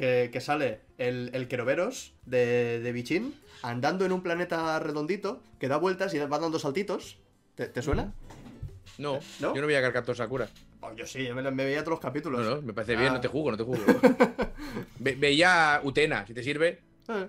Que, 0.00 0.30
que 0.32 0.40
sale 0.40 0.80
el, 0.96 1.30
el 1.34 1.46
Queroberos 1.46 2.14
de, 2.24 2.80
de 2.80 2.92
Bichin 2.92 3.34
andando 3.62 4.06
en 4.06 4.12
un 4.12 4.22
planeta 4.22 4.78
redondito 4.78 5.42
que 5.58 5.68
da 5.68 5.76
vueltas 5.76 6.14
y 6.14 6.18
va 6.18 6.38
dando 6.38 6.58
saltitos. 6.58 7.18
¿Te, 7.54 7.66
te 7.68 7.82
suena? 7.82 8.14
No, 8.96 9.20
¿No? 9.40 9.54
yo 9.54 9.60
no 9.60 9.66
voy 9.66 9.74
a 9.74 9.82
Carcaptor 9.82 10.16
Sakura. 10.16 10.48
Oh, 10.80 10.94
yo 10.96 11.06
sí, 11.06 11.26
yo 11.26 11.34
me, 11.34 11.42
me 11.50 11.64
veía 11.66 11.80
todos 11.84 11.96
los 11.96 12.00
capítulos. 12.00 12.40
No, 12.40 12.56
no, 12.56 12.62
me 12.62 12.72
parece 12.72 12.96
bien, 12.96 13.10
Ah. 13.10 13.14
no 13.16 13.20
te 13.20 13.28
juzgo, 13.28 13.50
no 13.50 13.56
te 13.58 13.64
juzgo. 13.64 13.84
Ve- 14.98 15.16
veía 15.16 15.80
Utena, 15.84 16.26
si 16.26 16.32
te 16.32 16.42
sirve. 16.42 16.80
Eh, 17.08 17.28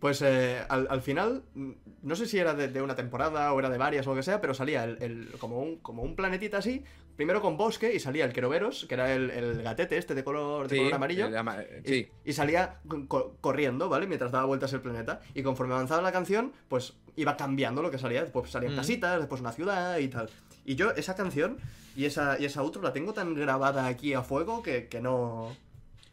Pues 0.00 0.20
eh, 0.22 0.58
al, 0.68 0.88
al 0.90 1.02
final, 1.02 1.44
mm, 1.54 1.70
no 2.02 2.16
sé 2.16 2.26
si 2.26 2.38
era 2.38 2.54
de, 2.54 2.66
de 2.68 2.82
una 2.82 2.96
temporada 2.96 3.52
o 3.52 3.58
era 3.60 3.70
de 3.70 3.78
varias 3.78 4.04
o 4.06 4.10
lo 4.10 4.16
que 4.16 4.22
sea, 4.24 4.40
pero 4.40 4.52
salía 4.54 4.82
el, 4.82 5.00
el- 5.00 5.28
como, 5.38 5.60
un, 5.62 5.76
como 5.78 6.02
un 6.02 6.16
planetita 6.16 6.58
así, 6.58 6.82
primero 7.20 7.42
con 7.42 7.58
bosque 7.58 7.92
y 7.94 8.00
salía 8.00 8.24
el 8.24 8.32
Queroberos, 8.32 8.86
que 8.88 8.94
era 8.94 9.12
el, 9.12 9.28
el 9.28 9.62
gatete 9.62 9.98
este 9.98 10.14
de 10.14 10.24
color, 10.24 10.68
de 10.68 10.74
Sí, 10.74 10.80
color 10.80 10.94
amarillo. 10.94 11.26
el 11.26 11.36
ama- 11.36 11.58
y- 11.84 11.86
sí. 11.86 12.08
Y, 12.24 12.32
salía 12.32 12.76
co- 13.08 13.36
corriendo, 13.42 13.90
¿vale? 13.90 14.06
Mientras 14.06 14.32
daba 14.32 14.46
vueltas 14.46 14.72
el 14.72 14.80
planeta. 14.80 15.20
Y 15.34 15.42
conforme 15.42 15.74
avanzaba 15.74 16.00
la 16.00 16.12
canción, 16.12 16.52
pues 16.68 16.94
iba 17.16 17.36
cambiando 17.36 17.82
lo 17.82 17.90
que 17.90 17.98
salía. 17.98 18.22
Después 18.22 18.50
salían 18.50 18.72
Mm. 18.72 18.76
casitas, 18.76 19.18
después 19.18 19.42
una 19.42 19.52
ciudad 19.52 19.98
y 19.98 20.08
tal. 20.08 20.30
Y 20.64 20.76
yo 20.76 20.92
esa 20.92 21.14
canción 21.14 21.58
y 21.94 22.06
esa, 22.06 22.38
y 22.40 22.46
esa 22.46 22.62
outro 22.62 22.80
la 22.80 22.94
tengo 22.94 23.12
tan 23.12 23.34
grabada 23.34 23.86
aquí 23.86 24.14
a 24.14 24.22
fuego 24.22 24.62
que, 24.62 24.88
que 24.88 25.02
no, 25.02 25.54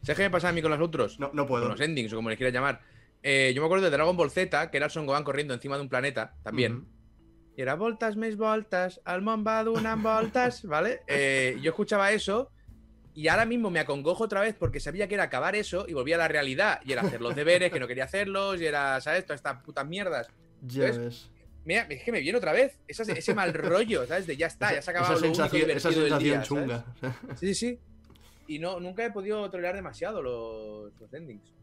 ¿Sabes 0.02 0.16
qué 0.18 0.22
me 0.24 0.30
pasa 0.30 0.50
a 0.50 0.52
mí 0.52 0.60
con 0.60 0.70
las 0.70 0.80
outros? 0.80 1.18
no, 1.18 1.28
no 1.32 1.42
Con 1.44 1.46
puedo. 1.48 1.68
los 1.70 1.80
endings, 1.80 2.12
o 2.12 2.16
como 2.16 2.28
les 2.28 2.36
quieras 2.36 2.52
llamar. 2.52 2.82
Eh, 3.22 3.52
yo 3.54 3.62
me 3.62 3.66
acuerdo 3.66 3.84
de 3.86 3.90
Dragon 3.90 4.14
Ball 4.16 4.30
Z, 4.30 4.70
que 4.70 4.76
era 4.76 4.86
el 4.86 4.92
Son 4.92 5.06
Gohan 5.06 5.24
corriendo 5.24 5.54
encima 5.54 5.76
de 5.76 5.82
un 5.82 5.88
planeta, 5.88 6.34
también. 6.42 6.84
Y 7.58 7.62
era 7.62 7.74
voltas, 7.74 8.14
mes 8.14 8.36
voltas, 8.36 9.00
al 9.04 9.20
món 9.20 9.44
va 9.44 9.64
donant 9.64 10.00
voltas, 10.00 10.62
¿vale? 10.64 11.00
Eh, 11.08 11.58
yo 11.60 11.70
escuchaba 11.70 12.12
eso 12.12 12.52
y 13.14 13.26
ahora 13.26 13.46
mismo 13.46 13.68
me 13.68 13.80
acongojo 13.80 14.22
otra 14.22 14.42
vez 14.42 14.54
porque 14.54 14.78
sabía 14.78 15.08
que 15.08 15.14
era 15.14 15.24
acabar 15.24 15.56
eso 15.56 15.84
y 15.88 15.92
volvía 15.92 16.14
a 16.14 16.18
la 16.18 16.28
realidad. 16.28 16.80
Y 16.84 16.92
era 16.92 17.02
hacer 17.02 17.20
los 17.20 17.34
deberes, 17.34 17.72
que 17.72 17.80
no 17.80 17.88
quería 17.88 18.04
hacerlos, 18.04 18.60
y 18.60 18.66
era, 18.66 19.00
¿sabes? 19.00 19.24
Todas 19.24 19.40
estas 19.40 19.60
putas 19.64 19.84
mierdas. 19.88 20.28
Ya 20.62 20.84
¿Ves? 20.84 20.98
ves. 20.98 21.30
Mira, 21.64 21.84
es 21.90 22.04
que 22.04 22.12
me 22.12 22.20
viene 22.20 22.38
otra 22.38 22.52
vez 22.52 22.78
ese, 22.86 23.10
ese 23.10 23.34
mal 23.34 23.52
rollo, 23.52 24.06
¿sabes? 24.06 24.28
De 24.28 24.36
ya 24.36 24.46
está, 24.46 24.72
ya 24.72 24.80
se 24.80 24.90
ha 24.90 24.92
acabado 24.92 25.14
esa 25.14 25.20
lo 25.20 25.28
único 25.32 25.42
sensación, 25.48 25.70
esa 25.76 25.88
divertido 25.88 26.18
del 26.20 26.44
sensación 26.44 26.68
día, 26.68 26.70
¿sabes? 26.70 27.18
chunga. 27.18 27.34
Sí, 27.40 27.54
sí, 27.54 27.54
sí. 27.54 27.80
Y 28.46 28.60
no, 28.60 28.78
nunca 28.78 29.04
he 29.04 29.10
podido 29.10 29.50
trolear 29.50 29.74
demasiado 29.74 30.22
los, 30.22 30.92
los 31.00 31.12
endings. 31.12 31.57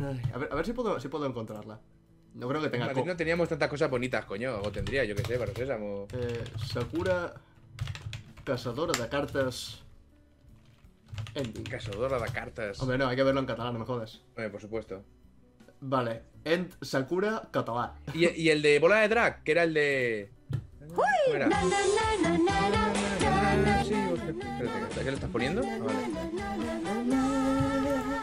Ay, 0.00 0.22
a, 0.32 0.38
ver, 0.38 0.48
a 0.52 0.54
ver 0.56 0.66
si 0.66 0.72
puedo, 0.72 0.98
si 1.00 1.08
puedo 1.08 1.26
encontrarla. 1.26 1.78
No 2.34 2.48
creo 2.48 2.60
que 2.60 2.66
En 2.66 2.72
tenga. 2.72 2.86
Madrid 2.86 3.04
no 3.04 3.16
teníamos 3.16 3.48
tantas 3.48 3.68
cosas 3.68 3.90
bonitas, 3.90 4.24
coño. 4.24 4.58
O 4.62 4.72
tendría, 4.72 5.04
yo 5.04 5.14
qué 5.14 5.22
sé, 5.24 5.38
para 5.38 5.52
sésamo. 5.52 6.06
Eh, 6.14 6.44
Sakura, 6.72 7.34
cazadora 8.44 8.98
de 8.98 9.08
cartas. 9.08 9.82
Ending. 11.34 11.64
Cazadora 11.64 12.18
de 12.18 12.30
cartas. 12.32 12.80
Hombre, 12.80 12.96
no, 12.96 13.06
hay 13.08 13.16
que 13.16 13.22
verlo 13.22 13.40
en 13.40 13.46
catalán, 13.46 13.74
no 13.74 13.80
me 13.80 13.84
jodas. 13.84 14.22
Hombre, 14.30 14.48
por 14.50 14.60
supuesto. 14.62 15.02
Vale, 15.80 16.22
End 16.44 16.72
Sakura 16.80 17.42
catalá. 17.50 17.94
Y, 18.14 18.28
y 18.30 18.48
el 18.50 18.62
de 18.62 18.78
bola 18.78 18.96
de 19.00 19.08
drag, 19.08 19.42
que 19.42 19.52
era 19.52 19.64
el 19.64 19.74
de. 19.74 20.30
¿Cómo 20.94 21.04
era? 21.34 21.48
Sí, 23.84 23.94
espérate, 23.94 24.94
¿qué 24.98 25.04
le 25.04 25.12
estás 25.12 25.30
poniendo? 25.30 25.62
Ah, 25.64 25.78
vale. 25.84 25.98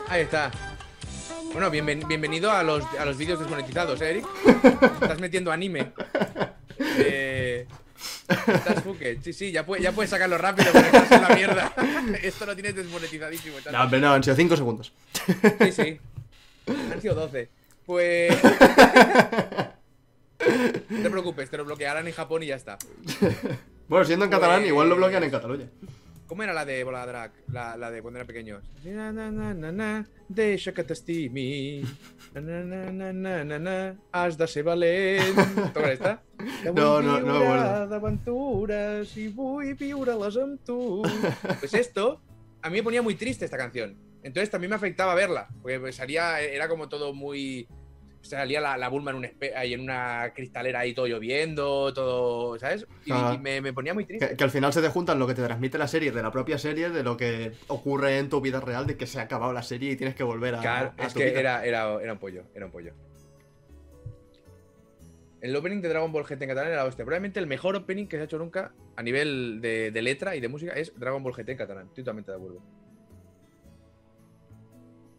Ahí 0.09 0.21
está. 0.21 0.51
Bueno, 1.53 1.69
bienven- 1.71 2.07
bienvenido 2.07 2.51
a 2.51 2.63
los, 2.63 2.83
a 2.97 3.05
los 3.05 3.17
vídeos 3.17 3.39
desmonetizados, 3.39 3.99
¿eh, 4.01 4.09
Eric? 4.11 4.25
Estás 5.01 5.19
metiendo 5.19 5.51
anime. 5.51 5.91
Eh, 6.79 7.65
estás 8.27 8.83
fuque. 8.83 9.19
Sí, 9.23 9.33
sí, 9.33 9.51
ya, 9.51 9.65
puede- 9.65 9.81
ya 9.81 9.91
puedes 9.91 10.09
sacarlo 10.09 10.37
rápido 10.37 10.71
porque 10.71 10.87
estás 10.87 11.11
en 11.11 11.21
la 11.23 11.29
mierda. 11.35 11.73
Esto 12.23 12.45
lo 12.45 12.53
tienes 12.55 12.75
desmonetizadísimo. 12.75 13.57
estás- 13.57 13.73
No, 13.73 13.83
hombre, 13.83 13.99
no, 13.99 14.13
han 14.13 14.23
sido 14.23 14.35
5 14.35 14.55
segundos. 14.55 14.93
Sí, 15.61 15.71
sí. 15.71 15.99
Han 16.67 17.01
sido 17.01 17.15
12. 17.15 17.49
Pues. 17.85 18.37
No 20.89 21.03
te 21.03 21.09
preocupes, 21.09 21.49
te 21.49 21.57
lo 21.57 21.65
bloquearán 21.65 22.07
en 22.07 22.13
Japón 22.13 22.41
y 22.43 22.47
ya 22.47 22.55
está. 22.55 22.77
Bueno, 23.89 24.05
siendo 24.05 24.23
en 24.25 24.31
catalán, 24.31 24.59
Pues- 24.61 24.69
igual 24.69 24.87
lo 24.89 24.95
bloquean 24.95 25.23
en 25.23 25.29
Cataluña. 25.31 25.65
¿Cómo 26.29 26.43
era 26.43 26.53
la 26.53 26.63
de 26.63 26.83
Bola 26.83 27.05
Drag? 27.07 27.31
La, 27.51 27.75
la 27.75 27.89
de 27.89 28.03
cuando 28.03 28.19
era 28.19 28.27
pequeño. 28.27 28.61
Na, 28.85 29.11
na, 29.11 29.31
na, 29.31 29.51
na, 29.55 29.71
na, 29.71 30.05
deixa 30.29 30.71
que 30.71 30.83
t'estimi. 30.83 31.81
Na, 32.35 32.39
na, 32.41 32.61
na, 32.63 32.91
na, 32.91 33.13
na, 33.13 33.43
na, 33.43 33.57
na, 33.59 33.95
has 34.13 34.37
de 34.37 34.45
ser 34.47 34.61
valent. 34.63 35.35
¿Toca 35.73 35.91
esta? 35.91 36.21
Que 36.61 36.71
No, 36.71 37.01
vull 37.01 37.05
no, 37.05 37.19
no 37.19 37.33
viure 37.39 37.59
acuerdo. 37.59 37.87
d'aventures 37.89 39.17
i 39.17 39.27
vull 39.33 39.73
viure-les 39.73 40.37
amb 40.37 40.61
tu. 40.63 41.01
Pues 41.59 41.73
esto, 41.73 42.21
a 42.61 42.69
mí 42.69 42.77
me 42.77 42.83
ponía 42.83 43.01
muy 43.01 43.15
triste 43.15 43.45
esta 43.45 43.57
canción. 43.57 43.97
Entonces 44.21 44.51
también 44.51 44.69
me 44.69 44.75
afectaba 44.75 45.15
verla. 45.15 45.49
Porque 45.63 45.91
salía, 45.91 46.39
era 46.41 46.69
como 46.69 46.89
todo 46.89 47.11
muy. 47.11 47.67
Salía 48.21 48.59
la, 48.61 48.77
la 48.77 48.89
Bulma 48.89 49.11
en, 49.11 49.17
un 49.17 49.23
espe- 49.23 49.55
ahí 49.55 49.73
en 49.73 49.79
una 49.79 50.33
cristalera 50.35 50.79
ahí 50.79 50.93
todo 50.93 51.07
lloviendo, 51.07 51.93
todo, 51.93 52.59
¿sabes? 52.59 52.85
Y, 53.05 53.13
me, 53.39 53.61
me 53.61 53.71
ponía 53.73 53.93
muy 53.93 54.05
triste. 54.05 54.29
Que, 54.29 54.35
que 54.35 54.43
al 54.43 54.51
final 54.51 54.73
se 54.73 54.81
te 54.81 54.89
juntan 54.89 55.17
lo 55.19 55.25
que 55.25 55.33
te 55.33 55.43
transmite 55.43 55.77
la 55.77 55.87
serie 55.87 56.11
de 56.11 56.21
la 56.21 56.29
propia 56.31 56.57
serie, 56.57 56.89
de 56.89 57.01
lo 57.03 57.15
que 57.17 57.53
ocurre 57.67 58.19
en 58.19 58.29
tu 58.29 58.41
vida 58.41 58.59
real, 58.59 58.85
de 58.85 58.97
que 58.97 59.07
se 59.07 59.19
ha 59.19 59.23
acabado 59.23 59.53
la 59.53 59.63
serie 59.63 59.91
y 59.91 59.95
tienes 59.95 60.15
que 60.15 60.23
volver 60.23 60.55
a. 60.55 60.59
Claro, 60.61 60.93
a 60.97 61.05
es 61.07 61.13
tu 61.13 61.19
que 61.19 61.25
vida. 61.27 61.39
era, 61.39 61.65
era, 61.65 61.93
era 62.01 62.13
un 62.13 62.19
pollo, 62.19 62.43
era 62.53 62.65
un 62.65 62.71
pollo. 62.71 62.93
El 65.41 65.55
opening 65.55 65.79
de 65.81 65.87
Dragon 65.87 66.11
Ball 66.11 66.25
GT 66.25 66.41
en 66.43 66.49
catalán 66.49 66.67
era 66.67 66.83
la 66.83 66.85
hostia. 66.85 67.05
Probablemente 67.05 67.39
el 67.39 67.47
mejor 67.47 67.75
opening 67.77 68.07
que 68.07 68.17
se 68.17 68.23
ha 68.23 68.25
hecho 68.25 68.37
nunca 68.37 68.73
a 68.97 69.01
nivel 69.01 69.59
de, 69.61 69.89
de 69.91 70.01
letra 70.01 70.35
y 70.35 70.41
de 70.41 70.49
música 70.49 70.73
es 70.73 70.91
Dragon 70.99 71.23
Ball 71.23 71.33
GT 71.33 71.49
en 71.53 71.57
catalán. 71.57 71.87
Estoy 71.87 72.03
totalmente 72.03 72.31
de 72.31 72.37
acuerdo. 72.37 72.61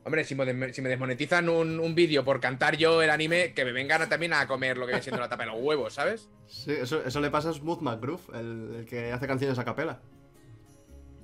Hombre, 0.05 0.25
si 0.25 0.35
me, 0.35 0.73
si 0.73 0.81
me 0.81 0.89
desmonetizan 0.89 1.49
un, 1.49 1.79
un 1.79 1.95
vídeo 1.95 2.25
por 2.25 2.41
cantar 2.41 2.77
yo 2.77 3.03
el 3.03 3.11
anime, 3.11 3.53
que 3.53 3.65
me 3.67 3.73
vengan 3.73 4.09
también 4.09 4.33
a 4.33 4.47
comer 4.47 4.77
lo 4.79 4.87
que 4.87 4.93
viene 4.93 5.03
siendo 5.03 5.21
la 5.21 5.29
tapa 5.29 5.45
de 5.45 5.51
los 5.51 5.61
huevos, 5.61 5.93
¿sabes? 5.93 6.29
Sí, 6.47 6.73
eso, 6.73 7.05
eso 7.05 7.21
le 7.21 7.31
pasa 7.31 7.51
a 7.51 7.53
Smooth 7.53 7.83
McGroove, 7.83 8.23
el, 8.39 8.75
el 8.81 8.87
que 8.87 9.13
hace 9.13 9.27
canciones 9.27 9.59
a 9.59 9.65
capela. 9.65 10.01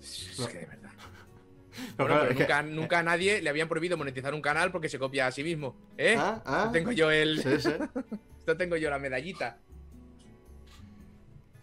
Es 0.01 0.47
que 0.51 0.59
de 0.59 0.67
verdad. 0.67 0.91
No, 1.99 2.07
Bueno, 2.07 2.21
pero 2.21 2.31
es 2.31 2.37
que- 2.37 2.43
nunca, 2.45 2.63
nunca 2.63 2.99
a 3.01 3.03
nadie 3.03 3.43
le 3.43 3.51
habían 3.51 3.69
prohibido 3.69 3.99
monetizar 3.99 4.33
un 4.33 4.41
canal 4.41 4.73
porque 4.73 4.89
se 4.89 4.99
copia 4.99 5.27
a 5.27 5.31
sí 5.31 5.45
mismo. 5.45 5.77
¿Eh? 5.99 6.17
Ah, 6.19 6.43
ah. 6.47 6.71
Tengo 6.73 6.91
yo 6.91 7.11
el. 7.11 7.43
Sí, 7.43 7.61
sí. 7.61 7.75
Esto 8.39 8.57
tengo 8.57 8.77
yo 8.77 8.89
la 8.89 8.99
medallita. 8.99 9.59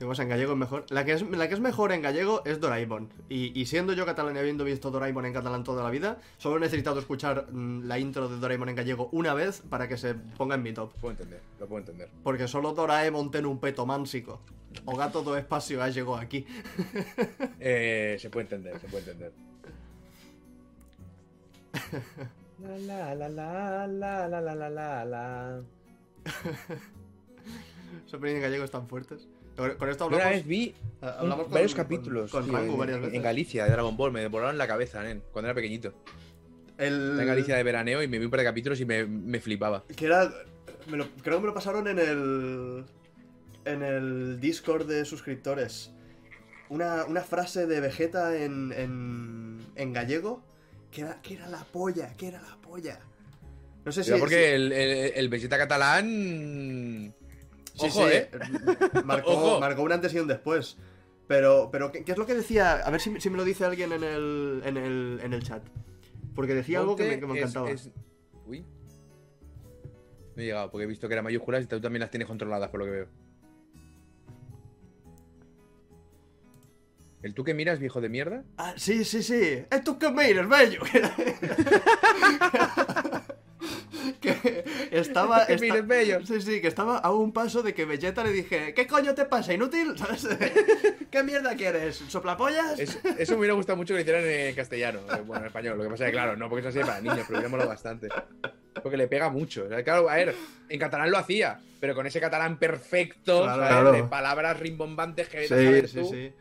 En 0.04 0.30
gallego 0.30 0.51
es 0.51 0.58
mejor. 0.58 0.86
La 0.89 1.06
que 1.06 1.14
es, 1.14 1.22
la 1.22 1.47
que 1.47 1.54
es 1.54 1.60
mejor 1.62 1.93
en 1.93 2.01
gallego 2.01 2.43
es 2.45 2.60
Doraemon. 2.60 3.10
Y, 3.30 3.58
y 3.60 3.66
siendo 3.68 3.93
yo 3.93 4.06
catalán 4.06 4.36
y 4.36 4.39
habiendo 4.39 4.66
visto 4.66 4.91
Doraemon 4.91 5.26
en 5.26 5.34
catalán 5.34 5.64
toda 5.64 5.82
la 5.82 5.89
vida, 5.89 6.20
solo 6.38 6.58
he 6.58 6.60
necesitado 6.60 6.99
escuchar 6.99 7.47
mm, 7.51 7.86
la 7.86 7.97
intro 7.99 8.28
de 8.28 8.38
Doraemon 8.38 8.70
en 8.70 8.76
gallego 8.76 9.10
una 9.14 9.34
vez 9.34 9.62
para 9.70 9.88
que 9.88 9.97
se 9.97 10.16
ponga 10.16 10.56
en 10.56 10.62
mi 10.62 10.74
top. 10.74 10.91
Lo 10.93 10.99
puedo 10.99 11.12
entender, 11.12 11.41
lo 11.60 11.68
puedo 11.68 11.80
entender. 11.80 12.10
Porque 12.22 12.47
solo 12.47 12.74
Doraemon 12.74 13.32
tiene 13.32 13.47
un 13.47 13.60
peto 13.60 13.86
mánsico. 13.86 14.41
O 14.86 14.95
gato 14.97 15.22
do 15.22 15.38
espacio 15.38 15.80
ya 15.80 15.89
llegó 15.89 16.18
aquí. 16.18 16.45
Eh, 17.66 18.18
se 18.20 18.30
puede 18.30 18.43
entender, 18.43 18.78
se 18.80 18.88
puede 18.88 19.12
entender. 19.12 19.32
La 22.64 22.78
la 22.78 23.16
la 23.16 23.88
la 23.88 24.28
la 24.28 24.41
la 24.41 24.56
la 24.56 24.70
la 24.70 25.06
la. 25.06 25.62
En 28.12 28.41
gallego 28.41 28.64
están 28.64 28.88
fuertes. 28.88 29.28
Con 29.56 29.76
con 29.76 29.89
esto 29.89 30.06
Yo 30.06 30.08
una 30.08 30.18
hablamos, 30.18 30.38
vez 30.38 30.47
vi 30.47 30.74
hablamos 31.01 31.45
con- 31.45 31.54
varios 31.54 31.76
con- 31.76 31.84
capítulos 31.84 32.32
con 32.32 32.51
Rango 32.51 32.74
en, 32.74 32.80
varias 32.80 32.97
en 32.97 33.04
veces. 33.04 33.22
Galicia 33.22 33.66
de 33.66 33.72
Dragon 33.72 33.95
Ball. 33.95 34.12
Me 34.12 34.28
volaron 34.28 34.58
la 34.58 34.68
cabeza, 34.68 35.04
nen, 35.04 35.22
cuando 35.32 35.47
era 35.49 35.56
pequeñito. 35.56 35.93
El... 36.78 37.18
En 37.20 37.28
Galicia 37.28 37.56
de 37.56 37.64
veraneo 37.64 38.01
y 38.01 38.08
me 38.08 38.18
vi 38.18 38.26
un 38.26 38.32
par 38.32 38.39
de 38.39 38.45
capítulos 38.45 38.80
y 38.82 38.86
me, 38.86 39.06
me 39.06 39.39
flipaba. 39.39 39.84
Que 39.95 40.06
era. 40.06 40.34
me 40.88 40.97
lo- 40.97 41.08
creo 41.22 41.38
que 41.38 41.41
me 41.41 41.47
lo 41.47 41.54
pasaron 41.54 41.88
en 41.88 41.99
el. 41.99 42.86
En 43.66 43.82
el 43.84 44.39
Discord 44.39 44.88
de 44.88 45.06
suscriptores. 45.06 45.91
Una, 46.70 47.06
una 47.06 47.22
frase 47.22 47.68
de 47.68 47.80
Vegeta 47.80 48.36
en, 48.36 48.74
en, 48.76 49.60
en 49.76 49.93
gallego. 49.93 50.43
Que 50.91 51.01
era, 51.01 51.22
que 51.22 51.36
era 51.36 51.47
la 51.47 51.64
polla, 51.64 52.16
que 52.18 52.28
era 52.28 52.41
la 52.41 52.58
polla. 52.62 52.99
No 53.86 53.91
sé 53.91 54.04
si. 54.04 54.10
Pero 54.12 54.20
porque 54.22 54.56
el, 54.56 54.72
el, 54.72 55.12
el 55.16 55.30
Vegeta 55.30 55.58
catalán. 55.58 57.14
Sí, 57.74 57.88
Ojo, 57.88 58.07
sí, 58.07 58.13
eh. 58.13 58.30
Marcó, 59.05 59.32
Ojo. 59.32 59.59
marcó 59.59 59.82
un 59.84 59.91
antes 59.91 60.13
y 60.13 60.19
un 60.19 60.28
después. 60.28 60.78
Pero, 61.28 61.69
pero 61.71 61.91
¿qué, 61.91 62.03
qué 62.03 62.11
es 62.11 62.17
lo 62.17 62.26
que 62.26 62.36
decía? 62.36 62.74
A 62.74 62.89
ver 62.91 62.99
si, 63.01 63.19
si 63.19 63.30
me 63.30 63.38
lo 63.38 63.43
dice 63.45 63.65
alguien 63.65 63.91
en 63.93 64.03
el, 64.03 64.61
en 64.65 64.78
el, 64.78 65.19
en 65.24 65.34
el 65.34 65.43
chat. 65.43 65.63
Porque 66.36 66.53
decía 66.53 66.80
algo 66.80 66.95
que 66.95 67.07
me, 67.07 67.19
que 67.19 67.26
me 67.26 67.38
encantaba. 67.39 67.69
es- 67.71 67.89
Uy. 68.45 68.65
No 70.36 70.41
he 70.41 70.45
llegado 70.45 70.69
porque 70.71 70.84
he 70.84 70.88
visto 70.88 71.07
que 71.07 71.13
eran 71.13 71.24
mayúsculas 71.24 71.63
y 71.63 71.67
tú 71.67 71.80
también 71.80 72.01
las 72.01 72.11
tienes 72.11 72.28
controladas 72.28 72.69
por 72.69 72.80
lo 72.82 72.86
que 72.86 72.91
veo. 72.91 73.07
¿El 77.21 77.34
tú 77.34 77.45
que 77.45 77.53
miras, 77.53 77.80
viejo 77.80 78.01
de 78.01 78.09
mierda? 78.09 78.43
Ah, 78.57 78.74
sí, 78.76 79.05
sí, 79.05 79.24
sí. 79.24 79.63
¡Es 79.71 79.84
tú 79.86 79.97
que 79.97 80.11
miras, 80.11 80.49
bello! 80.49 80.82
estaba. 84.91 85.45
Que 85.47 85.53
esta- 85.53 85.65
mires, 85.65 85.87
bello. 85.87 86.25
Sí, 86.25 86.41
sí, 86.41 86.61
que 86.61 86.67
estaba 86.67 86.97
a 86.97 87.11
un 87.11 87.31
paso 87.33 87.61
de 87.63 87.73
que 87.73 87.85
Vegeta 87.85 88.23
le 88.23 88.31
dije: 88.31 88.73
¿Qué 88.73 88.87
coño 88.87 89.13
te 89.13 89.25
pasa, 89.25 89.53
inútil? 89.53 89.97
¿Sabes? 89.97 90.27
¿Qué 91.11 91.23
mierda 91.23 91.55
quieres? 91.55 91.97
¿Soplapollas? 92.07 92.79
Es- 92.79 92.99
eso 93.17 93.33
me 93.33 93.39
hubiera 93.39 93.53
gustado 93.55 93.77
mucho 93.77 93.93
que 93.93 93.95
lo 93.95 94.01
hicieran 94.01 94.23
en 94.25 94.55
castellano. 94.55 94.99
eh, 95.15 95.21
Bueno, 95.25 95.41
en 95.43 95.47
español. 95.47 95.77
Lo 95.77 95.83
que 95.83 95.89
pasa 95.91 96.05
es 96.05 96.07
que, 96.11 96.13
claro, 96.13 96.35
no 96.35 96.49
porque 96.49 96.67
eso 96.67 96.69
así 96.69 96.87
para 96.87 97.01
niños, 97.01 97.25
pero 97.27 97.39
hubiera 97.47 97.65
bastante. 97.65 98.07
Porque 98.81 98.97
le 98.97 99.07
pega 99.07 99.29
mucho. 99.29 99.65
O 99.65 99.69
sea, 99.69 99.83
claro, 99.83 100.09
a 100.09 100.15
ver, 100.15 100.35
en 100.69 100.79
catalán 100.79 101.11
lo 101.11 101.17
hacía, 101.17 101.59
pero 101.79 101.93
con 101.95 102.05
ese 102.07 102.19
catalán 102.19 102.57
perfecto, 102.57 103.43
Claro, 103.43 103.61
¿sabes? 103.61 103.69
claro. 103.69 103.91
de 103.91 104.03
palabras 104.03 104.59
rimbombantes 104.59 105.29
que 105.29 105.41
Sí, 105.43 105.47
sabes 105.47 105.91
sí, 105.91 105.97
tú. 105.99 106.05
sí. 106.09 106.33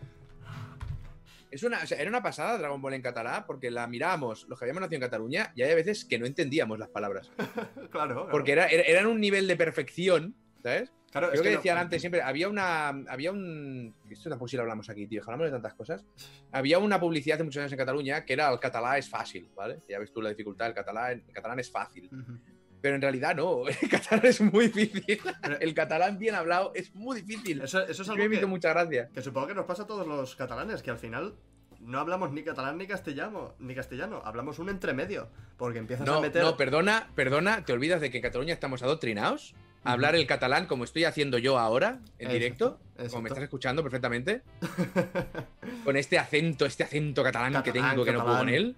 Es 1.52 1.62
una, 1.62 1.82
o 1.82 1.86
sea, 1.86 1.98
era 1.98 2.08
una 2.10 2.22
pasada 2.22 2.58
Dragon 2.58 2.80
Ball 2.82 2.94
en 2.94 3.02
catalán 3.02 3.44
porque 3.46 3.70
la 3.70 3.86
mirábamos 3.86 4.46
los 4.48 4.58
que 4.58 4.64
habíamos 4.64 4.80
nacido 4.80 4.96
en 4.96 5.02
Cataluña 5.02 5.52
y 5.54 5.62
hay 5.62 5.74
veces 5.74 6.04
que 6.04 6.18
no 6.18 6.26
entendíamos 6.26 6.78
las 6.78 6.88
palabras. 6.88 7.30
Claro, 7.90 8.14
claro. 8.14 8.28
Porque 8.30 8.52
era, 8.52 8.66
era- 8.66 8.82
eran 8.84 9.06
un 9.06 9.20
nivel 9.20 9.46
de 9.46 9.56
perfección, 9.56 10.34
¿sabes? 10.62 10.90
Claro, 11.10 11.26
es 11.26 11.32
Creo 11.32 11.42
que, 11.42 11.50
no- 11.50 11.56
decían 11.56 11.76
antes 11.84 12.00
siempre, 12.00 12.22
había 12.22 12.48
una. 12.48 12.88
Había 12.88 13.32
un. 13.32 13.94
Esto 14.10 14.30
tampoco 14.30 14.48
si 14.48 14.56
lo 14.56 14.62
hablamos 14.62 14.88
aquí, 14.88 15.06
tío, 15.06 15.20
hablamos 15.22 15.44
de 15.46 15.50
tantas 15.52 15.74
cosas. 15.74 16.06
Había 16.52 16.78
una 16.78 16.98
publicidad 16.98 17.34
hace 17.36 17.44
muchos 17.44 17.60
años 17.60 17.72
en 17.72 17.78
Cataluña 17.78 18.24
que 18.24 18.32
era 18.32 18.50
el 18.50 18.58
catalán 18.58 18.96
es 18.96 19.08
fácil, 19.10 19.50
¿vale? 19.54 19.80
Ya 19.88 19.98
ves 19.98 20.10
tú 20.12 20.22
la 20.22 20.30
dificultad, 20.30 20.68
el 20.68 20.74
catalán, 20.74 21.22
el 21.26 21.32
catalán 21.34 21.58
es 21.60 21.70
fácil. 21.70 22.06
Ujú. 22.06 22.38
Pero 22.82 22.96
en 22.96 23.00
realidad 23.00 23.34
no, 23.36 23.66
el 23.68 23.88
catalán 23.88 24.26
es 24.26 24.40
muy 24.42 24.66
difícil. 24.68 25.20
El 25.60 25.72
catalán 25.72 26.18
bien 26.18 26.34
hablado 26.34 26.72
es 26.74 26.94
muy 26.94 27.22
difícil. 27.22 27.62
Eso, 27.62 27.80
eso 27.86 28.02
es 28.02 28.08
algo 28.10 28.28
que, 28.28 28.44
mucha 28.46 28.70
gracia. 28.70 29.08
que 29.14 29.22
supongo 29.22 29.46
que 29.46 29.54
nos 29.54 29.64
pasa 29.64 29.84
a 29.84 29.86
todos 29.86 30.06
los 30.06 30.36
catalanes, 30.36 30.82
que 30.82 30.90
al 30.90 30.98
final 30.98 31.34
no 31.80 31.98
hablamos 32.00 32.30
ni 32.32 32.42
catalán 32.42 32.76
ni 32.78 32.86
castellano, 32.86 33.54
ni 33.58 33.74
castellano, 33.74 34.20
hablamos 34.24 34.58
un 34.58 34.68
entremedio, 34.68 35.28
porque 35.56 35.78
empiezas 35.78 36.06
a 36.08 36.10
No, 36.12 36.20
meter... 36.20 36.42
no, 36.42 36.56
perdona, 36.56 37.08
perdona, 37.14 37.64
te 37.64 37.72
olvidas 37.72 38.00
de 38.00 38.10
que 38.10 38.18
en 38.18 38.22
Cataluña 38.22 38.52
estamos 38.54 38.82
adoctrinados 38.84 39.54
a 39.84 39.90
hablar 39.92 40.14
el 40.14 40.24
catalán 40.28 40.66
como 40.66 40.84
estoy 40.84 41.04
haciendo 41.06 41.38
yo 41.38 41.58
ahora, 41.58 41.98
en 42.18 42.30
Exacto, 42.30 42.32
directo, 42.32 42.78
exacto. 42.94 43.10
como 43.10 43.22
me 43.22 43.28
estás 43.30 43.42
escuchando 43.42 43.82
perfectamente, 43.82 44.42
con 45.84 45.96
este 45.96 46.18
acento, 46.18 46.66
este 46.66 46.84
acento 46.84 47.22
catalán, 47.22 47.52
que 47.62 47.70
Catalán, 47.72 47.90
tengo 47.90 48.04
que 48.04 48.12
no 48.12 48.22
puedo 48.24 48.38
con 48.38 48.48
él. 48.48 48.76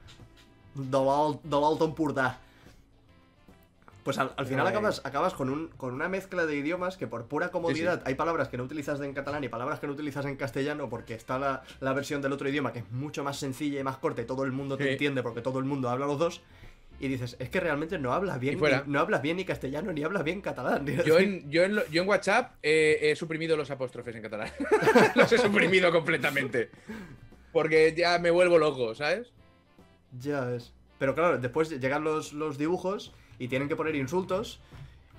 de 0.75 0.99
l'Alt- 0.99 1.43
de 1.43 1.51
l'Alto 1.61 1.85
Empordà. 1.85 2.39
Pues 4.05 4.19
al, 4.19 4.33
al 4.37 4.45
final 4.47 4.67
acabas, 4.67 5.01
acabas 5.05 5.33
con, 5.35 5.49
un, 5.49 5.69
con 5.69 5.95
una 5.95 6.09
mezcla 6.11 6.45
de 6.47 6.55
idiomas 6.57 6.97
que 6.99 7.07
por 7.07 7.25
pura 7.27 7.49
comodidad 7.51 8.03
hay 8.05 8.15
palabras 8.15 8.49
que 8.49 8.57
no 8.59 8.65
utilizas 8.65 9.01
en 9.01 9.15
catalán 9.15 9.43
y 9.45 9.49
palabras 9.49 9.81
que 9.81 9.87
no 9.87 9.95
utilizas 9.95 10.27
en 10.27 10.37
castellano 10.37 10.91
porque 10.91 11.15
está 11.15 11.39
la, 11.39 11.63
la 11.81 11.93
versión 11.95 12.21
del 12.21 12.33
otro 12.33 12.47
idioma 12.49 12.73
que 12.73 12.81
es 12.81 12.91
mucho 12.93 13.25
más 13.25 13.39
sencilla 13.39 13.81
y 13.81 13.83
más 13.83 13.97
corta 13.97 14.21
y 14.21 14.27
todo 14.27 14.45
el 14.45 14.53
mundo 14.53 14.77
te 14.77 14.85
entiende 14.93 15.23
porque 15.23 15.41
todo 15.41 15.59
el 15.59 15.65
mundo 15.65 15.89
habla 15.89 16.07
los 16.07 16.19
dos. 16.19 16.43
Y 17.01 17.09
dices, 17.09 17.35
es 17.41 17.49
que 17.49 17.59
realmente 17.59 17.99
no 17.99 18.13
hablas 18.13 18.39
bien, 18.39 18.55
ni- 18.87 18.93
no 18.93 19.01
hablas 19.01 19.21
bien 19.21 19.37
ni 19.39 19.45
castellano 19.45 19.93
ni 19.93 20.05
hablas 20.05 20.23
bien 20.23 20.41
catalán. 20.43 20.87
Yo 21.07 21.19
en, 21.19 21.51
yo 21.51 21.65
en, 21.65 21.75
lo- 21.75 21.87
yo 21.89 22.03
en 22.03 22.09
WhatsApp 22.09 22.55
eh, 22.63 22.99
he 23.03 23.17
suprimido 23.17 23.57
los 23.57 23.71
apóstrofes 23.71 24.15
en 24.15 24.23
catalán. 24.23 24.51
los 25.17 25.33
he 25.33 25.39
suprimido 25.39 25.91
completamente. 25.91 26.71
Porque 27.53 27.95
ya 27.97 28.19
me 28.19 28.31
vuelvo 28.31 28.59
loco, 28.59 28.95
¿sabes? 28.95 29.33
Ya 30.21 30.43
ves. 30.45 30.73
Pero 30.99 31.15
claro, 31.15 31.39
después 31.39 31.71
llegan 31.71 32.05
los, 32.05 32.33
los 32.33 32.59
dibujos 32.59 33.13
y 33.39 33.49
tienen 33.49 33.69
que 33.69 33.77
poner 33.77 33.95
insultos 33.97 34.61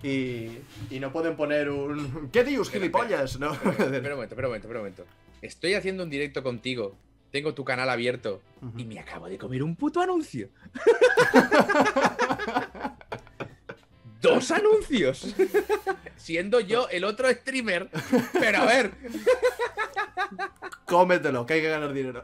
y, 0.03 0.49
y 0.89 0.99
no 0.99 1.11
pueden 1.11 1.35
poner 1.35 1.69
un... 1.69 2.29
¿Qué 2.31 2.43
dios, 2.43 2.67
Espera, 2.67 2.83
gilipollas? 2.83 3.39
No. 3.39 3.53
Espera 3.53 3.73
un 3.73 3.91
momento, 3.91 4.35
espera 4.35 4.47
un 4.47 4.51
momento, 4.51 4.67
espera 4.67 4.79
un 4.79 4.85
momento. 4.85 5.05
Estoy 5.41 5.73
haciendo 5.73 6.03
un 6.03 6.09
directo 6.09 6.43
contigo. 6.43 6.95
Tengo 7.31 7.53
tu 7.53 7.65
canal 7.65 7.89
abierto. 7.89 8.41
Y 8.77 8.85
me 8.85 8.99
acabo 8.99 9.27
de 9.27 9.37
comer 9.37 9.63
un 9.63 9.75
puto 9.75 10.01
anuncio. 10.01 10.49
Dos 14.21 14.51
anuncios. 14.51 15.35
Siendo 16.15 16.59
yo 16.59 16.87
el 16.89 17.03
otro 17.03 17.29
streamer. 17.31 17.89
Pero 18.33 18.59
a 18.59 18.65
ver, 18.65 18.91
Cómetelo, 20.85 21.45
que 21.45 21.53
hay 21.55 21.61
que 21.61 21.69
ganar 21.69 21.93
dinero. 21.93 22.21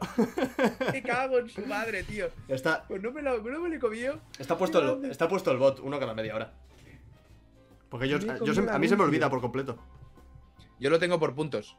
me 0.92 1.02
cago 1.02 1.38
en 1.38 1.48
su 1.48 1.66
madre, 1.66 2.02
tío. 2.04 2.28
Está, 2.48 2.84
Pues 2.86 3.02
no 3.02 3.10
me 3.12 3.22
lo, 3.22 3.38
no 3.42 3.60
me 3.60 3.68
lo 3.68 3.74
he 3.74 3.78
comido. 3.78 4.18
está, 4.38 4.56
puesto 4.56 4.78
el, 5.02 5.10
está 5.10 5.28
puesto 5.28 5.50
el 5.50 5.58
bot, 5.58 5.80
uno 5.80 5.98
cada 5.98 6.14
media 6.14 6.34
hora. 6.36 6.52
Porque 7.88 8.08
yo, 8.08 8.18
se- 8.20 8.70
a 8.70 8.78
mí 8.78 8.88
se 8.88 8.96
me 8.96 9.04
olvida 9.04 9.28
por 9.28 9.40
completo. 9.40 9.78
Yo 10.80 10.88
lo 10.90 10.98
tengo 10.98 11.18
por 11.20 11.34
puntos. 11.34 11.76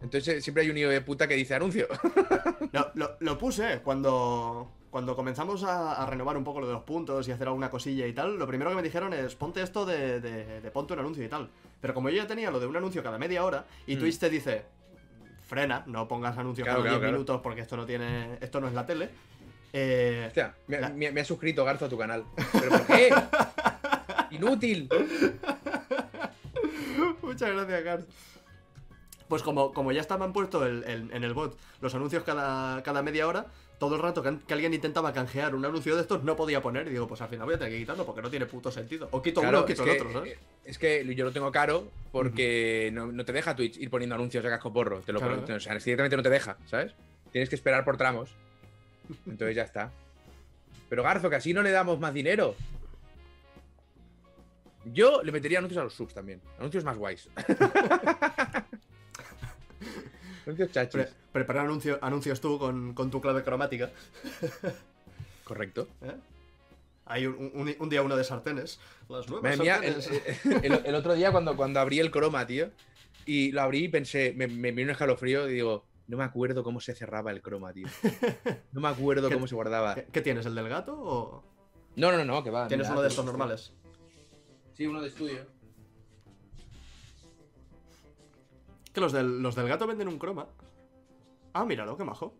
Entonces 0.00 0.42
siempre 0.42 0.64
hay 0.64 0.70
un 0.70 0.78
hijo 0.78 0.88
de 0.90 1.00
puta 1.00 1.26
que 1.28 1.34
dice 1.34 1.54
anuncio. 1.54 1.86
Lo, 2.72 2.90
lo- 2.94 3.16
lo 3.20 3.36
puse 3.38 3.80
cuando, 3.82 4.70
cuando 4.90 5.14
comenzamos 5.14 5.62
a, 5.64 6.00
a 6.02 6.06
renovar 6.06 6.36
un 6.38 6.44
poco 6.44 6.60
lo 6.60 6.66
de 6.66 6.72
los 6.72 6.82
puntos 6.84 7.28
y 7.28 7.32
hacer 7.32 7.46
alguna 7.48 7.68
cosilla 7.70 8.06
y 8.06 8.12
tal. 8.14 8.38
Lo 8.38 8.46
primero 8.46 8.70
que 8.70 8.76
me 8.76 8.82
dijeron 8.82 9.12
es 9.12 9.34
ponte 9.34 9.60
esto 9.62 9.84
de, 9.84 10.20
de, 10.20 10.60
de 10.62 10.70
ponte 10.70 10.94
un 10.94 11.00
anuncio 11.00 11.22
y 11.22 11.28
tal. 11.28 11.50
Pero 11.80 11.92
como 11.92 12.08
yo 12.08 12.16
ya 12.16 12.26
tenía 12.26 12.50
lo 12.50 12.58
de 12.60 12.66
un 12.66 12.76
anuncio 12.76 13.02
cada 13.02 13.18
media 13.18 13.44
hora 13.44 13.66
y 13.86 13.96
Mm. 13.96 13.98
Twitch 13.98 14.18
te 14.18 14.30
dice 14.30 14.64
frena, 15.52 15.82
no 15.86 16.08
pongas 16.08 16.38
anuncios 16.38 16.64
Claro, 16.64 16.78
cada 16.80 16.88
10 16.92 16.92
claro, 16.92 17.00
claro. 17.00 17.12
minutos 17.12 17.40
porque 17.42 17.60
esto 17.60 17.76
no 17.76 17.84
tiene 17.84 18.38
esto 18.40 18.58
no 18.58 18.68
es 18.68 18.72
la 18.72 18.86
tele. 18.86 19.10
Eh, 19.74 20.24
Hostia, 20.28 20.54
me, 20.66 20.80
La- 20.80 20.88
me- 20.88 21.12
me 21.12 21.20
ha 21.20 21.24
suscrito 21.26 21.62
Garzo 21.62 21.84
a 21.84 21.88
tu 21.90 21.98
canal. 21.98 22.24
¿Pero 22.52 22.70
por 22.70 22.86
qué? 22.86 23.10
Inútil. 24.30 24.88
Muchas 27.22 27.50
gracias, 27.50 27.82
Cars. 27.82 28.04
Pues 29.28 29.42
como, 29.42 29.72
como 29.74 29.92
ya 29.92 30.00
estaban 30.00 30.32
puestos 30.32 30.66
el- 30.66 30.84
el- 30.84 31.10
en 31.12 31.22
el 31.24 31.34
bot 31.34 31.58
los 31.82 31.94
anuncios 31.94 32.22
cada, 32.24 32.82
cada 32.82 33.02
media 33.02 33.26
hora, 33.28 33.46
todo 33.82 33.96
el 33.96 34.00
rato 34.00 34.22
que, 34.22 34.38
que 34.46 34.54
alguien 34.54 34.72
intentaba 34.72 35.12
canjear 35.12 35.56
un 35.56 35.64
anuncio 35.64 35.96
de 35.96 36.02
estos 36.02 36.22
no 36.22 36.36
podía 36.36 36.62
poner. 36.62 36.86
Y 36.86 36.90
digo, 36.90 37.08
pues 37.08 37.20
al 37.20 37.28
final 37.28 37.46
voy 37.46 37.56
a 37.56 37.58
tener 37.58 37.72
que 37.72 37.80
quitarlo 37.80 38.06
porque 38.06 38.22
no 38.22 38.30
tiene 38.30 38.46
puto 38.46 38.70
sentido. 38.70 39.08
O 39.10 39.20
quito 39.20 39.40
Claro, 39.40 39.58
uno 39.58 39.64
o 39.64 39.66
quito 39.66 39.82
que, 39.82 39.90
el 39.90 39.96
otro, 39.96 40.12
¿sabes? 40.12 40.34
eh, 40.34 40.38
es 40.64 40.78
que 40.78 41.14
yo 41.16 41.24
lo 41.24 41.32
tengo 41.32 41.50
caro 41.50 41.88
porque 42.12 42.90
no, 42.92 43.10
no 43.10 43.24
te 43.24 43.32
deja 43.32 43.56
Twitch 43.56 43.78
ir 43.78 43.90
poniendo 43.90 44.14
anuncios 44.14 44.44
a 44.44 44.48
casco 44.50 44.72
porro. 44.72 45.00
Te 45.00 45.12
lo 45.12 45.18
Claro. 45.18 45.42
o 45.42 45.58
sea, 45.58 45.74
directamente 45.74 46.16
no 46.16 46.22
te 46.22 46.30
deja, 46.30 46.56
¿sabes? 46.66 46.94
Tienes 47.32 47.48
que 47.48 47.56
esperar 47.56 47.84
por 47.84 47.96
tramos. 47.96 48.30
Entonces 49.26 49.56
ya 49.56 49.64
está. 49.64 49.90
Pero 50.88 51.02
Garzo, 51.02 51.28
que 51.28 51.34
así 51.34 51.52
no 51.52 51.64
le 51.64 51.72
damos 51.72 51.98
más 51.98 52.14
dinero. 52.14 52.54
Yo 54.84 55.24
le 55.24 55.32
metería 55.32 55.58
anuncios 55.58 55.80
a 55.80 55.84
los 55.84 55.94
subs 55.94 56.14
también. 56.14 56.40
Anuncios 56.60 56.84
más 56.84 56.96
guays. 56.96 57.28
anuncios 60.44 60.70
chachis. 60.72 60.92
Pre- 60.92 61.08
preparar 61.32 61.66
anuncio- 61.66 61.98
anuncios 62.02 62.40
tú 62.40 62.58
con, 62.58 62.94
con 62.94 63.10
tu 63.10 63.20
clave 63.20 63.42
cromática. 63.42 63.90
Correcto. 65.44 65.88
¿eh? 66.02 66.14
Hay 67.06 67.26
un, 67.26 67.50
un- 67.54 67.74
un 67.78 67.88
día 67.88 68.02
uno 68.02 68.16
de 68.16 68.24
sartenes. 68.24 68.78
Las 69.08 69.28
nuevas 69.28 69.58
mía, 69.58 69.76
el, 69.82 70.02
sartenes. 70.02 70.46
el- 70.46 70.64
el- 70.72 70.86
el 70.86 70.94
otro 70.94 71.14
día 71.14 71.32
cuando, 71.32 71.56
cuando 71.56 71.80
abrí 71.80 71.98
el 72.00 72.10
croma, 72.10 72.46
tío, 72.46 72.70
Y 73.26 73.52
lo 73.52 73.62
abrí 73.62 73.84
y 73.84 73.88
pensé, 73.88 74.32
me, 74.36 74.46
me 74.46 74.72
vino 74.72 74.86
un 74.88 74.90
escalofrío 74.92 75.48
y 75.48 75.54
digo, 75.54 75.84
no 76.08 76.16
me 76.16 76.24
acuerdo 76.24 76.62
cómo 76.64 76.80
se 76.80 76.94
cerraba 76.94 77.30
el 77.30 77.40
croma, 77.42 77.72
tío. 77.72 77.86
No 78.72 78.80
me 78.80 78.88
acuerdo 78.88 79.28
¿Qué- 79.28 79.34
cómo 79.34 79.46
se 79.46 79.54
guardaba. 79.54 79.94
¿Qué, 79.94 80.06
qué 80.12 80.20
tienes, 80.22 80.46
el 80.46 80.54
del 80.54 80.68
gato 80.68 80.94
o 80.98 81.44
No, 81.96 82.10
no, 82.12 82.24
no, 82.24 82.42
que 82.42 82.50
va. 82.50 82.68
tienes 82.68 82.86
mira, 82.86 82.92
uno 82.94 83.02
de 83.02 83.08
estos 83.08 83.24
normales? 83.24 83.72
Sí, 84.74 84.86
uno 84.86 85.00
de 85.02 85.08
estudio. 85.08 85.46
Que 88.92 89.00
los 89.00 89.12
del, 89.12 89.42
los 89.42 89.54
del 89.54 89.68
gato 89.68 89.86
venden 89.86 90.08
un 90.08 90.18
croma. 90.18 90.46
Ah, 91.54 91.64
míralo, 91.64 91.96
qué 91.96 92.04
majo. 92.04 92.34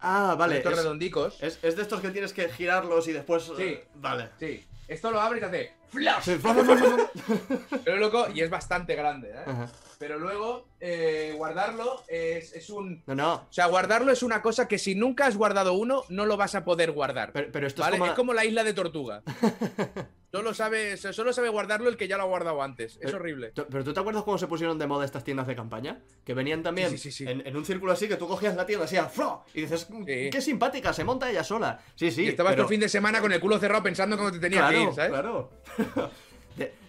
Ah, 0.00 0.34
vale. 0.38 0.58
Estos 0.58 0.72
Es, 0.72 0.78
redondicos. 0.78 1.42
es- 1.42 1.58
es 1.62 1.76
de 1.76 1.82
estos 1.82 2.00
que 2.00 2.10
tienes 2.10 2.32
que 2.32 2.48
girarlos 2.48 3.06
y 3.08 3.12
después. 3.12 3.44
Sí. 3.56 3.62
eh, 3.62 3.86
Vale. 3.96 4.30
Sí. 4.38 4.64
Esto 4.88 5.10
lo 5.10 5.20
abres 5.20 5.42
y 5.42 5.46
te 5.46 5.46
hace 5.46 5.74
flash. 5.90 6.22
Sí. 6.24 6.38
Pero 7.84 7.96
loco, 7.98 8.26
y 8.34 8.40
es 8.40 8.50
bastante 8.50 8.94
grande, 8.96 9.30
¿eh? 9.30 9.42
Ajá. 9.46 9.68
Pero 10.00 10.18
luego, 10.18 10.66
eh, 10.80 11.34
guardarlo 11.36 12.02
es, 12.08 12.54
es 12.54 12.70
un. 12.70 13.02
No, 13.06 13.14
no. 13.14 13.34
O 13.34 13.46
sea, 13.52 13.66
guardarlo 13.66 14.10
es 14.10 14.22
una 14.22 14.40
cosa 14.40 14.66
que 14.66 14.78
si 14.78 14.94
nunca 14.94 15.26
has 15.26 15.36
guardado 15.36 15.74
uno, 15.74 16.04
no 16.08 16.24
lo 16.24 16.38
vas 16.38 16.54
a 16.54 16.64
poder 16.64 16.90
guardar. 16.92 17.32
Pero, 17.34 17.52
pero 17.52 17.66
esto 17.66 17.82
¿Vale? 17.82 17.96
es 17.96 18.00
como. 18.00 18.10
Es 18.12 18.16
como 18.16 18.32
la 18.32 18.46
isla 18.46 18.64
de 18.64 18.72
tortuga. 18.72 19.22
solo, 20.32 20.54
sabe, 20.54 20.96
solo 20.96 21.34
sabe 21.34 21.50
guardarlo 21.50 21.90
el 21.90 21.98
que 21.98 22.08
ya 22.08 22.16
lo 22.16 22.22
ha 22.22 22.26
guardado 22.26 22.62
antes. 22.62 22.94
Es 22.94 22.98
Pero- 23.02 23.18
horrible. 23.18 23.52
Pero 23.54 23.84
tú 23.84 23.92
te 23.92 24.00
acuerdas 24.00 24.22
cómo 24.22 24.38
se 24.38 24.46
pusieron 24.46 24.78
de 24.78 24.86
moda 24.86 25.04
estas 25.04 25.22
tiendas 25.22 25.46
de 25.46 25.54
campaña? 25.54 26.00
Que 26.24 26.32
venían 26.32 26.62
también 26.62 26.88
Sí, 26.92 26.96
sí, 26.96 27.12
sí, 27.12 27.26
sí. 27.26 27.30
En, 27.30 27.46
en 27.46 27.54
un 27.54 27.66
círculo 27.66 27.92
así, 27.92 28.08
que 28.08 28.16
tú 28.16 28.26
cogías 28.26 28.56
la 28.56 28.64
tienda 28.64 28.86
así, 28.86 28.96
a 28.96 29.04
¡fro! 29.04 29.44
y 29.52 29.60
dices, 29.60 29.86
"Mm, 29.90 30.04
qué 30.06 30.40
simpática, 30.40 30.94
se 30.94 31.04
monta 31.04 31.28
ella 31.30 31.44
sola. 31.44 31.78
Sí, 31.94 32.10
sí. 32.10 32.22
y 32.22 32.28
estabas 32.28 32.52
pero- 32.52 32.62
todo 32.62 32.68
el 32.70 32.74
fin 32.74 32.80
de 32.80 32.88
semana 32.88 33.20
con 33.20 33.32
el 33.32 33.38
culo 33.40 33.58
cerrado 33.58 33.82
pensando 33.82 34.16
cómo 34.16 34.32
te 34.32 34.38
tenías 34.38 34.62
claro, 34.62 34.78
que 34.78 34.82
ir, 34.84 34.94
¿sabes? 34.94 35.10
Claro. 35.10 35.50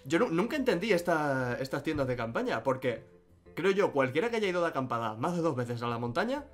Yo 0.05 0.19
nu- 0.19 0.29
nunca 0.29 0.55
entendí 0.55 0.91
esta- 0.91 1.57
estas 1.59 1.83
tiendas 1.83 2.07
de 2.07 2.15
campaña, 2.15 2.63
porque 2.63 3.03
creo 3.55 3.71
yo, 3.71 3.91
cualquiera 3.91 4.29
que 4.29 4.37
haya 4.37 4.47
ido 4.47 4.61
de 4.61 4.67
acampada 4.69 5.13
más 5.15 5.35
de 5.35 5.41
dos 5.41 5.55
veces 5.55 5.81
a 5.81 5.87
la 5.87 5.97
montaña, 5.99 6.45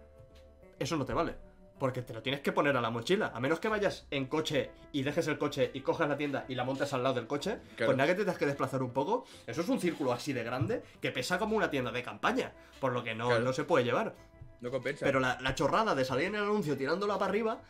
eso 0.79 0.97
no 0.97 1.05
te 1.05 1.13
vale. 1.13 1.35
Porque 1.79 2.01
te 2.01 2.11
lo 2.11 2.23
tienes 2.23 2.41
que 2.41 2.51
poner 2.51 2.75
a 2.75 2.81
la 2.81 2.89
mochila. 2.89 3.31
A 3.35 3.39
menos 3.39 3.59
que 3.59 3.67
vayas 3.67 4.07
en 4.09 4.25
coche 4.25 4.71
y 4.91 5.03
dejes 5.03 5.27
el 5.27 5.37
coche 5.37 5.69
y 5.75 5.81
cojas 5.81 6.09
la 6.09 6.17
tienda 6.17 6.43
y 6.47 6.55
la 6.55 6.63
montes 6.63 6.91
al 6.91 7.03
lado 7.03 7.13
del 7.15 7.27
coche, 7.27 7.59
Claro. 7.75 7.85
pues 7.85 7.97
nada 7.97 8.07
que 8.07 8.15
te 8.15 8.21
tengas 8.21 8.39
que 8.39 8.47
desplazar 8.47 8.81
un 8.81 8.91
poco. 8.91 9.25
Eso 9.45 9.61
es 9.61 9.69
un 9.69 9.79
círculo 9.79 10.11
así 10.11 10.33
de 10.33 10.43
grande 10.43 10.81
que 10.99 11.11
pesa 11.11 11.37
como 11.37 11.55
una 11.55 11.69
tienda 11.69 11.91
de 11.91 12.01
campaña. 12.01 12.51
Por 12.81 12.93
lo 12.93 13.03
que 13.03 13.13
no, 13.13 13.27
Claro. 13.27 13.43
no 13.43 13.53
se 13.53 13.63
puede 13.63 13.85
llevar. 13.85 14.15
No 14.59 14.71
compensa. 14.71 15.05
Pero 15.05 15.19
la, 15.19 15.39
la 15.39 15.53
chorrada 15.53 15.93
de 15.93 16.03
salir 16.03 16.25
en 16.25 16.35
el 16.35 16.41
anuncio 16.43 16.75
tirándola 16.75 17.19
para 17.19 17.29
arriba. 17.29 17.61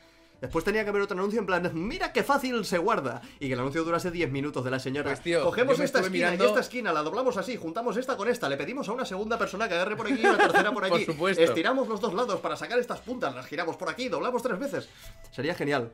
Después 0.42 0.64
tenía 0.64 0.84
que 0.84 0.90
haber 0.90 1.02
otro 1.02 1.18
anuncio 1.18 1.40
en 1.40 1.46
plan, 1.46 1.72
mira 1.74 2.14
qué 2.14 2.24
fácil 2.24 2.64
se 2.64 2.78
guarda. 2.78 3.22
Y 3.40 3.48
que 3.48 3.54
el 3.54 3.60
anuncio 3.60 3.84
durase 3.84 4.12
10 4.12 4.30
minutos 4.32 4.64
de 4.64 4.72
la 4.72 4.80
señora. 4.80 5.10
Pues, 5.10 5.22
tío, 5.22 5.44
Cogemos 5.44 5.80
esta 5.80 6.00
esquina 6.00 6.28
mirando- 6.32 6.44
y 6.44 6.48
esta 6.48 6.60
esquina, 6.60 6.94
la 6.94 7.02
doblamos 7.02 7.38
así, 7.38 7.56
juntamos 7.58 7.98
esta 7.98 8.16
con 8.18 8.28
esta, 8.28 8.48
le 8.48 8.58
pedimos 8.58 8.88
a 8.90 8.92
una 8.94 9.06
segunda 9.06 9.38
persona 9.38 9.68
que 9.68 9.74
agarre 9.74 9.96
por 9.96 10.06
aquí 10.08 10.22
y 10.22 10.26
una 10.26 10.38
tercera 10.38 10.72
por 10.72 10.84
Por 10.88 10.96
aquí. 10.98 11.06
supuesto. 11.06 11.42
Estiramos 11.44 11.88
los 11.88 12.00
dos 12.02 12.14
lados 12.14 12.40
para 12.40 12.56
sacar 12.56 12.78
estas 12.80 13.00
puntas, 13.00 13.34
las 13.34 13.46
giramos 13.48 13.76
por 13.78 13.90
aquí, 13.90 14.10
doblamos 14.10 14.44
tres 14.44 14.60
veces. 14.60 14.90
Sería 15.32 15.56
genial. 15.56 15.92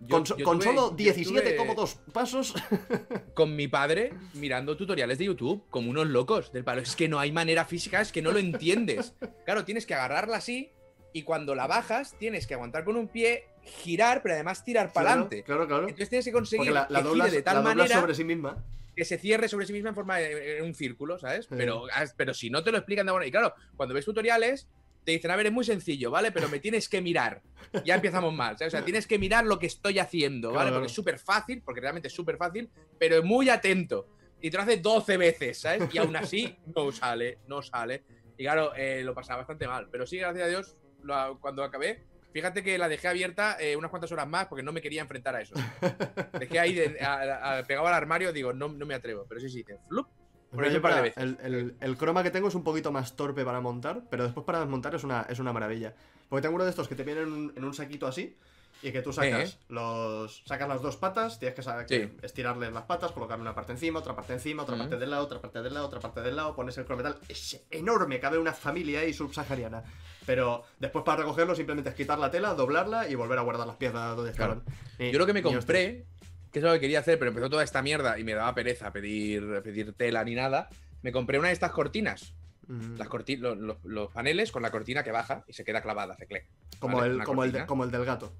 Yo- 0.00 0.08
con 0.16 0.24
yo 0.24 0.44
con 0.44 0.58
tuve- 0.58 0.64
solo 0.64 0.90
yo 0.90 0.96
17 0.96 1.50
tuve- 1.50 1.56
cómodos 1.56 1.96
pasos. 2.12 2.54
con 3.34 3.54
mi 3.54 3.68
padre 3.68 4.12
mirando 4.34 4.76
tutoriales 4.76 5.18
de 5.18 5.26
YouTube 5.26 5.64
como 5.70 5.90
unos 5.90 6.06
locos 6.08 6.50
del 6.52 6.64
palo. 6.64 6.80
Es 6.80 6.96
que 6.96 7.08
no 7.08 7.18
hay 7.20 7.30
manera 7.30 7.64
física, 7.64 8.00
es 8.00 8.10
que 8.10 8.20
no 8.22 8.32
lo 8.32 8.38
entiendes. 8.38 9.14
Claro, 9.44 9.64
tienes 9.64 9.86
que 9.86 9.94
agarrarla 9.94 10.38
así 10.38 10.70
y 11.12 11.22
cuando 11.22 11.54
la 11.54 11.66
bajas 11.66 12.16
tienes 12.18 12.46
que 12.46 12.54
aguantar 12.54 12.84
con 12.84 12.96
un 12.96 13.08
pie, 13.08 13.46
girar, 13.62 14.22
pero 14.22 14.34
además 14.34 14.64
tirar 14.64 14.92
para 14.92 15.12
adelante. 15.12 15.42
Claro, 15.42 15.66
claro. 15.66 15.82
Entonces 15.82 16.08
tienes 16.08 16.24
que 16.24 16.32
conseguir 16.32 16.72
la, 16.72 16.86
la 16.88 16.98
que 17.00 17.04
doblas, 17.04 17.26
gire 17.28 17.38
de 17.38 17.42
tal 17.42 17.56
la 17.56 17.62
manera 17.62 18.00
sobre 18.00 18.14
sí 18.14 18.24
misma. 18.24 18.64
que 18.96 19.04
se 19.04 19.18
cierre 19.18 19.48
sobre 19.48 19.66
sí 19.66 19.72
misma 19.72 19.90
en 19.90 19.94
forma 19.94 20.18
de 20.18 20.58
en 20.58 20.64
un 20.64 20.74
círculo, 20.74 21.18
¿sabes? 21.18 21.46
Sí. 21.46 21.54
Pero, 21.56 21.86
ah, 21.92 22.04
pero 22.16 22.34
si 22.34 22.50
no 22.50 22.62
te 22.62 22.70
lo 22.70 22.78
explican 22.78 23.06
de 23.06 23.12
buena. 23.12 23.26
Y 23.26 23.30
claro, 23.30 23.54
cuando 23.76 23.94
ves 23.94 24.04
tutoriales, 24.04 24.68
te 25.04 25.12
dicen, 25.12 25.30
a 25.30 25.36
ver, 25.36 25.46
es 25.46 25.52
muy 25.52 25.64
sencillo, 25.64 26.10
¿vale? 26.10 26.30
Pero 26.32 26.48
me 26.48 26.60
tienes 26.60 26.88
que 26.88 27.00
mirar. 27.00 27.42
Ya 27.84 27.94
empezamos 27.96 28.32
mal, 28.32 28.56
¿sabes? 28.56 28.74
O 28.74 28.76
sea, 28.76 28.84
tienes 28.84 29.06
que 29.06 29.18
mirar 29.18 29.44
lo 29.44 29.58
que 29.58 29.66
estoy 29.66 29.98
haciendo, 29.98 30.50
¿vale? 30.52 30.66
Claro, 30.66 30.76
Porque 30.76 30.86
es 30.86 30.92
súper 30.92 31.18
fácil, 31.18 31.62
porque 31.62 31.80
realmente 31.80 32.08
es 32.08 32.14
súper 32.14 32.36
fácil, 32.36 32.70
pero 32.98 33.22
muy 33.22 33.48
atento. 33.48 34.06
Y 34.40 34.50
te 34.50 34.56
lo 34.56 34.62
hace 34.62 34.76
12 34.78 35.16
veces, 35.16 35.60
¿sabes? 35.60 35.92
Y 35.92 35.98
aún 35.98 36.14
así 36.16 36.56
no 36.74 36.92
sale, 36.92 37.38
no 37.48 37.62
sale. 37.62 38.02
Y 38.36 38.44
claro, 38.44 38.74
eh, 38.74 39.02
lo 39.04 39.14
pasaba 39.14 39.38
bastante 39.38 39.66
mal. 39.66 39.88
Pero 39.90 40.06
sí, 40.06 40.18
gracias 40.18 40.44
a 40.44 40.48
Dios, 40.48 40.76
lo- 41.02 41.38
cuando 41.40 41.62
acabé, 41.64 42.02
fíjate 42.32 42.62
que 42.62 42.78
la 42.78 42.88
dejé 42.88 43.08
abierta 43.08 43.56
eh, 43.60 43.76
unas 43.76 43.90
cuantas 43.90 44.10
horas 44.12 44.26
más 44.28 44.46
porque 44.46 44.62
no 44.62 44.72
me 44.72 44.80
quería 44.80 45.02
enfrentar 45.02 45.34
a 45.36 45.40
eso. 45.42 45.54
Dejé 46.38 46.58
ahí 46.58 46.74
de- 46.74 46.98
a- 47.00 47.58
a- 47.58 47.62
pegado 47.64 47.86
al 47.86 47.94
armario, 47.94 48.32
digo, 48.32 48.52
no, 48.52 48.68
no 48.68 48.86
me 48.86 48.94
atrevo. 48.94 49.26
Pero 49.28 49.40
sí, 49.40 49.48
sí, 49.48 49.64
te 49.64 49.76
flup. 49.88 50.06
Por 50.50 50.80
para- 50.82 51.00
veces. 51.00 51.22
El, 51.22 51.38
el- 51.42 51.74
el 51.80 51.96
croma 51.96 52.22
que 52.22 52.30
tengo 52.30 52.48
es 52.48 52.54
un 52.54 52.62
poquito 52.64 52.92
más 52.92 53.16
torpe 53.16 53.44
para 53.44 53.60
montar, 53.60 54.02
pero 54.10 54.24
después 54.24 54.44
para 54.44 54.60
desmontar 54.60 54.94
es 54.94 55.02
una, 55.04 55.22
es 55.28 55.38
una 55.38 55.52
maravilla. 55.52 55.94
Porque 56.28 56.42
tengo 56.42 56.54
uno 56.54 56.64
de 56.64 56.70
estos 56.70 56.88
que 56.88 56.94
te 56.94 57.04
vienen 57.04 57.24
en 57.24 57.32
un, 57.32 57.52
en 57.56 57.64
un 57.64 57.72
saquito 57.74 58.06
así 58.06 58.36
y 58.82 58.90
que 58.92 59.00
tú 59.02 59.12
sacas 59.12 59.50
Sí, 59.50 59.56
los 59.68 60.42
sacas 60.44 60.68
las 60.68 60.82
dos 60.82 60.96
patas, 60.96 61.38
tienes 61.38 61.54
que, 61.54 61.62
Sí. 61.88 62.12
estirarle 62.22 62.70
las 62.70 62.82
patas, 62.84 63.12
colocar 63.12 63.40
una 63.40 63.54
parte 63.54 63.72
encima, 63.72 64.00
otra 64.00 64.14
parte 64.16 64.32
encima, 64.32 64.62
otra 64.64 64.76
parte 64.76 64.96
del 64.96 65.10
lado, 65.10 65.24
otra 65.24 65.40
parte 65.40 65.62
del 65.62 65.72
lado, 65.74 65.86
otra 65.86 66.00
parte 66.00 66.20
del 66.20 66.36
lado, 66.36 66.54
pones 66.56 66.76
el 66.78 66.84
crometal, 66.84 67.16
es 67.28 67.64
enorme, 67.70 68.18
cabe 68.20 68.38
una 68.38 68.52
familia 68.52 69.00
ahí 69.00 69.12
subsahariana. 69.12 69.84
Pero 70.26 70.64
después 70.78 71.04
para 71.04 71.18
recogerlo 71.22 71.54
simplemente 71.54 71.90
es 71.90 71.96
quitar 71.96 72.18
la 72.18 72.30
tela, 72.30 72.54
doblarla 72.54 73.08
y 73.08 73.14
volver 73.14 73.38
a 73.38 73.42
guardar 73.42 73.66
las 73.66 73.76
piezas 73.76 74.16
donde 74.16 74.32
Claro. 74.32 74.54
estaban. 74.54 74.74
Y- 74.98 75.10
Yo 75.12 75.18
lo 75.18 75.26
que 75.26 75.32
me 75.32 75.42
compré, 75.42 76.06
que 76.52 76.58
es 76.58 76.64
lo 76.64 76.72
que 76.72 76.80
quería 76.80 77.00
hacer, 77.00 77.18
pero 77.18 77.30
empezó 77.30 77.48
toda 77.50 77.64
esta 77.64 77.82
mierda 77.82 78.18
y 78.18 78.24
me 78.24 78.34
daba 78.34 78.54
pereza 78.54 78.92
pedir, 78.92 79.62
pedir 79.62 79.92
tela 79.94 80.22
ni 80.24 80.34
nada. 80.34 80.68
Me 81.02 81.10
compré 81.12 81.38
una 81.38 81.48
de 81.48 81.54
estas 81.54 81.72
cortinas. 81.72 82.34
Mm, 82.68 82.96
Las 82.96 83.08
corti- 83.08 83.36
lo- 83.38 83.56
lo- 83.56 83.80
los 83.82 84.12
paneles 84.12 84.52
con 84.52 84.62
la 84.62 84.70
cortina 84.70 85.02
que 85.02 85.10
baja 85.10 85.44
y 85.48 85.52
se 85.52 85.64
queda 85.64 85.82
clavada, 85.82 86.14
hace 86.14 86.26
clic. 86.26 86.44
como, 86.78 86.98
¿vale? 86.98 87.14
el, 87.14 87.24
como, 87.24 87.42
el 87.44 87.50
de- 87.52 87.66
como 87.66 87.82
el 87.84 87.90
del 87.90 88.04
gato. 88.04 88.32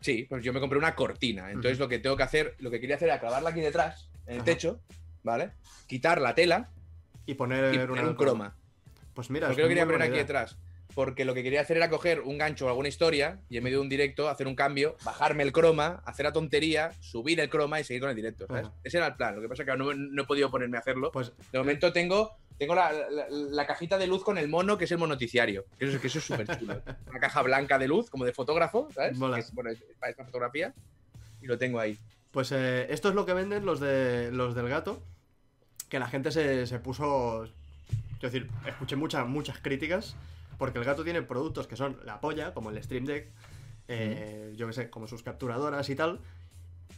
Sí, 0.00 0.26
pues 0.28 0.42
yo 0.44 0.52
me 0.52 0.60
compré 0.60 0.78
una 0.78 0.94
cortina. 0.94 1.50
Entonces 1.50 1.78
lo 1.78 1.88
que 1.88 1.98
tengo 1.98 2.16
que 2.16 2.22
hacer, 2.22 2.54
lo 2.58 2.70
que 2.70 2.80
quería 2.80 2.96
hacer 2.96 3.08
era 3.08 3.20
clavarla 3.20 3.50
aquí 3.50 3.60
detrás, 3.60 4.10
en 4.26 4.34
el 4.34 4.40
Ajá. 4.40 4.44
techo, 4.46 4.80
¿vale? 5.22 5.50
Quitar 5.86 6.20
la 6.20 6.34
tela 6.34 6.70
Y 7.26 7.34
poner, 7.34 7.74
y 7.74 7.76
una 7.78 7.86
poner 7.86 8.04
un 8.06 8.14
croma. 8.14 8.56
Pues 9.14 9.28
mira, 9.30 9.46
¿Por 9.48 9.52
es 9.52 9.56
qué 9.56 9.62
lo 9.62 9.68
quería 9.68 9.84
poner 9.86 10.02
aquí 10.02 10.16
detrás? 10.16 10.56
Porque 10.94 11.24
lo 11.24 11.34
que 11.34 11.42
quería 11.42 11.60
hacer 11.60 11.76
era 11.76 11.88
coger 11.88 12.20
un 12.20 12.36
gancho 12.38 12.66
o 12.66 12.68
alguna 12.68 12.88
historia 12.88 13.40
y 13.48 13.56
en 13.58 13.62
medio 13.62 13.78
de 13.78 13.82
un 13.82 13.88
directo 13.88 14.28
hacer 14.28 14.48
un 14.48 14.56
cambio, 14.56 14.96
bajarme 15.04 15.44
el 15.44 15.52
croma, 15.52 16.02
hacer 16.04 16.24
la 16.24 16.32
tontería, 16.32 16.92
subir 17.00 17.38
el 17.38 17.48
croma 17.48 17.78
y 17.78 17.84
seguir 17.84 18.00
con 18.00 18.10
el 18.10 18.16
directo. 18.16 18.46
Ese 18.82 18.96
era 18.96 19.06
el 19.06 19.14
plan. 19.14 19.36
Lo 19.36 19.40
que 19.40 19.48
pasa 19.48 19.62
es 19.62 19.68
que 19.68 19.76
no, 19.76 19.94
no 19.94 20.22
he 20.22 20.26
podido 20.26 20.50
ponerme 20.50 20.78
a 20.78 20.80
hacerlo. 20.80 21.12
Pues 21.12 21.32
De 21.52 21.58
momento 21.58 21.92
tengo, 21.92 22.36
tengo 22.60 22.74
la, 22.76 22.92
la- 22.92 23.26
la 23.30 23.66
cajita 23.66 23.98
de 23.98 24.06
luz 24.06 24.22
con 24.22 24.38
el 24.38 24.46
mono, 24.46 24.76
que 24.78 24.84
es 24.84 24.92
el 24.92 24.98
monoticiario. 24.98 25.64
Que 25.78 25.86
eso, 25.86 26.00
que 26.00 26.06
eso 26.06 26.18
es 26.18 26.24
súper 26.26 26.46
chulo. 26.58 26.80
Una 27.08 27.18
caja 27.18 27.42
blanca 27.42 27.78
de 27.78 27.88
luz, 27.88 28.10
como 28.10 28.24
de 28.24 28.32
fotógrafo, 28.32 28.88
¿sabes? 28.94 29.16
Mola. 29.18 29.36
Que 29.36 29.40
es, 29.42 29.52
bueno, 29.54 29.70
es 29.70 29.82
para 29.98 30.10
esta 30.10 30.24
fotografía. 30.24 30.72
Y 31.42 31.46
lo 31.46 31.56
tengo 31.58 31.80
ahí. 31.80 31.98
Pues 32.30 32.52
eh, 32.52 32.86
esto 32.90 33.08
es 33.08 33.14
lo 33.14 33.24
que 33.26 33.32
venden 33.32 33.64
los 33.64 33.80
de 33.80 34.30
los 34.30 34.54
del 34.54 34.68
gato. 34.68 35.02
Que 35.88 35.98
la 35.98 36.06
gente 36.06 36.30
se, 36.30 36.66
se 36.66 36.78
puso. 36.78 37.48
Quiero 38.20 38.30
decir, 38.32 38.50
escuché 38.66 38.94
muchas, 38.96 39.26
muchas 39.26 39.58
críticas. 39.58 40.14
Porque 40.58 40.78
el 40.78 40.84
gato 40.84 41.02
tiene 41.02 41.22
productos 41.22 41.66
que 41.66 41.74
son 41.76 41.98
la 42.04 42.20
polla, 42.20 42.52
como 42.52 42.68
el 42.70 42.80
Stream 42.84 43.06
Deck. 43.06 43.28
eh, 43.88 44.52
Yo 44.56 44.66
que 44.66 44.74
sé, 44.74 44.90
como 44.90 45.06
sus 45.08 45.22
capturadoras 45.22 45.88
y 45.88 45.96
tal. 45.96 46.20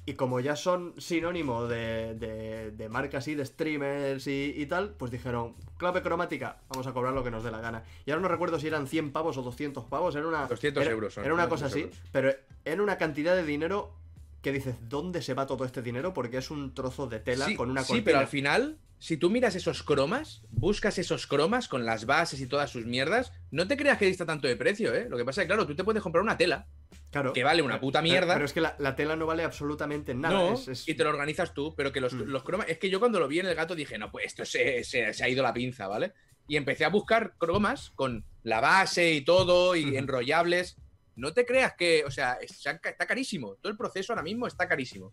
Y 0.04 0.14
como 0.14 0.40
ya 0.40 0.56
son 0.56 0.94
sinónimo 0.98 1.68
de, 1.68 2.14
de, 2.16 2.72
de 2.72 2.88
marcas 2.88 3.28
y 3.28 3.36
de 3.36 3.46
streamers 3.46 4.26
y, 4.26 4.52
y 4.56 4.66
tal, 4.66 4.94
pues 4.94 5.12
dijeron, 5.12 5.54
clave 5.76 6.02
cromática, 6.02 6.60
vamos 6.68 6.88
a 6.88 6.92
cobrar 6.92 7.12
lo 7.14 7.22
que 7.22 7.30
nos 7.30 7.44
dé 7.44 7.52
la 7.52 7.60
gana. 7.60 7.84
Y 8.04 8.10
ahora 8.10 8.22
no 8.22 8.28
recuerdo 8.28 8.58
si 8.58 8.66
eran 8.66 8.88
100 8.88 9.12
pavos 9.12 9.36
o 9.38 9.42
200 9.42 9.84
pavos, 9.84 10.16
era 10.16 10.26
una... 10.26 10.46
200 10.48 10.82
era, 10.82 10.90
euros 10.92 11.14
son, 11.14 11.24
Era 11.24 11.34
una 11.34 11.46
200 11.46 11.62
cosa 11.62 11.72
así, 11.72 11.84
euros. 11.84 12.10
pero 12.10 12.32
era 12.64 12.82
una 12.82 12.98
cantidad 12.98 13.36
de 13.36 13.44
dinero 13.44 13.94
que 14.42 14.50
dices, 14.50 14.74
¿dónde 14.88 15.22
se 15.22 15.34
va 15.34 15.46
todo 15.46 15.64
este 15.64 15.82
dinero? 15.82 16.12
Porque 16.12 16.38
es 16.38 16.50
un 16.50 16.74
trozo 16.74 17.06
de 17.06 17.20
tela 17.20 17.46
Sí, 17.46 17.54
con 17.54 17.70
una 17.70 17.82
sí, 17.82 17.88
cortina. 17.88 18.04
pero 18.04 18.18
al 18.18 18.26
final, 18.26 18.78
si 18.98 19.16
tú 19.16 19.30
miras 19.30 19.54
esos 19.54 19.84
cromas, 19.84 20.42
buscas 20.50 20.98
esos 20.98 21.28
cromas 21.28 21.68
con 21.68 21.86
las 21.86 22.06
bases 22.06 22.40
y 22.40 22.48
todas 22.48 22.70
sus 22.70 22.86
mierdas, 22.86 23.32
no 23.52 23.68
te 23.68 23.76
creas 23.76 23.98
que 23.98 24.06
dista 24.06 24.26
tanto 24.26 24.48
de 24.48 24.56
precio, 24.56 24.92
¿eh? 24.96 25.06
Lo 25.08 25.16
que 25.16 25.24
pasa 25.24 25.42
es 25.42 25.44
que, 25.44 25.48
claro, 25.54 25.64
tú 25.64 25.76
te 25.76 25.84
puedes 25.84 26.02
comprar 26.02 26.24
una 26.24 26.36
tela 26.36 26.66
Claro. 27.10 27.32
que 27.32 27.44
vale 27.44 27.62
una 27.62 27.80
puta 27.80 28.00
mierda. 28.02 28.34
Pero, 28.34 28.44
es 28.46 28.52
que 28.52 28.60
la, 28.60 28.74
la 28.78 28.94
tela 28.96 29.16
no 29.16 29.26
vale 29.26 29.44
absolutamente 29.44 30.14
nada. 30.14 30.34
no, 30.34 30.54
es- 30.54 30.68
es- 30.68 30.88
y 30.88 30.94
te 30.94 31.04
lo 31.04 31.10
organizas 31.10 31.52
tú, 31.54 31.74
pero 31.76 31.92
que 31.92 32.00
los, 32.00 32.12
Mm. 32.14 32.22
los 32.24 32.42
cromas. 32.42 32.68
Es 32.68 32.78
que 32.78 32.88
yo 32.90 32.98
cuando 33.00 33.20
lo 33.20 33.28
vi 33.28 33.40
en 33.40 33.46
el 33.46 33.54
gato 33.54 33.74
dije, 33.74 33.98
no, 33.98 34.10
pues 34.10 34.26
esto 34.26 34.44
se, 34.44 34.82
se- 34.84 35.12
se 35.12 35.24
ha 35.24 35.28
ido 35.28 35.42
la 35.42 35.52
pinza, 35.52 35.86
¿vale? 35.88 36.12
Y 36.48 36.56
empecé 36.56 36.84
a 36.84 36.88
buscar 36.88 37.34
cromas 37.38 37.90
con 37.94 38.24
la 38.42 38.60
base 38.60 39.12
y 39.12 39.20
todo, 39.22 39.76
y 39.76 39.96
enrollables. 39.96 40.76
No 41.14 41.32
te 41.32 41.44
creas 41.44 41.74
que, 41.74 42.04
o 42.06 42.10
sea, 42.10 42.38
está, 42.40 42.78
carísimo. 43.06 43.56
Todo 43.60 43.70
el 43.70 43.76
proceso 43.76 44.12
ahora 44.12 44.22
mismo 44.22 44.46
está 44.46 44.66
carísimo. 44.66 45.12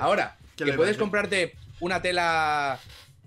Ahora, 0.00 0.36
¿qué 0.56 0.66
que 0.66 0.72
puedes 0.74 0.96
comprarte 0.98 1.54
una 1.80 2.02
tela. 2.02 2.78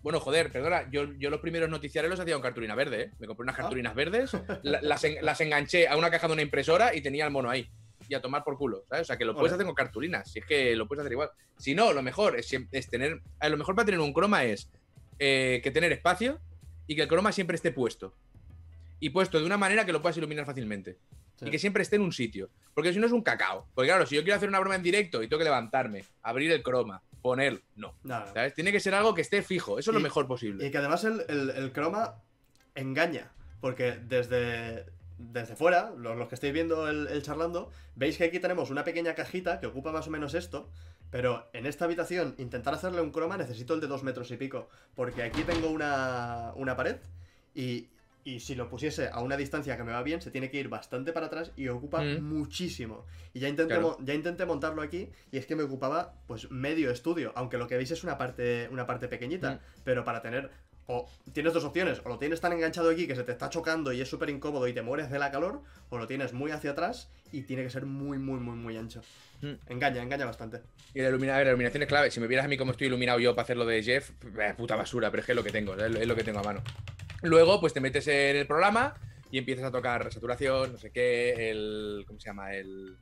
Bueno, 0.04 0.20
joder, 0.20 0.52
perdona, 0.52 0.90
yo, 0.92 1.14
yo 1.20 1.30
los 1.30 1.40
primeros 1.42 1.70
noticiarios 1.70 2.10
los 2.10 2.20
hacía 2.20 2.34
con 2.34 2.42
cartulina 2.42 2.74
verde, 2.76 3.02
¿eh? 3.04 3.12
Me 3.20 3.28
compré 3.28 3.44
unas 3.44 3.56
Ah. 3.56 3.62
cartulinas 3.64 3.94
verdes, 3.96 4.32
la- 4.64 4.82
las, 4.82 5.04
en- 5.04 5.24
las 5.24 5.42
enganché 5.42 5.88
a 5.88 5.96
una 5.98 6.10
caja 6.10 6.28
de 6.28 6.34
una 6.34 6.42
impresora 6.42 6.96
y 6.96 7.02
tenía 7.02 7.26
el 7.26 7.32
mono 7.32 7.50
ahí. 7.50 7.70
Y 8.12 8.14
a 8.14 8.22
tomar 8.22 8.44
por 8.44 8.58
culo, 8.58 8.84
¿sabes? 8.90 9.04
O 9.04 9.06
sea, 9.06 9.18
que 9.18 9.24
lo 9.24 9.34
puedes 9.34 9.54
hacer 9.54 9.66
con 9.66 9.74
cartulinas, 9.74 10.30
si 10.30 10.40
es 10.40 10.46
que 10.46 10.76
lo 10.76 10.86
puedes 10.86 11.00
hacer 11.00 11.14
igual. 11.14 11.30
Si 11.58 11.74
no, 11.74 11.94
lo 11.94 12.02
mejor 12.02 12.38
es, 12.38 12.52
es 12.72 12.90
tener. 12.90 13.22
A 13.40 13.48
lo 13.48 13.56
mejor 13.56 13.74
para 13.74 13.86
tener 13.86 14.02
un 14.02 14.12
croma 14.12 14.44
es 14.44 14.70
eh, 15.18 15.62
que 15.64 15.72
tener 15.72 15.94
espacio 15.94 16.42
y 16.88 16.96
que 16.98 17.04
el 17.04 17.08
croma 17.08 17.32
siempre 17.32 17.56
esté 17.56 17.72
puesto. 17.72 18.14
Y 19.00 19.12
puesto 19.12 19.40
de 19.40 19.46
una 19.46 19.56
manera 19.58 19.86
que 19.86 19.94
lo 19.94 20.02
puedas 20.02 20.18
iluminar 20.18 20.46
fácilmente. 20.46 20.98
Sí. 21.38 21.46
Y 21.48 21.52
que 21.52 21.58
siempre 21.58 21.84
esté 21.84 21.96
en 21.96 22.02
un 22.02 22.12
sitio. 22.12 22.50
Porque 22.74 22.92
si 22.92 23.00
no 23.00 23.06
es 23.06 23.14
un 23.14 23.22
cacao. 23.22 23.66
Porque 23.74 23.88
claro, 23.88 24.06
si 24.06 24.16
yo 24.16 24.24
quiero 24.24 24.36
hacer 24.36 24.50
una 24.50 24.60
broma 24.60 24.76
en 24.76 24.84
directo 24.84 25.24
y 25.24 25.30
tengo 25.30 25.38
que 25.40 25.46
levantarme, 25.46 26.04
abrir 26.22 26.52
el 26.52 26.62
croma, 26.64 27.02
poner, 27.22 27.62
no. 27.76 27.96
¿Sabes? 28.06 28.54
Tiene 28.56 28.74
que 28.74 28.82
ser 28.82 28.94
algo 28.94 29.14
que 29.16 29.22
esté 29.22 29.42
fijo. 29.42 29.80
Eso 29.80 29.92
es 29.92 29.96
lo 29.96 30.02
mejor 30.02 30.28
posible. 30.28 30.68
Y 30.68 30.70
que 30.70 30.78
además 30.80 31.06
el, 31.06 31.24
el- 31.30 31.50
el 31.52 31.72
croma 31.72 32.16
engaña. 32.76 33.32
Porque 33.62 33.94
desde, 33.94 34.86
desde 35.32 35.56
fuera, 35.56 35.92
los, 35.98 36.18
los 36.18 36.28
que 36.28 36.36
estáis 36.36 36.54
viendo 36.54 36.88
el, 36.90 37.08
el 37.08 37.22
charlando, 37.24 37.70
veis 37.96 38.18
que 38.18 38.24
aquí 38.26 38.40
tenemos 38.40 38.70
una 38.70 38.84
pequeña 38.84 39.14
cajita 39.16 39.60
que 39.60 39.68
ocupa 39.68 39.92
más 39.92 40.08
o 40.08 40.12
menos 40.12 40.34
esto. 40.34 40.70
Pero 41.12 41.50
en 41.54 41.66
esta 41.66 41.86
habitación, 41.86 42.36
intentar 42.38 42.74
hacerle 42.74 43.02
un 43.02 43.12
croma 43.12 43.36
necesito 43.38 43.74
el 43.74 43.82
de 43.82 43.88
dos 43.88 44.02
metros 44.04 44.32
y 44.32 44.38
pico. 44.38 44.70
Porque 44.96 45.24
aquí 45.24 45.44
tengo 45.44 45.70
una, 45.70 46.54
una 46.56 46.76
pared 46.78 46.98
y, 47.54 47.90
y 48.24 48.40
si 48.40 48.56
lo 48.56 48.70
pusiese 48.70 49.10
a 49.12 49.20
una 49.20 49.36
distancia 49.36 49.76
que 49.76 49.84
me 49.84 49.92
va 49.92 50.04
bien, 50.04 50.22
se 50.22 50.32
tiene 50.32 50.50
que 50.50 50.58
ir 50.60 50.70
bastante 50.70 51.12
para 51.12 51.26
atrás 51.26 51.52
y 51.58 51.68
ocupa 51.68 52.02
Mm. 52.02 52.24
muchísimo. 52.24 53.06
Y 53.34 53.40
ya 53.42 53.50
intenté, 53.50 53.74
Claro. 53.74 53.98
ya 54.00 54.14
intenté 54.14 54.46
montarlo 54.46 54.82
aquí 54.82 55.10
y 55.34 55.38
es 55.38 55.46
que 55.46 55.56
me 55.58 55.64
ocupaba 55.64 56.14
pues 56.28 56.50
medio 56.50 56.90
estudio. 56.92 57.34
Aunque 57.36 57.58
lo 57.58 57.68
que 57.68 57.76
veis 57.76 57.92
es 57.92 58.04
una 58.06 58.18
parte, 58.18 58.70
una 58.72 58.86
parte 58.88 59.10
pequeñita. 59.10 59.56
Mm. 59.56 59.60
Pero 59.84 60.06
para 60.06 60.22
tener 60.22 60.50
o 60.92 61.08
tienes 61.32 61.54
dos 61.54 61.64
opciones, 61.64 62.02
o 62.04 62.10
lo 62.10 62.18
tienes 62.20 62.42
tan 62.42 62.52
enganchado 62.54 62.90
aquí 62.90 63.08
que 63.08 63.16
se 63.16 63.24
te 63.24 63.32
está 63.32 63.50
chocando 63.50 63.94
y 63.94 64.02
es 64.02 64.10
súper 64.10 64.30
incómodo 64.30 64.68
y 64.68 64.74
te 64.74 64.82
mueres 64.82 65.10
de 65.10 65.20
la 65.20 65.32
calor, 65.32 65.62
o 65.90 65.98
lo 65.98 66.06
tienes 66.08 66.34
muy 66.34 66.52
hacia 66.52 66.72
atrás 66.72 67.10
y 67.32 67.44
tiene 67.44 67.64
que 67.64 67.70
ser 67.70 67.86
muy, 67.86 68.18
muy, 68.18 68.40
muy, 68.40 68.56
muy 68.56 68.76
ancho. 68.78 69.02
Mm. 69.42 69.54
Engaña, 69.70 70.02
engaña 70.04 70.26
bastante. 70.26 70.62
Y 70.94 71.02
la, 71.02 71.10
ilumina- 71.10 71.36
la 71.44 71.50
iluminación 71.50 71.84
es 71.84 71.88
clave. 71.90 72.12
Si 72.12 72.20
me 72.20 72.28
vieras 72.28 72.46
a 72.46 72.50
mí 72.50 72.58
cómo 72.58 72.72
estoy 72.72 72.88
iluminado 72.88 73.20
yo 73.20 73.34
para 73.34 73.44
hacer 73.44 73.58
lo 73.58 73.66
de 73.66 73.82
Jeff, 73.82 74.12
eh, 74.40 74.54
puta 74.58 74.76
basura, 74.76 75.10
pero 75.10 75.22
es 75.22 75.26
que 75.26 75.32
es 75.32 75.36
lo 75.36 75.44
que 75.44 75.52
tengo, 75.52 75.76
es 75.76 76.08
lo 76.08 76.16
que 76.16 76.24
tengo 76.24 76.40
a 76.40 76.44
mano. 76.44 76.62
Luego, 77.24 77.60
pues 77.62 77.74
te 77.74 77.80
metes 77.80 78.08
en 78.08 78.36
el 78.36 78.48
programa 78.48 78.96
y 79.32 79.38
empiezas 79.38 79.64
a 79.66 79.72
tocar 79.72 80.12
saturación, 80.12 80.74
no 80.74 80.78
sé 80.78 80.92
qué, 80.92 81.50
el. 81.52 82.04
¿Cómo 82.06 82.20
se 82.20 82.26
llama? 82.28 82.54
El. 82.54 82.98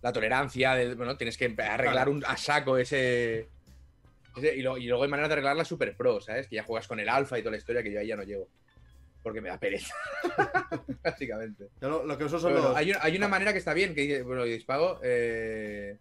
La 0.00 0.12
tolerancia, 0.12 0.74
del- 0.74 0.96
bueno, 0.96 1.16
tienes 1.16 1.36
que 1.36 1.54
arreglar 1.58 2.08
un, 2.08 2.24
a 2.26 2.36
saco 2.36 2.76
ese. 2.78 3.48
Y, 4.36 4.62
lo- 4.62 4.78
y 4.78 4.86
luego 4.86 5.02
hay 5.04 5.10
maneras 5.10 5.28
de 5.28 5.34
arreglarla 5.34 5.64
super 5.64 5.96
pro, 5.96 6.20
¿sabes? 6.20 6.48
Que 6.48 6.56
ya 6.56 6.62
juegas 6.64 6.88
con 6.88 7.00
el 7.00 7.08
alfa 7.08 7.38
y 7.38 7.42
toda 7.42 7.52
la 7.52 7.58
historia 7.58 7.82
que 7.82 7.92
yo 7.92 8.00
ahí 8.00 8.06
ya 8.08 8.16
no 8.16 8.22
llego. 8.22 8.48
Porque 9.22 9.40
me 9.40 9.48
da 9.50 9.58
pereza. 9.60 9.94
Básicamente. 11.04 11.68
Yo 11.80 11.88
lo, 11.88 12.04
lo 12.06 12.18
que 12.18 12.24
uso 12.24 12.38
son 12.38 12.50
Pero 12.50 12.60
bueno, 12.62 12.68
los... 12.70 12.78
hay, 12.78 12.90
una, 12.90 12.98
hay 13.02 13.16
una 13.16 13.28
manera 13.28 13.52
que 13.52 13.58
está 13.58 13.72
bien, 13.74 13.94
que 13.94 14.00
dice, 14.02 14.22
bueno, 14.22 14.44
y 14.46 14.58
pago, 14.64 14.98
eh, 15.02 15.98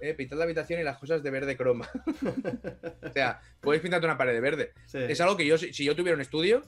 eh, 0.00 0.14
pintad 0.14 0.36
la 0.38 0.44
habitación 0.44 0.80
y 0.80 0.82
las 0.84 0.98
cosas 0.98 1.22
de 1.22 1.30
verde 1.30 1.56
croma. 1.56 1.88
o 3.02 3.12
sea, 3.12 3.40
puedes 3.60 3.80
pintarte 3.80 4.06
una 4.06 4.18
pared 4.18 4.32
de 4.34 4.40
verde. 4.40 4.72
Sí. 4.86 4.98
Es 4.98 5.20
algo 5.20 5.36
que 5.36 5.46
yo, 5.46 5.56
si 5.58 5.72
si 5.72 5.84
yo 5.84 5.96
tuviera 5.96 6.14
un 6.14 6.20
estudio, 6.20 6.62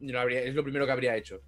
lo 0.00 0.20
habría- 0.20 0.42
es 0.42 0.54
lo 0.54 0.62
primero 0.62 0.86
que 0.86 0.92
habría 0.92 1.16
hecho. 1.16 1.40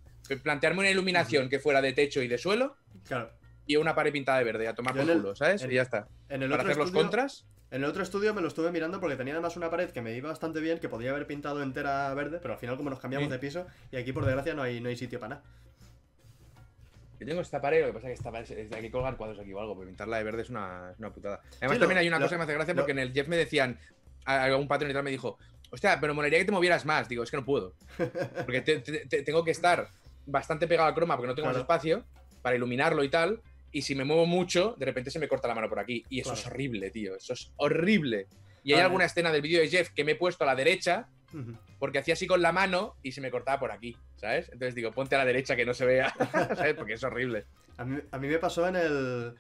Plantearme 0.43 0.81
una 0.81 0.91
iluminación 0.91 1.49
que 1.49 1.61
fuera 1.61 1.81
de 1.81 1.93
techo 1.93 2.21
y 2.23 2.27
de 2.29 2.39
suelo 2.39 2.77
Claro. 3.07 3.31
Y 3.67 3.77
una 3.77 3.95
pared 3.95 4.13
pintada 4.13 4.39
de 4.39 4.45
verde, 4.45 4.69
a 4.69 4.75
tomar 4.75 4.95
por 4.95 5.07
culo, 5.07 5.35
¿sabes? 5.35 5.63
en- 5.63 5.71
y 5.71 5.75
ya 5.75 5.83
está. 5.83 6.09
En 6.29 6.43
el, 6.43 6.51
Para 6.51 6.63
otro 6.63 6.73
hacer 6.73 6.83
los 6.83 6.93
contras, 6.93 7.47
en 7.71 7.83
el 7.83 7.89
otro 7.91 8.03
estudio 8.03 8.33
me 8.33 8.41
lo 8.41 8.49
estuve 8.49 8.71
mirando 8.71 9.01
porque 9.01 9.17
tenía 9.17 9.35
además 9.35 9.57
una 9.57 9.71
pared 9.71 9.91
que 9.91 10.01
me 10.03 10.15
iba 10.15 10.29
bastante 10.29 10.61
bien, 10.61 10.79
que 10.79 10.89
podía 10.89 11.11
haber 11.11 11.27
pintado 11.27 11.63
entera 11.63 12.13
verde, 12.15 12.39
pero 12.41 12.55
al 12.55 12.61
final 12.61 12.77
como 12.77 12.91
nos 12.91 13.01
cambiamos 13.01 13.27
Sí. 13.27 13.33
de 13.33 13.39
piso, 13.39 13.67
y 13.91 13.97
aquí 13.97 14.13
por 14.13 14.25
desgracia 14.25 14.55
no 14.55 14.63
hay, 14.63 14.81
no 14.81 14.89
hay 14.89 14.97
sitio 14.97 15.19
para 15.19 15.37
nada. 15.37 15.43
yo 17.19 17.27
tengo 17.27 17.41
esta 17.41 17.61
pared, 17.63 17.81
lo 17.81 17.87
que 17.89 17.93
pasa 17.95 18.09
es 18.09 18.11
que 18.11 18.15
esta 18.19 18.31
pared 18.31 18.51
es- 18.51 18.73
hay 18.73 18.83
que 18.83 18.91
colgar 18.91 19.17
cuadros 19.17 19.39
aquí 19.39 19.51
o 19.53 19.59
algo, 19.61 19.75
porque 19.75 19.89
pintarla 19.89 20.19
de 20.19 20.25
verde 20.25 20.43
es 20.43 20.51
una, 20.51 20.91
es 20.93 20.99
una 20.99 21.11
putada. 21.11 21.41
Además, 21.57 21.77
Sí, 21.77 21.81
también 21.81 21.95
lo- 21.95 22.01
hay 22.01 22.09
una 22.09 22.19
lo- 22.19 22.25
cosa 22.27 22.35
que 22.35 22.39
me 22.39 22.45
hace 22.45 22.53
gracia 22.55 22.75
porque 22.75 22.93
en 22.93 22.99
el 22.99 23.13
Jeff 23.15 23.27
me 23.29 23.37
decían, 23.37 23.79
algún 24.27 24.69
patrón 24.69 24.91
y 24.91 24.95
tal 24.95 25.03
me 25.03 25.11
dijo, 25.11 25.39
hostia, 25.71 25.99
pero 25.99 26.15
molaría 26.15 26.39
que 26.39 26.45
te 26.45 26.53
movieras 26.53 26.85
más. 26.85 27.09
Digo, 27.09 27.23
es 27.23 27.31
que 27.31 27.39
no 27.39 27.45
puedo. 27.45 27.73
Porque 28.45 28.61
te- 28.61 28.81
te- 28.81 29.07
te- 29.07 29.23
tengo 29.23 29.43
que 29.45 29.51
estar 29.51 29.89
bastante 30.27 30.67
pegado 30.69 30.89
al 30.89 30.95
croma 30.95 31.17
porque 31.17 31.29
no 31.29 31.35
tengo 31.35 31.49
más 31.49 31.57
espacio 31.57 32.05
para 32.43 32.55
iluminarlo 32.57 33.03
y 33.03 33.09
tal. 33.09 33.41
Y 33.77 33.83
si 33.83 33.95
me 33.95 34.05
muevo 34.05 34.25
mucho, 34.25 34.75
de 34.79 34.87
repente 34.87 35.11
se 35.11 35.19
me 35.19 35.29
corta 35.29 35.49
la 35.49 35.55
mano 35.55 35.69
por 35.69 35.79
aquí. 35.79 36.03
Y 36.09 36.21
eso 36.21 36.31
Claro. 36.31 36.41
es 36.41 36.47
horrible, 36.47 36.91
tío. 36.91 37.15
Eso 37.15 37.35
es 37.35 37.53
horrible. 37.57 38.27
Y 38.65 38.73
hay 38.73 38.81
alguna 38.81 39.05
escena 39.05 39.31
del 39.31 39.43
vídeo 39.43 39.61
de 39.61 39.69
Jeff 39.69 39.91
que 39.91 40.03
me 40.03 40.13
he 40.13 40.17
puesto 40.17 40.45
a 40.45 40.47
la 40.47 40.55
derecha 40.55 41.09
porque 41.79 41.99
hacía 41.99 42.15
así 42.15 42.27
con 42.27 42.41
la 42.41 42.53
mano 42.53 42.95
y 43.03 43.13
se 43.13 43.21
me 43.21 43.31
cortaba 43.31 43.61
por 43.61 43.71
aquí, 43.71 43.95
¿sabes? 44.17 44.47
Entonces 44.47 44.75
digo, 44.75 44.93
ponte 44.93 45.15
a 45.15 45.19
la 45.19 45.27
derecha 45.27 45.55
que 45.57 45.67
no 45.67 45.75
se 45.75 45.85
vea, 45.85 46.11
¿sabes? 46.57 46.73
Porque 46.75 46.95
es 46.95 47.05
horrible. 47.05 47.45
A 47.77 47.85
mí, 47.85 47.99
a 48.11 48.19
mí 48.19 48.29
me 48.29 48.39
pasó 48.39 48.67
en 48.67 48.77
el... 48.77 49.35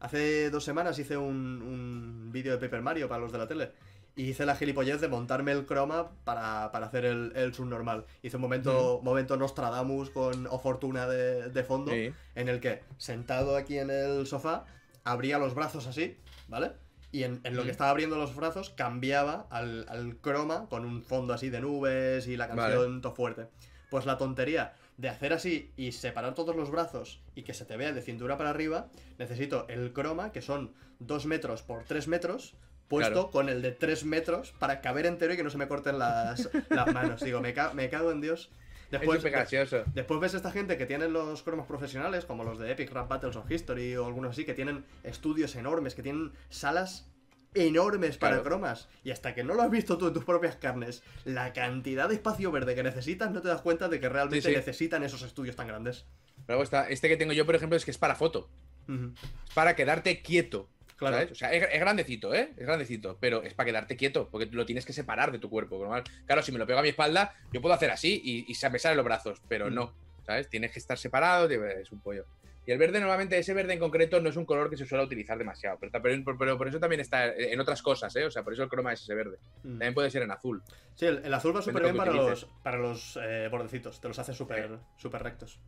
Hace 0.00 0.50
dos 0.50 0.62
semanas 0.64 0.98
hice 0.98 1.16
un, 1.16 1.62
un 1.62 2.30
vídeo 2.30 2.52
de 2.52 2.58
Paper 2.58 2.82
Mario 2.82 3.08
para 3.08 3.22
los 3.22 3.32
de 3.32 3.38
la 3.38 3.48
tele. 3.48 3.70
Y 4.18 4.30
hice 4.30 4.44
la 4.44 4.56
gilipollez 4.56 5.00
de 5.00 5.06
montarme 5.06 5.52
el 5.52 5.64
croma 5.64 6.10
para, 6.24 6.72
para 6.72 6.86
hacer 6.86 7.04
el, 7.04 7.32
el 7.36 7.54
subnormal. 7.54 8.04
Hice 8.22 8.36
un 8.36 8.42
momento, 8.42 9.00
momento 9.02 9.36
Nostradamus 9.36 10.10
con 10.10 10.48
O 10.48 10.58
Fortuna 10.58 11.06
de, 11.06 11.50
de 11.50 11.62
fondo. 11.62 11.92
Sí. 11.92 12.12
En 12.34 12.48
el 12.48 12.58
que, 12.58 12.82
sentado 12.96 13.56
aquí 13.56 13.78
en 13.78 13.90
el 13.90 14.26
sofá, 14.26 14.64
abría 15.04 15.38
los 15.38 15.54
brazos 15.54 15.86
así, 15.86 16.16
¿vale? 16.48 16.72
Y 17.12 17.22
en, 17.22 17.40
en 17.44 17.54
lo 17.54 17.62
que 17.62 17.68
Mm. 17.68 17.70
estaba 17.70 17.90
abriendo 17.90 18.16
los 18.18 18.34
brazos, 18.34 18.70
cambiaba 18.70 19.46
al, 19.50 19.86
al 19.88 20.16
croma 20.16 20.66
con 20.68 20.84
un 20.84 21.02
fondo 21.02 21.32
así 21.32 21.48
de 21.48 21.60
nubes 21.60 22.26
y 22.26 22.36
la 22.36 22.48
Vale. 22.48 22.60
canción 22.74 23.00
todo 23.00 23.14
fuerte. 23.14 23.46
Pues 23.88 24.04
la 24.04 24.18
tontería 24.18 24.74
de 24.96 25.08
hacer 25.08 25.32
así 25.32 25.72
y 25.76 25.92
separar 25.92 26.34
todos 26.34 26.56
los 26.56 26.72
brazos 26.72 27.22
y 27.36 27.44
que 27.44 27.54
se 27.54 27.64
te 27.64 27.76
vea 27.76 27.92
de 27.92 28.02
cintura 28.02 28.36
para 28.36 28.50
arriba, 28.50 28.88
necesito 29.16 29.66
el 29.68 29.92
croma, 29.92 30.32
que 30.32 30.42
son 30.42 30.74
2 30.98 31.26
metros 31.26 31.62
por 31.62 31.84
3 31.84 32.08
metros, 32.08 32.56
puesto 32.88 33.12
Claro. 33.12 33.30
con 33.30 33.48
el 33.48 33.62
de 33.62 33.72
3 33.72 34.04
metros 34.04 34.52
para 34.58 34.80
caber 34.80 35.06
entero 35.06 35.34
y 35.34 35.36
que 35.36 35.42
no 35.44 35.50
se 35.50 35.58
me 35.58 35.68
corten 35.68 35.98
las, 35.98 36.48
las 36.70 36.92
manos. 36.92 37.20
Digo, 37.22 37.40
me, 37.40 37.52
ca- 37.54 37.72
me 37.74 37.88
cago 37.90 38.10
en 38.12 38.20
Dios. 38.20 38.50
Después, 38.90 39.22
es. 39.22 39.70
Después 39.94 40.18
ves 40.20 40.32
esta 40.32 40.50
gente 40.50 40.78
que 40.78 40.86
tiene 40.86 41.08
los 41.08 41.42
cromos 41.42 41.66
profesionales, 41.66 42.24
como 42.24 42.42
los 42.44 42.58
de 42.58 42.72
Epic 42.72 42.90
Rap 42.90 43.06
Battles 43.08 43.36
of 43.36 43.50
History 43.50 43.94
o 43.96 44.06
algunos 44.06 44.30
así, 44.30 44.46
que 44.46 44.54
tienen 44.54 44.86
estudios 45.04 45.54
enormes, 45.56 45.94
que 45.94 46.02
tienen 46.02 46.32
salas 46.48 47.06
enormes 47.54 48.16
para 48.16 48.36
Claro. 48.36 48.44
cromas. 48.44 48.88
Y 49.04 49.10
hasta 49.10 49.34
que 49.34 49.44
no 49.44 49.52
lo 49.54 49.62
has 49.62 49.70
visto 49.70 49.98
tú 49.98 50.08
en 50.08 50.14
tus 50.14 50.24
propias 50.24 50.56
carnes, 50.56 51.02
la 51.26 51.52
cantidad 51.52 52.08
de 52.08 52.14
espacio 52.14 52.50
verde 52.50 52.74
que 52.74 52.82
necesitas, 52.82 53.30
no 53.30 53.42
te 53.42 53.48
das 53.48 53.60
cuenta 53.60 53.88
de 53.90 54.00
que 54.00 54.08
realmente 54.08 54.42
Sí, 54.42 54.48
sí. 54.50 54.56
necesitan 54.56 55.02
esos 55.02 55.20
estudios 55.22 55.56
tan 55.56 55.66
grandes. 55.68 56.06
Luego 56.46 56.62
está, 56.62 56.88
este 56.88 57.08
que 57.08 57.16
tengo 57.18 57.32
yo, 57.34 57.44
por 57.44 57.56
ejemplo, 57.56 57.76
es 57.76 57.84
que 57.84 57.90
es 57.90 57.98
para 57.98 58.14
foto. 58.14 58.48
Es 58.88 59.54
para 59.54 59.76
quedarte 59.76 60.22
quieto. 60.22 60.70
Claro. 60.98 61.16
¿sabes? 61.16 61.32
O 61.32 61.34
sea, 61.36 61.52
es, 61.52 61.66
es 61.72 61.80
grandecito, 61.80 62.34
¿eh? 62.34 62.50
Es 62.56 62.66
grandecito, 62.66 63.16
pero 63.20 63.42
es 63.42 63.54
para 63.54 63.66
quedarte 63.66 63.96
quieto, 63.96 64.28
porque 64.30 64.46
lo 64.46 64.66
tienes 64.66 64.84
que 64.84 64.92
separar 64.92 65.30
de 65.32 65.38
tu 65.38 65.48
cuerpo. 65.48 65.78
normal. 65.78 66.02
Claro, 66.26 66.42
si 66.42 66.52
me 66.52 66.58
lo 66.58 66.66
pego 66.66 66.80
a 66.80 66.82
mi 66.82 66.88
espalda, 66.90 67.34
yo 67.52 67.60
puedo 67.62 67.74
hacer 67.74 67.90
así 67.90 68.20
y, 68.22 68.44
y 68.50 68.54
se 68.54 68.68
me 68.68 68.78
salen 68.78 68.96
los 68.96 69.04
brazos, 69.06 69.40
pero 69.48 69.70
Mm. 69.70 69.74
no, 69.74 69.94
¿sabes? 70.26 70.48
Tienes 70.50 70.72
que 70.72 70.78
estar 70.80 70.98
separado, 70.98 71.48
es 71.48 71.92
un 71.92 72.00
pollo. 72.00 72.26
Y 72.66 72.70
el 72.72 72.76
verde, 72.76 73.00
normalmente, 73.00 73.38
ese 73.38 73.54
verde 73.54 73.72
en 73.72 73.78
concreto 73.78 74.20
no 74.20 74.28
es 74.28 74.36
un 74.36 74.44
color 74.44 74.68
que 74.68 74.76
se 74.76 74.84
suele 74.84 75.02
utilizar 75.02 75.38
demasiado, 75.38 75.78
pero, 75.80 75.90
pero- 76.02 76.36
pero 76.38 76.58
por 76.58 76.68
eso 76.68 76.78
también 76.78 77.00
está 77.00 77.32
en 77.34 77.58
otras 77.60 77.80
cosas, 77.80 78.14
¿eh? 78.16 78.24
O 78.26 78.30
sea, 78.30 78.42
por 78.42 78.52
eso 78.52 78.62
el 78.62 78.68
croma 78.68 78.92
es 78.92 79.00
ese 79.00 79.14
verde. 79.14 79.38
Mm. 79.62 79.68
También 79.70 79.94
puede 79.94 80.10
ser 80.10 80.22
en 80.22 80.32
azul. 80.32 80.62
Sí, 80.94 81.06
el, 81.06 81.24
el 81.24 81.32
azul 81.32 81.56
va 81.56 81.62
súper 81.62 81.82
bien 81.84 81.96
para 81.96 82.12
los, 82.12 82.24
utilices. 82.42 82.48
para 82.62 82.76
los 82.76 83.18
eh, 83.22 83.48
bordecitos, 83.50 84.00
te 84.02 84.08
los 84.08 84.18
hace 84.18 84.34
súper 84.34 84.80
súper 84.98 85.22
rectos. 85.22 85.58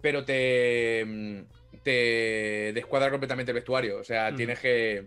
Pero 0.00 0.24
te, 0.24 1.04
mm, 1.06 1.40
te 1.82 2.72
descuadra 2.74 3.10
completamente 3.10 3.50
el 3.52 3.54
vestuario. 3.54 3.98
O 3.98 4.04
sea, 4.04 4.30
Mm. 4.30 4.36
tienes 4.36 4.58
que. 4.60 5.06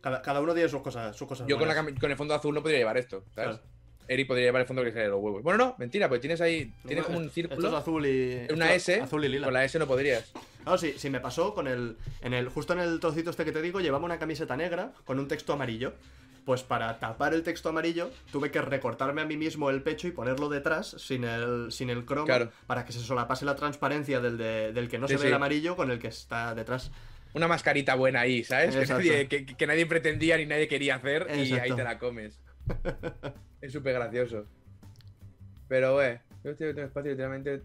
Cada, 0.00 0.22
cada 0.22 0.40
uno 0.40 0.54
tiene 0.54 0.68
sus 0.68 0.82
cosas, 0.82 1.16
sus 1.16 1.26
cosas 1.26 1.46
Yo 1.48 1.58
con, 1.58 1.66
la 1.66 1.74
con 1.98 2.10
el 2.10 2.16
fondo 2.16 2.34
azul 2.34 2.54
no 2.54 2.62
podría 2.62 2.78
llevar 2.78 2.96
esto, 2.96 3.24
¿sabes? 3.34 3.56
Claro. 3.58 3.76
Eri 4.08 4.24
podría 4.24 4.44
llevar 4.46 4.60
el 4.62 4.68
fondo 4.68 4.84
que 4.84 4.92
sale 4.92 5.02
de 5.04 5.08
los 5.10 5.20
huevos. 5.20 5.42
Bueno, 5.42 5.58
no, 5.64 5.74
mentira, 5.78 6.08
pues 6.08 6.20
tienes 6.20 6.40
ahí. 6.40 6.72
Tienes 6.86 7.04
como 7.04 7.18
un 7.18 7.24
Esto 7.24 7.40
es 7.40 7.48
círculo. 7.48 7.76
azul 7.76 8.06
y. 8.06 8.46
Una 8.52 8.72
esto- 8.72 8.92
S. 8.92 9.00
Azul 9.00 9.24
y 9.24 9.28
lila. 9.28 9.46
Con 9.46 9.54
la 9.54 9.64
S 9.64 9.76
no 9.80 9.86
podrías. 9.88 10.32
Claro, 10.62 10.78
sí, 10.78 10.94
sí, 10.96 11.10
me 11.10 11.18
pasó 11.18 11.54
con 11.54 11.66
el, 11.66 11.96
en 12.20 12.32
el. 12.32 12.48
Justo 12.48 12.72
en 12.72 12.78
el 12.80 13.00
trocito 13.00 13.30
este 13.30 13.44
que 13.44 13.50
te 13.50 13.60
digo, 13.62 13.80
llevaba 13.80 14.04
una 14.04 14.18
camiseta 14.20 14.56
negra 14.56 14.92
con 15.04 15.18
un 15.18 15.26
texto 15.26 15.52
amarillo. 15.54 15.94
Pues 16.46 16.62
para 16.62 16.98
tapar 17.00 17.34
el 17.34 17.42
texto 17.42 17.68
amarillo, 17.70 18.08
tuve 18.30 18.52
que 18.52 18.62
recortarme 18.62 19.20
a 19.20 19.24
mí 19.24 19.36
mismo 19.36 19.68
el 19.68 19.82
pecho 19.82 20.06
y 20.06 20.12
ponerlo 20.12 20.48
detrás, 20.48 20.92
sin 20.96 21.24
el, 21.24 21.72
sin 21.72 21.90
el 21.90 22.04
cromo, 22.04 22.24
Claro. 22.24 22.52
para 22.68 22.84
que 22.84 22.92
se 22.92 23.00
solapase 23.00 23.44
la 23.44 23.56
transparencia 23.56 24.20
del, 24.20 24.38
de- 24.38 24.72
del 24.72 24.88
que 24.88 24.96
no 24.98 25.08
Sí, 25.08 25.14
se 25.14 25.16
ve 25.18 25.22
sí. 25.22 25.26
el 25.26 25.34
amarillo 25.34 25.74
con 25.74 25.90
el 25.90 25.98
que 25.98 26.06
está 26.06 26.54
detrás. 26.54 26.92
Una 27.34 27.48
mascarita 27.48 27.96
buena 27.96 28.20
ahí, 28.20 28.44
¿sabes? 28.44 28.76
Que 28.76 28.86
nadie, 28.86 29.26
que, 29.26 29.44
que 29.44 29.66
nadie 29.66 29.86
pretendía 29.86 30.36
ni 30.36 30.46
nadie 30.46 30.68
quería 30.68 30.94
hacer 30.94 31.26
y 31.36 31.52
ahí 31.54 31.72
te 31.74 31.82
la 31.82 31.98
comes. 31.98 32.40
es 33.60 33.72
súper 33.72 33.94
gracioso. 33.94 34.46
Pero, 35.66 36.00
eh, 36.00 36.20
yo 36.44 36.52
estoy- 36.52 36.72
tengo 36.74 36.86
espacio 36.86 37.10
literalmente 37.10 37.62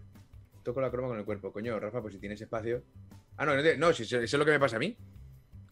toco 0.64 0.80
la 0.80 0.90
croma 0.90 1.06
con 1.06 1.18
el 1.20 1.24
cuerpo. 1.24 1.52
Coño, 1.52 1.78
Rafa, 1.78 2.02
pues 2.02 2.14
si 2.14 2.18
tienes 2.20 2.40
espacio. 2.40 2.82
Ah, 3.36 3.46
no, 3.46 3.54
no, 3.54 3.62
no, 3.78 3.92
si 3.92 4.02
eso 4.02 4.18
es 4.18 4.32
lo 4.34 4.44
que 4.44 4.50
me 4.50 4.58
pasa 4.58 4.74
a 4.74 4.80
mí. 4.80 4.96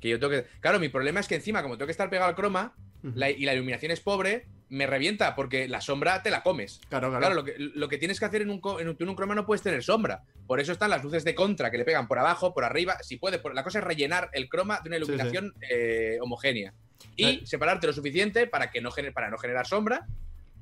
Que 0.00 0.10
yo 0.10 0.20
tengo 0.20 0.30
que. 0.30 0.46
Claro, 0.60 0.78
mi 0.78 0.88
problema 0.88 1.18
es 1.18 1.26
que 1.26 1.34
encima, 1.34 1.60
como 1.60 1.76
tengo 1.76 1.86
que 1.86 1.92
estar 1.92 2.08
pegado 2.08 2.28
al 2.28 2.36
croma 2.36 2.72
la- 3.02 3.30
y 3.30 3.44
la 3.44 3.54
iluminación 3.54 3.92
es 3.92 4.00
pobre, 4.00 4.46
me 4.68 4.86
revienta 4.86 5.34
porque 5.34 5.66
la 5.68 5.80
sombra 5.80 6.22
te 6.22 6.30
la 6.30 6.42
comes. 6.42 6.80
Claro, 6.88 7.08
claro. 7.08 7.20
Claro, 7.20 7.34
lo 7.34 7.44
que, 7.44 7.54
lo 7.58 7.88
que 7.88 7.98
tienes 7.98 8.18
que 8.20 8.24
hacer 8.26 8.42
en 8.42 8.50
un, 8.50 8.60
en, 8.78 8.88
un, 8.88 8.96
tú 8.96 9.04
en 9.04 9.10
un 9.10 9.16
croma 9.16 9.34
no 9.34 9.44
puedes 9.46 9.62
tener 9.62 9.82
sombra. 9.82 10.22
Por 10.46 10.60
eso 10.60 10.70
están 10.72 10.90
las 10.90 11.02
luces 11.02 11.24
de 11.24 11.34
contra 11.34 11.70
que 11.70 11.78
le 11.78 11.84
pegan 11.84 12.06
por 12.06 12.18
abajo, 12.18 12.54
por 12.54 12.64
arriba. 12.64 12.96
Si 13.02 13.16
puede, 13.16 13.38
por- 13.38 13.54
la 13.54 13.64
cosa 13.64 13.78
es 13.80 13.84
rellenar 13.84 14.30
el 14.32 14.48
croma 14.48 14.80
de 14.82 14.88
una 14.90 14.96
Sí, 14.98 15.04
sí. 15.04 15.08
iluminación 15.12 15.54
eh, 15.68 16.18
homogénea. 16.20 16.72
Y 17.16 17.24
Eh. 17.24 17.40
separarte 17.44 17.86
lo 17.88 17.92
suficiente 17.92 18.46
para, 18.46 18.70
que 18.70 18.80
no 18.80 18.90
gener- 18.92 19.12
para 19.12 19.28
no 19.30 19.38
generar 19.38 19.66
sombra 19.66 20.06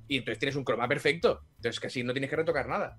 y 0.06 0.16
entonces 0.18 0.38
tienes 0.38 0.56
un 0.56 0.64
croma 0.64 0.88
perfecto. 0.88 1.42
Entonces 1.56 1.78
casi 1.78 2.02
no 2.02 2.12
tienes 2.12 2.30
que 2.30 2.36
retocar 2.36 2.66
nada. 2.66 2.98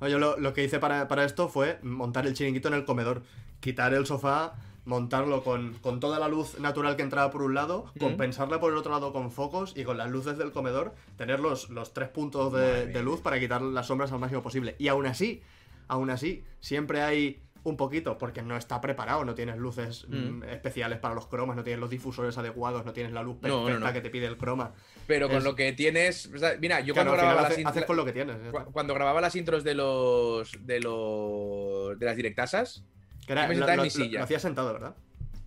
No, 0.00 0.08
yo 0.08 0.18
lo, 0.18 0.36
lo 0.38 0.52
que 0.52 0.64
hice 0.64 0.80
para, 0.80 1.06
para 1.06 1.24
esto 1.24 1.48
fue 1.48 1.78
montar 1.82 2.26
el 2.26 2.34
chiringuito 2.34 2.66
en 2.66 2.74
el 2.74 2.84
comedor, 2.84 3.22
quitar 3.60 3.94
el 3.94 4.04
sofá, 4.06 4.54
montarlo 4.84 5.44
con, 5.44 5.74
con 5.74 6.00
toda 6.00 6.18
la 6.18 6.28
luz 6.28 6.58
natural 6.58 6.96
que 6.96 7.02
entraba 7.02 7.30
por 7.30 7.42
un 7.42 7.54
lado, 7.54 7.92
compensarla 8.00 8.58
por 8.60 8.72
el 8.72 8.78
otro 8.78 8.90
lado 8.92 9.12
con 9.12 9.30
focos 9.30 9.74
y 9.76 9.84
con 9.84 9.96
las 9.96 10.10
luces 10.10 10.36
del 10.38 10.50
comedor, 10.52 10.92
tener 11.16 11.38
los, 11.40 11.70
los 11.70 11.92
tres 11.94 12.08
puntos 12.08 12.52
de, 12.52 12.86
de 12.86 13.02
luz 13.02 13.20
para 13.20 13.38
quitar 13.38 13.62
las 13.62 13.86
sombras 13.86 14.10
al 14.12 14.18
máximo 14.18 14.42
posible. 14.42 14.74
Y 14.78 14.88
aún 14.88 15.06
así, 15.06 15.40
aún 15.88 16.10
así, 16.10 16.42
siempre 16.60 17.00
hay 17.02 17.40
un 17.64 17.76
poquito, 17.76 18.18
porque 18.18 18.42
no 18.42 18.56
está 18.56 18.80
preparado, 18.80 19.24
no 19.24 19.36
tienes 19.36 19.56
luces 19.56 20.04
mm, 20.08 20.42
especiales 20.50 20.98
para 20.98 21.14
los 21.14 21.28
cromas, 21.28 21.54
no 21.56 21.62
tienes 21.62 21.78
los 21.78 21.90
difusores 21.90 22.36
adecuados, 22.36 22.84
no 22.84 22.92
tienes 22.92 23.12
la 23.12 23.22
luz 23.22 23.36
No, 23.40 23.48
no, 23.60 23.64
perfecta 23.66 23.86
no. 23.86 23.92
que 23.92 24.00
te 24.00 24.10
pide 24.10 24.26
el 24.26 24.36
croma. 24.36 24.72
Pero 25.06 25.28
con 25.28 25.44
lo 25.44 25.54
que 25.54 25.72
tienes. 25.72 26.26
o 26.34 26.38
sea, 26.38 26.56
mira, 26.60 26.80
yo 26.80 26.92
Claro, 26.92 27.10
cuando 27.10 27.22
grababa 27.24 27.42
las 27.48 27.52
hace- 27.52 27.64
haces 27.64 27.84
con 27.84 27.96
lo 27.96 28.04
que 28.04 28.12
tienes. 28.12 28.36
cu- 28.50 28.72
cuando 28.72 28.94
grababa 28.94 29.20
las 29.20 29.36
intros 29.36 29.62
de 29.62 29.76
los. 29.76 30.50
de 30.66 30.80
los. 30.80 31.96
de 32.00 32.04
las 32.06 32.16
directasas, 32.16 32.84
Que 33.26 33.32
era- 33.32 33.42
yo 33.42 33.48
me 33.48 33.54
lo, 33.54 33.58
sentaba 33.60 33.74
en 33.74 33.82
mi 33.82 33.90
silla. 33.90 34.18
lo 34.18 34.24
hacías 34.24 34.42
sentado, 34.42 34.72
¿verdad? 34.72 34.94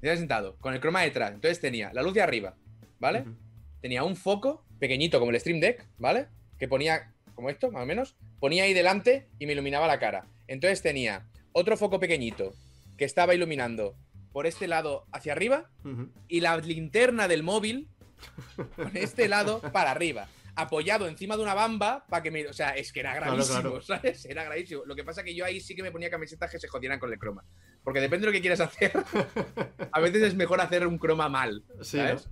me 0.01 0.09
había 0.09 0.19
sentado, 0.19 0.55
con 0.57 0.73
el 0.73 0.79
croma 0.79 1.01
detrás. 1.01 1.31
Entonces 1.33 1.59
tenía 1.59 1.91
la 1.93 2.03
luz 2.03 2.13
de 2.13 2.21
arriba, 2.21 2.55
¿vale? 2.99 3.25
Tenía 3.81 4.03
un 4.03 4.15
foco 4.15 4.63
pequeñito 4.79 5.19
como 5.19 5.31
el 5.31 5.39
Stream 5.39 5.59
Deck, 5.59 5.87
¿vale? 5.97 6.27
Que 6.59 6.67
ponía, 6.67 7.11
como 7.33 7.49
esto, 7.49 7.71
más 7.71 7.81
o 7.83 7.85
menos, 7.87 8.15
ponía 8.39 8.65
ahí 8.65 8.73
delante 8.73 9.27
y 9.39 9.47
me 9.47 9.53
iluminaba 9.53 9.87
la 9.87 9.97
cara. 9.99 10.27
Entonces 10.47 10.81
tenía 10.83 11.25
otro 11.53 11.75
foco 11.75 11.99
pequeñito 11.99 12.53
que 12.97 13.05
estaba 13.05 13.33
iluminando 13.33 13.95
por 14.31 14.45
este 14.45 14.67
lado 14.67 15.05
hacia 15.11 15.31
arriba 15.31 15.71
y 16.27 16.41
la 16.41 16.57
linterna 16.57 17.27
del 17.27 17.41
móvil 17.41 17.89
con 18.75 18.95
este 18.95 19.27
lado 19.27 19.61
para 19.71 19.89
arriba. 19.91 20.27
Apoyado 20.57 21.07
encima 21.07 21.35
de 21.35 21.43
una 21.43 21.53
bamba 21.53 22.05
para 22.09 22.23
que 22.23 22.31
me. 22.31 22.47
O 22.47 22.53
sea, 22.53 22.69
es 22.77 22.93
que 22.93 23.01
era 23.01 23.11
Claro, 23.17 23.31
gravísimo, 23.33 23.61
claro. 23.61 23.81
¿sabes? 23.81 24.25
Era 24.25 24.43
gravísimo. 24.45 24.85
Lo 24.85 24.95
que 24.95 25.03
pasa 25.03 25.21
que 25.23 25.35
yo 25.35 25.43
ahí 25.43 25.59
sí 25.59 25.75
que 25.75 25.83
me 25.83 25.91
ponía 25.91 26.09
camisetas 26.09 26.49
que 26.49 26.59
se 26.59 26.67
jodieran 26.69 26.97
con 26.99 27.11
el 27.11 27.19
croma. 27.19 27.43
Porque 27.85 28.01
depende 28.01 28.25
de 28.25 28.31
lo 28.31 28.35
que 28.35 28.41
quieras 28.41 28.59
hacer. 28.59 28.91
A 29.93 29.99
veces 30.01 30.21
es 30.23 30.35
mejor 30.35 30.59
hacer 30.59 30.85
un 30.87 30.97
croma 30.97 31.29
mal. 31.29 31.63
Sí, 31.81 31.97
¿sabes? 31.97 32.27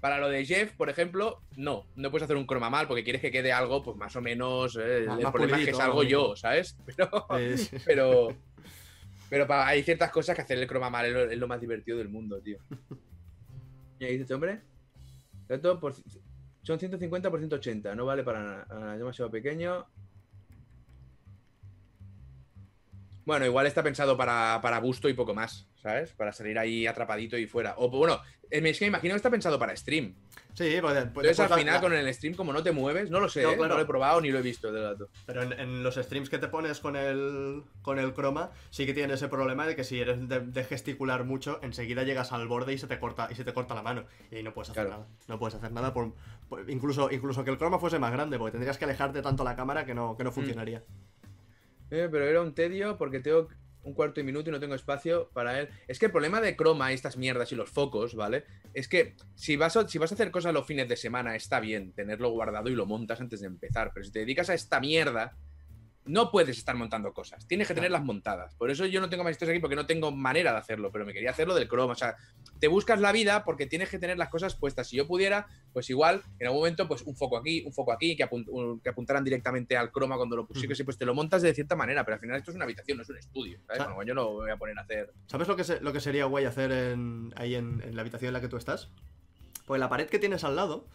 Para 0.00 0.18
lo 0.18 0.28
de 0.28 0.46
Jeff, 0.46 0.72
por 0.76 0.88
ejemplo, 0.88 1.40
no. 1.56 1.84
No 1.96 2.10
puedes 2.10 2.22
hacer 2.24 2.36
un 2.36 2.46
croma 2.46 2.70
mal 2.70 2.86
porque 2.86 3.02
quieres 3.04 3.20
que 3.20 3.32
quede 3.32 3.52
algo, 3.52 3.82
pues 3.82 3.96
más 3.96 4.14
o 4.16 4.22
menos. 4.22 4.78
eh, 4.80 5.04
Más- 5.06 5.18
el 5.18 5.24
más 5.24 5.32
problema 5.32 5.58
es 5.58 5.66
que 5.66 5.74
salgo 5.74 6.02
yo. 6.04 6.36
¿sabes? 6.36 6.76
Pero. 6.86 7.26
Sí. 7.56 7.76
Pero. 7.84 8.28
Pero 9.28 9.46
hay 9.52 9.82
ciertas 9.82 10.10
cosas 10.10 10.34
que 10.36 10.42
hacer 10.42 10.56
el 10.58 10.66
croma 10.66 10.88
mal 10.88 11.04
es 11.04 11.12
lo, 11.12 11.30
es 11.30 11.36
lo 11.38 11.46
más 11.48 11.60
divertido 11.60 11.98
del 11.98 12.08
mundo, 12.08 12.40
tío. 12.40 12.58
¿Y 13.98 14.04
ahí 14.04 14.12
dice 14.12 14.22
este 14.22 14.34
hombre? 14.34 14.60
Por- 15.80 15.94
son 16.62 16.78
150 16.78 17.30
por 17.30 17.38
180, 17.40 17.94
no 17.94 18.06
vale 18.06 18.22
para 18.22 18.42
nada. 18.42 18.66
Ah, 18.70 18.96
demasiado 18.96 19.30
pequeño. 19.30 19.84
Bueno, 23.28 23.44
igual 23.44 23.66
está 23.66 23.82
pensado 23.82 24.16
para, 24.16 24.58
para 24.62 24.80
busto 24.80 25.06
y 25.06 25.12
poco 25.12 25.34
más, 25.34 25.68
¿sabes? 25.82 26.14
Para 26.14 26.32
salir 26.32 26.58
ahí 26.58 26.86
atrapadito 26.86 27.36
y 27.36 27.46
fuera. 27.46 27.74
O 27.76 27.90
bueno, 27.90 28.22
eh, 28.50 28.62
es 28.64 28.78
que 28.78 28.86
me 28.86 28.88
imagino 28.88 29.12
que 29.12 29.16
está 29.16 29.28
pensado 29.28 29.58
para 29.58 29.76
stream. 29.76 30.14
Sí, 30.54 30.78
pues, 30.80 30.94
pues 31.12 31.26
Entonces 31.28 31.40
al 31.40 31.58
final 31.58 31.74
la- 31.74 31.80
con 31.82 31.92
el 31.92 32.14
stream, 32.14 32.34
como 32.34 32.54
no 32.54 32.62
te 32.62 32.72
mueves, 32.72 33.10
no 33.10 33.20
lo 33.20 33.28
sé, 33.28 33.42
No, 33.42 33.50
¿eh? 33.50 33.56
claro. 33.56 33.68
no 33.68 33.74
lo 33.76 33.82
he 33.82 33.86
probado 33.86 34.22
ni 34.22 34.30
lo 34.30 34.38
he 34.38 34.42
visto 34.42 34.72
de 34.72 34.80
dato. 34.80 35.10
Pero 35.26 35.42
en, 35.42 35.52
en 35.52 35.82
los 35.82 35.96
streams 35.96 36.30
que 36.30 36.38
te 36.38 36.48
pones 36.48 36.80
con 36.80 36.96
el, 36.96 37.64
con 37.82 37.98
el 37.98 38.14
croma, 38.14 38.50
sí 38.70 38.86
que 38.86 38.94
tienes 38.94 39.16
ese 39.16 39.28
problema 39.28 39.66
de 39.66 39.76
que 39.76 39.84
si 39.84 40.00
eres 40.00 40.26
de, 40.26 40.40
de 40.40 40.64
gesticular 40.64 41.24
mucho, 41.24 41.60
enseguida 41.62 42.04
llegas 42.04 42.32
al 42.32 42.48
borde 42.48 42.72
y 42.72 42.78
se 42.78 42.86
te 42.86 42.98
corta, 42.98 43.28
y 43.30 43.34
se 43.34 43.44
te 43.44 43.52
corta 43.52 43.74
la 43.74 43.82
mano. 43.82 44.04
Y 44.30 44.36
ahí 44.36 44.42
no 44.42 44.54
puedes 44.54 44.70
hacer 44.70 44.86
Claro. 44.86 45.00
nada. 45.02 45.10
No 45.26 45.38
puedes 45.38 45.54
hacer 45.54 45.70
nada 45.70 45.92
por, 45.92 46.14
por- 46.48 46.68
incluso, 46.70 47.10
incluso 47.12 47.44
que 47.44 47.50
el 47.50 47.58
croma 47.58 47.78
fuese 47.78 47.98
más 47.98 48.10
grande, 48.10 48.38
porque 48.38 48.52
tendrías 48.52 48.78
que 48.78 48.86
alejarte 48.86 49.20
tanto 49.20 49.44
la 49.44 49.54
cámara 49.54 49.84
que 49.84 49.92
no, 49.94 50.16
que 50.16 50.22
Mm. 50.24 50.26
no 50.26 50.32
funcionaría. 50.32 50.82
Eh, 51.90 52.08
pero 52.10 52.26
era 52.26 52.42
un 52.42 52.54
tedio 52.54 52.98
porque 52.98 53.20
tengo 53.20 53.48
un 53.82 53.94
cuarto 53.94 54.20
de 54.20 54.24
minuto 54.24 54.50
y 54.50 54.52
no 54.52 54.60
tengo 54.60 54.74
espacio 54.74 55.30
para 55.32 55.60
él. 55.60 55.68
Es 55.86 55.98
que 55.98 56.06
el 56.06 56.12
problema 56.12 56.40
de 56.40 56.56
croma 56.56 56.90
y 56.90 56.94
estas 56.94 57.16
mierdas 57.16 57.52
y 57.52 57.56
los 57.56 57.70
focos, 57.70 58.14
¿vale? 58.14 58.44
Es 58.74 58.88
que 58.88 59.14
si 59.34 59.56
vas, 59.56 59.76
a, 59.76 59.88
si 59.88 59.98
vas 59.98 60.12
a 60.12 60.14
hacer 60.14 60.30
cosas 60.30 60.52
los 60.52 60.66
fines 60.66 60.88
de 60.88 60.96
semana, 60.96 61.34
está 61.34 61.60
bien 61.60 61.92
tenerlo 61.92 62.30
guardado 62.30 62.68
y 62.68 62.74
lo 62.74 62.86
montas 62.86 63.20
antes 63.20 63.40
de 63.40 63.46
empezar. 63.46 63.92
Pero 63.94 64.04
si 64.04 64.12
te 64.12 64.20
dedicas 64.20 64.50
a 64.50 64.54
esta 64.54 64.80
mierda, 64.80 65.36
no 66.08 66.30
puedes 66.32 66.58
estar 66.58 66.74
montando 66.74 67.12
cosas. 67.12 67.46
Tienes 67.46 67.68
que 67.68 67.74
tenerlas 67.74 68.02
montadas. 68.02 68.54
Por 68.56 68.70
eso 68.70 68.84
yo 68.86 69.00
no 69.00 69.08
tengo 69.08 69.22
más 69.24 69.30
historias 69.32 69.54
aquí 69.54 69.60
porque 69.60 69.76
no 69.76 69.86
tengo 69.86 70.10
manera 70.10 70.50
de 70.52 70.58
hacerlo. 70.58 70.90
Pero 70.90 71.04
me 71.06 71.12
quería 71.12 71.30
hacerlo 71.30 71.54
del 71.54 71.68
croma. 71.68 71.92
O 71.92 71.96
sea, 71.96 72.16
te 72.58 72.66
buscas 72.68 73.00
la 73.00 73.12
vida 73.12 73.44
porque 73.44 73.66
tienes 73.66 73.88
que 73.90 73.98
tener 73.98 74.18
las 74.18 74.28
cosas 74.30 74.54
puestas. 74.56 74.88
Si 74.88 74.96
yo 74.96 75.06
pudiera, 75.06 75.46
pues 75.72 75.88
igual, 75.90 76.22
en 76.40 76.46
algún 76.48 76.60
momento, 76.62 76.88
pues 76.88 77.02
un 77.02 77.14
foco 77.14 77.36
aquí, 77.36 77.62
un 77.64 77.72
foco 77.72 77.92
aquí, 77.92 78.16
que, 78.16 78.28
apun- 78.28 78.46
un- 78.48 78.80
que 78.80 78.88
apuntaran 78.88 79.22
directamente 79.22 79.76
al 79.76 79.92
croma 79.92 80.16
cuando 80.16 80.34
lo 80.36 80.46
pusiese, 80.46 80.84
pues 80.84 80.98
te 80.98 81.04
lo 81.04 81.14
montas 81.14 81.42
de 81.42 81.54
cierta 81.54 81.76
manera, 81.76 82.04
pero 82.04 82.14
al 82.16 82.20
final 82.20 82.36
esto 82.38 82.50
es 82.50 82.56
una 82.56 82.64
habitación, 82.64 82.96
no 82.96 83.02
es 83.02 83.08
un 83.10 83.18
estudio, 83.18 83.60
¿sabes? 83.66 83.82
Ah. 83.82 83.92
Bueno, 83.94 84.02
yo 84.08 84.14
no 84.14 84.24
me 84.30 84.34
voy 84.36 84.50
a 84.50 84.56
poner 84.56 84.78
a 84.78 84.82
hacer... 84.82 85.12
¿Sabes 85.26 85.46
lo 85.46 85.54
que, 85.56 85.64
se- 85.64 85.80
lo 85.80 85.92
que 85.92 86.00
sería 86.00 86.24
guay 86.24 86.46
hacer 86.46 86.72
en- 86.72 87.32
ahí 87.36 87.54
en, 87.54 87.82
en 87.84 87.94
la 87.94 88.00
habitación 88.02 88.28
en 88.28 88.32
la 88.34 88.40
que 88.40 88.48
tú 88.48 88.56
estás? 88.56 88.90
Pues 89.66 89.78
la 89.78 89.88
pared 89.90 90.08
que 90.08 90.18
tienes 90.18 90.44
al 90.44 90.56
lado, 90.56 90.86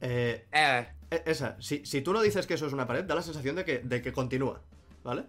eh, 0.00 0.46
Eh, 0.52 0.86
e- 1.10 1.22
esa, 1.26 1.56
si, 1.60 1.84
si 1.86 2.00
tú 2.02 2.12
no 2.12 2.20
dices 2.22 2.46
que 2.46 2.54
eso 2.54 2.66
es 2.66 2.72
una 2.72 2.86
pared, 2.86 3.04
da 3.04 3.14
la 3.14 3.22
sensación 3.22 3.56
de 3.56 3.64
que, 3.64 3.78
de 3.78 4.02
que 4.02 4.12
continúa, 4.12 4.60
¿vale? 5.04 5.24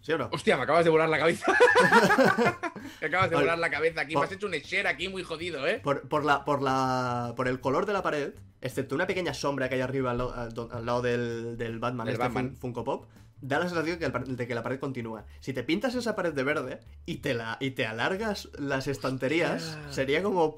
¿Sí 0.00 0.12
o 0.12 0.18
no? 0.18 0.28
hostia, 0.32 0.56
me 0.56 0.62
acabas 0.62 0.84
de 0.84 0.90
volar 0.90 1.08
la 1.08 1.18
cabeza. 1.18 1.52
me 3.00 3.06
acabas 3.08 3.28
de 3.30 3.34
Vale. 3.34 3.46
volar 3.46 3.58
la 3.58 3.70
cabeza 3.70 4.02
aquí, 4.02 4.14
me 4.14 4.22
has 4.22 4.30
hecho 4.30 4.46
un 4.46 4.52
share 4.52 4.86
aquí 4.86 5.08
muy 5.08 5.24
jodido, 5.24 5.66
¿eh? 5.66 5.80
Por, 5.82 6.08
por 6.08 6.24
la, 6.24 6.44
por, 6.44 6.62
la, 6.62 7.32
por 7.36 7.48
el 7.48 7.58
color 7.60 7.86
de 7.86 7.92
la 7.92 8.02
pared, 8.02 8.32
excepto 8.60 8.94
una 8.94 9.06
pequeña 9.08 9.34
sombra 9.34 9.68
que 9.68 9.74
hay 9.74 9.80
arriba 9.80 10.12
al, 10.12 10.18
lado- 10.18 10.34
al 10.34 10.52
do- 10.54 10.68
al 10.72 10.86
lado 10.86 11.02
del, 11.02 11.56
del 11.56 11.80
Batman, 11.80 12.06
Del 12.06 12.14
este 12.14 12.24
Batman. 12.24 12.50
Fun- 12.50 12.56
Funko 12.56 12.84
Pop, 12.84 13.06
da 13.40 13.58
la 13.58 13.68
sensación 13.68 13.98
de 14.36 14.46
que 14.46 14.54
la 14.54 14.62
pared 14.62 14.78
continúa. 14.80 15.24
Si 15.40 15.52
te 15.52 15.62
pintas 15.62 15.94
esa 15.94 16.16
pared 16.16 16.32
de 16.32 16.42
verde 16.42 16.80
y 17.04 17.16
te, 17.16 17.34
la, 17.34 17.58
y 17.60 17.72
te 17.72 17.86
alargas 17.86 18.48
las 18.58 18.86
estanterías, 18.88 19.62
Hostia. 19.62 19.92
sería 19.92 20.22
como 20.22 20.56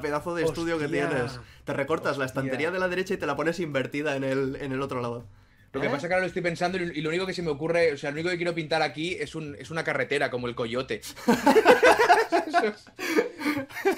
pedazo 0.00 0.34
de 0.34 0.44
estudio 0.44 0.78
que 0.78 0.88
tienes. 0.88 1.38
Te 1.64 1.72
recortas 1.72 2.16
la 2.18 2.24
estantería 2.26 2.70
de 2.70 2.78
la 2.78 2.88
derecha 2.88 3.14
y 3.14 3.16
te 3.16 3.26
la 3.26 3.34
pones 3.36 3.58
invertida 3.60 4.14
en 4.16 4.24
el, 4.24 4.56
en 4.60 4.72
el 4.72 4.80
otro 4.82 5.00
lado. 5.00 5.26
Lo 5.72 5.80
que 5.80 5.88
¿Eh? 5.88 5.90
pasa 5.90 6.06
es 6.06 6.08
que 6.08 6.14
ahora 6.14 6.22
lo 6.22 6.28
estoy 6.28 6.42
pensando 6.42 6.78
y 6.78 7.00
lo 7.02 7.08
único 7.10 7.26
que 7.26 7.34
se 7.34 7.42
me 7.42 7.50
ocurre, 7.50 7.92
o 7.92 7.98
sea, 7.98 8.10
lo 8.10 8.14
único 8.14 8.30
que 8.30 8.36
quiero 8.36 8.54
pintar 8.54 8.80
aquí 8.82 9.14
es, 9.14 9.34
un, 9.34 9.56
es 9.58 9.70
una 9.70 9.84
carretera 9.84 10.30
como 10.30 10.46
el 10.46 10.54
coyote. 10.54 11.02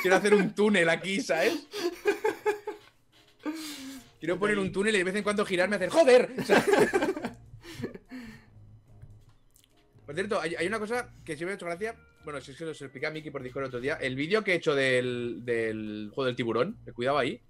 Quiero 0.03 0.17
hacer 0.17 0.35
un 0.35 0.55
túnel 0.55 0.89
aquí, 0.89 1.21
¿sabes? 1.21 1.55
Quiero 4.19 4.39
poner 4.39 4.59
un 4.59 4.73
túnel 4.73 4.95
y 4.95 4.99
de 4.99 5.05
vez 5.05 5.15
en 5.15 5.23
cuando 5.23 5.45
girarme 5.47 5.77
y 5.77 5.79
hacer 5.79 5.91
¡Joder! 5.91 6.31
O 6.39 6.45
sea- 6.45 6.65
Por 10.09 10.15
cierto, 10.15 10.41
hay, 10.41 10.55
hay 10.55 10.67
una 10.67 10.79
cosa 10.79 11.13
que 11.23 11.37
sí 11.37 11.45
me 11.45 11.51
ha 11.51 11.55
hecho 11.55 11.67
gracia. 11.67 11.95
Bueno, 12.25 12.41
si 12.41 12.53
es 12.53 12.57
que 12.57 12.65
lo 12.65 12.71
expliqué 12.71 13.07
a 13.07 13.11
Miki 13.11 13.31
por 13.31 13.43
Discord 13.43 13.65
el 13.65 13.69
otro 13.69 13.81
día. 13.81 13.97
El 14.01 14.17
vídeo 14.17 14.43
que 14.43 14.53
he 14.53 14.55
hecho 14.55 14.75
del, 14.75 15.41
del 15.45 16.09
juego 16.15 16.25
del 16.25 16.35
tiburón, 16.35 16.79
que 16.83 16.95
cuidado 16.95 17.19
ahí. 17.19 17.43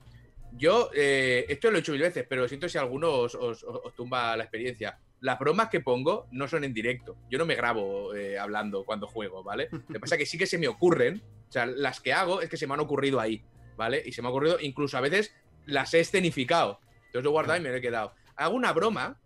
Yo, 0.55 0.91
eh, 0.93 1.47
esto 1.49 1.71
lo 1.71 1.77
he 1.77 1.81
hecho 1.83 1.93
mil 1.93 2.01
veces, 2.01 2.27
pero 2.29 2.49
siento 2.49 2.69
si 2.69 2.77
alguno 2.77 3.13
os, 3.13 3.37
os- 3.37 3.63
os- 3.63 3.81
os 3.85 3.95
tumba 3.95 4.37
la 4.37 4.43
experiencia. 4.43 4.99
Las 5.21 5.39
bromas 5.39 5.69
que 5.69 5.79
pongo 5.79 6.27
no 6.33 6.49
son 6.49 6.65
en 6.65 6.75
directo. 6.75 7.17
Yo 7.31 7.39
no 7.39 7.47
me 7.47 7.55
grabo 7.55 8.13
eh, 8.17 8.37
hablando 8.41 8.85
cuando 8.85 9.07
juego, 9.07 9.45
¿vale? 9.45 9.69
Lo 9.89 9.93
que 9.95 10.01
pasa 10.01 10.17
es 10.17 10.19
que 10.19 10.27
sí 10.27 10.37
que 10.37 10.47
se 10.47 10.59
me 10.59 10.67
ocurren. 10.67 11.23
O 11.49 11.53
sea, 11.53 11.65
las 11.65 12.01
que 12.01 12.13
hago 12.13 12.41
es 12.41 12.49
que 12.51 12.57
se 12.57 12.67
me 12.67 12.75
han 12.75 12.81
ocurrido 12.81 13.21
ahí, 13.21 13.45
¿vale? 13.77 14.03
Y 14.05 14.11
se 14.11 14.21
me 14.21 14.27
ha 14.27 14.31
ocurrido, 14.33 14.59
incluso 14.61 14.99
a 14.99 15.01
veces 15.01 15.33
las 15.65 15.95
he 15.95 16.01
escenificado. 16.01 16.81
Entonces 17.07 17.23
lo 17.23 17.31
he 17.31 17.33
guardado 17.33 17.61
y 17.61 17.63
me 17.63 17.69
lo 17.71 17.77
he 17.77 17.81
quedado. 17.81 18.15
Hago 18.35 18.55
una 18.57 18.73
broma, 18.73 19.21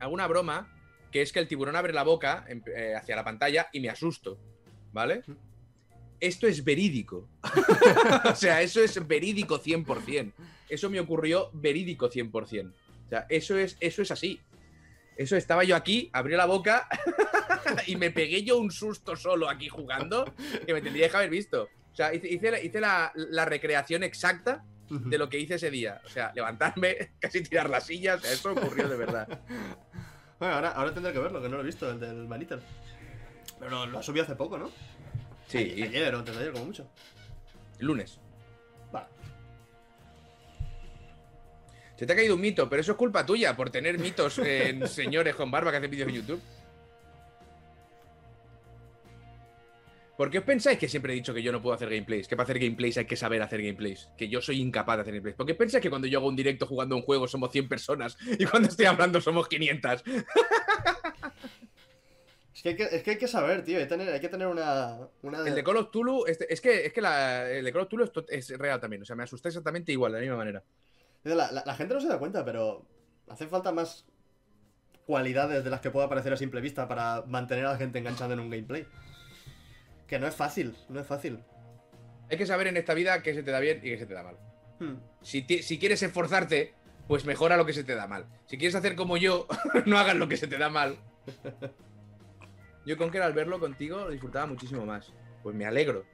hago 0.00 0.12
una 0.12 0.26
broma, 0.26 0.74
que 1.10 1.22
es 1.22 1.32
que 1.32 1.38
el 1.38 1.48
tiburón 1.48 1.76
abre 1.76 1.92
la 1.92 2.02
boca 2.02 2.44
en- 2.48 2.62
eh, 2.74 2.94
hacia 2.96 3.16
la 3.16 3.24
pantalla 3.24 3.68
y 3.72 3.80
me 3.80 3.88
asusto, 3.88 4.38
¿vale? 4.92 5.22
Esto 6.20 6.46
es 6.46 6.64
verídico. 6.64 7.28
o 8.24 8.34
sea, 8.34 8.60
eso 8.62 8.82
es 8.82 9.06
verídico 9.06 9.60
100%. 9.60 10.32
Eso 10.68 10.90
me 10.90 11.00
ocurrió 11.00 11.50
verídico 11.52 12.10
100%. 12.10 12.72
O 12.72 13.08
sea, 13.08 13.26
eso 13.28 13.56
es, 13.56 13.76
eso 13.80 14.02
es 14.02 14.10
así. 14.10 14.40
Eso 15.16 15.36
estaba 15.36 15.64
yo 15.64 15.74
aquí, 15.76 16.10
abrí 16.12 16.36
la 16.36 16.46
boca 16.46 16.88
y 17.86 17.96
me 17.96 18.10
pegué 18.10 18.42
yo 18.44 18.58
un 18.58 18.70
susto 18.70 19.16
solo 19.16 19.48
aquí 19.48 19.68
jugando 19.68 20.32
que 20.66 20.72
me 20.72 20.80
tendría 20.82 21.08
que 21.08 21.16
haber 21.16 21.30
visto. 21.30 21.68
O 21.92 21.96
sea, 21.96 22.14
hice, 22.14 22.28
hice 22.28 22.50
la, 22.50 22.60
hice 22.60 22.80
la- 22.80 23.12
la 23.14 23.44
recreación 23.44 24.02
exacta 24.02 24.64
de 24.90 25.18
lo 25.18 25.28
que 25.28 25.38
hice 25.38 25.54
ese 25.56 25.70
día. 25.70 26.00
O 26.04 26.08
sea, 26.08 26.32
levantarme, 26.34 27.12
casi 27.20 27.42
tirar 27.42 27.68
las 27.68 27.86
sillas. 27.86 28.20
o 28.20 28.22
sea, 28.22 28.32
eso 28.32 28.52
ocurrió 28.52 28.88
de 28.88 28.96
verdad. 28.96 29.40
Bueno, 30.38 30.54
ahora, 30.54 30.70
ahora 30.70 30.92
tendré 30.94 31.12
que 31.12 31.18
verlo, 31.18 31.42
que 31.42 31.48
no 31.48 31.56
lo 31.56 31.62
he 31.62 31.66
visto, 31.66 31.90
el 31.90 31.98
del 31.98 32.28
Maniter. 32.28 32.60
Pero 33.58 33.70
lo, 33.70 33.86
lo 33.86 34.02
subí 34.02 34.20
hace 34.20 34.36
poco, 34.36 34.56
¿no? 34.58 34.70
Sí, 35.48 35.58
Ayer 35.82 36.14
o 36.14 36.18
antes 36.18 36.34
de 36.34 36.40
ayer, 36.42 36.52
como 36.52 36.66
mucho. 36.66 36.86
lunes. 37.80 38.18
Vale. 38.92 39.06
Se 41.96 42.06
te 42.06 42.12
ha 42.12 42.16
caído 42.16 42.34
un 42.36 42.40
mito, 42.40 42.68
pero 42.68 42.80
eso 42.80 42.92
es 42.92 42.98
culpa 42.98 43.26
tuya 43.26 43.56
por 43.56 43.70
tener 43.70 43.98
mitos 43.98 44.38
en 44.38 44.86
señores 44.88 45.34
con 45.34 45.50
barba 45.50 45.70
que 45.72 45.78
hacen 45.78 45.90
vídeos 45.90 46.08
en 46.08 46.14
YouTube. 46.14 46.40
¿Por 50.18 50.30
qué 50.30 50.38
os 50.38 50.44
pensáis 50.44 50.80
que 50.80 50.88
siempre 50.88 51.12
he 51.12 51.14
dicho 51.14 51.32
que 51.32 51.44
yo 51.44 51.52
no 51.52 51.62
puedo 51.62 51.76
hacer 51.76 51.88
gameplays? 51.88 52.26
Que 52.26 52.34
para 52.34 52.42
hacer 52.42 52.58
gameplays 52.58 52.98
hay 52.98 53.04
que 53.04 53.14
saber 53.14 53.40
hacer 53.40 53.62
gameplays. 53.62 54.08
Que 54.18 54.28
yo 54.28 54.42
soy 54.42 54.60
incapaz 54.60 54.96
de 54.96 55.02
hacer 55.02 55.14
gameplays. 55.14 55.36
¿Por 55.36 55.46
qué 55.46 55.54
pensáis 55.54 55.80
que 55.80 55.88
cuando 55.88 56.08
yo 56.08 56.18
hago 56.18 56.26
un 56.26 56.34
directo 56.34 56.66
jugando 56.66 56.96
un 56.96 57.02
juego 57.02 57.28
somos 57.28 57.52
100 57.52 57.68
personas 57.68 58.18
y 58.36 58.44
cuando 58.44 58.68
estoy 58.68 58.86
hablando 58.86 59.20
somos 59.20 59.46
500? 59.46 60.02
Es 62.52 62.62
que 62.62 62.70
hay 62.70 62.74
que, 62.74 62.82
es 62.82 63.02
que, 63.04 63.10
hay 63.12 63.18
que 63.18 63.28
saber, 63.28 63.62
tío. 63.62 63.78
Hay, 63.78 63.86
tener, 63.86 64.08
hay 64.12 64.18
que 64.18 64.28
tener 64.28 64.48
una. 64.48 64.98
una... 65.22 65.46
El 65.46 65.54
de 65.54 65.62
Call 65.62 65.76
of 65.76 65.92
Tulu, 65.92 66.26
este, 66.26 66.52
es 66.52 66.60
que, 66.60 66.86
es 66.86 66.92
que 66.92 67.00
la, 67.00 67.48
el 67.48 67.64
de 67.64 67.72
Call 67.72 67.82
of 67.82 67.88
Tulu 67.88 68.02
es, 68.02 68.50
es, 68.50 68.58
real 68.58 68.80
también. 68.80 69.02
O 69.02 69.04
sea, 69.04 69.14
me 69.14 69.22
asusté 69.22 69.46
exactamente 69.46 69.92
igual, 69.92 70.10
de 70.10 70.18
la 70.18 70.22
misma 70.22 70.38
manera. 70.38 70.64
La, 71.22 71.52
la, 71.52 71.62
la, 71.64 71.74
gente 71.76 71.94
no 71.94 72.00
se 72.00 72.08
da 72.08 72.18
cuenta, 72.18 72.44
pero 72.44 72.84
hace 73.28 73.46
falta 73.46 73.70
más 73.70 74.06
cualidades 75.06 75.62
de 75.62 75.70
las 75.70 75.80
que 75.80 75.92
pueda 75.92 76.06
aparecer 76.06 76.32
a 76.32 76.36
simple 76.36 76.60
vista 76.60 76.88
para 76.88 77.22
mantener 77.28 77.64
a 77.64 77.74
la 77.74 77.78
gente 77.78 78.00
enganchada 78.00 78.34
en 78.34 78.40
un 78.40 78.50
gameplay. 78.50 78.84
Que 80.08 80.18
no 80.18 80.26
es 80.26 80.34
fácil, 80.34 80.74
no 80.88 81.00
es 81.00 81.06
fácil. 81.06 81.44
Hay 82.30 82.36
que 82.36 82.46
saber 82.46 82.66
en 82.66 82.76
esta 82.76 82.94
vida 82.94 83.22
qué 83.22 83.34
se 83.34 83.42
te 83.42 83.50
da 83.50 83.60
bien 83.60 83.78
y 83.78 83.90
qué 83.90 83.98
se 83.98 84.06
te 84.06 84.14
da 84.14 84.22
mal. 84.22 84.36
Hmm. 84.80 84.96
Si, 85.22 85.42
si, 85.62 85.78
quieres 85.78 86.02
esforzarte, 86.02 86.74
pues 87.06 87.24
mejora 87.24 87.56
lo 87.56 87.66
que 87.66 87.72
se 87.72 87.84
te 87.84 87.94
da 87.94 88.06
mal. 88.06 88.26
Si 88.46 88.58
quieres 88.58 88.74
hacer 88.74 88.96
como 88.96 89.16
yo, 89.16 89.46
no 89.86 89.98
hagas 89.98 90.16
lo 90.16 90.28
que 90.28 90.36
se 90.36 90.46
te 90.46 90.58
da 90.58 90.70
mal. 90.70 90.98
Yo 92.86 92.96
con 92.96 93.10
que 93.10 93.20
al 93.20 93.34
verlo 93.34 93.60
contigo 93.60 93.98
lo 93.98 94.10
disfrutaba 94.10 94.46
muchísimo 94.46 94.86
más. 94.86 95.12
Pues 95.42 95.54
me 95.54 95.66
alegro. 95.66 96.04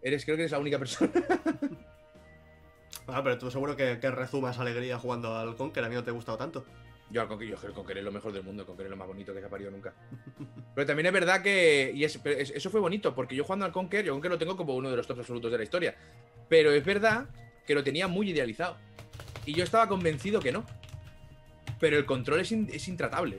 Eres, 0.00 0.24
creo 0.24 0.36
que 0.36 0.42
eres 0.42 0.52
la 0.52 0.58
única 0.58 0.78
persona. 0.78 1.10
ah, 3.08 3.20
pero 3.22 3.38
tú 3.38 3.50
seguro 3.50 3.76
que, 3.76 3.98
que 3.98 4.10
rezumas 4.10 4.58
alegría 4.58 4.98
jugando 4.98 5.36
al 5.36 5.56
Conker. 5.56 5.84
A 5.84 5.88
mí 5.88 5.94
no 5.96 6.04
te 6.04 6.10
ha 6.10 6.14
gustado 6.14 6.38
tanto. 6.38 6.64
Yo 7.12 7.20
al 7.20 7.28
Conker, 7.28 7.46
yo 7.46 7.56
el 7.62 7.74
Conker 7.74 7.98
es 7.98 8.04
lo 8.04 8.10
mejor 8.10 8.32
del 8.32 8.42
mundo. 8.42 8.62
El 8.62 8.66
Conker 8.66 8.86
es 8.86 8.90
lo 8.90 8.96
más 8.96 9.06
bonito 9.06 9.34
que 9.34 9.40
se 9.40 9.46
ha 9.46 9.50
parido 9.50 9.70
nunca. 9.70 9.92
Pero 10.74 10.86
también 10.86 11.06
es 11.06 11.12
verdad 11.12 11.42
que. 11.42 11.92
Y 11.94 12.04
es, 12.04 12.18
eso 12.24 12.70
fue 12.70 12.80
bonito, 12.80 13.14
porque 13.14 13.36
yo 13.36 13.44
jugando 13.44 13.66
al 13.66 13.72
Conker, 13.72 14.04
yo 14.04 14.14
Conker 14.14 14.30
lo 14.30 14.38
tengo 14.38 14.56
como 14.56 14.74
uno 14.74 14.90
de 14.90 14.96
los 14.96 15.06
tops 15.06 15.20
absolutos 15.20 15.52
de 15.52 15.58
la 15.58 15.64
historia. 15.64 15.94
Pero 16.48 16.72
es 16.72 16.82
verdad 16.84 17.26
que 17.66 17.74
lo 17.74 17.84
tenía 17.84 18.08
muy 18.08 18.30
idealizado. 18.30 18.78
Y 19.44 19.52
yo 19.52 19.62
estaba 19.62 19.88
convencido 19.88 20.40
que 20.40 20.52
no. 20.52 20.64
Pero 21.78 21.98
el 21.98 22.06
control 22.06 22.40
es, 22.40 22.52
es 22.52 22.88
intratable. 22.88 23.36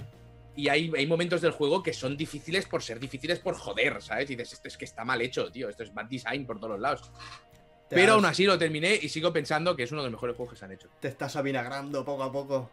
Y 0.55 0.67
hay, 0.67 0.91
hay, 0.95 1.07
momentos 1.07 1.41
del 1.41 1.51
juego 1.51 1.81
que 1.81 1.93
son 1.93 2.15
difíciles 2.15 2.67
por 2.67 2.83
ser 2.83 2.99
difíciles 2.99 3.39
por 3.39 3.55
joder, 3.55 4.03
¿sabes? 4.03 4.29
Y 4.29 4.35
dices, 4.35 4.53
esto 4.53 4.67
es 4.67 4.77
que 4.77 4.85
está 4.85 5.03
mal 5.03 5.19
hecho, 5.21 5.51
tío. 5.51 5.67
Esto 5.67 5.81
es 5.81 5.91
bad 5.91 6.05
design 6.05 6.45
por 6.45 6.57
todos 6.57 6.73
los 6.73 6.79
lados. 6.79 7.11
Pero 7.89 8.13
aún 8.13 8.25
así 8.25 8.45
lo 8.45 8.57
terminé 8.57 8.99
y 9.01 9.09
sigo 9.09 9.33
pensando 9.33 9.75
que 9.75 9.83
es 9.83 9.91
uno 9.91 10.01
de 10.01 10.07
los 10.09 10.13
mejores 10.13 10.35
juegos 10.35 10.53
que 10.53 10.59
se 10.59 10.65
han 10.65 10.71
hecho. 10.71 10.89
Te 10.99 11.07
estás 11.07 11.35
avinagrando 11.35 12.05
poco 12.05 12.23
a 12.23 12.31
poco. 12.31 12.69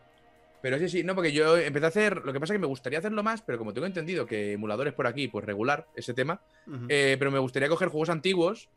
Pero 0.62 0.78
sí, 0.78 0.88
sí, 0.88 1.04
no, 1.04 1.14
porque 1.14 1.32
yo 1.32 1.56
empecé 1.56 1.86
a 1.86 1.88
hacer. 1.88 2.16
Lo 2.24 2.32
que 2.32 2.40
pasa 2.40 2.52
es 2.52 2.56
que 2.56 2.60
me 2.60 2.66
gustaría 2.66 2.98
hacerlo 2.98 3.22
más, 3.22 3.42
pero 3.42 3.58
como 3.58 3.72
tengo 3.72 3.86
entendido 3.86 4.26
que 4.26 4.52
emuladores 4.52 4.92
por 4.92 5.06
aquí, 5.06 5.28
pues 5.28 5.44
regular 5.44 5.88
ese 5.94 6.12
tema. 6.14 6.42
Uh 6.66 6.70
-huh. 6.72 6.86
eh, 6.88 7.16
pero 7.18 7.30
me 7.30 7.38
gustaría 7.38 7.68
coger 7.68 7.88
juegos 7.88 8.10
antiguos, 8.10 8.68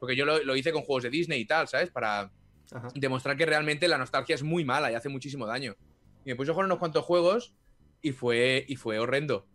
porque 0.00 0.16
yo 0.16 0.24
lo, 0.24 0.42
lo, 0.42 0.56
hice 0.56 0.72
con 0.72 0.82
juegos 0.82 1.04
de 1.04 1.10
Disney 1.10 1.40
y 1.40 1.44
tal, 1.44 1.68
¿sabes? 1.68 1.90
Para 1.90 2.32
Ajá. 2.72 2.88
demostrar 2.94 3.36
que 3.36 3.46
realmente 3.46 3.86
la 3.86 3.98
nostalgia 3.98 4.34
es 4.34 4.42
muy 4.42 4.64
mala 4.64 4.90
y 4.90 4.94
hace 4.94 5.08
muchísimo 5.08 5.46
daño. 5.46 5.76
Y 6.24 6.30
me 6.30 6.36
puse 6.36 6.50
a 6.50 6.54
jugar 6.54 6.66
unos 6.66 6.78
cuantos 6.78 7.04
juegos 7.04 7.54
y 8.02 8.12
fue, 8.12 8.64
y 8.66 8.76
fue 8.76 8.98
horrendo. 8.98 9.46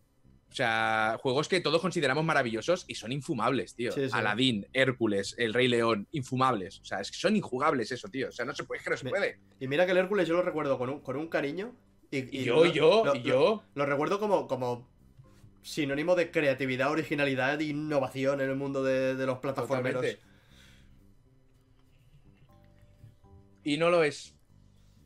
O 0.50 0.56
sea, 0.56 1.18
juegos 1.22 1.50
que 1.50 1.60
todos 1.60 1.82
consideramos 1.82 2.24
maravillosos 2.24 2.86
y 2.88 2.96
son 2.96 3.12
infumables, 3.12 3.76
tío. 3.76 3.92
Sí, 3.92 4.06
sí. 4.08 4.12
Aladdin, 4.14 4.66
Hércules, 4.72 5.36
El 5.38 5.54
Rey 5.54 5.68
León, 5.68 6.08
infumables. 6.12 6.80
O 6.80 6.86
sea, 6.86 7.02
es 7.02 7.12
que 7.12 7.18
son 7.18 7.36
injugables 7.36 7.92
eso, 7.92 8.08
tío. 8.08 8.30
O 8.30 8.32
sea, 8.32 8.46
no 8.46 8.56
se 8.56 8.64
puede, 8.64 8.80
es 8.80 8.84
que 8.84 8.90
no 8.92 8.98
se 8.98 9.10
puede. 9.10 9.40
Y 9.60 9.68
mira 9.68 9.86
que 9.86 9.92
el 9.92 9.98
Hércules 9.98 10.28
yo 10.28 10.36
lo 10.36 10.44
recuerdo 10.44 10.78
con 10.78 10.90
un, 10.90 11.00
con 11.02 11.18
un 11.18 11.28
cariño. 11.28 11.76
Y, 12.10 12.20
y, 12.20 12.42
y 12.42 12.44
yo, 12.46 12.64
lo, 12.64 12.66
yo, 12.68 13.06
lo, 13.06 13.16
y 13.16 13.24
yo. 13.24 13.64
Lo, 13.74 13.84
lo, 13.84 13.86
recuerdo 13.86 14.20
como, 14.20 14.48
como 14.48 14.88
sinónimo 15.62 16.16
de 16.16 16.32
creatividad, 16.32 16.90
originalidad 16.92 17.60
e 17.60 17.66
innovación 17.66 18.40
en 18.40 18.50
el 18.50 18.56
mundo 18.56 18.84
de, 18.84 19.16
de 19.16 19.26
los 19.26 19.40
plataformeros. 19.40 20.02
Totalmente. 20.02 20.26
Y 23.66 23.78
no 23.78 23.90
lo 23.90 24.04
es. 24.04 24.35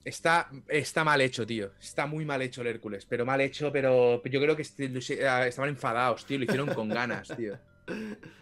Está, 0.06 0.50
está 0.68 1.04
mal 1.04 1.22
hecho, 1.22 1.46
tío. 1.46 1.72
Está 1.80 2.06
muy 2.06 2.26
mal 2.26 2.42
hecho 2.42 2.62
el 2.62 2.68
Hércules. 2.68 3.06
Pero 3.06 3.26
mal 3.26 3.42
hecho, 3.42 3.72
pero 3.72 4.24
yo 4.24 4.42
creo 4.42 4.56
que 4.56 4.62
estaban 4.64 5.70
enfadados, 5.70 6.26
tío. 6.26 6.38
Lo 6.38 6.46
hicieron 6.46 6.74
con 6.74 6.90
ganas, 6.90 7.28
tío. 7.36 7.58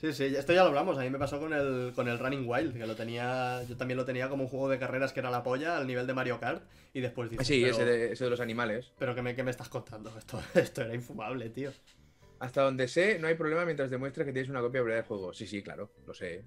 Sí, 0.00 0.12
sí, 0.12 0.24
esto 0.26 0.52
ya 0.52 0.62
lo 0.62 0.68
hablamos. 0.68 0.96
A 0.96 1.00
mí 1.00 1.10
me 1.10 1.18
pasó 1.18 1.40
con 1.40 1.52
el, 1.52 1.92
con 1.92 2.06
el 2.06 2.20
Running 2.20 2.48
Wild, 2.48 2.72
que 2.72 2.86
lo 2.86 2.94
tenía. 2.94 3.64
Yo 3.64 3.76
también 3.76 3.96
lo 3.96 4.04
tenía 4.04 4.28
como 4.28 4.44
un 4.44 4.48
juego 4.48 4.68
de 4.68 4.78
carreras 4.78 5.12
que 5.12 5.18
era 5.18 5.28
la 5.28 5.42
polla 5.42 5.76
al 5.76 5.88
nivel 5.88 6.06
de 6.06 6.14
Mario 6.14 6.38
Kart. 6.38 6.62
Y 6.94 7.00
después 7.00 7.28
dices. 7.28 7.44
Sí, 7.44 7.62
pero, 7.62 7.74
ese, 7.74 7.84
de, 7.84 8.12
ese, 8.12 8.24
de, 8.24 8.30
los 8.30 8.38
animales. 8.38 8.92
Pero 8.96 9.16
¿qué 9.16 9.22
me, 9.22 9.34
qué 9.34 9.42
me 9.42 9.50
estás 9.50 9.68
contando? 9.68 10.16
Esto, 10.16 10.40
esto 10.54 10.82
era 10.82 10.94
infumable, 10.94 11.50
tío. 11.50 11.72
Hasta 12.38 12.62
donde 12.62 12.86
sé, 12.86 13.18
no 13.18 13.26
hay 13.26 13.34
problema 13.34 13.64
mientras 13.64 13.90
demuestres 13.90 14.24
que 14.24 14.32
tienes 14.32 14.48
una 14.48 14.60
copia 14.60 14.82
verdadera 14.82 15.02
del 15.02 15.08
juego. 15.08 15.34
Sí, 15.34 15.48
sí, 15.48 15.62
claro, 15.62 15.90
lo 16.06 16.14
sé. 16.14 16.44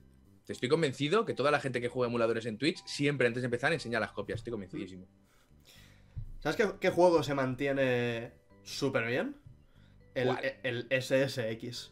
Estoy 0.52 0.69
convencido 0.69 1.26
que 1.26 1.34
toda 1.34 1.52
la 1.52 1.60
gente 1.60 1.82
que 1.82 1.88
juega 1.88 2.10
emuladores 2.10 2.45
en 2.45 2.57
Twitch 2.57 2.84
siempre 2.86 3.28
antes 3.28 3.41
de 3.41 3.45
empezar 3.45 3.73
enseña 3.73 3.99
las 3.99 4.11
copias. 4.11 4.40
Estoy 4.40 4.52
convencidísimo. 4.52 5.07
¿Sabes 6.40 6.56
qué, 6.56 6.69
qué 6.80 6.90
juego 6.90 7.23
se 7.23 7.34
mantiene 7.34 8.32
súper 8.64 9.07
bien? 9.07 9.36
El, 10.15 10.38
el, 10.64 10.88
SSX. 11.02 11.91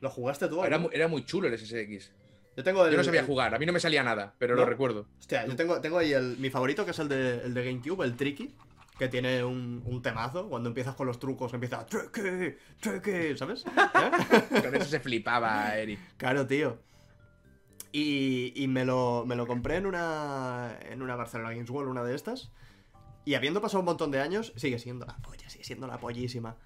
¿Lo 0.00 0.10
jugaste 0.10 0.48
tú? 0.48 0.64
Era, 0.64 0.84
era, 0.92 1.08
muy 1.08 1.24
chulo 1.24 1.48
el 1.48 1.58
SSX. 1.58 2.10
Yo, 2.56 2.64
tengo 2.64 2.84
el, 2.84 2.92
yo 2.92 2.96
no 2.96 3.04
sabía 3.04 3.24
jugar, 3.24 3.54
a 3.54 3.58
mí 3.58 3.66
no 3.66 3.72
me 3.72 3.80
salía 3.80 4.02
nada, 4.02 4.34
pero 4.38 4.54
¿No? 4.54 4.62
lo 4.62 4.66
recuerdo. 4.66 5.06
Hostia, 5.18 5.46
yo 5.46 5.54
tengo, 5.54 5.80
tengo 5.80 5.98
ahí 5.98 6.12
el, 6.12 6.36
mi 6.38 6.50
favorito 6.50 6.84
que 6.84 6.90
es 6.90 6.98
el 6.98 7.08
de, 7.08 7.42
el 7.44 7.54
de 7.54 7.64
GameCube, 7.64 8.04
el 8.04 8.16
Tricky 8.16 8.54
que 9.00 9.08
tiene 9.08 9.42
un, 9.42 9.82
un, 9.86 10.02
temazo. 10.02 10.46
Cuando 10.50 10.68
empiezas 10.68 10.94
con 10.94 11.06
los 11.06 11.18
trucos, 11.18 11.54
empieza 11.54 11.86
Tricky, 11.86 12.54
Tricky, 12.80 13.34
¿sabes? 13.34 13.64
¿Eh? 13.64 14.60
con 14.62 14.74
eso 14.74 14.84
se 14.84 15.00
flipaba, 15.00 15.74
Eric. 15.74 15.98
Claro, 16.18 16.46
tío. 16.46 16.78
Y, 17.92 18.52
y 18.54 18.68
me, 18.68 18.84
lo, 18.84 19.24
me, 19.26 19.34
lo, 19.34 19.46
compré 19.46 19.76
en 19.76 19.86
una, 19.86 20.78
en 20.82 21.02
una 21.02 21.16
Barcelona 21.16 21.50
Games 21.50 21.70
World, 21.70 21.90
una 21.90 22.04
de 22.04 22.14
estas. 22.14 22.52
Y 23.24 23.34
habiendo 23.34 23.60
pasado 23.60 23.80
un 23.80 23.86
montón 23.86 24.10
de 24.10 24.20
años, 24.20 24.52
sigue 24.56 24.78
siendo 24.78 25.06
la 25.06 25.16
polla, 25.16 25.48
sigue 25.50 25.64
siendo 25.64 25.86
la 25.86 25.98
pollísima. 25.98 26.56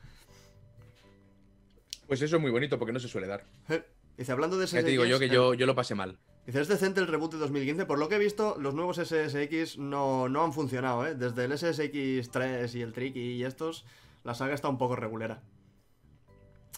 Pues 2.07 2.21
eso 2.23 2.37
es 2.37 2.43
muy 2.43 2.51
bonito 2.51 2.79
porque 2.79 2.93
no 2.93 3.01
se 3.01 3.09
suele 3.09 3.27
dar. 3.27 3.47
Eh, 3.69 3.83
dice, 4.17 4.33
hablando 4.33 4.59
de 4.59 4.67
SSX... 4.67 4.77
Ya 4.77 4.85
te 4.85 4.91
digo 4.91 5.05
yo 5.07 5.19
que 5.19 5.29
yo, 5.29 5.55
yo 5.55 5.67
lo 5.67 5.75
pasé 5.75 5.95
mal. 5.95 6.19
Dice, 6.47 6.61
es 6.61 6.69
decente 6.69 7.01
el 7.01 7.07
reboot 7.07 7.33
de 7.33 7.39
2015. 7.39 7.87
Por 7.87 7.99
lo 7.99 8.09
que 8.09 8.17
he 8.17 8.19
visto, 8.19 8.57
los 8.61 8.75
nuevos 8.75 8.99
SSX 8.99 9.79
no, 9.79 10.29
no 10.29 10.45
han 10.45 10.53
funcionado, 10.53 11.07
¿eh? 11.07 11.15
Desde 11.15 11.45
el 11.45 11.53
SSX3 11.53 12.75
y 12.75 12.83
el 12.83 12.93
Tricky 12.93 13.33
y 13.33 13.45
estos, 13.45 13.87
la 14.25 14.35
saga 14.35 14.55
está 14.55 14.69
un 14.69 14.79
poco 14.79 14.95
regulera. 14.95 15.43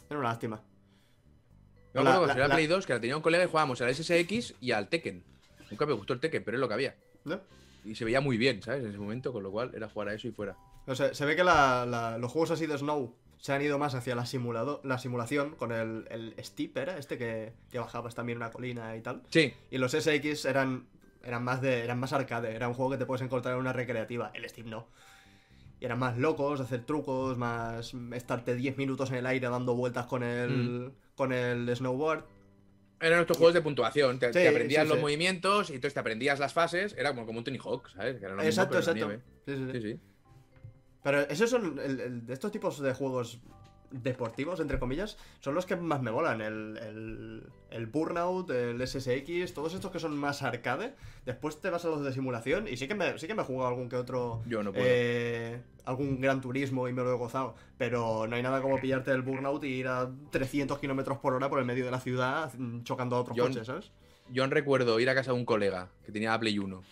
Era 0.09 0.21
una 0.21 0.29
lástima. 0.29 0.63
No, 2.03 2.27
la, 2.27 2.35
la, 2.35 2.49
la, 2.49 2.55
Play 2.55 2.67
2, 2.67 2.87
que 2.87 2.93
la 2.93 3.01
tenía 3.01 3.17
un 3.17 3.23
colega 3.23 3.45
y 3.45 3.47
jugábamos 3.47 3.81
al 3.81 3.95
SSX 3.95 4.55
y 4.61 4.73
al 4.73 4.89
Tekken. 4.89 5.23
Nunca 5.71 5.87
me 5.87 5.93
gustó 5.93 6.13
el 6.13 6.21
Tekken, 6.21 6.45
pero 6.45 6.57
es 6.57 6.61
lo 6.61 6.69
que 6.69 6.75
había. 6.75 6.95
¿No? 7.25 7.41
Y 7.85 7.95
se 7.95 8.05
veía 8.05 8.21
muy 8.21 8.37
bien, 8.37 8.63
¿sabes? 8.63 8.83
En 8.83 8.91
ese 8.91 8.99
momento, 8.99 9.33
con 9.33 9.43
lo 9.43 9.51
cual 9.51 9.73
era 9.75 9.89
jugar 9.89 10.09
a 10.09 10.15
eso 10.15 10.27
y 10.29 10.33
fuera. 10.33 10.57
O 10.87 10.95
sea, 10.95 11.15
se 11.15 11.25
ve 11.25 11.37
que 11.37 11.45
los 11.45 12.33
juegos 12.33 12.51
así 12.51 12.67
de 12.67 12.79
Snow 12.79 13.15
se 13.39 13.53
han 13.53 13.63
ido 13.63 13.79
más 13.79 13.95
hacia 13.95 14.15
la, 14.15 14.27
simulado, 14.27 14.81
la 14.85 14.99
simulación 14.99 15.55
con 15.55 15.73
el, 15.73 16.07
el 16.11 16.35
Steep, 16.43 16.77
¿era? 16.77 16.99
Este 16.99 17.19
que, 17.19 17.53
que 17.71 17.79
bajabas 17.79 18.15
también 18.15 18.39
una 18.39 18.51
colina 18.51 18.97
y 18.97 19.03
tal. 19.03 19.23
Sí. 19.31 19.53
Y 19.71 19.79
los 19.79 19.93
SX 19.93 20.45
eran, 20.47 20.87
eran, 21.23 21.45
más 21.45 21.61
de, 21.61 21.85
eran 21.85 22.01
más 22.01 22.13
arcade, 22.13 22.55
era 22.55 22.69
un 22.69 22.75
juego 22.75 22.93
que 22.93 22.99
te 22.99 23.07
puedes 23.07 23.23
encontrar 23.23 23.55
en 23.55 23.61
una 23.61 23.73
recreativa. 23.73 24.31
El 24.35 24.49
Steep 24.49 24.67
no. 24.67 24.87
Y 25.81 25.85
eran 25.85 25.99
más 25.99 26.17
locos, 26.17 26.61
hacer 26.61 26.85
trucos, 26.85 27.37
más 27.37 27.93
estarte 28.13 28.55
10 28.55 28.79
minutos 28.79 29.11
en 29.11 29.17
el 29.17 29.27
aire 29.27 29.49
dando 29.49 29.75
vueltas 29.75 30.07
con 30.07 30.23
el, 30.23 30.51
mm. 30.51 30.93
Con 31.17 31.33
el 31.33 31.75
snowboard. 31.75 32.25
Eran 33.01 33.21
estos 33.21 33.37
juegos 33.37 33.55
de 33.55 33.61
puntuación, 33.61 34.19
te, 34.19 34.29
sí, 34.29 34.33
te 34.33 34.49
aprendías 34.49 34.85
sí, 34.85 34.89
los 34.89 34.97
sí. 34.97 35.03
movimientos 35.03 35.71
y 35.71 35.75
entonces 35.75 35.93
te 35.93 36.01
aprendías 36.01 36.39
las 36.39 36.55
fases, 36.55 36.95
era 36.97 37.11
como, 37.11 37.27
como 37.27 37.39
un 37.39 37.45
Tony 37.45 37.59
Hawk, 37.59 37.91
¿sabes? 37.91 38.19
Que 38.19 38.25
era 38.25 38.43
exacto, 38.43 38.77
mismo, 38.77 38.93
exacto. 38.93 39.23
Sí, 39.47 39.81
sí, 39.83 40.01
Pero 41.03 41.21
esos 41.21 41.51
son, 41.51 41.79
el, 41.79 42.01
el, 42.01 42.27
de 42.27 42.33
estos 42.33 42.51
tipos 42.53 42.81
de 42.81 42.95
juegos 42.95 43.39
deportivos, 43.91 44.61
entre 44.61 44.79
comillas, 44.79 45.17
son 45.41 45.55
los 45.55 45.67
que 45.67 45.77
más 45.77 46.03
me 46.03 46.11
molan. 46.11 46.41
El, 46.41 46.77
el, 46.79 47.43
el, 47.71 47.87
Burnout, 47.87 48.51
el 48.51 48.87
SSX, 48.87 49.55
todos 49.55 49.75
estos 49.75 49.91
que 49.91 49.99
son 49.99 50.17
más 50.17 50.43
arcade. 50.43 50.95
Después 51.25 51.61
te 51.61 51.71
vas 51.71 51.85
a 51.85 51.89
los 51.89 52.05
de 52.05 52.13
simulación 52.13 52.69
y 52.69 52.77
sí 52.77 52.89
que 52.89 52.95
me, 52.95 53.19
sí 53.19 53.27
que 53.27 53.35
me 53.35 53.43
he 53.43 53.45
jugado 53.45 53.69
algún 53.69 53.89
que 53.89 53.97
otro. 53.97 54.43
Yo 54.47 54.63
no 54.63 54.73
puedo. 54.73 54.87
Eh, 54.89 55.61
algún 55.85 56.21
gran 56.21 56.41
turismo 56.41 56.89
y 56.89 56.93
me 56.93 57.03
lo 57.03 57.13
he 57.13 57.17
gozado. 57.17 57.55
Pero 57.79 58.27
no 58.27 58.37
hay 58.37 58.43
nada 58.43 58.61
como 58.61 58.81
pillarte 58.81 59.11
el 59.13 59.23
Burnout 59.23 59.65
y 59.65 59.69
ir 59.69 59.89
a 59.89 60.11
300 60.31 60.79
kilómetros 60.79 61.19
por 61.19 61.35
hora 61.35 61.49
por 61.49 61.59
el 61.59 61.65
medio 61.65 61.85
de 61.85 61.91
la 61.91 62.01
ciudad 62.01 62.53
chocando 62.83 63.17
a 63.17 63.21
otros 63.21 63.37
yo, 63.37 63.47
coches, 63.47 63.67
¿sabes? 63.67 63.91
Yo 64.31 64.47
recuerdo 64.47 64.99
ir 65.01 65.09
a 65.09 65.15
casa 65.15 65.33
de 65.33 65.39
un 65.39 65.45
colega 65.45 65.89
que 66.05 66.13
tenía 66.13 66.31
la 66.31 66.41
Play 66.41 66.59
1. 66.59 66.83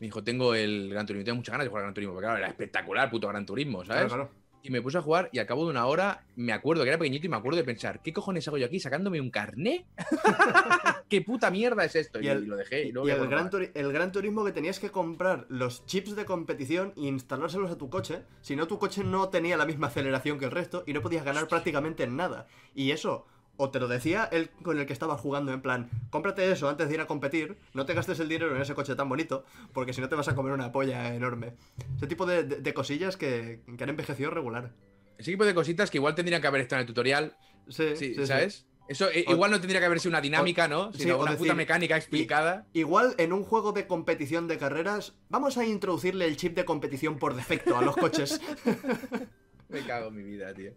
Me 0.00 0.06
dijo, 0.06 0.22
tengo 0.24 0.54
el 0.54 0.90
Gran 0.90 1.06
Turismo. 1.06 1.24
Tengo 1.24 1.36
muchas 1.36 1.52
ganas 1.52 1.64
de 1.64 1.68
jugar 1.68 1.82
al 1.82 1.86
Gran 1.86 1.94
Turismo. 1.94 2.14
Porque 2.14 2.26
claro, 2.26 2.38
era 2.38 2.48
espectacular, 2.48 3.10
puto 3.10 3.28
Gran 3.28 3.46
Turismo, 3.46 3.84
¿sabes? 3.84 4.06
Claro, 4.06 4.28
claro. 4.28 4.43
Y 4.64 4.70
me 4.70 4.80
puse 4.80 4.96
a 4.96 5.02
jugar 5.02 5.28
y 5.30 5.38
al 5.38 5.46
cabo 5.46 5.64
de 5.64 5.70
una 5.70 5.84
hora 5.84 6.24
me 6.36 6.54
acuerdo 6.54 6.82
que 6.84 6.88
era 6.88 6.98
pequeñito 6.98 7.26
y 7.26 7.28
me 7.28 7.36
acuerdo 7.36 7.58
de 7.58 7.64
pensar, 7.64 8.00
¿qué 8.02 8.14
cojones 8.14 8.48
hago 8.48 8.56
yo 8.56 8.64
aquí 8.64 8.80
sacándome 8.80 9.20
un 9.20 9.30
carné? 9.30 9.84
¿Qué 11.10 11.20
puta 11.20 11.50
mierda 11.50 11.84
es 11.84 11.94
esto? 11.94 12.18
Y, 12.18 12.24
Y 12.24 12.28
el- 12.28 12.44
lo 12.46 12.56
dejé. 12.56 12.84
Y, 12.84 12.88
Y, 12.88 12.92
luego 12.92 13.06
y 13.08 13.10
ya 13.12 13.16
el, 13.18 13.28
gran 13.28 13.50
el 13.74 13.92
gran 13.92 14.10
turismo 14.10 14.42
que 14.42 14.52
tenías 14.52 14.80
que 14.80 14.90
comprar 14.90 15.44
los 15.50 15.84
chips 15.84 16.16
de 16.16 16.24
competición 16.24 16.94
e 16.96 17.02
instalárselos 17.02 17.70
a 17.70 17.76
tu 17.76 17.90
coche. 17.90 18.22
Si 18.40 18.56
no, 18.56 18.66
tu 18.66 18.78
coche 18.78 19.04
no 19.04 19.28
tenía 19.28 19.58
la 19.58 19.66
misma 19.66 19.88
aceleración 19.88 20.38
que 20.38 20.46
el 20.46 20.50
resto 20.50 20.82
y 20.86 20.94
no 20.94 21.02
podías 21.02 21.24
ganar 21.26 21.46
prácticamente 21.46 22.06
nada. 22.06 22.46
Y 22.74 22.90
eso, 22.92 23.26
o 23.56 23.70
te 23.70 23.78
lo 23.80 23.86
decía 23.88 24.28
el 24.32 24.50
con 24.50 24.78
el 24.78 24.86
que 24.86 24.92
estabas 24.92 25.20
jugando, 25.20 25.52
en 25.52 25.62
plan, 25.62 25.90
cómprate 26.10 26.50
eso 26.50 26.68
antes 26.68 26.88
de 26.88 26.94
ir 26.94 27.00
a 27.00 27.06
competir, 27.06 27.56
no 27.72 27.86
te 27.86 27.94
gastes 27.94 28.18
el 28.20 28.28
dinero 28.28 28.54
en 28.54 28.60
ese 28.62 28.74
coche 28.74 28.94
tan 28.96 29.08
bonito, 29.08 29.44
porque 29.72 29.92
si 29.92 30.00
no 30.00 30.08
te 30.08 30.16
vas 30.16 30.28
a 30.28 30.34
comer 30.34 30.52
una 30.52 30.72
polla 30.72 31.14
enorme. 31.14 31.54
Ese 31.96 32.06
tipo 32.06 32.26
de, 32.26 32.42
de- 32.44 32.56
de 32.60 32.74
cosillas 32.74 33.16
que, 33.16 33.60
que 33.76 33.84
han 33.84 33.90
envejecido 33.90 34.30
regular. 34.30 34.72
Ese 35.18 35.30
tipo 35.30 35.44
de 35.44 35.54
cositas 35.54 35.90
que 35.90 35.98
igual 35.98 36.14
tendrían 36.14 36.40
que 36.40 36.48
haber 36.48 36.62
estado 36.62 36.80
en 36.80 36.82
el 36.82 36.86
tutorial, 36.86 37.36
Sí, 37.68 37.90
sí, 37.96 37.96
sí, 37.96 38.14
sí. 38.16 38.26
¿sabes? 38.26 38.66
Eso 38.86 39.08
eh, 39.10 39.24
O- 39.28 39.32
igual 39.32 39.50
no 39.50 39.58
tendría 39.60 39.80
que 39.80 39.86
haber 39.86 39.98
sido 40.00 40.10
una 40.10 40.20
dinámica, 40.20 40.68
¿no? 40.68 40.92
Sino 40.92 41.16
una 41.18 41.30
decir, 41.30 41.46
puta 41.46 41.54
mecánica 41.54 41.96
explicada. 41.96 42.66
Igual 42.74 43.14
en 43.16 43.32
un 43.32 43.42
juego 43.44 43.72
de 43.72 43.86
competición 43.86 44.46
de 44.48 44.58
carreras, 44.58 45.14
vamos 45.30 45.56
a 45.56 45.64
introducirle 45.64 46.26
el 46.26 46.36
chip 46.36 46.54
de 46.54 46.66
competición 46.66 47.18
por 47.18 47.34
defecto 47.34 47.78
a 47.78 47.82
los 47.82 47.96
coches. 47.96 48.40
Me 49.68 49.80
cago 49.86 50.08
en 50.08 50.16
mi 50.16 50.22
vida, 50.24 50.52
tío. 50.52 50.72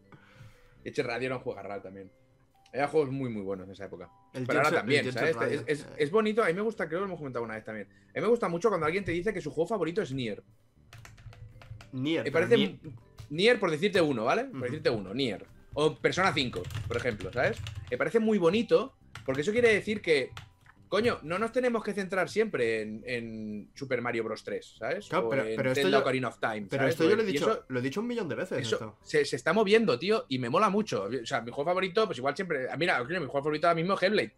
Eche 0.85 1.03
Radio 1.03 1.37
juego 1.39 1.61
raro 1.61 1.81
también. 1.81 2.09
Había 2.73 2.87
juegos 2.87 3.09
muy, 3.11 3.29
muy 3.29 3.41
buenos 3.41 3.65
en 3.67 3.73
esa 3.73 3.85
época. 3.85 4.09
El 4.33 4.45
Pero 4.45 4.59
ahora 4.59 4.69
también, 4.79 5.11
¿sabes? 5.11 5.35
Es, 5.51 5.63
es- 5.67 5.81
Eh, 5.85 5.93
es 5.97 6.11
bonito, 6.11 6.43
a 6.43 6.47
mí 6.47 6.53
me 6.53 6.61
gusta, 6.61 6.87
creo 6.87 6.99
que 6.99 7.01
lo 7.01 7.05
hemos 7.07 7.17
comentado 7.19 7.45
una 7.45 7.55
vez 7.55 7.63
también. 7.63 7.87
A 7.87 8.13
mí 8.15 8.21
me 8.21 8.27
gusta 8.27 8.47
mucho 8.49 8.69
cuando 8.69 8.85
alguien 8.85 9.03
te 9.05 9.11
dice 9.11 9.33
que 9.33 9.41
su 9.41 9.51
juego 9.51 9.67
favorito 9.67 10.01
es 10.01 10.11
Nier. 10.11 10.43
Nier. 11.93 12.23
Me 12.25 12.31
parece 12.31 12.55
Nier- 12.57 12.79
Nier 13.29 13.59
por 13.59 13.71
decirte 13.71 14.01
uno, 14.01 14.25
¿vale? 14.25 14.45
Por 14.45 14.61
decirte 14.63 14.89
uno, 14.89 15.13
Nier. 15.13 15.45
O 15.73 15.95
Persona 15.95 16.33
5, 16.33 16.61
por 16.87 16.97
ejemplo, 16.97 17.31
¿sabes? 17.31 17.57
Me 17.89 17.97
parece 17.97 18.19
muy 18.19 18.37
bonito 18.37 18.95
porque 19.25 19.41
eso 19.41 19.51
quiere 19.51 19.73
decir 19.73 20.01
que, 20.01 20.31
coño, 20.87 21.19
no 21.23 21.37
nos 21.39 21.51
tenemos 21.51 21.83
que 21.83 21.93
centrar 21.93 22.29
siempre 22.29 22.81
en, 22.81 23.03
en 23.05 23.69
Super 23.75 24.01
Mario 24.01 24.23
Bros. 24.23 24.43
3, 24.43 24.75
¿sabes? 24.79 25.07
Claro, 25.09 25.27
o 25.27 25.29
pero- 25.29 25.45
en 25.45 25.55
pero 25.55 25.71
esto 25.71 25.89
yo- 25.89 25.99
Ocarina 25.99 26.27
of 26.29 26.39
Time, 26.39 26.67
Pero 26.69 26.81
¿sabes? 26.83 26.93
esto 26.95 27.09
yo 27.09 27.15
lo 27.15 27.21
he 27.23 27.25
dicho, 27.25 27.51
eso- 27.51 27.65
lo 27.67 27.79
he 27.79 27.81
dicho 27.81 27.99
un 28.01 28.07
millón 28.07 28.29
de 28.29 28.35
veces. 28.35 28.59
eso 28.59 28.75
esto. 28.75 28.97
se, 29.03 29.25
se 29.25 29.35
está 29.35 29.53
moviendo, 29.53 29.97
tío, 29.99 30.25
y 30.29 30.39
me 30.39 30.49
mola 30.49 30.69
mucho. 30.69 31.03
O 31.03 31.25
sea, 31.25 31.41
mi 31.41 31.51
juego 31.51 31.69
favorito, 31.69 32.05
pues 32.05 32.17
igual 32.17 32.35
siempre. 32.35 32.67
Mira, 32.77 32.97
coño, 32.99 33.19
mi 33.19 33.25
juego 33.27 33.43
favorito 33.43 33.67
ahora 33.67 33.75
mismo 33.75 33.93
es 33.95 34.03
Hellblade. 34.03 34.33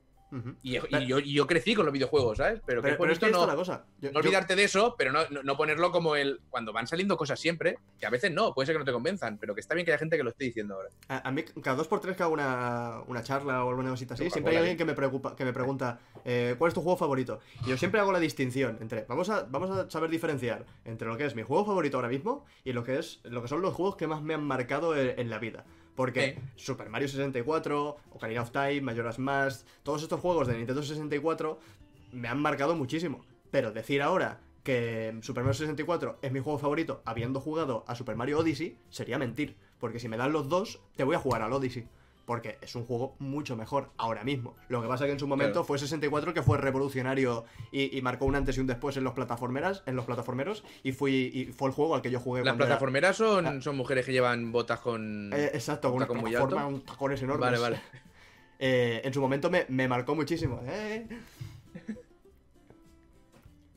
Y, 0.61 0.73
yo, 1.07 1.19
y 1.19 1.33
yo 1.33 1.47
crecí 1.47 1.73
con 1.75 1.85
los 1.85 1.93
videojuegos, 1.93 2.37
¿sabes? 2.37 2.61
Pero, 2.65 2.81
Pero, 2.81 2.93
es 2.93 2.99
pero 2.99 3.11
es 3.13 3.19
bonito 3.19 3.19
que 3.19 3.25
esta 3.27 3.37
no, 3.37 3.43
es 3.43 3.47
la 3.49 3.55
cosa. 3.55 3.85
Yo- 3.99 4.09
no 4.11 4.13
yo- 4.13 4.19
olvidarte 4.19 4.55
de 4.55 4.63
eso, 4.63 4.95
pero 4.97 5.11
no, 5.11 5.21
no, 5.29 5.43
no 5.43 5.57
ponerlo 5.57 5.91
como 5.91 6.15
el. 6.15 6.39
Cuando 6.49 6.71
van 6.73 6.87
saliendo 6.87 7.17
cosas 7.17 7.39
siempre, 7.39 7.77
que 7.99 8.05
a 8.05 8.09
veces 8.09 8.31
no, 8.31 8.53
puede 8.53 8.67
ser 8.67 8.75
que 8.75 8.79
no 8.79 8.85
te 8.85 8.91
convenzan, 8.91 9.37
pero 9.37 9.55
que 9.55 9.61
está 9.61 9.73
bien 9.73 9.85
que 9.85 9.91
haya 9.91 9.99
gente 9.99 10.17
que 10.17 10.23
lo 10.23 10.29
esté 10.29 10.45
diciendo 10.45 10.75
ahora. 10.75 10.89
a, 11.07 11.27
a 11.27 11.31
mí, 11.31 11.43
cada 11.63 11.75
dos 11.77 11.87
por 11.87 11.99
tres 11.99 12.15
que 12.15 12.23
hago 12.23 12.33
una, 12.33 13.01
una 13.07 13.23
charla 13.23 13.63
o 13.65 13.69
alguna 13.69 13.89
cosita 13.89 14.13
así, 14.13 14.29
siempre 14.29 14.51
hay 14.53 14.57
alguien 14.59 14.77
que 14.77 14.85
me, 14.85 14.93
preocupa, 14.93 15.35
que 15.35 15.45
me 15.45 15.53
pregunta 15.53 15.99
eh, 16.25 16.55
¿cuál 16.57 16.69
es 16.69 16.73
tu 16.75 16.81
juego 16.81 16.97
favorito? 16.97 17.39
Y 17.65 17.69
yo 17.69 17.77
siempre 17.77 17.99
hago 17.99 18.11
la 18.11 18.19
distinción 18.19 18.77
entre. 18.81 19.05
Vamos 19.07 19.29
a, 19.29 19.43
vamos 19.49 19.69
a 19.71 19.89
saber 19.89 20.09
diferenciar 20.09 20.65
entre 20.85 21.07
lo 21.07 21.17
que 21.17 21.25
es 21.25 21.35
mi 21.35 21.43
juego 21.43 21.65
favorito 21.65 21.97
ahora 21.97 22.09
mismo 22.09 22.45
y 22.63 22.73
lo 22.73 22.83
que, 22.83 22.99
es, 22.99 23.19
lo 23.23 23.41
que 23.41 23.47
son 23.47 23.61
los 23.61 23.73
juegos 23.73 23.95
que 23.95 24.05
más 24.07 24.21
me 24.21 24.33
han 24.33 24.43
marcado 24.43 24.95
en, 24.95 25.19
en 25.19 25.29
la 25.29 25.39
vida. 25.39 25.65
Porque 25.99 26.37
Sí. 26.55 26.63
Super 26.63 26.87
Mario 26.89 27.09
64, 27.09 27.97
Ocarina 28.11 28.41
of 28.41 28.51
Time, 28.51 28.79
Majora's 28.79 29.19
Mask, 29.19 29.67
todos 29.83 30.01
estos 30.01 30.21
juegos 30.21 30.47
de 30.47 30.55
Nintendo 30.55 30.81
64 30.81 31.59
me 32.13 32.29
han 32.29 32.41
marcado 32.41 32.73
muchísimo. 32.73 33.25
Pero 33.51 33.73
decir 33.73 34.01
ahora 34.01 34.39
que 34.63 35.13
Super 35.21 35.43
Mario 35.43 35.55
64 35.55 36.19
es 36.21 36.31
mi 36.31 36.39
juego 36.39 36.57
favorito 36.57 37.01
habiendo 37.03 37.41
jugado 37.41 37.83
a 37.85 37.95
Super 37.95 38.15
Mario 38.15 38.39
Odyssey 38.39 38.77
sería 38.87 39.17
mentir. 39.17 39.57
Porque 39.77 39.99
si 39.99 40.07
me 40.07 40.15
dan 40.15 40.31
los 40.31 40.47
dos, 40.47 40.79
te 40.95 41.03
voy 41.03 41.17
a 41.17 41.19
jugar 41.19 41.41
al 41.41 41.51
Odyssey. 41.51 41.85
Porque 42.29 42.59
es 42.61 42.75
un 42.75 42.85
juego 42.85 43.15
mucho 43.17 43.55
mejor 43.55 43.89
ahora 43.97 44.23
mismo. 44.23 44.55
Lo 44.67 44.83
que 44.83 44.87
pasa 44.87 45.07
que 45.07 45.13
en 45.13 45.17
su 45.19 45.25
momento 45.27 45.53
Claro. 45.53 45.63
fue 45.65 45.79
64 45.79 46.31
que 46.31 46.43
fue 46.43 46.59
revolucionario 46.59 47.43
y, 47.71 47.97
y 47.97 48.03
marcó 48.03 48.25
un 48.25 48.35
antes 48.35 48.55
y 48.55 48.59
un 48.59 48.67
después 48.67 48.95
en 48.97 49.03
los 49.03 49.13
plataformeras, 49.15 49.81
en 49.87 49.95
los 49.95 50.05
plataformeros, 50.05 50.63
y 50.83 50.91
fui 50.91 51.31
y 51.33 51.45
fue 51.53 51.69
el 51.69 51.73
juego 51.73 51.95
al 51.95 52.03
que 52.03 52.11
yo 52.11 52.19
jugué 52.19 52.41
Las 52.43 52.53
era- 52.53 52.57
plataformeras 52.67 53.17
son, 53.17 53.47
Ah. 53.47 53.59
son 53.63 53.75
mujeres 53.75 54.05
que 54.05 54.11
llevan 54.11 54.51
botas 54.51 54.79
con. 54.79 55.33
Eh, 55.33 55.49
exacto, 55.55 55.91
con 55.91 56.03
un 56.03 56.21
plataforma, 56.21 56.79
tacones 56.85 57.19
enormes. 57.23 57.49
Vale, 57.49 57.57
vale. 57.57 57.81
Eh, 58.61 59.01
en 59.05 59.11
su 59.13 59.21
momento 59.21 59.49
me, 59.49 59.65
me 59.69 59.87
marcó 59.87 60.13
muchísimo. 60.13 60.61
eh. 60.67 61.07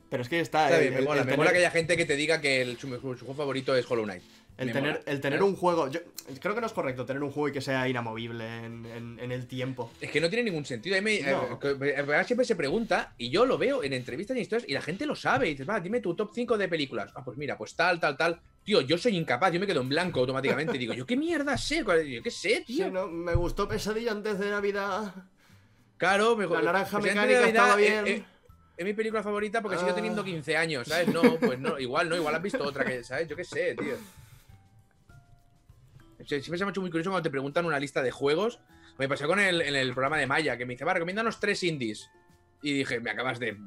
Pero 0.09 0.21
es 0.21 0.29
que 0.29 0.39
está. 0.41 0.65
Está 0.65 0.77
el- 0.79 0.89
bien, 0.89 0.93
me 0.99 1.01
mola. 1.07 1.21
el 1.21 1.25
me 1.25 1.31
tener- 1.31 1.37
mola 1.37 1.51
que 1.51 1.57
haya 1.57 1.71
gente 1.71 1.97
que 1.97 2.05
te 2.05 2.15
diga 2.15 2.39
que 2.39 2.61
el- 2.61 2.77
su, 2.77 2.87
su 2.87 2.99
juego 2.99 3.33
favorito 3.33 3.75
es 3.75 3.89
Hollow 3.89 4.03
Knight. 4.05 4.21
El 4.55 4.67
Me 4.67 4.73
tener, 4.73 4.91
mola, 4.91 5.03
el 5.07 5.19
tener 5.19 5.41
un 5.41 5.55
juego. 5.55 5.89
Yo 5.89 5.99
creo 6.39 6.53
que 6.53 6.61
no 6.61 6.67
es 6.67 6.73
correcto 6.73 7.05
tener 7.07 7.23
un 7.23 7.31
juego 7.31 7.49
y 7.49 7.51
que 7.53 7.59
sea 7.61 7.87
inamovible 7.87 8.45
en, 8.65 8.85
en- 8.85 9.19
en 9.19 9.31
el 9.31 9.47
tiempo. 9.47 9.91
Es 9.99 10.11
que 10.11 10.21
no 10.21 10.29
tiene 10.29 10.43
ningún 10.43 10.63
sentido. 10.63 10.95
A 10.95 11.01
mí 11.01 11.19
me- 11.21 11.31
No. 11.31 11.59
eh, 11.63 11.95
eh, 11.97 12.23
siempre 12.25 12.45
se 12.45 12.55
pregunta, 12.55 13.13
y 13.17 13.29
yo 13.31 13.45
lo 13.47 13.57
veo 13.57 13.83
en 13.83 13.93
entrevistas 13.93 14.37
y 14.37 14.41
historias, 14.41 14.69
y 14.69 14.73
la 14.73 14.81
gente 14.81 15.07
lo 15.07 15.15
sabe. 15.15 15.47
Y 15.47 15.51
dices, 15.51 15.67
va, 15.67 15.79
dime 15.79 16.01
tu 16.01 16.13
top 16.15 16.31
5 16.35 16.55
de 16.57 16.67
películas. 16.67 17.11
Ah, 17.15 17.23
pues 17.25 17.35
mira, 17.37 17.57
pues 17.57 17.73
tal, 17.75 17.99
tal, 17.99 18.15
tal. 18.15 18.39
Tío, 18.63 18.81
yo 18.81 18.97
soy 18.97 19.17
incapaz, 19.17 19.51
yo 19.51 19.59
me 19.59 19.65
quedo 19.65 19.81
en 19.81 19.89
blanco 19.89 20.19
automáticamente. 20.19 20.77
Digo, 20.77 20.93
¿yo 20.93 21.05
qué 21.07 21.17
mierda 21.17 21.57
sé? 21.57 21.83
¿Cuál- 21.83 22.05
Yo 22.05 22.21
qué 22.21 22.31
sé, 22.31 22.57
Sí, 22.67 22.75
tío. 22.75 22.91
no, 22.91 23.07
me 23.07 23.33
gustó 23.33 23.67
Pesadilla 23.67 24.11
antes 24.11 24.37
de 24.37 24.51
Navidad. 24.51 25.13
Claro, 25.97 26.35
mejor. 26.35 26.57
La 26.63 26.71
naranja 26.73 26.99
mecánica 26.99 27.21
Navidad, 27.25 27.47
estaba 27.47 27.75
bien. 27.75 28.07
eh, 28.07 28.23
es 28.77 28.85
mi 28.85 28.93
película 28.93 29.23
favorita 29.23 29.61
porque 29.61 29.77
sigo 29.77 29.91
Ah. 29.91 29.95
teniendo 29.95 30.23
15 30.23 30.57
años, 30.57 30.87
¿sabes? 30.87 31.07
No, 31.07 31.21
pues 31.37 31.59
no, 31.59 31.79
igual 31.79 32.07
no, 32.09 32.15
igual 32.15 32.35
has 32.35 32.41
visto 32.41 32.63
otra 32.63 32.85
que, 32.85 33.03
¿sabes? 33.03 33.27
Yo 33.27 33.35
qué 33.35 33.43
sé, 33.43 33.75
tío. 33.75 33.95
Sie- 36.25 36.41
Siempre 36.41 36.57
se 36.57 36.65
me 36.65 36.69
ha 36.69 36.71
hecho 36.71 36.81
muy 36.81 36.89
curioso 36.91 37.09
cuando 37.09 37.23
te 37.23 37.29
preguntan 37.31 37.65
una 37.65 37.79
lista 37.79 38.01
de 38.01 38.11
juegos. 38.11 38.59
Me 38.97 39.07
pasó 39.09 39.27
con 39.27 39.39
el, 39.39 39.61
en 39.61 39.75
el 39.75 39.91
programa 39.93 40.17
de 40.17 40.27
Maya, 40.27 40.57
que 40.57 40.65
me 40.65 40.73
dice, 40.73 40.85
va, 40.85 40.93
recomiéndanos 40.93 41.39
tres 41.39 41.63
indies. 41.63 42.09
Y 42.61 42.73
dije, 42.73 42.99
me 42.99 43.09
acabas 43.11 43.39
de 43.39 43.57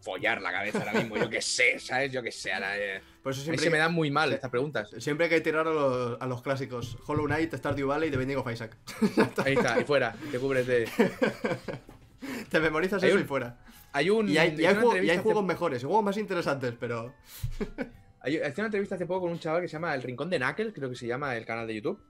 follar 0.00 0.40
la 0.40 0.52
cabeza 0.52 0.78
ahora 0.78 0.92
mismo, 0.92 1.16
yo 1.16 1.28
qué 1.28 1.42
sé, 1.42 1.78
¿sabes? 1.80 2.12
Yo 2.12 2.22
qué 2.22 2.30
sé. 2.30 2.52
Ahora, 2.52 2.78
eh. 2.78 3.00
Por 3.22 3.32
eso 3.32 3.40
A 3.40 3.42
mí 3.42 3.44
siempre, 3.46 3.64
se 3.64 3.70
me 3.70 3.78
dan 3.78 3.92
muy 3.92 4.10
mal 4.12 4.32
estas 4.32 4.50
preguntas. 4.50 4.90
siempre 4.98 5.24
hay 5.26 5.30
que 5.30 5.40
tirar 5.40 5.66
a 5.66 5.72
los, 5.72 6.20
a 6.22 6.26
los 6.26 6.40
clásicos. 6.42 6.96
Hollow 7.06 7.26
Knight, 7.26 7.52
Stardew 7.54 7.88
Valley 7.88 8.08
y 8.08 8.12
The 8.12 8.16
Binding 8.16 8.36
of 8.38 8.50
Isaac. 8.52 8.76
Ahí 9.44 9.54
está, 9.54 9.80
y 9.80 9.84
fuera, 9.84 10.14
te 10.30 10.38
cubres 10.38 10.66
de. 10.66 10.88
Te 12.50 12.60
memorizas 12.60 13.02
Hay 13.02 13.08
eso 13.10 13.18
un- 13.18 13.24
y 13.24 13.26
fuera. 13.26 13.58
Hay 13.92 14.10
un. 14.10 14.28
Y 14.28 14.38
hay, 14.38 14.54
y 14.58 14.64
hay 14.64 14.74
juego- 14.74 14.96
y 14.96 15.10
hay 15.10 15.18
juegos 15.18 15.44
mejores, 15.44 15.82
juegos 15.84 16.04
más 16.04 16.16
interesantes, 16.16 16.74
pero. 16.78 17.14
Hice 18.26 18.54
una 18.56 18.66
entrevista 18.66 18.96
hace 18.96 19.06
poco 19.06 19.22
con 19.22 19.30
un 19.32 19.38
chaval 19.38 19.62
que 19.62 19.68
se 19.68 19.74
llama 19.74 19.94
El 19.94 20.02
Rincón 20.02 20.28
de 20.28 20.38
Knuckles, 20.38 20.74
creo 20.74 20.90
que 20.90 20.96
se 20.96 21.06
llama 21.06 21.36
el 21.36 21.46
canal 21.46 21.66
de 21.66 21.74
YouTube. 21.74 22.00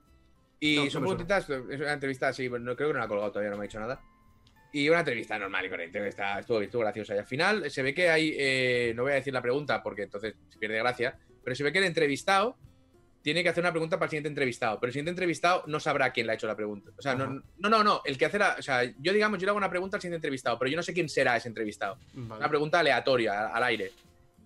Y 0.60 0.76
No, 0.76 0.90
son 0.90 1.02
preguntitas, 1.02 1.48
es 1.48 1.80
una 1.80 1.93
entrevista 1.93 2.28
así, 2.28 2.48
no, 2.48 2.74
creo 2.74 2.89
que 2.89 2.93
no 2.94 2.98
la 2.98 3.05
ha 3.05 3.09
colgado 3.09 3.30
todavía, 3.30 3.51
no 3.51 3.56
me 3.56 3.64
ha 3.64 3.68
dicho 3.68 3.78
nada. 3.78 4.01
Y 4.72 4.89
una 4.89 5.01
entrevista 5.01 5.39
normal 5.39 5.66
y 5.66 5.70
corriente, 5.70 5.98
que 5.98 6.09
está, 6.09 6.40
estuvo, 6.40 6.60
estuvo 6.60 6.82
graciosa. 6.82 7.14
Y 7.14 7.18
al 7.18 7.26
final 7.26 7.70
se 7.70 7.82
ve 7.82 7.94
que 7.94 8.10
hay, 8.10 8.35
eh, 8.36 8.93
no 8.94 9.02
voy 9.02 9.12
a 9.12 9.16
decir 9.16 9.32
la 9.32 9.40
pregunta 9.40 9.82
porque 9.82 10.02
entonces 10.02 10.35
se 10.48 10.59
pierde 10.59 10.78
gracia, 10.78 11.18
pero 11.44 11.55
se 11.55 11.62
ve 11.62 11.72
que 11.72 11.78
el 11.78 11.85
entrevistado 11.85 12.56
tiene 13.22 13.43
que 13.43 13.48
hacer 13.48 13.62
una 13.62 13.72
pregunta 13.72 13.97
para 13.97 14.06
el 14.06 14.10
siguiente 14.10 14.28
entrevistado, 14.28 14.78
pero 14.80 14.89
el 14.89 14.93
siguiente 14.93 15.10
entrevistado 15.10 15.64
no 15.66 15.80
sabrá 15.80 16.12
quién 16.12 16.26
le 16.26 16.32
ha 16.32 16.35
hecho 16.35 16.47
la 16.47 16.56
pregunta. 16.56 16.90
O 16.97 17.02
sea, 17.02 17.14
no, 17.14 17.43
no, 17.59 17.68
no, 17.68 17.85
no, 17.85 18.02
el 18.05 18.16
que 18.16 18.26
hace 18.26 18.39
la, 18.39 18.56
o 18.59 18.62
sea, 18.62 18.85
yo 18.85 19.12
digamos, 19.12 19.39
yo 19.39 19.47
le 19.47 19.51
hago 19.51 19.59
una 19.59 19.70
pregunta 19.70 19.97
al 19.97 20.01
siguiente 20.01 20.16
entrevistado, 20.16 20.59
pero 20.59 20.70
yo 20.70 20.76
no 20.76 20.82
sé 20.82 20.93
quién 20.93 21.09
será 21.09 21.36
ese 21.36 21.48
entrevistado. 21.48 21.98
Vale. 22.14 22.40
Una 22.40 22.48
pregunta 22.48 22.80
aleatoria, 22.80 23.47
al, 23.47 23.56
al 23.56 23.62
aire. 23.64 23.93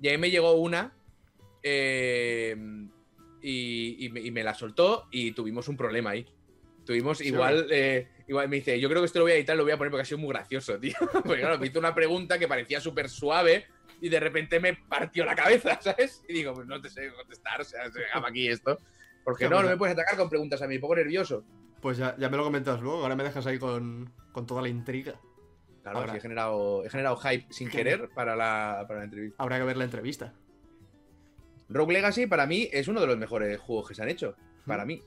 Y 0.00 0.08
ahí 0.08 0.18
me 0.18 0.30
llegó 0.30 0.52
una 0.52 0.92
eh, 1.62 2.56
y, 3.40 4.06
y 4.06 4.08
me, 4.10 4.20
y 4.20 4.30
me 4.30 4.44
la 4.44 4.54
soltó 4.54 5.08
y 5.10 5.32
tuvimos 5.32 5.68
un 5.68 5.76
problema 5.76 6.10
ahí. 6.10 6.26
Tuvimos 6.84 7.18
Sí, 7.18 7.28
igual, 7.28 7.68
eh, 7.70 8.08
igual 8.26 8.48
me 8.48 8.56
dice, 8.56 8.78
yo 8.80 8.88
creo 8.88 9.00
que 9.00 9.06
esto 9.06 9.20
lo 9.20 9.26
voy 9.26 9.32
a 9.32 9.36
editar, 9.36 9.56
lo 9.56 9.62
voy 9.62 9.72
a 9.72 9.78
poner 9.78 9.90
porque 9.90 10.02
ha 10.02 10.06
sido 10.06 10.18
muy 10.18 10.30
gracioso, 10.30 10.78
tío. 10.78 10.94
Porque 11.12 11.40
claro, 11.40 11.58
me 11.58 11.66
hizo 11.66 11.78
una 11.78 11.94
pregunta 11.94 12.38
que 12.38 12.48
parecía 12.48 12.80
súper 12.80 13.08
suave 13.08 13.66
y 14.00 14.08
de 14.08 14.18
repente 14.18 14.58
me 14.58 14.74
partió 14.74 15.24
la 15.24 15.36
cabeza, 15.36 15.78
¿sabes? 15.80 16.22
Y 16.28 16.32
digo, 16.32 16.54
pues 16.54 16.66
no 16.66 16.80
te 16.80 16.88
sé 16.88 17.12
contestar, 17.14 17.60
o 17.60 17.64
sea, 17.64 17.90
se 17.90 18.04
acaba 18.06 18.28
aquí 18.28 18.48
esto. 18.48 18.78
Porque 19.24 19.48
no, 19.48 19.62
no 19.62 19.68
me 19.68 19.76
puedes 19.76 19.92
atacar 19.92 20.16
con 20.16 20.28
preguntas 20.28 20.60
a 20.62 20.66
mí, 20.66 20.74
me 20.74 20.80
pongo 20.80 20.96
nervioso. 20.96 21.44
Pues 21.80 21.98
ya, 21.98 22.16
ya 22.18 22.28
me 22.28 22.36
lo 22.36 22.44
comentas 22.44 22.80
luego, 22.80 23.02
ahora 23.02 23.14
me 23.14 23.22
dejas 23.22 23.46
ahí 23.46 23.58
con, 23.58 24.12
con 24.32 24.46
toda 24.46 24.62
la 24.62 24.68
intriga. 24.68 25.20
Claro, 25.82 26.10
sí, 26.10 26.16
he 26.16 26.20
generado, 26.20 26.84
he 26.84 26.90
generado 26.90 27.16
hype 27.16 27.46
sin 27.50 27.68
querer 27.68 28.08
para 28.14 28.36
la, 28.36 28.84
para 28.86 29.00
la 29.00 29.04
entrevista. 29.04 29.42
Habrá 29.42 29.58
que 29.58 29.64
ver 29.64 29.76
la 29.76 29.84
entrevista. 29.84 30.32
Rogue 31.72 31.92
Legacy 31.94 32.26
para 32.26 32.46
mí 32.46 32.68
es 32.72 32.88
uno 32.88 33.00
de 33.00 33.06
los 33.06 33.16
mejores 33.18 33.58
juegos 33.60 33.88
que 33.88 33.94
se 33.94 34.02
han 34.02 34.08
hecho. 34.08 34.34
Para 34.66 34.84
mí. 34.84 35.00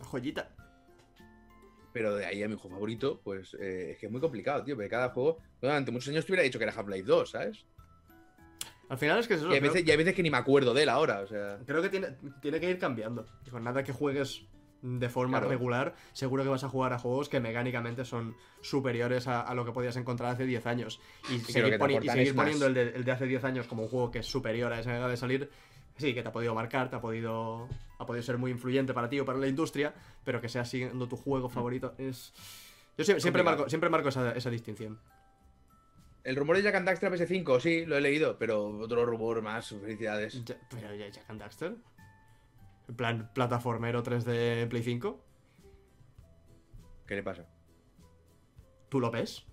Joyita. 0.00 0.50
Pero 1.92 2.14
de 2.16 2.24
ahí 2.24 2.42
a 2.42 2.48
mi 2.48 2.54
juego 2.56 2.70
favorito, 2.76 3.20
pues 3.22 3.54
eh, 3.60 3.90
es 3.92 3.98
que 3.98 4.06
es 4.06 4.12
muy 4.12 4.20
complicado, 4.20 4.64
tío. 4.64 4.74
Porque 4.74 4.88
cada 4.88 5.10
juego, 5.10 5.38
durante 5.60 5.90
muchos 5.90 6.08
años 6.08 6.24
te 6.24 6.32
hubiera 6.32 6.42
dicho 6.42 6.58
que 6.58 6.64
era 6.64 6.72
Half-Life 6.74 7.04
2, 7.06 7.30
¿sabes? 7.30 7.64
Al 8.88 8.98
final 8.98 9.18
es 9.18 9.28
que 9.28 9.34
es 9.34 9.40
eso. 9.40 9.50
Y 9.50 9.54
hay, 9.54 9.60
creo, 9.60 9.72
veces, 9.72 9.86
y 9.86 9.90
hay 9.90 9.96
veces 9.96 10.14
que 10.14 10.22
ni 10.22 10.30
me 10.30 10.38
acuerdo 10.38 10.72
de 10.74 10.82
él 10.84 10.88
ahora, 10.88 11.20
o 11.20 11.26
sea. 11.26 11.58
creo 11.66 11.82
que 11.82 11.88
tiene, 11.90 12.08
tiene 12.40 12.60
que 12.60 12.70
ir 12.70 12.78
cambiando. 12.78 13.26
Con 13.50 13.64
nada 13.64 13.84
que 13.84 13.92
juegues 13.92 14.42
de 14.82 15.08
forma 15.08 15.38
Claro. 15.38 15.50
regular, 15.50 15.94
seguro 16.12 16.42
que 16.42 16.48
vas 16.48 16.64
a 16.64 16.68
jugar 16.68 16.92
a 16.92 16.98
juegos 16.98 17.28
que 17.28 17.38
mecánicamente 17.40 18.04
son 18.04 18.34
superiores 18.62 19.28
a, 19.28 19.40
a 19.42 19.54
lo 19.54 19.64
que 19.64 19.70
podías 19.72 19.96
encontrar 19.96 20.30
hace 20.32 20.44
10 20.44 20.66
años. 20.66 21.00
Y 21.30 21.38
seguir, 21.40 21.78
poni- 21.78 22.26
y 22.28 22.32
poniendo 22.32 22.66
el 22.66 22.74
de, 22.74 22.82
el 22.90 23.04
de 23.04 23.12
hace 23.12 23.26
10 23.26 23.44
años 23.44 23.66
como 23.66 23.82
un 23.84 23.88
juego 23.88 24.10
que 24.10 24.18
es 24.20 24.26
superior 24.26 24.72
a 24.72 24.80
ese 24.80 24.88
que 24.88 24.96
acaba 24.96 25.10
de 25.10 25.16
salir, 25.16 25.50
sí, 26.02 26.12
que 26.14 26.22
te 26.22 26.28
ha 26.28 26.32
podido 26.32 26.54
marcar, 26.54 26.90
te 26.90 26.96
ha 26.96 27.00
podido, 27.00 27.66
ha 27.98 28.04
podido 28.04 28.22
ser 28.22 28.36
muy 28.36 28.50
influyente 28.50 28.92
para 28.92 29.08
ti 29.08 29.18
o 29.20 29.24
para 29.24 29.38
la 29.38 29.46
industria, 29.46 29.94
pero 30.24 30.40
que 30.42 30.48
sea 30.50 30.64
siendo 30.66 31.08
tu 31.08 31.16
juego 31.16 31.48
favorito 31.48 31.94
es... 31.96 32.34
Yo 32.98 33.04
sie- 33.06 33.18
siempre, 33.20 33.42
marco, 33.42 33.68
siempre 33.70 33.88
marco 33.88 34.10
esa, 34.10 34.32
esa 34.32 34.50
distinción. 34.50 35.00
El 36.24 36.36
rumor 36.36 36.56
de 36.56 36.62
Jack 36.62 36.74
and 36.74 36.86
Daxter 36.86 37.10
a 37.12 37.16
PS5, 37.16 37.60
sí, 37.60 37.86
lo 37.86 37.96
he 37.96 38.00
leído, 38.00 38.38
pero 38.38 38.66
otro 38.78 39.06
rumor 39.06 39.40
más, 39.42 39.68
felicidades. 39.70 40.44
Ya- 40.44 40.56
pero 40.70 40.94
ya 40.94 41.08
Jack 41.08 41.24
and 41.30 41.40
Daxter. 41.40 41.74
En 42.88 42.94
plan, 42.96 43.30
plataformero 43.34 44.02
3D 44.02 44.68
Play 44.68 44.82
5. 44.82 45.24
¿Qué 47.06 47.14
le 47.16 47.22
pasa? 47.22 47.46
¿Tú 48.88 49.00
lo 49.00 49.10
ves? 49.10 49.44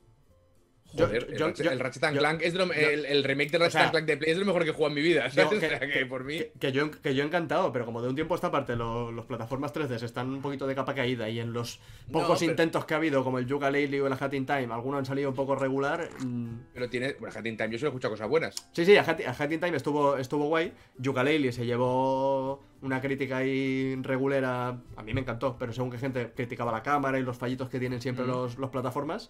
Joder, 0.98 1.28
yo- 1.28 1.34
el, 1.36 1.40
Ratchet, 1.40 1.66
yo- 1.66 1.72
el 1.72 1.80
Ratchet 1.80 2.03
and 2.03 2.18
Clank 2.18 2.41
es 2.41 2.53
lo- 2.56 2.72
el, 2.74 3.06
el 3.06 3.24
remake 3.24 3.52
de 3.52 3.57
Ratchet 3.60 3.72
sea, 3.74 3.82
and 3.84 3.91
Clank 3.91 4.06
de 4.07 4.18
Play 4.18 4.32
es 4.32 4.38
lo 4.38 4.45
mejor 4.45 4.64
que 4.64 4.72
he 4.72 4.74
jugado 4.74 4.90
en 4.90 4.95
mi 4.95 5.02
vida. 5.07 5.30
¿sabes? 5.30 5.60
que- 5.60 5.66
O 5.68 5.70
sea, 5.70 5.80
que 5.80 6.06
por 6.07 6.24
mí. 6.24 6.41
Que, 6.60 6.72
yo, 6.72 6.90
que 6.90 7.14
yo 7.14 7.24
encantado, 7.24 7.72
pero 7.72 7.86
como 7.86 8.02
de 8.02 8.10
un 8.10 8.16
tiempo 8.16 8.34
a 8.34 8.38
esta 8.38 8.49
parte 8.52 8.76
lo- 8.76 9.11
los 9.11 9.26
plataformas 9.26 9.72
3D 9.74 10.02
están 10.03 10.30
un 10.30 10.41
poquito 10.41 10.66
de 10.66 10.74
capa 10.76 10.95
caída 10.95 11.30
y 11.30 11.40
en 11.40 11.53
los 11.53 11.80
pocos 12.11 12.40
pero- 12.40 12.52
intentos 12.52 12.86
que 12.86 12.94
ha 12.95 12.98
habido, 12.98 13.24
como 13.24 13.38
el 13.40 13.45
Yuga 13.45 13.70
Lately 13.70 13.99
o 13.99 14.07
el 14.07 14.14
Hat 14.14 14.34
in 14.34 14.45
Time, 14.45 14.70
algunos 14.74 14.99
han 14.99 15.06
salido 15.06 15.30
un 15.30 15.36
poco 15.36 15.56
regular. 15.56 16.10
mm, 16.26 16.49
Pero 16.74 16.90
tiene. 16.90 17.14
Bueno, 17.20 17.36
Hat 17.38 17.45
in 17.45 17.56
Time, 17.57 17.70
yo 17.72 17.78
solo 17.78 17.90
he 17.90 17.91
escuchado 17.91 18.14
cosas 18.14 18.28
buenas. 18.30 18.56
Sí, 18.74 18.84
sí, 18.86 18.95
a 18.98 19.02
Hat, 19.02 19.20
a 19.22 19.32
Hat 19.44 19.52
in 19.52 19.60
Time 19.60 19.78
estuvo, 19.78 20.18
estuvo 20.18 20.45
guay. 20.48 20.74
Yuga 20.98 21.24
Lately 21.24 21.52
se 21.52 21.66
llevó 21.66 22.64
una 22.82 23.02
crítica 23.02 23.38
ahí 23.38 23.95
regulera. 24.02 24.70
A 24.95 25.03
mí 25.03 25.14
me 25.14 25.22
encantó, 25.22 25.56
pero 25.60 25.74
según 25.74 25.91
que 25.91 25.98
gente 25.98 26.32
criticaba 26.36 26.72
la 26.72 26.82
cámara 26.82 27.20
y 27.20 27.24
los 27.24 27.38
fallitos 27.38 27.70
que 27.70 27.80
tienen 27.80 28.02
siempre 28.02 28.24
Ujú. 28.26 28.34
los, 28.34 28.57
los 28.57 28.70
plataformas. 28.70 29.30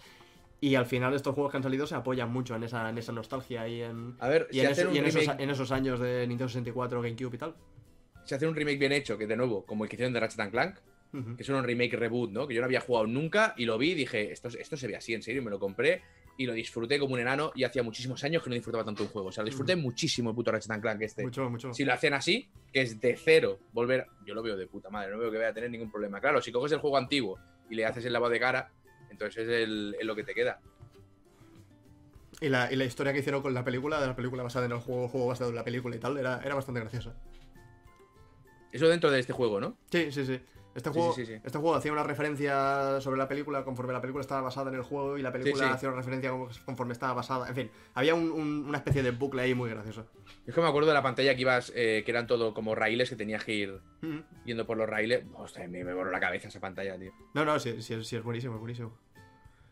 Y 0.61 0.75
al 0.75 0.85
final 0.85 1.13
estos 1.13 1.33
juegos 1.35 1.51
que 1.51 1.57
han 1.57 1.63
salido 1.63 1.87
se 1.87 1.95
apoyan 1.95 2.31
mucho 2.31 2.55
en 2.55 2.63
esa, 2.63 2.89
en 2.89 2.97
esa 2.97 3.11
nostalgia 3.13 3.67
y 3.67 3.81
en, 3.81 4.15
A 4.19 4.27
ver, 4.27 4.47
y 4.51 4.55
si 4.55 4.59
en, 4.65 4.71
eso- 4.71 4.93
y 4.93 4.97
en 4.97 5.05
esos, 5.05 5.23
remake- 5.25 5.41
en 5.41 5.49
esos 5.49 5.71
años 5.71 5.99
de 5.99 6.27
Nintendo 6.27 6.49
64, 6.49 7.01
GameCube 7.01 7.35
y 7.35 7.37
tal. 7.37 7.55
Si 8.25 8.35
hacen 8.35 8.49
un 8.49 8.55
remake 8.55 8.77
bien 8.77 8.91
hecho, 8.91 9.17
que 9.17 9.25
de 9.25 9.35
nuevo, 9.37 9.65
como 9.65 9.83
el 9.85 9.89
que 9.89 9.95
hicieron 9.95 10.13
de 10.13 10.19
Ratchet 10.19 10.39
and 10.41 10.51
Clank, 10.51 10.75
que 11.37 11.41
es 11.41 11.49
un 11.49 11.63
remake 11.63 11.95
reboot, 11.95 12.29
¿no? 12.29 12.47
Que 12.47 12.53
yo 12.53 12.61
no 12.61 12.65
había 12.65 12.81
jugado 12.81 13.07
nunca 13.07 13.55
y 13.57 13.65
lo 13.65 13.77
vi 13.79 13.91
y 13.91 13.95
dije, 13.95 14.31
esto, 14.31 14.49
esto 14.49 14.77
se 14.77 14.87
ve 14.87 14.95
así, 14.95 15.13
en 15.15 15.23
serio, 15.23 15.41
y 15.41 15.45
me 15.45 15.49
lo 15.49 15.57
compré 15.59 16.03
y 16.37 16.45
lo 16.45 16.53
disfruté 16.53 16.99
como 16.99 17.15
un 17.15 17.19
enano 17.19 17.51
y 17.55 17.63
hacía 17.63 17.81
muchísimos 17.81 18.23
años 18.23 18.43
que 18.43 18.49
no 18.49 18.53
disfrutaba 18.55 18.83
tanto 18.85 19.03
un 19.03 19.09
juego. 19.09 19.29
O 19.29 19.31
sea, 19.31 19.43
lo 19.43 19.47
disfruté 19.47 19.75
muchísimo 19.75 20.29
el 20.29 20.35
puto 20.35 20.51
Ratchet 20.51 20.71
and 20.71 20.81
Clank 20.83 21.01
este. 21.01 21.23
Mucho, 21.23 21.49
mucho. 21.49 21.73
Si 21.73 21.83
lo 21.83 21.93
hacen 21.93 22.13
así, 22.13 22.47
que 22.71 22.81
es 22.81 23.01
de 23.01 23.15
cero, 23.17 23.57
volver. 23.73 24.05
Yo 24.25 24.35
lo 24.35 24.43
veo 24.43 24.55
de 24.55 24.67
puta 24.67 24.89
madre, 24.91 25.11
no 25.11 25.17
veo 25.17 25.31
que 25.31 25.37
vaya 25.37 25.49
a 25.49 25.53
tener 25.53 25.71
ningún 25.71 25.89
problema. 25.91 26.21
Claro, 26.21 26.41
si 26.41 26.51
coges 26.51 26.71
el 26.73 26.79
juego 26.79 26.97
antiguo 26.97 27.39
y 27.69 27.75
le 27.75 27.85
haces 27.85 28.05
el 28.05 28.13
lavado 28.13 28.31
de 28.31 28.39
cara, 28.39 28.69
entonces 29.19 29.47
es, 29.49 29.63
el, 29.67 29.95
es 29.99 30.05
lo 30.05 30.15
que 30.15 30.23
te 30.23 30.33
queda. 30.33 30.59
Y 32.41 32.47
la, 32.47 32.71
y 32.71 32.77
la 32.77 32.85
historia 32.85 33.11
que 33.11 33.19
hicieron 33.19 33.41
con 33.41 33.53
la 33.53 33.65
película, 33.65 33.99
de 33.99 34.07
la 34.07 34.15
película 34.15 34.43
basada 34.43 34.65
en 34.65 34.71
el 34.71 34.79
juego, 34.79 35.09
juego 35.09 35.27
basado 35.27 35.49
en 35.49 35.57
la 35.57 35.63
película 35.65 35.95
y 35.95 35.99
tal, 35.99 36.17
era, 36.17 36.39
era 36.43 36.55
bastante 36.55 36.79
graciosa. 36.79 37.13
Eso 38.71 38.87
dentro 38.87 39.11
de 39.11 39.19
este 39.19 39.33
juego, 39.33 39.59
¿no? 39.59 39.77
Sí, 39.91 40.11
sí, 40.11 40.25
sí. 40.25 40.39
Este 40.75 40.91
juego, 40.91 41.11
sí, 41.13 41.25
sí, 41.25 41.33
sí. 41.33 41.41
este 41.43 41.57
juego 41.57 41.75
hacía 41.75 41.91
una 41.91 42.03
referencia 42.03 43.01
sobre 43.01 43.17
la 43.17 43.27
película 43.27 43.63
conforme 43.65 43.91
la 43.91 43.99
película 43.99 44.21
estaba 44.21 44.41
basada 44.41 44.69
en 44.69 44.75
el 44.75 44.83
juego 44.83 45.17
y 45.17 45.21
la 45.23 45.31
película 45.33 45.73
hacía 45.73 45.89
una 45.89 45.97
referencia 45.97 46.31
conforme 46.63 46.93
estaba 46.93 47.13
basada. 47.13 47.49
En 47.49 47.55
fin, 47.55 47.71
había 47.95 48.13
un- 48.13 48.31
un- 48.31 48.65
una 48.67 48.77
especie 48.77 49.01
de 49.01 49.09
bucle 49.11 49.41
ahí 49.41 49.55
muy 49.55 49.69
gracioso. 49.71 50.07
Es 50.45 50.53
que 50.53 50.61
me 50.61 50.67
acuerdo 50.67 50.87
de 50.87 50.93
la 50.93 51.01
pantalla 51.01 51.33
que 51.35 51.41
ibas, 51.41 51.73
eh, 51.75 52.03
que 52.05 52.11
eran 52.11 52.27
todo 52.27 52.53
como 52.53 52.75
raíles 52.75 53.09
que 53.09 53.15
tenías 53.15 53.43
que 53.43 53.53
ir 53.55 53.81
yendo 54.45 54.65
por 54.67 54.77
los 54.77 54.87
raíles. 54.87 55.25
Hostia, 55.33 55.67
me, 55.67 55.83
me 55.83 55.93
voló 55.93 56.11
la 56.11 56.19
cabeza 56.19 56.47
esa 56.47 56.59
pantalla, 56.59 56.97
tío. 56.99 57.11
No, 57.33 57.43
no, 57.43 57.59
sí, 57.59 57.81
sí, 57.81 58.01
sí, 58.03 58.15
es 58.15 58.23
buenísimo, 58.23 58.53
es 58.53 58.59
buenísimo. 58.59 58.97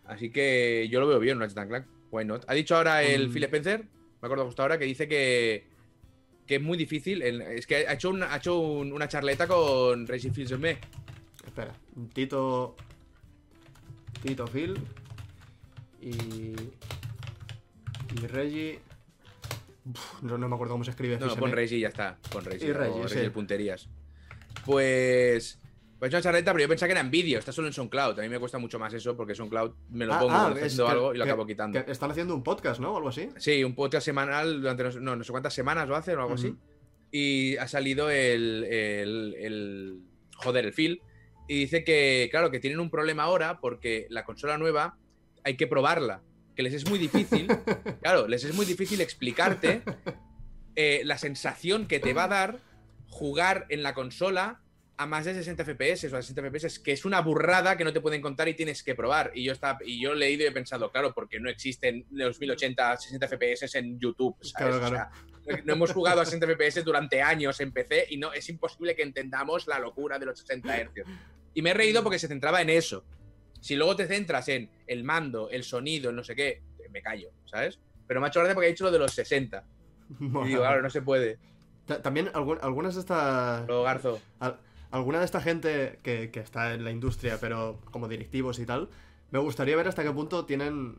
Así 0.07 0.29
que 0.29 0.87
yo 0.89 0.99
lo 0.99 1.07
veo 1.07 1.19
bien, 1.19 1.39
Ratchet 1.39 1.67
Clank. 1.67 1.85
Why 2.11 2.25
not? 2.25 2.45
Ha 2.47 2.53
dicho 2.53 2.75
ahora 2.75 3.03
el 3.03 3.27
Mm. 3.29 3.33
Phil 3.33 3.43
Spencer, 3.43 3.83
me 4.21 4.25
acuerdo 4.25 4.45
justo 4.45 4.61
ahora, 4.61 4.77
que 4.77 4.85
dice 4.85 5.07
que, 5.07 5.67
que 6.45 6.55
es 6.55 6.61
muy 6.61 6.77
difícil. 6.77 7.21
es 7.21 7.67
que 7.67 7.87
ha 7.87 7.93
hecho, 7.93 8.09
un- 8.09 8.23
ha 8.23 8.37
hecho 8.37 8.57
un- 8.59 8.93
una 8.93 9.07
charleta 9.07 9.47
con 9.47 10.07
Racing 10.07 10.31
Fields 10.31 10.57
Me. 10.57 10.77
Espera, 11.45 11.73
Tito. 12.13 12.75
Tito 14.23 14.47
Phil. 14.47 14.79
Y. 16.01 16.53
Y 18.15 18.27
Reggie. 18.27 18.79
Uf, 19.85 20.21
no, 20.23 20.37
no 20.37 20.47
me 20.47 20.55
acuerdo 20.55 20.73
cómo 20.73 20.83
se 20.83 20.91
escribe. 20.91 21.17
No, 21.19 21.27
Fils 21.27 21.37
pon 21.39 21.49
M. 21.49 21.55
Reggie 21.55 21.77
y 21.77 21.81
ya 21.81 21.89
está. 21.89 22.17
Pon 22.31 22.43
Reggie. 22.45 22.67
Y 22.67 22.71
Reggie, 22.73 23.01
o 23.01 23.07
sí. 23.07 23.29
Punterías. 23.29 23.89
Pues. 24.65 25.59
Pues 25.99 26.13
una 26.13 26.21
charleta, 26.21 26.51
pero 26.53 26.63
yo 26.63 26.69
pensaba 26.69 26.87
que 26.87 26.91
era 26.91 27.01
en 27.01 27.09
vídeo. 27.09 27.39
Está 27.39 27.51
solo 27.51 27.67
en 27.67 27.73
SoundCloud. 27.73 28.19
A 28.19 28.21
mí 28.21 28.29
me 28.29 28.37
cuesta 28.39 28.59
mucho 28.59 28.77
más 28.77 28.93
eso 28.93 29.17
porque 29.17 29.33
SoundCloud 29.33 29.71
me 29.89 30.05
lo 30.05 30.13
Ah, 30.13 30.19
pongo 30.19 30.31
ah, 30.33 30.47
haciendo 30.55 30.85
que- 30.85 30.91
algo 30.91 31.13
y 31.15 31.17
lo 31.17 31.23
que- 31.23 31.29
acabo 31.31 31.45
quitando. 31.47 31.83
que 31.85 31.91
están 31.91 32.11
haciendo 32.11 32.35
un 32.35 32.43
podcast, 32.43 32.79
¿no? 32.79 32.93
O 32.93 32.97
algo 32.97 33.09
así. 33.09 33.29
Sí, 33.37 33.63
un 33.63 33.73
podcast 33.73 34.05
semanal 34.05 34.61
durante 34.61 34.83
no, 34.83 34.91
sé- 34.91 34.99
no, 35.01 35.15
no 35.15 35.23
sé 35.23 35.31
cuántas 35.31 35.53
semanas 35.55 35.87
lo 35.89 35.95
hacen 35.95 36.17
o 36.17 36.21
algo 36.21 36.35
así. 36.35 36.55
Y 37.11 37.57
ha 37.57 37.67
salido 37.67 38.09
el, 38.11 38.63
el, 38.65 39.35
el- 39.39 40.01
Joder, 40.35 40.65
el 40.65 40.73
Phil. 40.73 41.01
Y 41.47 41.59
dice 41.61 41.83
que, 41.83 42.27
claro, 42.29 42.51
que 42.51 42.59
tienen 42.59 42.79
un 42.79 42.91
problema 42.91 43.23
ahora 43.23 43.59
porque 43.59 44.05
la 44.11 44.23
consola 44.23 44.57
nueva 44.59 44.97
hay 45.43 45.57
que 45.57 45.65
probarla. 45.65 46.21
Que 46.55 46.61
les 46.63 46.73
es 46.73 46.87
muy 46.89 46.99
difícil. 46.99 47.47
claro, 48.03 48.27
les 48.27 48.43
es 48.43 48.53
muy 48.53 48.65
difícil 48.67 49.01
explicarte 49.01 49.81
eh, 50.75 51.01
la 51.05 51.17
sensación 51.17 51.87
que 51.87 51.99
te 51.99 52.13
va 52.13 52.25
a 52.25 52.27
dar 52.27 52.59
jugar 53.09 53.65
en 53.69 53.81
la 53.81 53.93
consola 53.95 54.61
a 54.99 55.05
más 55.05 55.25
de 55.25 55.33
60 55.35 55.63
FPS 55.63 56.11
o 56.11 56.17
a 56.17 56.21
60 56.21 56.41
FPS, 56.49 56.79
que 56.79 56.91
es 56.91 57.05
una 57.05 57.21
burrada 57.21 57.77
que 57.77 57.83
no 57.83 57.93
te 57.93 58.01
pueden 58.01 58.21
contar 58.21 58.47
y 58.47 58.55
tienes 58.55 58.81
que 58.83 58.95
probar. 58.95 59.31
Y 59.35 59.43
yo, 59.43 59.53
está, 59.53 59.77
y 59.85 60.01
yo 60.01 60.13
he 60.13 60.15
leído 60.15 60.43
y 60.43 60.47
he 60.47 60.51
pensado, 60.51 60.91
claro, 60.91 61.13
porque 61.13 61.39
no 61.39 61.49
existen 61.49 62.05
los 62.11 62.39
1080, 62.39 62.97
60 62.97 63.27
FPS 63.27 63.75
en 63.77 63.99
YouTube, 63.99 64.35
¿sabes? 64.41 64.77
Claro, 64.77 64.85
O 64.85 64.89
sea, 64.89 65.61
no 65.65 65.73
hemos 65.73 65.91
jugado 65.93 66.19
a 66.21 66.25
60 66.25 66.47
FPS 66.47 66.83
durante 66.83 67.21
años 67.21 67.59
en 67.61 67.71
PC 67.71 68.07
y 68.09 68.17
no 68.17 68.33
es 68.33 68.49
imposible 68.49 68.95
que 68.95 69.03
entendamos 69.03 69.67
la 69.67 69.77
locura 69.79 70.17
de 70.17 70.25
los 70.25 70.39
60 70.39 70.75
Hz. 70.77 70.89
Y 71.53 71.61
me 71.61 71.69
he 71.69 71.73
reído 71.73 72.01
porque 72.03 72.19
se 72.19 72.27
centraba 72.27 72.61
en 72.61 72.69
eso. 72.71 73.05
Si 73.61 73.75
luego 73.75 73.95
te 73.95 74.07
centras 74.07 74.47
en 74.49 74.69
el 74.87 75.03
mando, 75.03 75.49
el 75.49 75.63
sonido, 75.63 76.09
el 76.09 76.15
no 76.15 76.23
sé 76.23 76.35
qué, 76.35 76.61
me 76.91 77.01
callo, 77.01 77.29
¿sabes? 77.45 77.79
Pero 78.07 78.19
me 78.19 78.27
ha 78.27 78.29
hecho 78.29 78.39
gracia 78.39 78.55
porque 78.55 78.67
ha 78.67 78.69
dicho 78.71 78.83
lo 78.85 78.91
de 78.91 78.99
los 78.99 79.11
60. 79.13 79.63
Y 80.19 80.25
digo, 80.47 80.61
claro, 80.61 80.81
no 80.81 80.89
se 80.89 81.01
puede. 81.01 81.37
Ta- 81.85 82.01
También 82.01 82.27
algu- 82.33 82.59
algunas 82.61 82.95
de 82.95 83.01
estas. 83.01 83.65
Garzo. 83.67 84.21
al- 84.39 84.59
alguna 84.91 85.19
de 85.19 85.25
esta 85.25 85.41
gente 85.41 85.99
que, 86.03 86.31
que 86.31 86.39
está 86.39 86.73
en 86.73 86.83
la 86.83 86.91
industria, 86.91 87.37
pero 87.39 87.79
como 87.91 88.07
directivos 88.07 88.59
y 88.59 88.65
tal, 88.65 88.89
me 89.31 89.39
gustaría 89.39 89.75
ver 89.75 89.87
hasta 89.87 90.03
qué 90.03 90.11
punto 90.11 90.45
tienen 90.45 90.97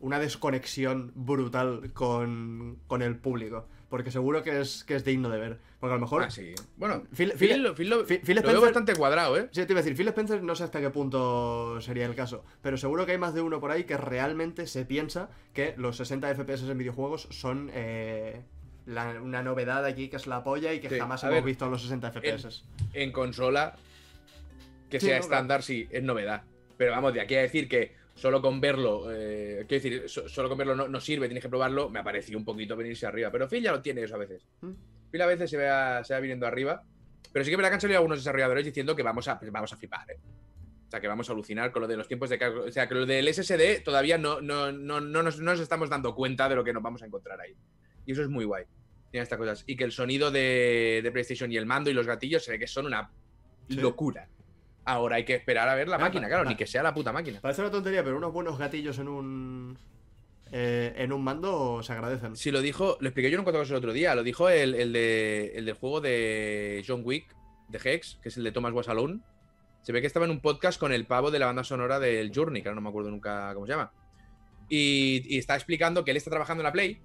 una 0.00 0.18
desconexión 0.20 1.12
brutal 1.14 1.90
con, 1.92 2.78
con 2.86 3.02
el 3.02 3.16
público. 3.16 3.66
Porque 3.88 4.10
seguro 4.10 4.42
que 4.42 4.60
es, 4.60 4.84
que 4.84 4.94
es 4.96 5.04
digno 5.04 5.30
de 5.30 5.38
ver. 5.38 5.58
Porque 5.80 5.92
a 5.92 5.96
lo 5.96 6.02
mejor. 6.02 6.22
Ah, 6.24 6.30
sí. 6.30 6.52
Bueno, 6.76 7.04
Phil- 7.16 7.32
Phil, 7.32 7.38
Phil- 7.38 7.74
Phil 7.74 7.88
lo, 7.88 8.04
Phil 8.04 8.20
lo 8.36 8.42
veo 8.42 8.42
Spencer- 8.42 8.60
bastante 8.60 8.94
cuadrado, 8.94 9.38
¿eh? 9.38 9.48
Sí, 9.50 9.64
te 9.64 9.72
iba 9.72 9.80
a 9.80 9.82
decir, 9.82 9.96
Phil 9.96 10.08
Spencer 10.08 10.42
no 10.42 10.54
sé 10.54 10.64
hasta 10.64 10.80
qué 10.80 10.90
punto 10.90 11.80
sería 11.80 12.04
el 12.04 12.14
caso, 12.14 12.44
pero 12.60 12.76
seguro 12.76 13.06
que 13.06 13.12
hay 13.12 13.18
más 13.18 13.32
de 13.32 13.40
uno 13.40 13.60
por 13.60 13.70
ahí 13.70 13.84
que 13.84 13.96
realmente 13.96 14.66
se 14.66 14.84
piensa 14.84 15.30
que 15.54 15.72
los 15.78 15.96
60 15.96 16.28
FPS 16.34 16.68
en 16.70 16.76
videojuegos 16.76 17.28
son 17.30 17.70
eh, 17.72 18.42
la- 18.88 19.20
una 19.20 19.42
novedad 19.42 19.84
aquí 19.84 20.08
que 20.08 20.16
es 20.16 20.26
la 20.26 20.42
polla 20.42 20.72
y 20.72 20.80
que 20.80 20.88
Sí, 20.88 20.98
jamás 20.98 21.22
hemos 21.22 21.34
ver, 21.36 21.44
visto 21.44 21.68
los 21.68 21.82
60 21.82 22.10
FPS. 22.12 22.62
En 22.92 23.12
consola, 23.12 23.74
que 24.90 24.98
Sí, 25.00 25.06
sea 25.06 25.16
no, 25.18 25.24
estándar, 25.24 25.62
sí, 25.62 25.86
es 25.90 26.02
novedad. 26.02 26.42
Pero 26.76 26.92
vamos, 26.92 27.12
de 27.14 27.20
aquí 27.20 27.34
a 27.34 27.42
decir 27.42 27.68
que 27.68 27.94
solo 28.14 28.40
con 28.40 28.60
verlo, 28.60 29.06
eh, 29.12 29.64
quiero 29.68 29.82
decir, 29.82 30.08
so- 30.08 30.28
solo 30.28 30.48
con 30.48 30.58
verlo 30.58 30.74
no, 30.74 30.88
no 30.88 31.00
sirve, 31.00 31.28
tienes 31.28 31.42
que 31.42 31.48
probarlo, 31.48 31.88
me 31.90 31.98
ha 32.00 32.04
parecido 32.04 32.38
un 32.38 32.44
poquito 32.44 32.76
venirse 32.76 33.06
arriba. 33.06 33.30
Pero 33.30 33.48
Phil 33.48 33.62
ya 33.62 33.72
lo 33.72 33.80
tiene 33.82 34.02
eso 34.02 34.14
a 34.14 34.18
veces. 34.18 34.46
Mm. 34.62 34.72
Phil 35.10 35.22
a 35.22 35.26
veces 35.26 35.50
se 35.50 35.56
va, 35.56 36.02
se 36.04 36.14
va 36.14 36.20
viniendo 36.20 36.46
arriba. 36.46 36.82
Pero 37.32 37.44
sí 37.44 37.50
que 37.50 37.56
me 37.56 37.62
la 37.62 37.68
han 37.68 37.80
salido 37.80 37.98
algunos 37.98 38.18
desarrolladores 38.18 38.64
diciendo 38.64 38.96
que 38.96 39.02
vamos 39.02 39.28
a, 39.28 39.38
pues 39.38 39.50
vamos 39.52 39.72
a 39.72 39.76
flipar, 39.76 40.10
¿eh? 40.10 40.18
O 40.86 40.90
sea, 40.90 41.00
que 41.00 41.08
vamos 41.08 41.28
a 41.28 41.32
alucinar 41.34 41.70
con 41.70 41.82
lo 41.82 41.88
de 41.88 41.96
los 41.98 42.08
tiempos 42.08 42.30
de 42.30 42.38
carga. 42.38 42.60
O 42.62 42.72
sea, 42.72 42.88
que 42.88 42.94
lo 42.94 43.04
del 43.04 43.28
SSD 43.28 43.80
todavía 43.84 44.16
no, 44.16 44.40
no, 44.40 44.72
no, 44.72 45.00
no, 45.02 45.22
nos, 45.22 45.38
no 45.38 45.50
nos 45.52 45.60
estamos 45.60 45.90
dando 45.90 46.14
cuenta 46.14 46.48
de 46.48 46.54
lo 46.56 46.64
que 46.64 46.72
nos 46.72 46.82
vamos 46.82 47.02
a 47.02 47.06
encontrar 47.06 47.38
ahí. 47.40 47.54
Y 48.06 48.12
eso 48.12 48.22
es 48.22 48.28
muy 48.28 48.46
guay. 48.46 48.64
Tiene 49.10 49.22
estas 49.22 49.38
cosas. 49.38 49.64
Y 49.66 49.76
que 49.76 49.84
el 49.84 49.92
sonido 49.92 50.30
de, 50.30 51.00
de 51.02 51.10
PlayStation 51.12 51.50
y 51.50 51.56
el 51.56 51.66
mando 51.66 51.90
y 51.90 51.94
los 51.94 52.06
gatillos 52.06 52.44
se 52.44 52.52
ve 52.52 52.58
que 52.58 52.66
son 52.66 52.86
una 52.86 53.10
Sí. 53.68 53.74
locura. 53.76 54.28
Ahora 54.86 55.16
hay 55.16 55.24
que 55.26 55.34
esperar 55.34 55.68
a 55.68 55.74
ver 55.74 55.88
la 55.88 55.96
Ah, 55.96 55.98
máquina, 55.98 56.26
claro, 56.28 56.44
ni 56.48 56.56
que 56.56 56.66
sea 56.66 56.82
la 56.82 56.94
puta 56.94 57.12
máquina. 57.12 57.40
Parece 57.42 57.60
una 57.60 57.70
tontería, 57.70 58.02
pero 58.02 58.16
unos 58.16 58.32
buenos 58.32 58.58
gatillos 58.58 58.98
en 58.98 59.08
un 59.08 59.78
eh, 60.50 60.94
en 60.96 61.12
un 61.12 61.22
mando 61.22 61.82
se 61.82 61.92
agradecen. 61.92 62.34
Si 62.34 62.50
lo 62.50 62.62
dijo, 62.62 62.96
lo 63.00 63.08
expliqué 63.08 63.30
yo 63.30 63.34
en 63.34 63.40
un 63.40 63.44
cuatro 63.44 63.60
el 63.62 63.74
otro 63.74 63.92
día, 63.92 64.14
lo 64.14 64.22
dijo 64.22 64.48
el, 64.48 64.74
el 64.74 64.94
de, 64.94 65.52
el 65.56 65.66
del 65.66 65.74
juego 65.74 66.00
de 66.00 66.82
John 66.88 67.02
Wick, 67.04 67.36
de 67.68 67.78
Hex, 67.84 68.18
que 68.22 68.30
es 68.30 68.36
el 68.38 68.44
de 68.44 68.52
Thomas 68.52 68.72
Was 68.72 68.88
Alone. 68.88 69.20
Se 69.82 69.92
ve 69.92 70.00
que 70.00 70.06
estaba 70.06 70.24
en 70.24 70.30
un 70.32 70.40
podcast 70.40 70.80
con 70.80 70.90
el 70.92 71.04
pavo 71.04 71.30
de 71.30 71.38
la 71.38 71.44
banda 71.46 71.64
sonora 71.64 71.98
del 72.00 72.32
Journey, 72.34 72.62
que 72.62 72.68
ahora 72.70 72.76
no 72.76 72.80
me 72.82 72.88
acuerdo 72.88 73.10
nunca 73.10 73.52
cómo 73.52 73.66
se 73.66 73.72
llama. 73.72 73.92
Y, 74.70 75.22
y 75.28 75.36
está 75.38 75.54
explicando 75.54 76.02
que 76.02 76.12
él 76.12 76.16
está 76.16 76.30
trabajando 76.30 76.62
en 76.62 76.64
la 76.64 76.72
Play. 76.72 76.98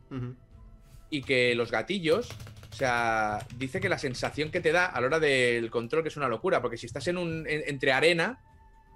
Y 1.14 1.22
que 1.22 1.54
los 1.54 1.70
gatillos, 1.72 2.30
o 2.72 2.76
sea, 2.76 3.46
dice 3.58 3.80
que 3.80 3.88
la 3.88 4.00
sensación 4.00 4.50
que 4.50 4.62
te 4.62 4.72
da 4.72 4.88
a 4.88 5.00
la 5.00 5.06
hora 5.08 5.20
del 5.20 5.70
control 5.70 6.02
que 6.02 6.10
es 6.10 6.18
una 6.18 6.28
locura, 6.28 6.60
porque 6.62 6.76
si 6.78 6.88
estás 6.88 7.08
en 7.08 7.18
un 7.20 7.46
en- 7.48 7.64
entre 7.68 7.92
arena, 7.94 8.40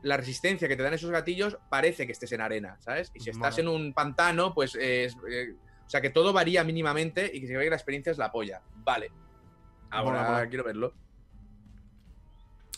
la 0.01 0.17
resistencia 0.17 0.67
que 0.67 0.75
te 0.75 0.81
dan 0.81 0.93
esos 0.95 1.11
gatillos 1.11 1.57
parece 1.69 2.05
que 2.07 2.11
estés 2.13 2.31
en 2.31 2.41
arena, 2.41 2.77
¿sabes? 2.79 3.11
Y 3.13 3.19
si 3.19 3.29
estás 3.29 3.59
en 3.59 3.67
un 3.67 3.93
pantano, 3.93 4.53
pues 4.55 4.73
es, 4.75 5.15
eh, 5.29 5.53
o 5.85 5.89
sea, 5.89 6.01
que 6.01 6.09
todo 6.09 6.33
varía 6.33 6.63
mínimamente 6.63 7.29
y 7.31 7.39
que 7.39 7.47
se 7.47 7.55
ve 7.55 7.65
que 7.65 7.69
la 7.69 7.75
experiencia 7.75 8.11
es 8.11 8.17
la 8.17 8.31
polla. 8.31 8.61
Vale. 8.77 9.11
Ahora 9.91 10.21
Mola, 10.21 10.31
mola. 10.31 10.49
quiero 10.49 10.63
verlo. 10.63 10.93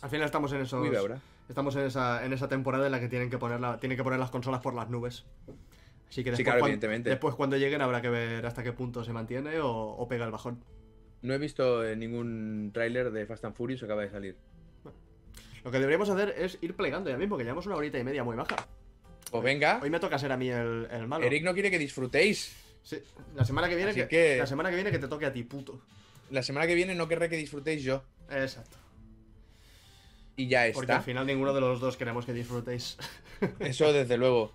Al 0.02 0.10
final 0.10 0.26
estamos 0.26 0.52
en 0.54 0.66
ahora. 0.98 1.20
Estamos 1.48 1.76
en 1.76 1.82
esa, 1.84 2.24
en 2.26 2.32
esa 2.34 2.48
temporada 2.48 2.86
en 2.86 2.92
la 2.92 3.00
que 3.00 3.08
tienen 3.10 3.30
que 3.30 3.38
poner 3.38 3.60
la- 3.60 3.80
tienen 3.80 3.98
que 3.98 4.04
poner 4.04 4.20
las 4.20 4.30
consolas 4.30 4.62
por 4.62 4.74
las 4.74 4.90
nubes. 4.90 5.26
Así 6.10 6.24
que 6.24 6.32
Sí, 6.32 6.38
después, 6.38 6.44
claro, 6.44 6.60
cuan- 6.60 6.70
evidentemente. 6.72 7.10
después 7.10 7.36
cuando 7.36 7.58
lleguen 7.58 7.82
habrá 7.82 8.02
que 8.02 8.10
ver 8.10 8.46
hasta 8.46 8.64
qué 8.64 8.74
punto 8.74 9.04
se 9.04 9.14
mantiene 9.14 9.60
o, 9.60 9.70
o 9.72 10.08
pega 10.08 10.26
el 10.26 10.32
bajón. 10.32 10.64
No 11.22 11.34
he 11.34 11.38
visto 11.38 11.84
eh, 11.86 11.96
ningún 11.96 12.72
tráiler 12.74 13.12
de 13.12 13.26
Fast 13.26 13.46
and 13.46 13.56
Furious 13.56 13.80
que 13.82 13.86
acaba 13.86 14.02
de 14.02 14.10
salir. 14.10 14.36
Lo 15.64 15.72
que 15.72 15.78
deberíamos 15.78 16.10
hacer 16.10 16.34
es 16.38 16.58
ir 16.62 16.74
plegando 16.76 17.10
ya 17.10 17.18
mismo, 17.18 17.38
que 17.38 17.44
llevamos 17.44 17.66
una 17.66 17.76
horita 17.76 18.00
y 18.00 18.04
media 18.04 18.24
muy 18.24 18.36
baja. 18.36 18.56
Pues 19.30 19.44
venga, 19.44 19.80
Hoy 19.84 19.90
me 19.90 20.00
toca 20.00 20.18
ser 20.18 20.32
a 20.32 20.38
mí 20.38 20.50
el, 20.50 20.88
el 20.90 21.08
malo. 21.08 21.26
Eric 21.26 21.44
no 21.44 21.54
quiere 21.54 21.70
que 21.70 21.78
disfrutéis. 21.78 22.56
Sí, 22.82 22.98
la 23.36 23.44
semana 23.46 23.68
que 23.70 23.76
viene 23.76 23.94
que- 24.08 24.38
la 24.38 24.48
semana 24.48 24.70
que 24.70 24.76
viene 24.76 24.90
que 24.92 25.00
te 25.00 25.08
toque 25.08 25.26
a 25.26 25.34
ti, 25.34 25.44
puto. 25.44 25.82
La 26.32 26.42
semana 26.42 26.66
que 26.66 26.76
viene 26.76 26.96
no 26.96 27.08
querré 27.08 27.30
que 27.30 27.36
disfrutéis 27.38 27.84
yo. 27.84 28.02
Exacto. 28.32 28.78
Y 30.40 30.48
ya 30.48 30.62
Porque 30.74 30.92
al 30.94 31.00
está. 31.00 31.04
final 31.06 31.28
ninguno 31.28 31.54
de 31.54 31.60
los 31.60 31.82
dos 31.82 31.98
queremos 31.98 32.26
que 32.26 32.32
disfrutéis. 32.32 32.98
Eso 33.60 33.92
desde 33.92 34.16
luego. 34.18 34.54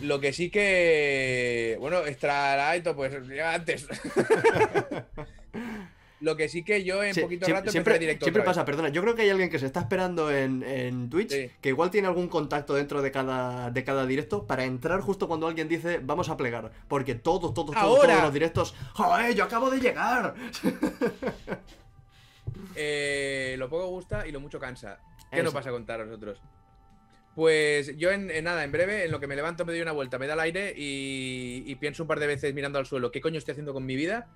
Lo 0.00 0.20
que 0.20 0.32
sí 0.32 0.48
que. 0.48 1.76
Bueno, 1.80 2.02
Light, 2.22 2.86
pues 2.94 3.12
antes. 3.44 3.88
Lo 6.20 6.36
que 6.36 6.48
sí 6.48 6.62
que 6.62 6.84
yo 6.84 7.02
en 7.02 7.12
Sí, 7.12 7.20
poquito 7.20 7.46
siem- 7.46 7.54
rato 7.54 7.70
siempre 7.70 7.98
directo. 7.98 8.24
siempre 8.24 8.42
pasa, 8.44 8.64
perdona. 8.64 8.88
Yo 8.88 9.02
creo 9.02 9.14
que 9.14 9.22
hay 9.22 9.30
alguien 9.30 9.50
que 9.50 9.58
se 9.58 9.66
está 9.66 9.80
esperando 9.80 10.30
en, 10.30 10.62
en 10.62 11.10
Twitch, 11.10 11.30
Sí. 11.32 11.50
que 11.60 11.68
igual 11.70 11.90
tiene 11.90 12.06
algún 12.08 12.28
contacto 12.28 12.72
dentro 12.74 13.02
de 13.02 13.10
cada, 13.10 13.70
de 13.70 13.84
cada 13.84 14.06
directo 14.06 14.46
para 14.46 14.64
entrar 14.64 15.00
justo 15.00 15.26
cuando 15.28 15.48
alguien 15.48 15.68
dice 15.68 15.98
vamos 16.02 16.28
a 16.30 16.36
plegar. 16.36 16.70
Porque 16.88 17.14
todos, 17.16 17.52
todos, 17.52 17.74
todos, 17.74 18.06
todos 18.06 18.22
los 18.22 18.32
directos. 18.32 18.74
¡Joder! 18.94 19.34
¡Yo 19.34 19.44
acabo 19.44 19.68
de 19.70 19.80
llegar! 19.80 20.34
Eh, 22.76 23.56
lo 23.58 23.68
poco 23.68 23.88
gusta 23.88 24.26
y 24.26 24.32
lo 24.32 24.40
mucho 24.40 24.58
cansa. 24.58 24.98
¿Qué 25.30 25.36
Eso. 25.36 25.44
nos 25.44 25.54
pasa 25.54 25.70
a 25.70 25.72
contar 25.72 26.00
a 26.00 26.04
nosotros? 26.04 26.40
Pues 27.34 27.96
yo 27.96 28.12
en, 28.12 28.30
en 28.30 28.44
nada, 28.44 28.62
en 28.62 28.70
breve, 28.70 29.04
en 29.06 29.10
lo 29.10 29.18
que 29.18 29.26
me 29.26 29.34
levanto 29.34 29.64
me 29.64 29.72
doy 29.72 29.82
una 29.82 29.90
vuelta, 29.90 30.18
me 30.18 30.28
da 30.28 30.34
el 30.34 30.40
aire 30.40 30.72
y, 30.76 31.64
y 31.66 31.74
pienso 31.74 32.04
un 32.04 32.06
par 32.06 32.20
de 32.20 32.28
veces 32.28 32.54
mirando 32.54 32.78
al 32.78 32.86
suelo, 32.86 33.10
¿qué 33.10 33.20
coño 33.20 33.38
estoy 33.38 33.52
haciendo 33.52 33.72
con 33.72 33.84
mi 33.84 33.96
vida? 33.96 34.28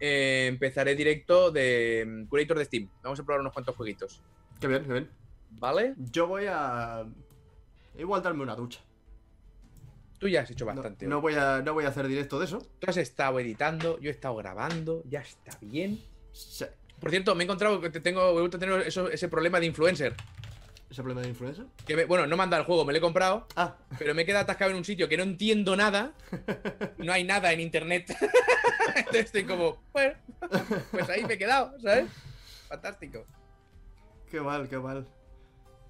Eh, 0.00 0.46
empezaré 0.48 0.96
directo 0.96 1.52
de 1.52 2.04
mm, 2.04 2.26
Curator 2.26 2.58
de 2.58 2.64
Steam. 2.64 2.88
Vamos 3.02 3.20
a 3.20 3.24
probar 3.24 3.40
unos 3.40 3.52
cuantos 3.52 3.76
jueguitos. 3.76 4.20
Qué 4.60 4.66
bien, 4.66 4.84
qué 4.84 4.92
bien. 4.92 5.10
¿Vale? 5.50 5.94
Yo 5.98 6.26
voy 6.26 6.46
a. 6.48 7.06
Igual 7.96 8.22
darme 8.22 8.42
una 8.42 8.56
ducha. 8.56 8.80
Tú 10.18 10.28
ya 10.28 10.40
has 10.42 10.50
hecho 10.50 10.64
bastante. 10.64 11.06
no 11.06 11.20
voy 11.20 11.34
a, 11.34 11.62
no 11.62 11.74
voy 11.74 11.84
a 11.84 11.88
hacer 11.88 12.08
directo 12.08 12.38
de 12.38 12.46
eso. 12.46 12.58
Tú 12.78 12.90
has 12.90 12.96
estado 12.96 13.38
editando, 13.38 14.00
yo 14.00 14.08
he 14.08 14.12
estado 14.12 14.34
grabando, 14.36 15.02
ya 15.08 15.20
está 15.20 15.58
bien. 15.60 16.00
Sí. 16.32 16.64
Por 17.02 17.10
cierto, 17.10 17.34
me 17.34 17.42
he 17.42 17.46
encontrado 17.46 17.80
que 17.80 17.90
te 17.90 18.00
tengo, 18.00 18.28
he 18.30 18.32
vuelto 18.40 18.56
a 18.56 18.60
tener 18.60 18.80
eso- 18.86 19.10
ese 19.10 19.28
problema 19.28 19.58
de 19.60 19.66
influencer. 19.66 20.14
¿Ese 20.88 21.02
problema 21.02 21.20
de 21.22 21.28
influencer? 21.30 21.66
Que 21.84 21.96
me- 21.96 22.04
bueno, 22.04 22.26
no 22.28 22.36
manda 22.36 22.56
el 22.56 22.64
juego, 22.64 22.84
me 22.84 22.92
lo 22.92 22.98
he 22.98 23.00
comprado, 23.02 23.46
Ah, 23.56 23.76
pero 23.98 24.14
me 24.14 24.22
he 24.22 24.24
quedado 24.26 24.44
atascado 24.44 24.70
en 24.70 24.76
un 24.76 24.84
sitio 24.84 25.08
que 25.08 25.16
no 25.16 25.24
entiendo 25.24 25.74
nada. 25.74 26.12
No 26.98 27.12
hay 27.12 27.24
nada 27.24 27.52
en 27.52 27.60
internet. 27.60 28.06
Entonces 28.96 29.24
estoy 29.26 29.44
como, 29.44 29.82
bueno, 29.92 30.14
pues 30.92 31.08
ahí 31.08 31.24
me 31.24 31.34
he 31.34 31.38
quedado, 31.38 31.78
¿sabes? 31.80 32.08
Fantástico. 32.68 33.24
qué 34.30 34.40
mal, 34.40 34.68
qué 34.68 34.78
mal. 34.78 35.06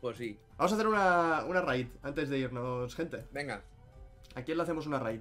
Pues 0.00 0.16
sí, 0.16 0.38
Vamos 0.56 0.72
a 0.72 0.74
hacer 0.76 0.86
una, 0.86 1.44
una 1.46 1.60
raid 1.60 1.88
antes 2.02 2.28
de 2.30 2.38
irnos, 2.38 2.94
gente. 2.94 3.24
venga. 3.32 3.62
¿A 4.34 4.42
quién 4.42 4.56
le 4.56 4.62
hacemos 4.62 4.86
una 4.86 4.98
raid? 4.98 5.20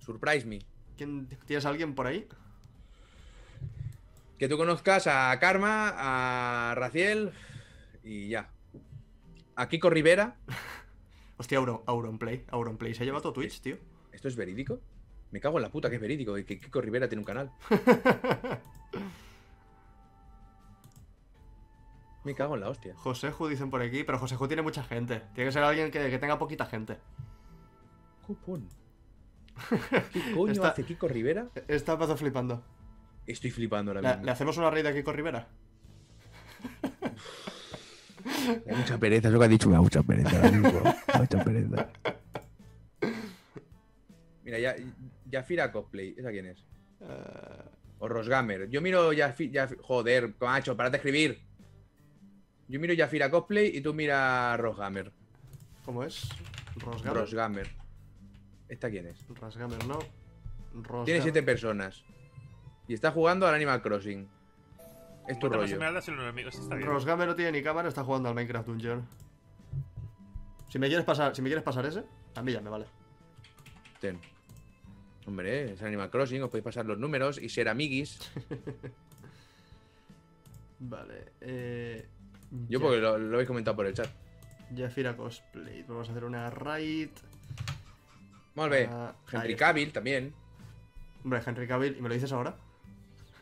Surprise 0.00 0.44
me. 0.46 0.58
¿Quién, 0.96 1.28
¿Tienes 1.46 1.66
a 1.66 1.68
alguien 1.68 1.94
por 1.94 2.06
ahí? 2.06 2.26
Que 4.38 4.48
tú 4.48 4.56
conozcas 4.56 5.06
a 5.06 5.38
Karma, 5.38 5.92
a 5.96 6.74
Raciel 6.74 7.32
y 8.02 8.28
ya. 8.28 8.50
A 9.54 9.68
Kiko 9.68 9.90
Rivera. 9.90 10.36
Hostia, 11.38 11.58
Auro, 11.58 11.82
Auronplay. 11.86 12.44
Auronplay 12.50 12.94
se 12.94 13.02
ha 13.02 13.06
llevado 13.06 13.22
todo 13.22 13.34
Twitch, 13.34 13.60
tío. 13.60 13.76
¿Esto 14.12 14.28
es 14.28 14.36
verídico? 14.36 14.80
Me 15.30 15.40
cago 15.40 15.58
en 15.58 15.62
la 15.62 15.70
puta 15.70 15.90
que 15.90 15.96
es 15.96 16.00
verídico 16.00 16.38
y 16.38 16.44
que 16.44 16.60
Kiko 16.60 16.80
Rivera 16.80 17.08
tiene 17.08 17.20
un 17.20 17.26
canal. 17.26 17.50
Me 22.24 22.34
cago 22.34 22.54
en 22.54 22.60
la 22.60 22.70
hostia. 22.70 22.94
Joseju 22.96 23.46
dicen 23.46 23.70
por 23.70 23.80
aquí, 23.82 24.02
pero 24.02 24.18
Joseju 24.18 24.48
tiene 24.48 24.62
mucha 24.62 24.82
gente. 24.82 25.22
Tiene 25.34 25.48
que 25.48 25.52
ser 25.52 25.62
alguien 25.62 25.90
que, 25.92 26.10
que 26.10 26.18
tenga 26.18 26.38
poquita 26.38 26.66
gente. 26.66 26.98
Cupón. 28.26 28.68
¿Qué 30.12 30.32
coño 30.34 30.52
Está- 30.52 30.68
hace 30.70 30.84
Kiko 30.84 31.08
Rivera? 31.08 31.48
Está 31.68 31.98
paso 31.98 32.16
flipando. 32.16 32.62
Estoy 33.26 33.50
flipando 33.50 33.90
ahora 33.90 34.00
¿Le, 34.02 34.08
mismo. 34.08 34.24
le 34.24 34.30
hacemos 34.30 34.56
una 34.58 34.70
raid 34.70 34.86
a 34.86 34.92
Kiko 34.94 35.12
Rivera? 35.12 35.48
Me 38.66 38.72
da 38.72 38.76
mucha 38.78 38.98
pereza, 38.98 39.28
eso 39.28 39.38
que 39.38 39.44
ha 39.44 39.48
dicho 39.48 39.68
me 39.68 39.74
da 39.76 39.80
mucha 39.82 40.02
pereza 40.02 40.36
ahora 40.36 40.50
mismo. 40.50 40.82
Mucha 41.18 41.44
pereza. 41.44 41.88
Mira, 44.44 44.58
ya, 44.58 44.76
Yafira 45.30 45.72
Cosplay, 45.72 46.14
¿esa 46.16 46.30
quién 46.30 46.46
es? 46.46 46.58
Eh, 47.00 47.62
O 47.98 48.08
Rosgamer. 48.08 48.68
Yo 48.68 48.80
miro 48.82 49.12
Yafi, 49.12 49.50
Yafi- 49.50 49.78
Joder, 49.80 50.34
macho, 50.40 50.76
para 50.76 50.90
de 50.90 50.98
escribir. 50.98 51.40
Yo 52.68 52.78
miro 52.80 52.92
Yafira 52.94 53.30
Cosplay 53.30 53.76
y 53.76 53.80
tú 53.80 53.94
mira 53.94 54.56
Rosgamer. 54.56 55.12
¿Cómo 55.84 56.04
es? 56.04 56.28
Rosgamer. 56.76 57.14
Rosgamer. 57.22 57.70
¿Esta 58.68 58.90
quién 58.90 59.06
es? 59.06 59.24
Rosgamer, 59.28 59.84
no. 59.86 59.98
Rosgamer. 60.74 61.04
Tiene 61.04 61.22
siete 61.22 61.42
personas. 61.42 62.04
Y 62.88 62.94
está 62.94 63.10
jugando 63.10 63.46
al 63.46 63.54
Animal 63.54 63.82
Crossing. 63.82 64.28
Es 65.28 65.38
tu 65.38 65.48
rollo. 65.48 65.78
bien. 65.78 66.84
Rosgamer 66.86 67.26
no 67.28 67.34
tiene 67.34 67.52
ni 67.52 67.62
cámara, 67.62 67.88
está 67.88 68.04
jugando 68.04 68.28
al 68.28 68.34
Minecraft 68.34 68.68
Dungeon. 68.68 69.06
Si 70.68 70.78
me 70.78 70.86
quieres 70.88 71.04
pasar, 71.04 71.34
si 71.34 71.42
me 71.42 71.48
quieres 71.48 71.64
pasar 71.64 71.86
ese, 71.86 72.04
a 72.34 72.42
mí 72.42 72.52
ya 72.52 72.60
me 72.60 72.70
vale. 72.70 72.86
Ten. 74.00 74.20
Hombre, 75.26 75.72
es 75.72 75.82
Animal 75.82 76.10
Crossing, 76.10 76.42
os 76.42 76.48
podéis 76.50 76.64
pasar 76.64 76.86
los 76.86 76.98
números 76.98 77.38
y 77.42 77.48
ser 77.48 77.68
amiguis. 77.68 78.18
Vale. 80.78 81.32
Eh, 81.40 82.06
Yo 82.68 82.78
Ya- 82.78 82.82
porque 82.84 82.98
lo, 82.98 83.18
lo 83.18 83.34
habéis 83.34 83.48
comentado 83.48 83.76
por 83.76 83.86
el 83.86 83.94
chat. 83.94 84.08
Jafira 84.76 85.16
Cosplay. 85.16 85.82
Vamos 85.84 86.08
a 86.08 86.12
hacer 86.12 86.24
una 86.24 86.50
raid. 86.50 87.10
Molt 88.56 88.72
bé. 88.72 88.88
Ah, 88.90 89.14
Henry. 89.30 89.54
Cavill 89.54 89.92
también. 89.92 90.34
Hombre, 91.22 91.40
Henry 91.46 91.66
Cavill, 91.68 91.96
¿y 91.96 92.00
me 92.02 92.08
lo 92.08 92.14
dices 92.14 92.32
ahora? 92.32 92.56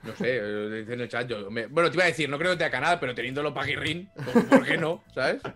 No 0.02 0.14
sé, 0.16 0.36
eh, 0.36 0.80
dice 0.80 0.92
en 0.92 1.00
el 1.00 1.08
chat. 1.08 1.26
Yo, 1.26 1.50
me- 1.50 1.66
Bueno, 1.66 1.90
te 1.90 1.96
iba 1.96 2.04
a 2.04 2.08
decir, 2.08 2.28
no 2.28 2.36
creo 2.38 2.50
que 2.52 2.58
tenga 2.58 2.70
canal, 2.70 2.98
pero 3.00 3.14
teniéndolo 3.14 3.54
Paquirrin, 3.54 4.10
pues, 4.32 4.44
¿por 4.46 4.64
qué 4.66 4.76
no? 4.76 5.02
¿Sabes? 5.14 5.40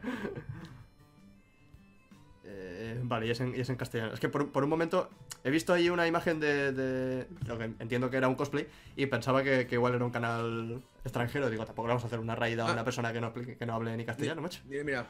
Eh, 2.51 2.98
vale, 3.02 3.26
y 3.26 3.30
es, 3.30 3.40
en, 3.40 3.55
y 3.55 3.60
es 3.60 3.68
en 3.68 3.76
castellano. 3.76 4.14
Es 4.14 4.20
que 4.20 4.28
por, 4.30 4.51
por 4.51 4.64
un 4.64 4.70
momento 4.70 5.10
he 5.44 5.51
visto 5.51 5.72
ahí 5.74 5.90
una 5.90 6.06
imagen 6.06 6.40
de, 6.40 6.72
de 6.72 7.26
lo 7.47 7.59
que 7.59 7.64
entiendo 7.64 8.09
que 8.10 8.16
era 8.16 8.26
un 8.28 8.36
cosplay 8.36 8.66
y 8.97 9.06
pensaba 9.06 9.43
que, 9.43 9.66
que 9.66 9.74
igual 9.74 9.94
era 9.94 10.05
un 10.05 10.10
canal 10.10 10.82
extranjero. 11.05 11.51
Digo, 11.51 11.66
tampoco 11.66 11.89
le 11.89 11.93
vamos 11.93 12.05
a 12.05 12.06
hacer 12.06 12.18
una 12.20 12.35
raid 12.35 12.59
a 12.60 12.68
Ah. 12.68 12.72
una 12.72 12.85
persona 12.85 13.12
que 13.12 13.20
no, 13.20 13.35
que 13.35 13.66
no 13.66 13.74
hable 13.74 13.94
ni 13.97 14.05
castellano, 14.06 14.40
macho. 14.40 14.62
Mira, 14.66 14.85
mira. 14.85 15.06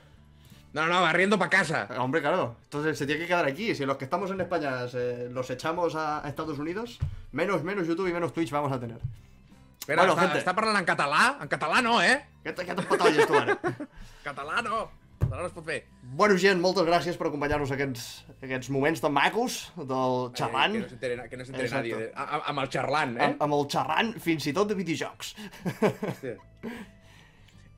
No, 0.72 0.86
no, 0.86 1.00
barriendo 1.02 1.38
para 1.38 1.50
casa. 1.50 1.88
Hombre, 1.98 2.20
claro. 2.20 2.56
Entonces 2.64 2.98
se 2.98 3.06
tiene 3.06 3.22
que 3.22 3.26
quedar 3.28 3.46
aquí. 3.46 3.74
Si 3.74 3.84
los 3.86 3.96
que 3.96 4.04
estamos 4.04 4.30
en 4.30 4.40
España 4.40 4.86
se- 4.88 5.28
los 5.30 5.48
echamos 5.50 5.94
a, 5.94 6.24
a 6.24 6.28
Estados 6.28 6.58
Unidos, 6.58 6.98
menos, 7.32 7.62
menos 7.64 7.86
YouTube 7.86 8.08
y 8.08 8.12
menos 8.12 8.32
Twitch 8.34 8.50
vamos 8.50 8.70
a 8.72 8.78
tener. 8.78 8.98
Espera, 9.80 10.02
Bueno, 10.02 10.14
està, 10.14 10.26
gente. 10.28 10.38
està 10.44 10.52
parlant 10.54 10.76
en 10.76 10.84
català? 10.84 11.38
En 11.40 11.48
català 11.48 11.80
no, 11.80 12.02
eh? 12.02 12.18
Què 12.44 12.52
te- 12.52 12.66
què 12.68 12.74
t'has 12.76 12.84
patat 12.90 13.26
tu 13.26 13.34
ara? 13.38 13.54
Català 14.28 14.60
no. 14.62 14.82
Català 15.18 15.40
no 15.40 15.46
es 15.48 15.54
pot 15.56 15.64
fer. 15.64 15.78
Bueno, 16.02 16.36
gent, 16.36 16.60
moltes 16.60 16.84
gràcies 16.84 17.16
per 17.16 17.30
acompanyar-nos 17.30 17.72
aquests, 17.72 18.04
aquests 18.42 18.68
moments 18.70 19.00
tan 19.00 19.12
macos 19.16 19.56
del 19.76 20.28
xerrant. 20.36 20.76
Eh, 20.76 20.84
que 21.00 21.16
no 21.16 21.24
que 21.30 21.36
no 21.40 21.44
nadie. 21.72 22.12
a- 22.14 22.28
a- 22.36 22.42
Amb 22.52 22.60
el 22.66 22.68
xerrant, 22.68 23.16
eh? 23.16 23.24
amb, 23.30 23.42
amb 23.48 23.54
el 23.58 23.66
xerrant 23.72 24.12
fins 24.20 24.46
i 24.46 24.52
tot 24.52 24.68
de 24.68 24.76
videojocs. 24.76 25.34
Hòstia. 25.80 26.36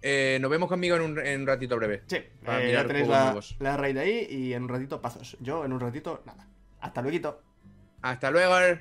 Eh, 0.02 0.38
nos 0.40 0.50
vemos 0.50 0.68
conmigo 0.68 0.96
en 0.96 1.02
un, 1.02 1.18
en 1.18 1.42
un 1.42 1.46
ratito 1.46 1.76
breve. 1.76 2.02
Sí, 2.06 2.18
Para 2.44 2.62
eh, 2.62 2.66
mirar 2.66 2.84
ya 2.84 2.88
tenéis 2.88 3.08
la, 3.08 3.40
la 3.58 3.76
raid 3.76 3.96
ahí 3.98 4.26
y 4.30 4.54
en 4.54 4.62
un 4.62 4.68
ratito 4.68 5.00
pazos. 5.00 5.36
Yo 5.40 5.64
en 5.64 5.72
un 5.72 5.80
ratito, 5.80 6.22
nada. 6.24 6.46
Hasta 6.80 7.02
luego. 7.02 7.40
Hasta 8.02 8.30
luego. 8.30 8.80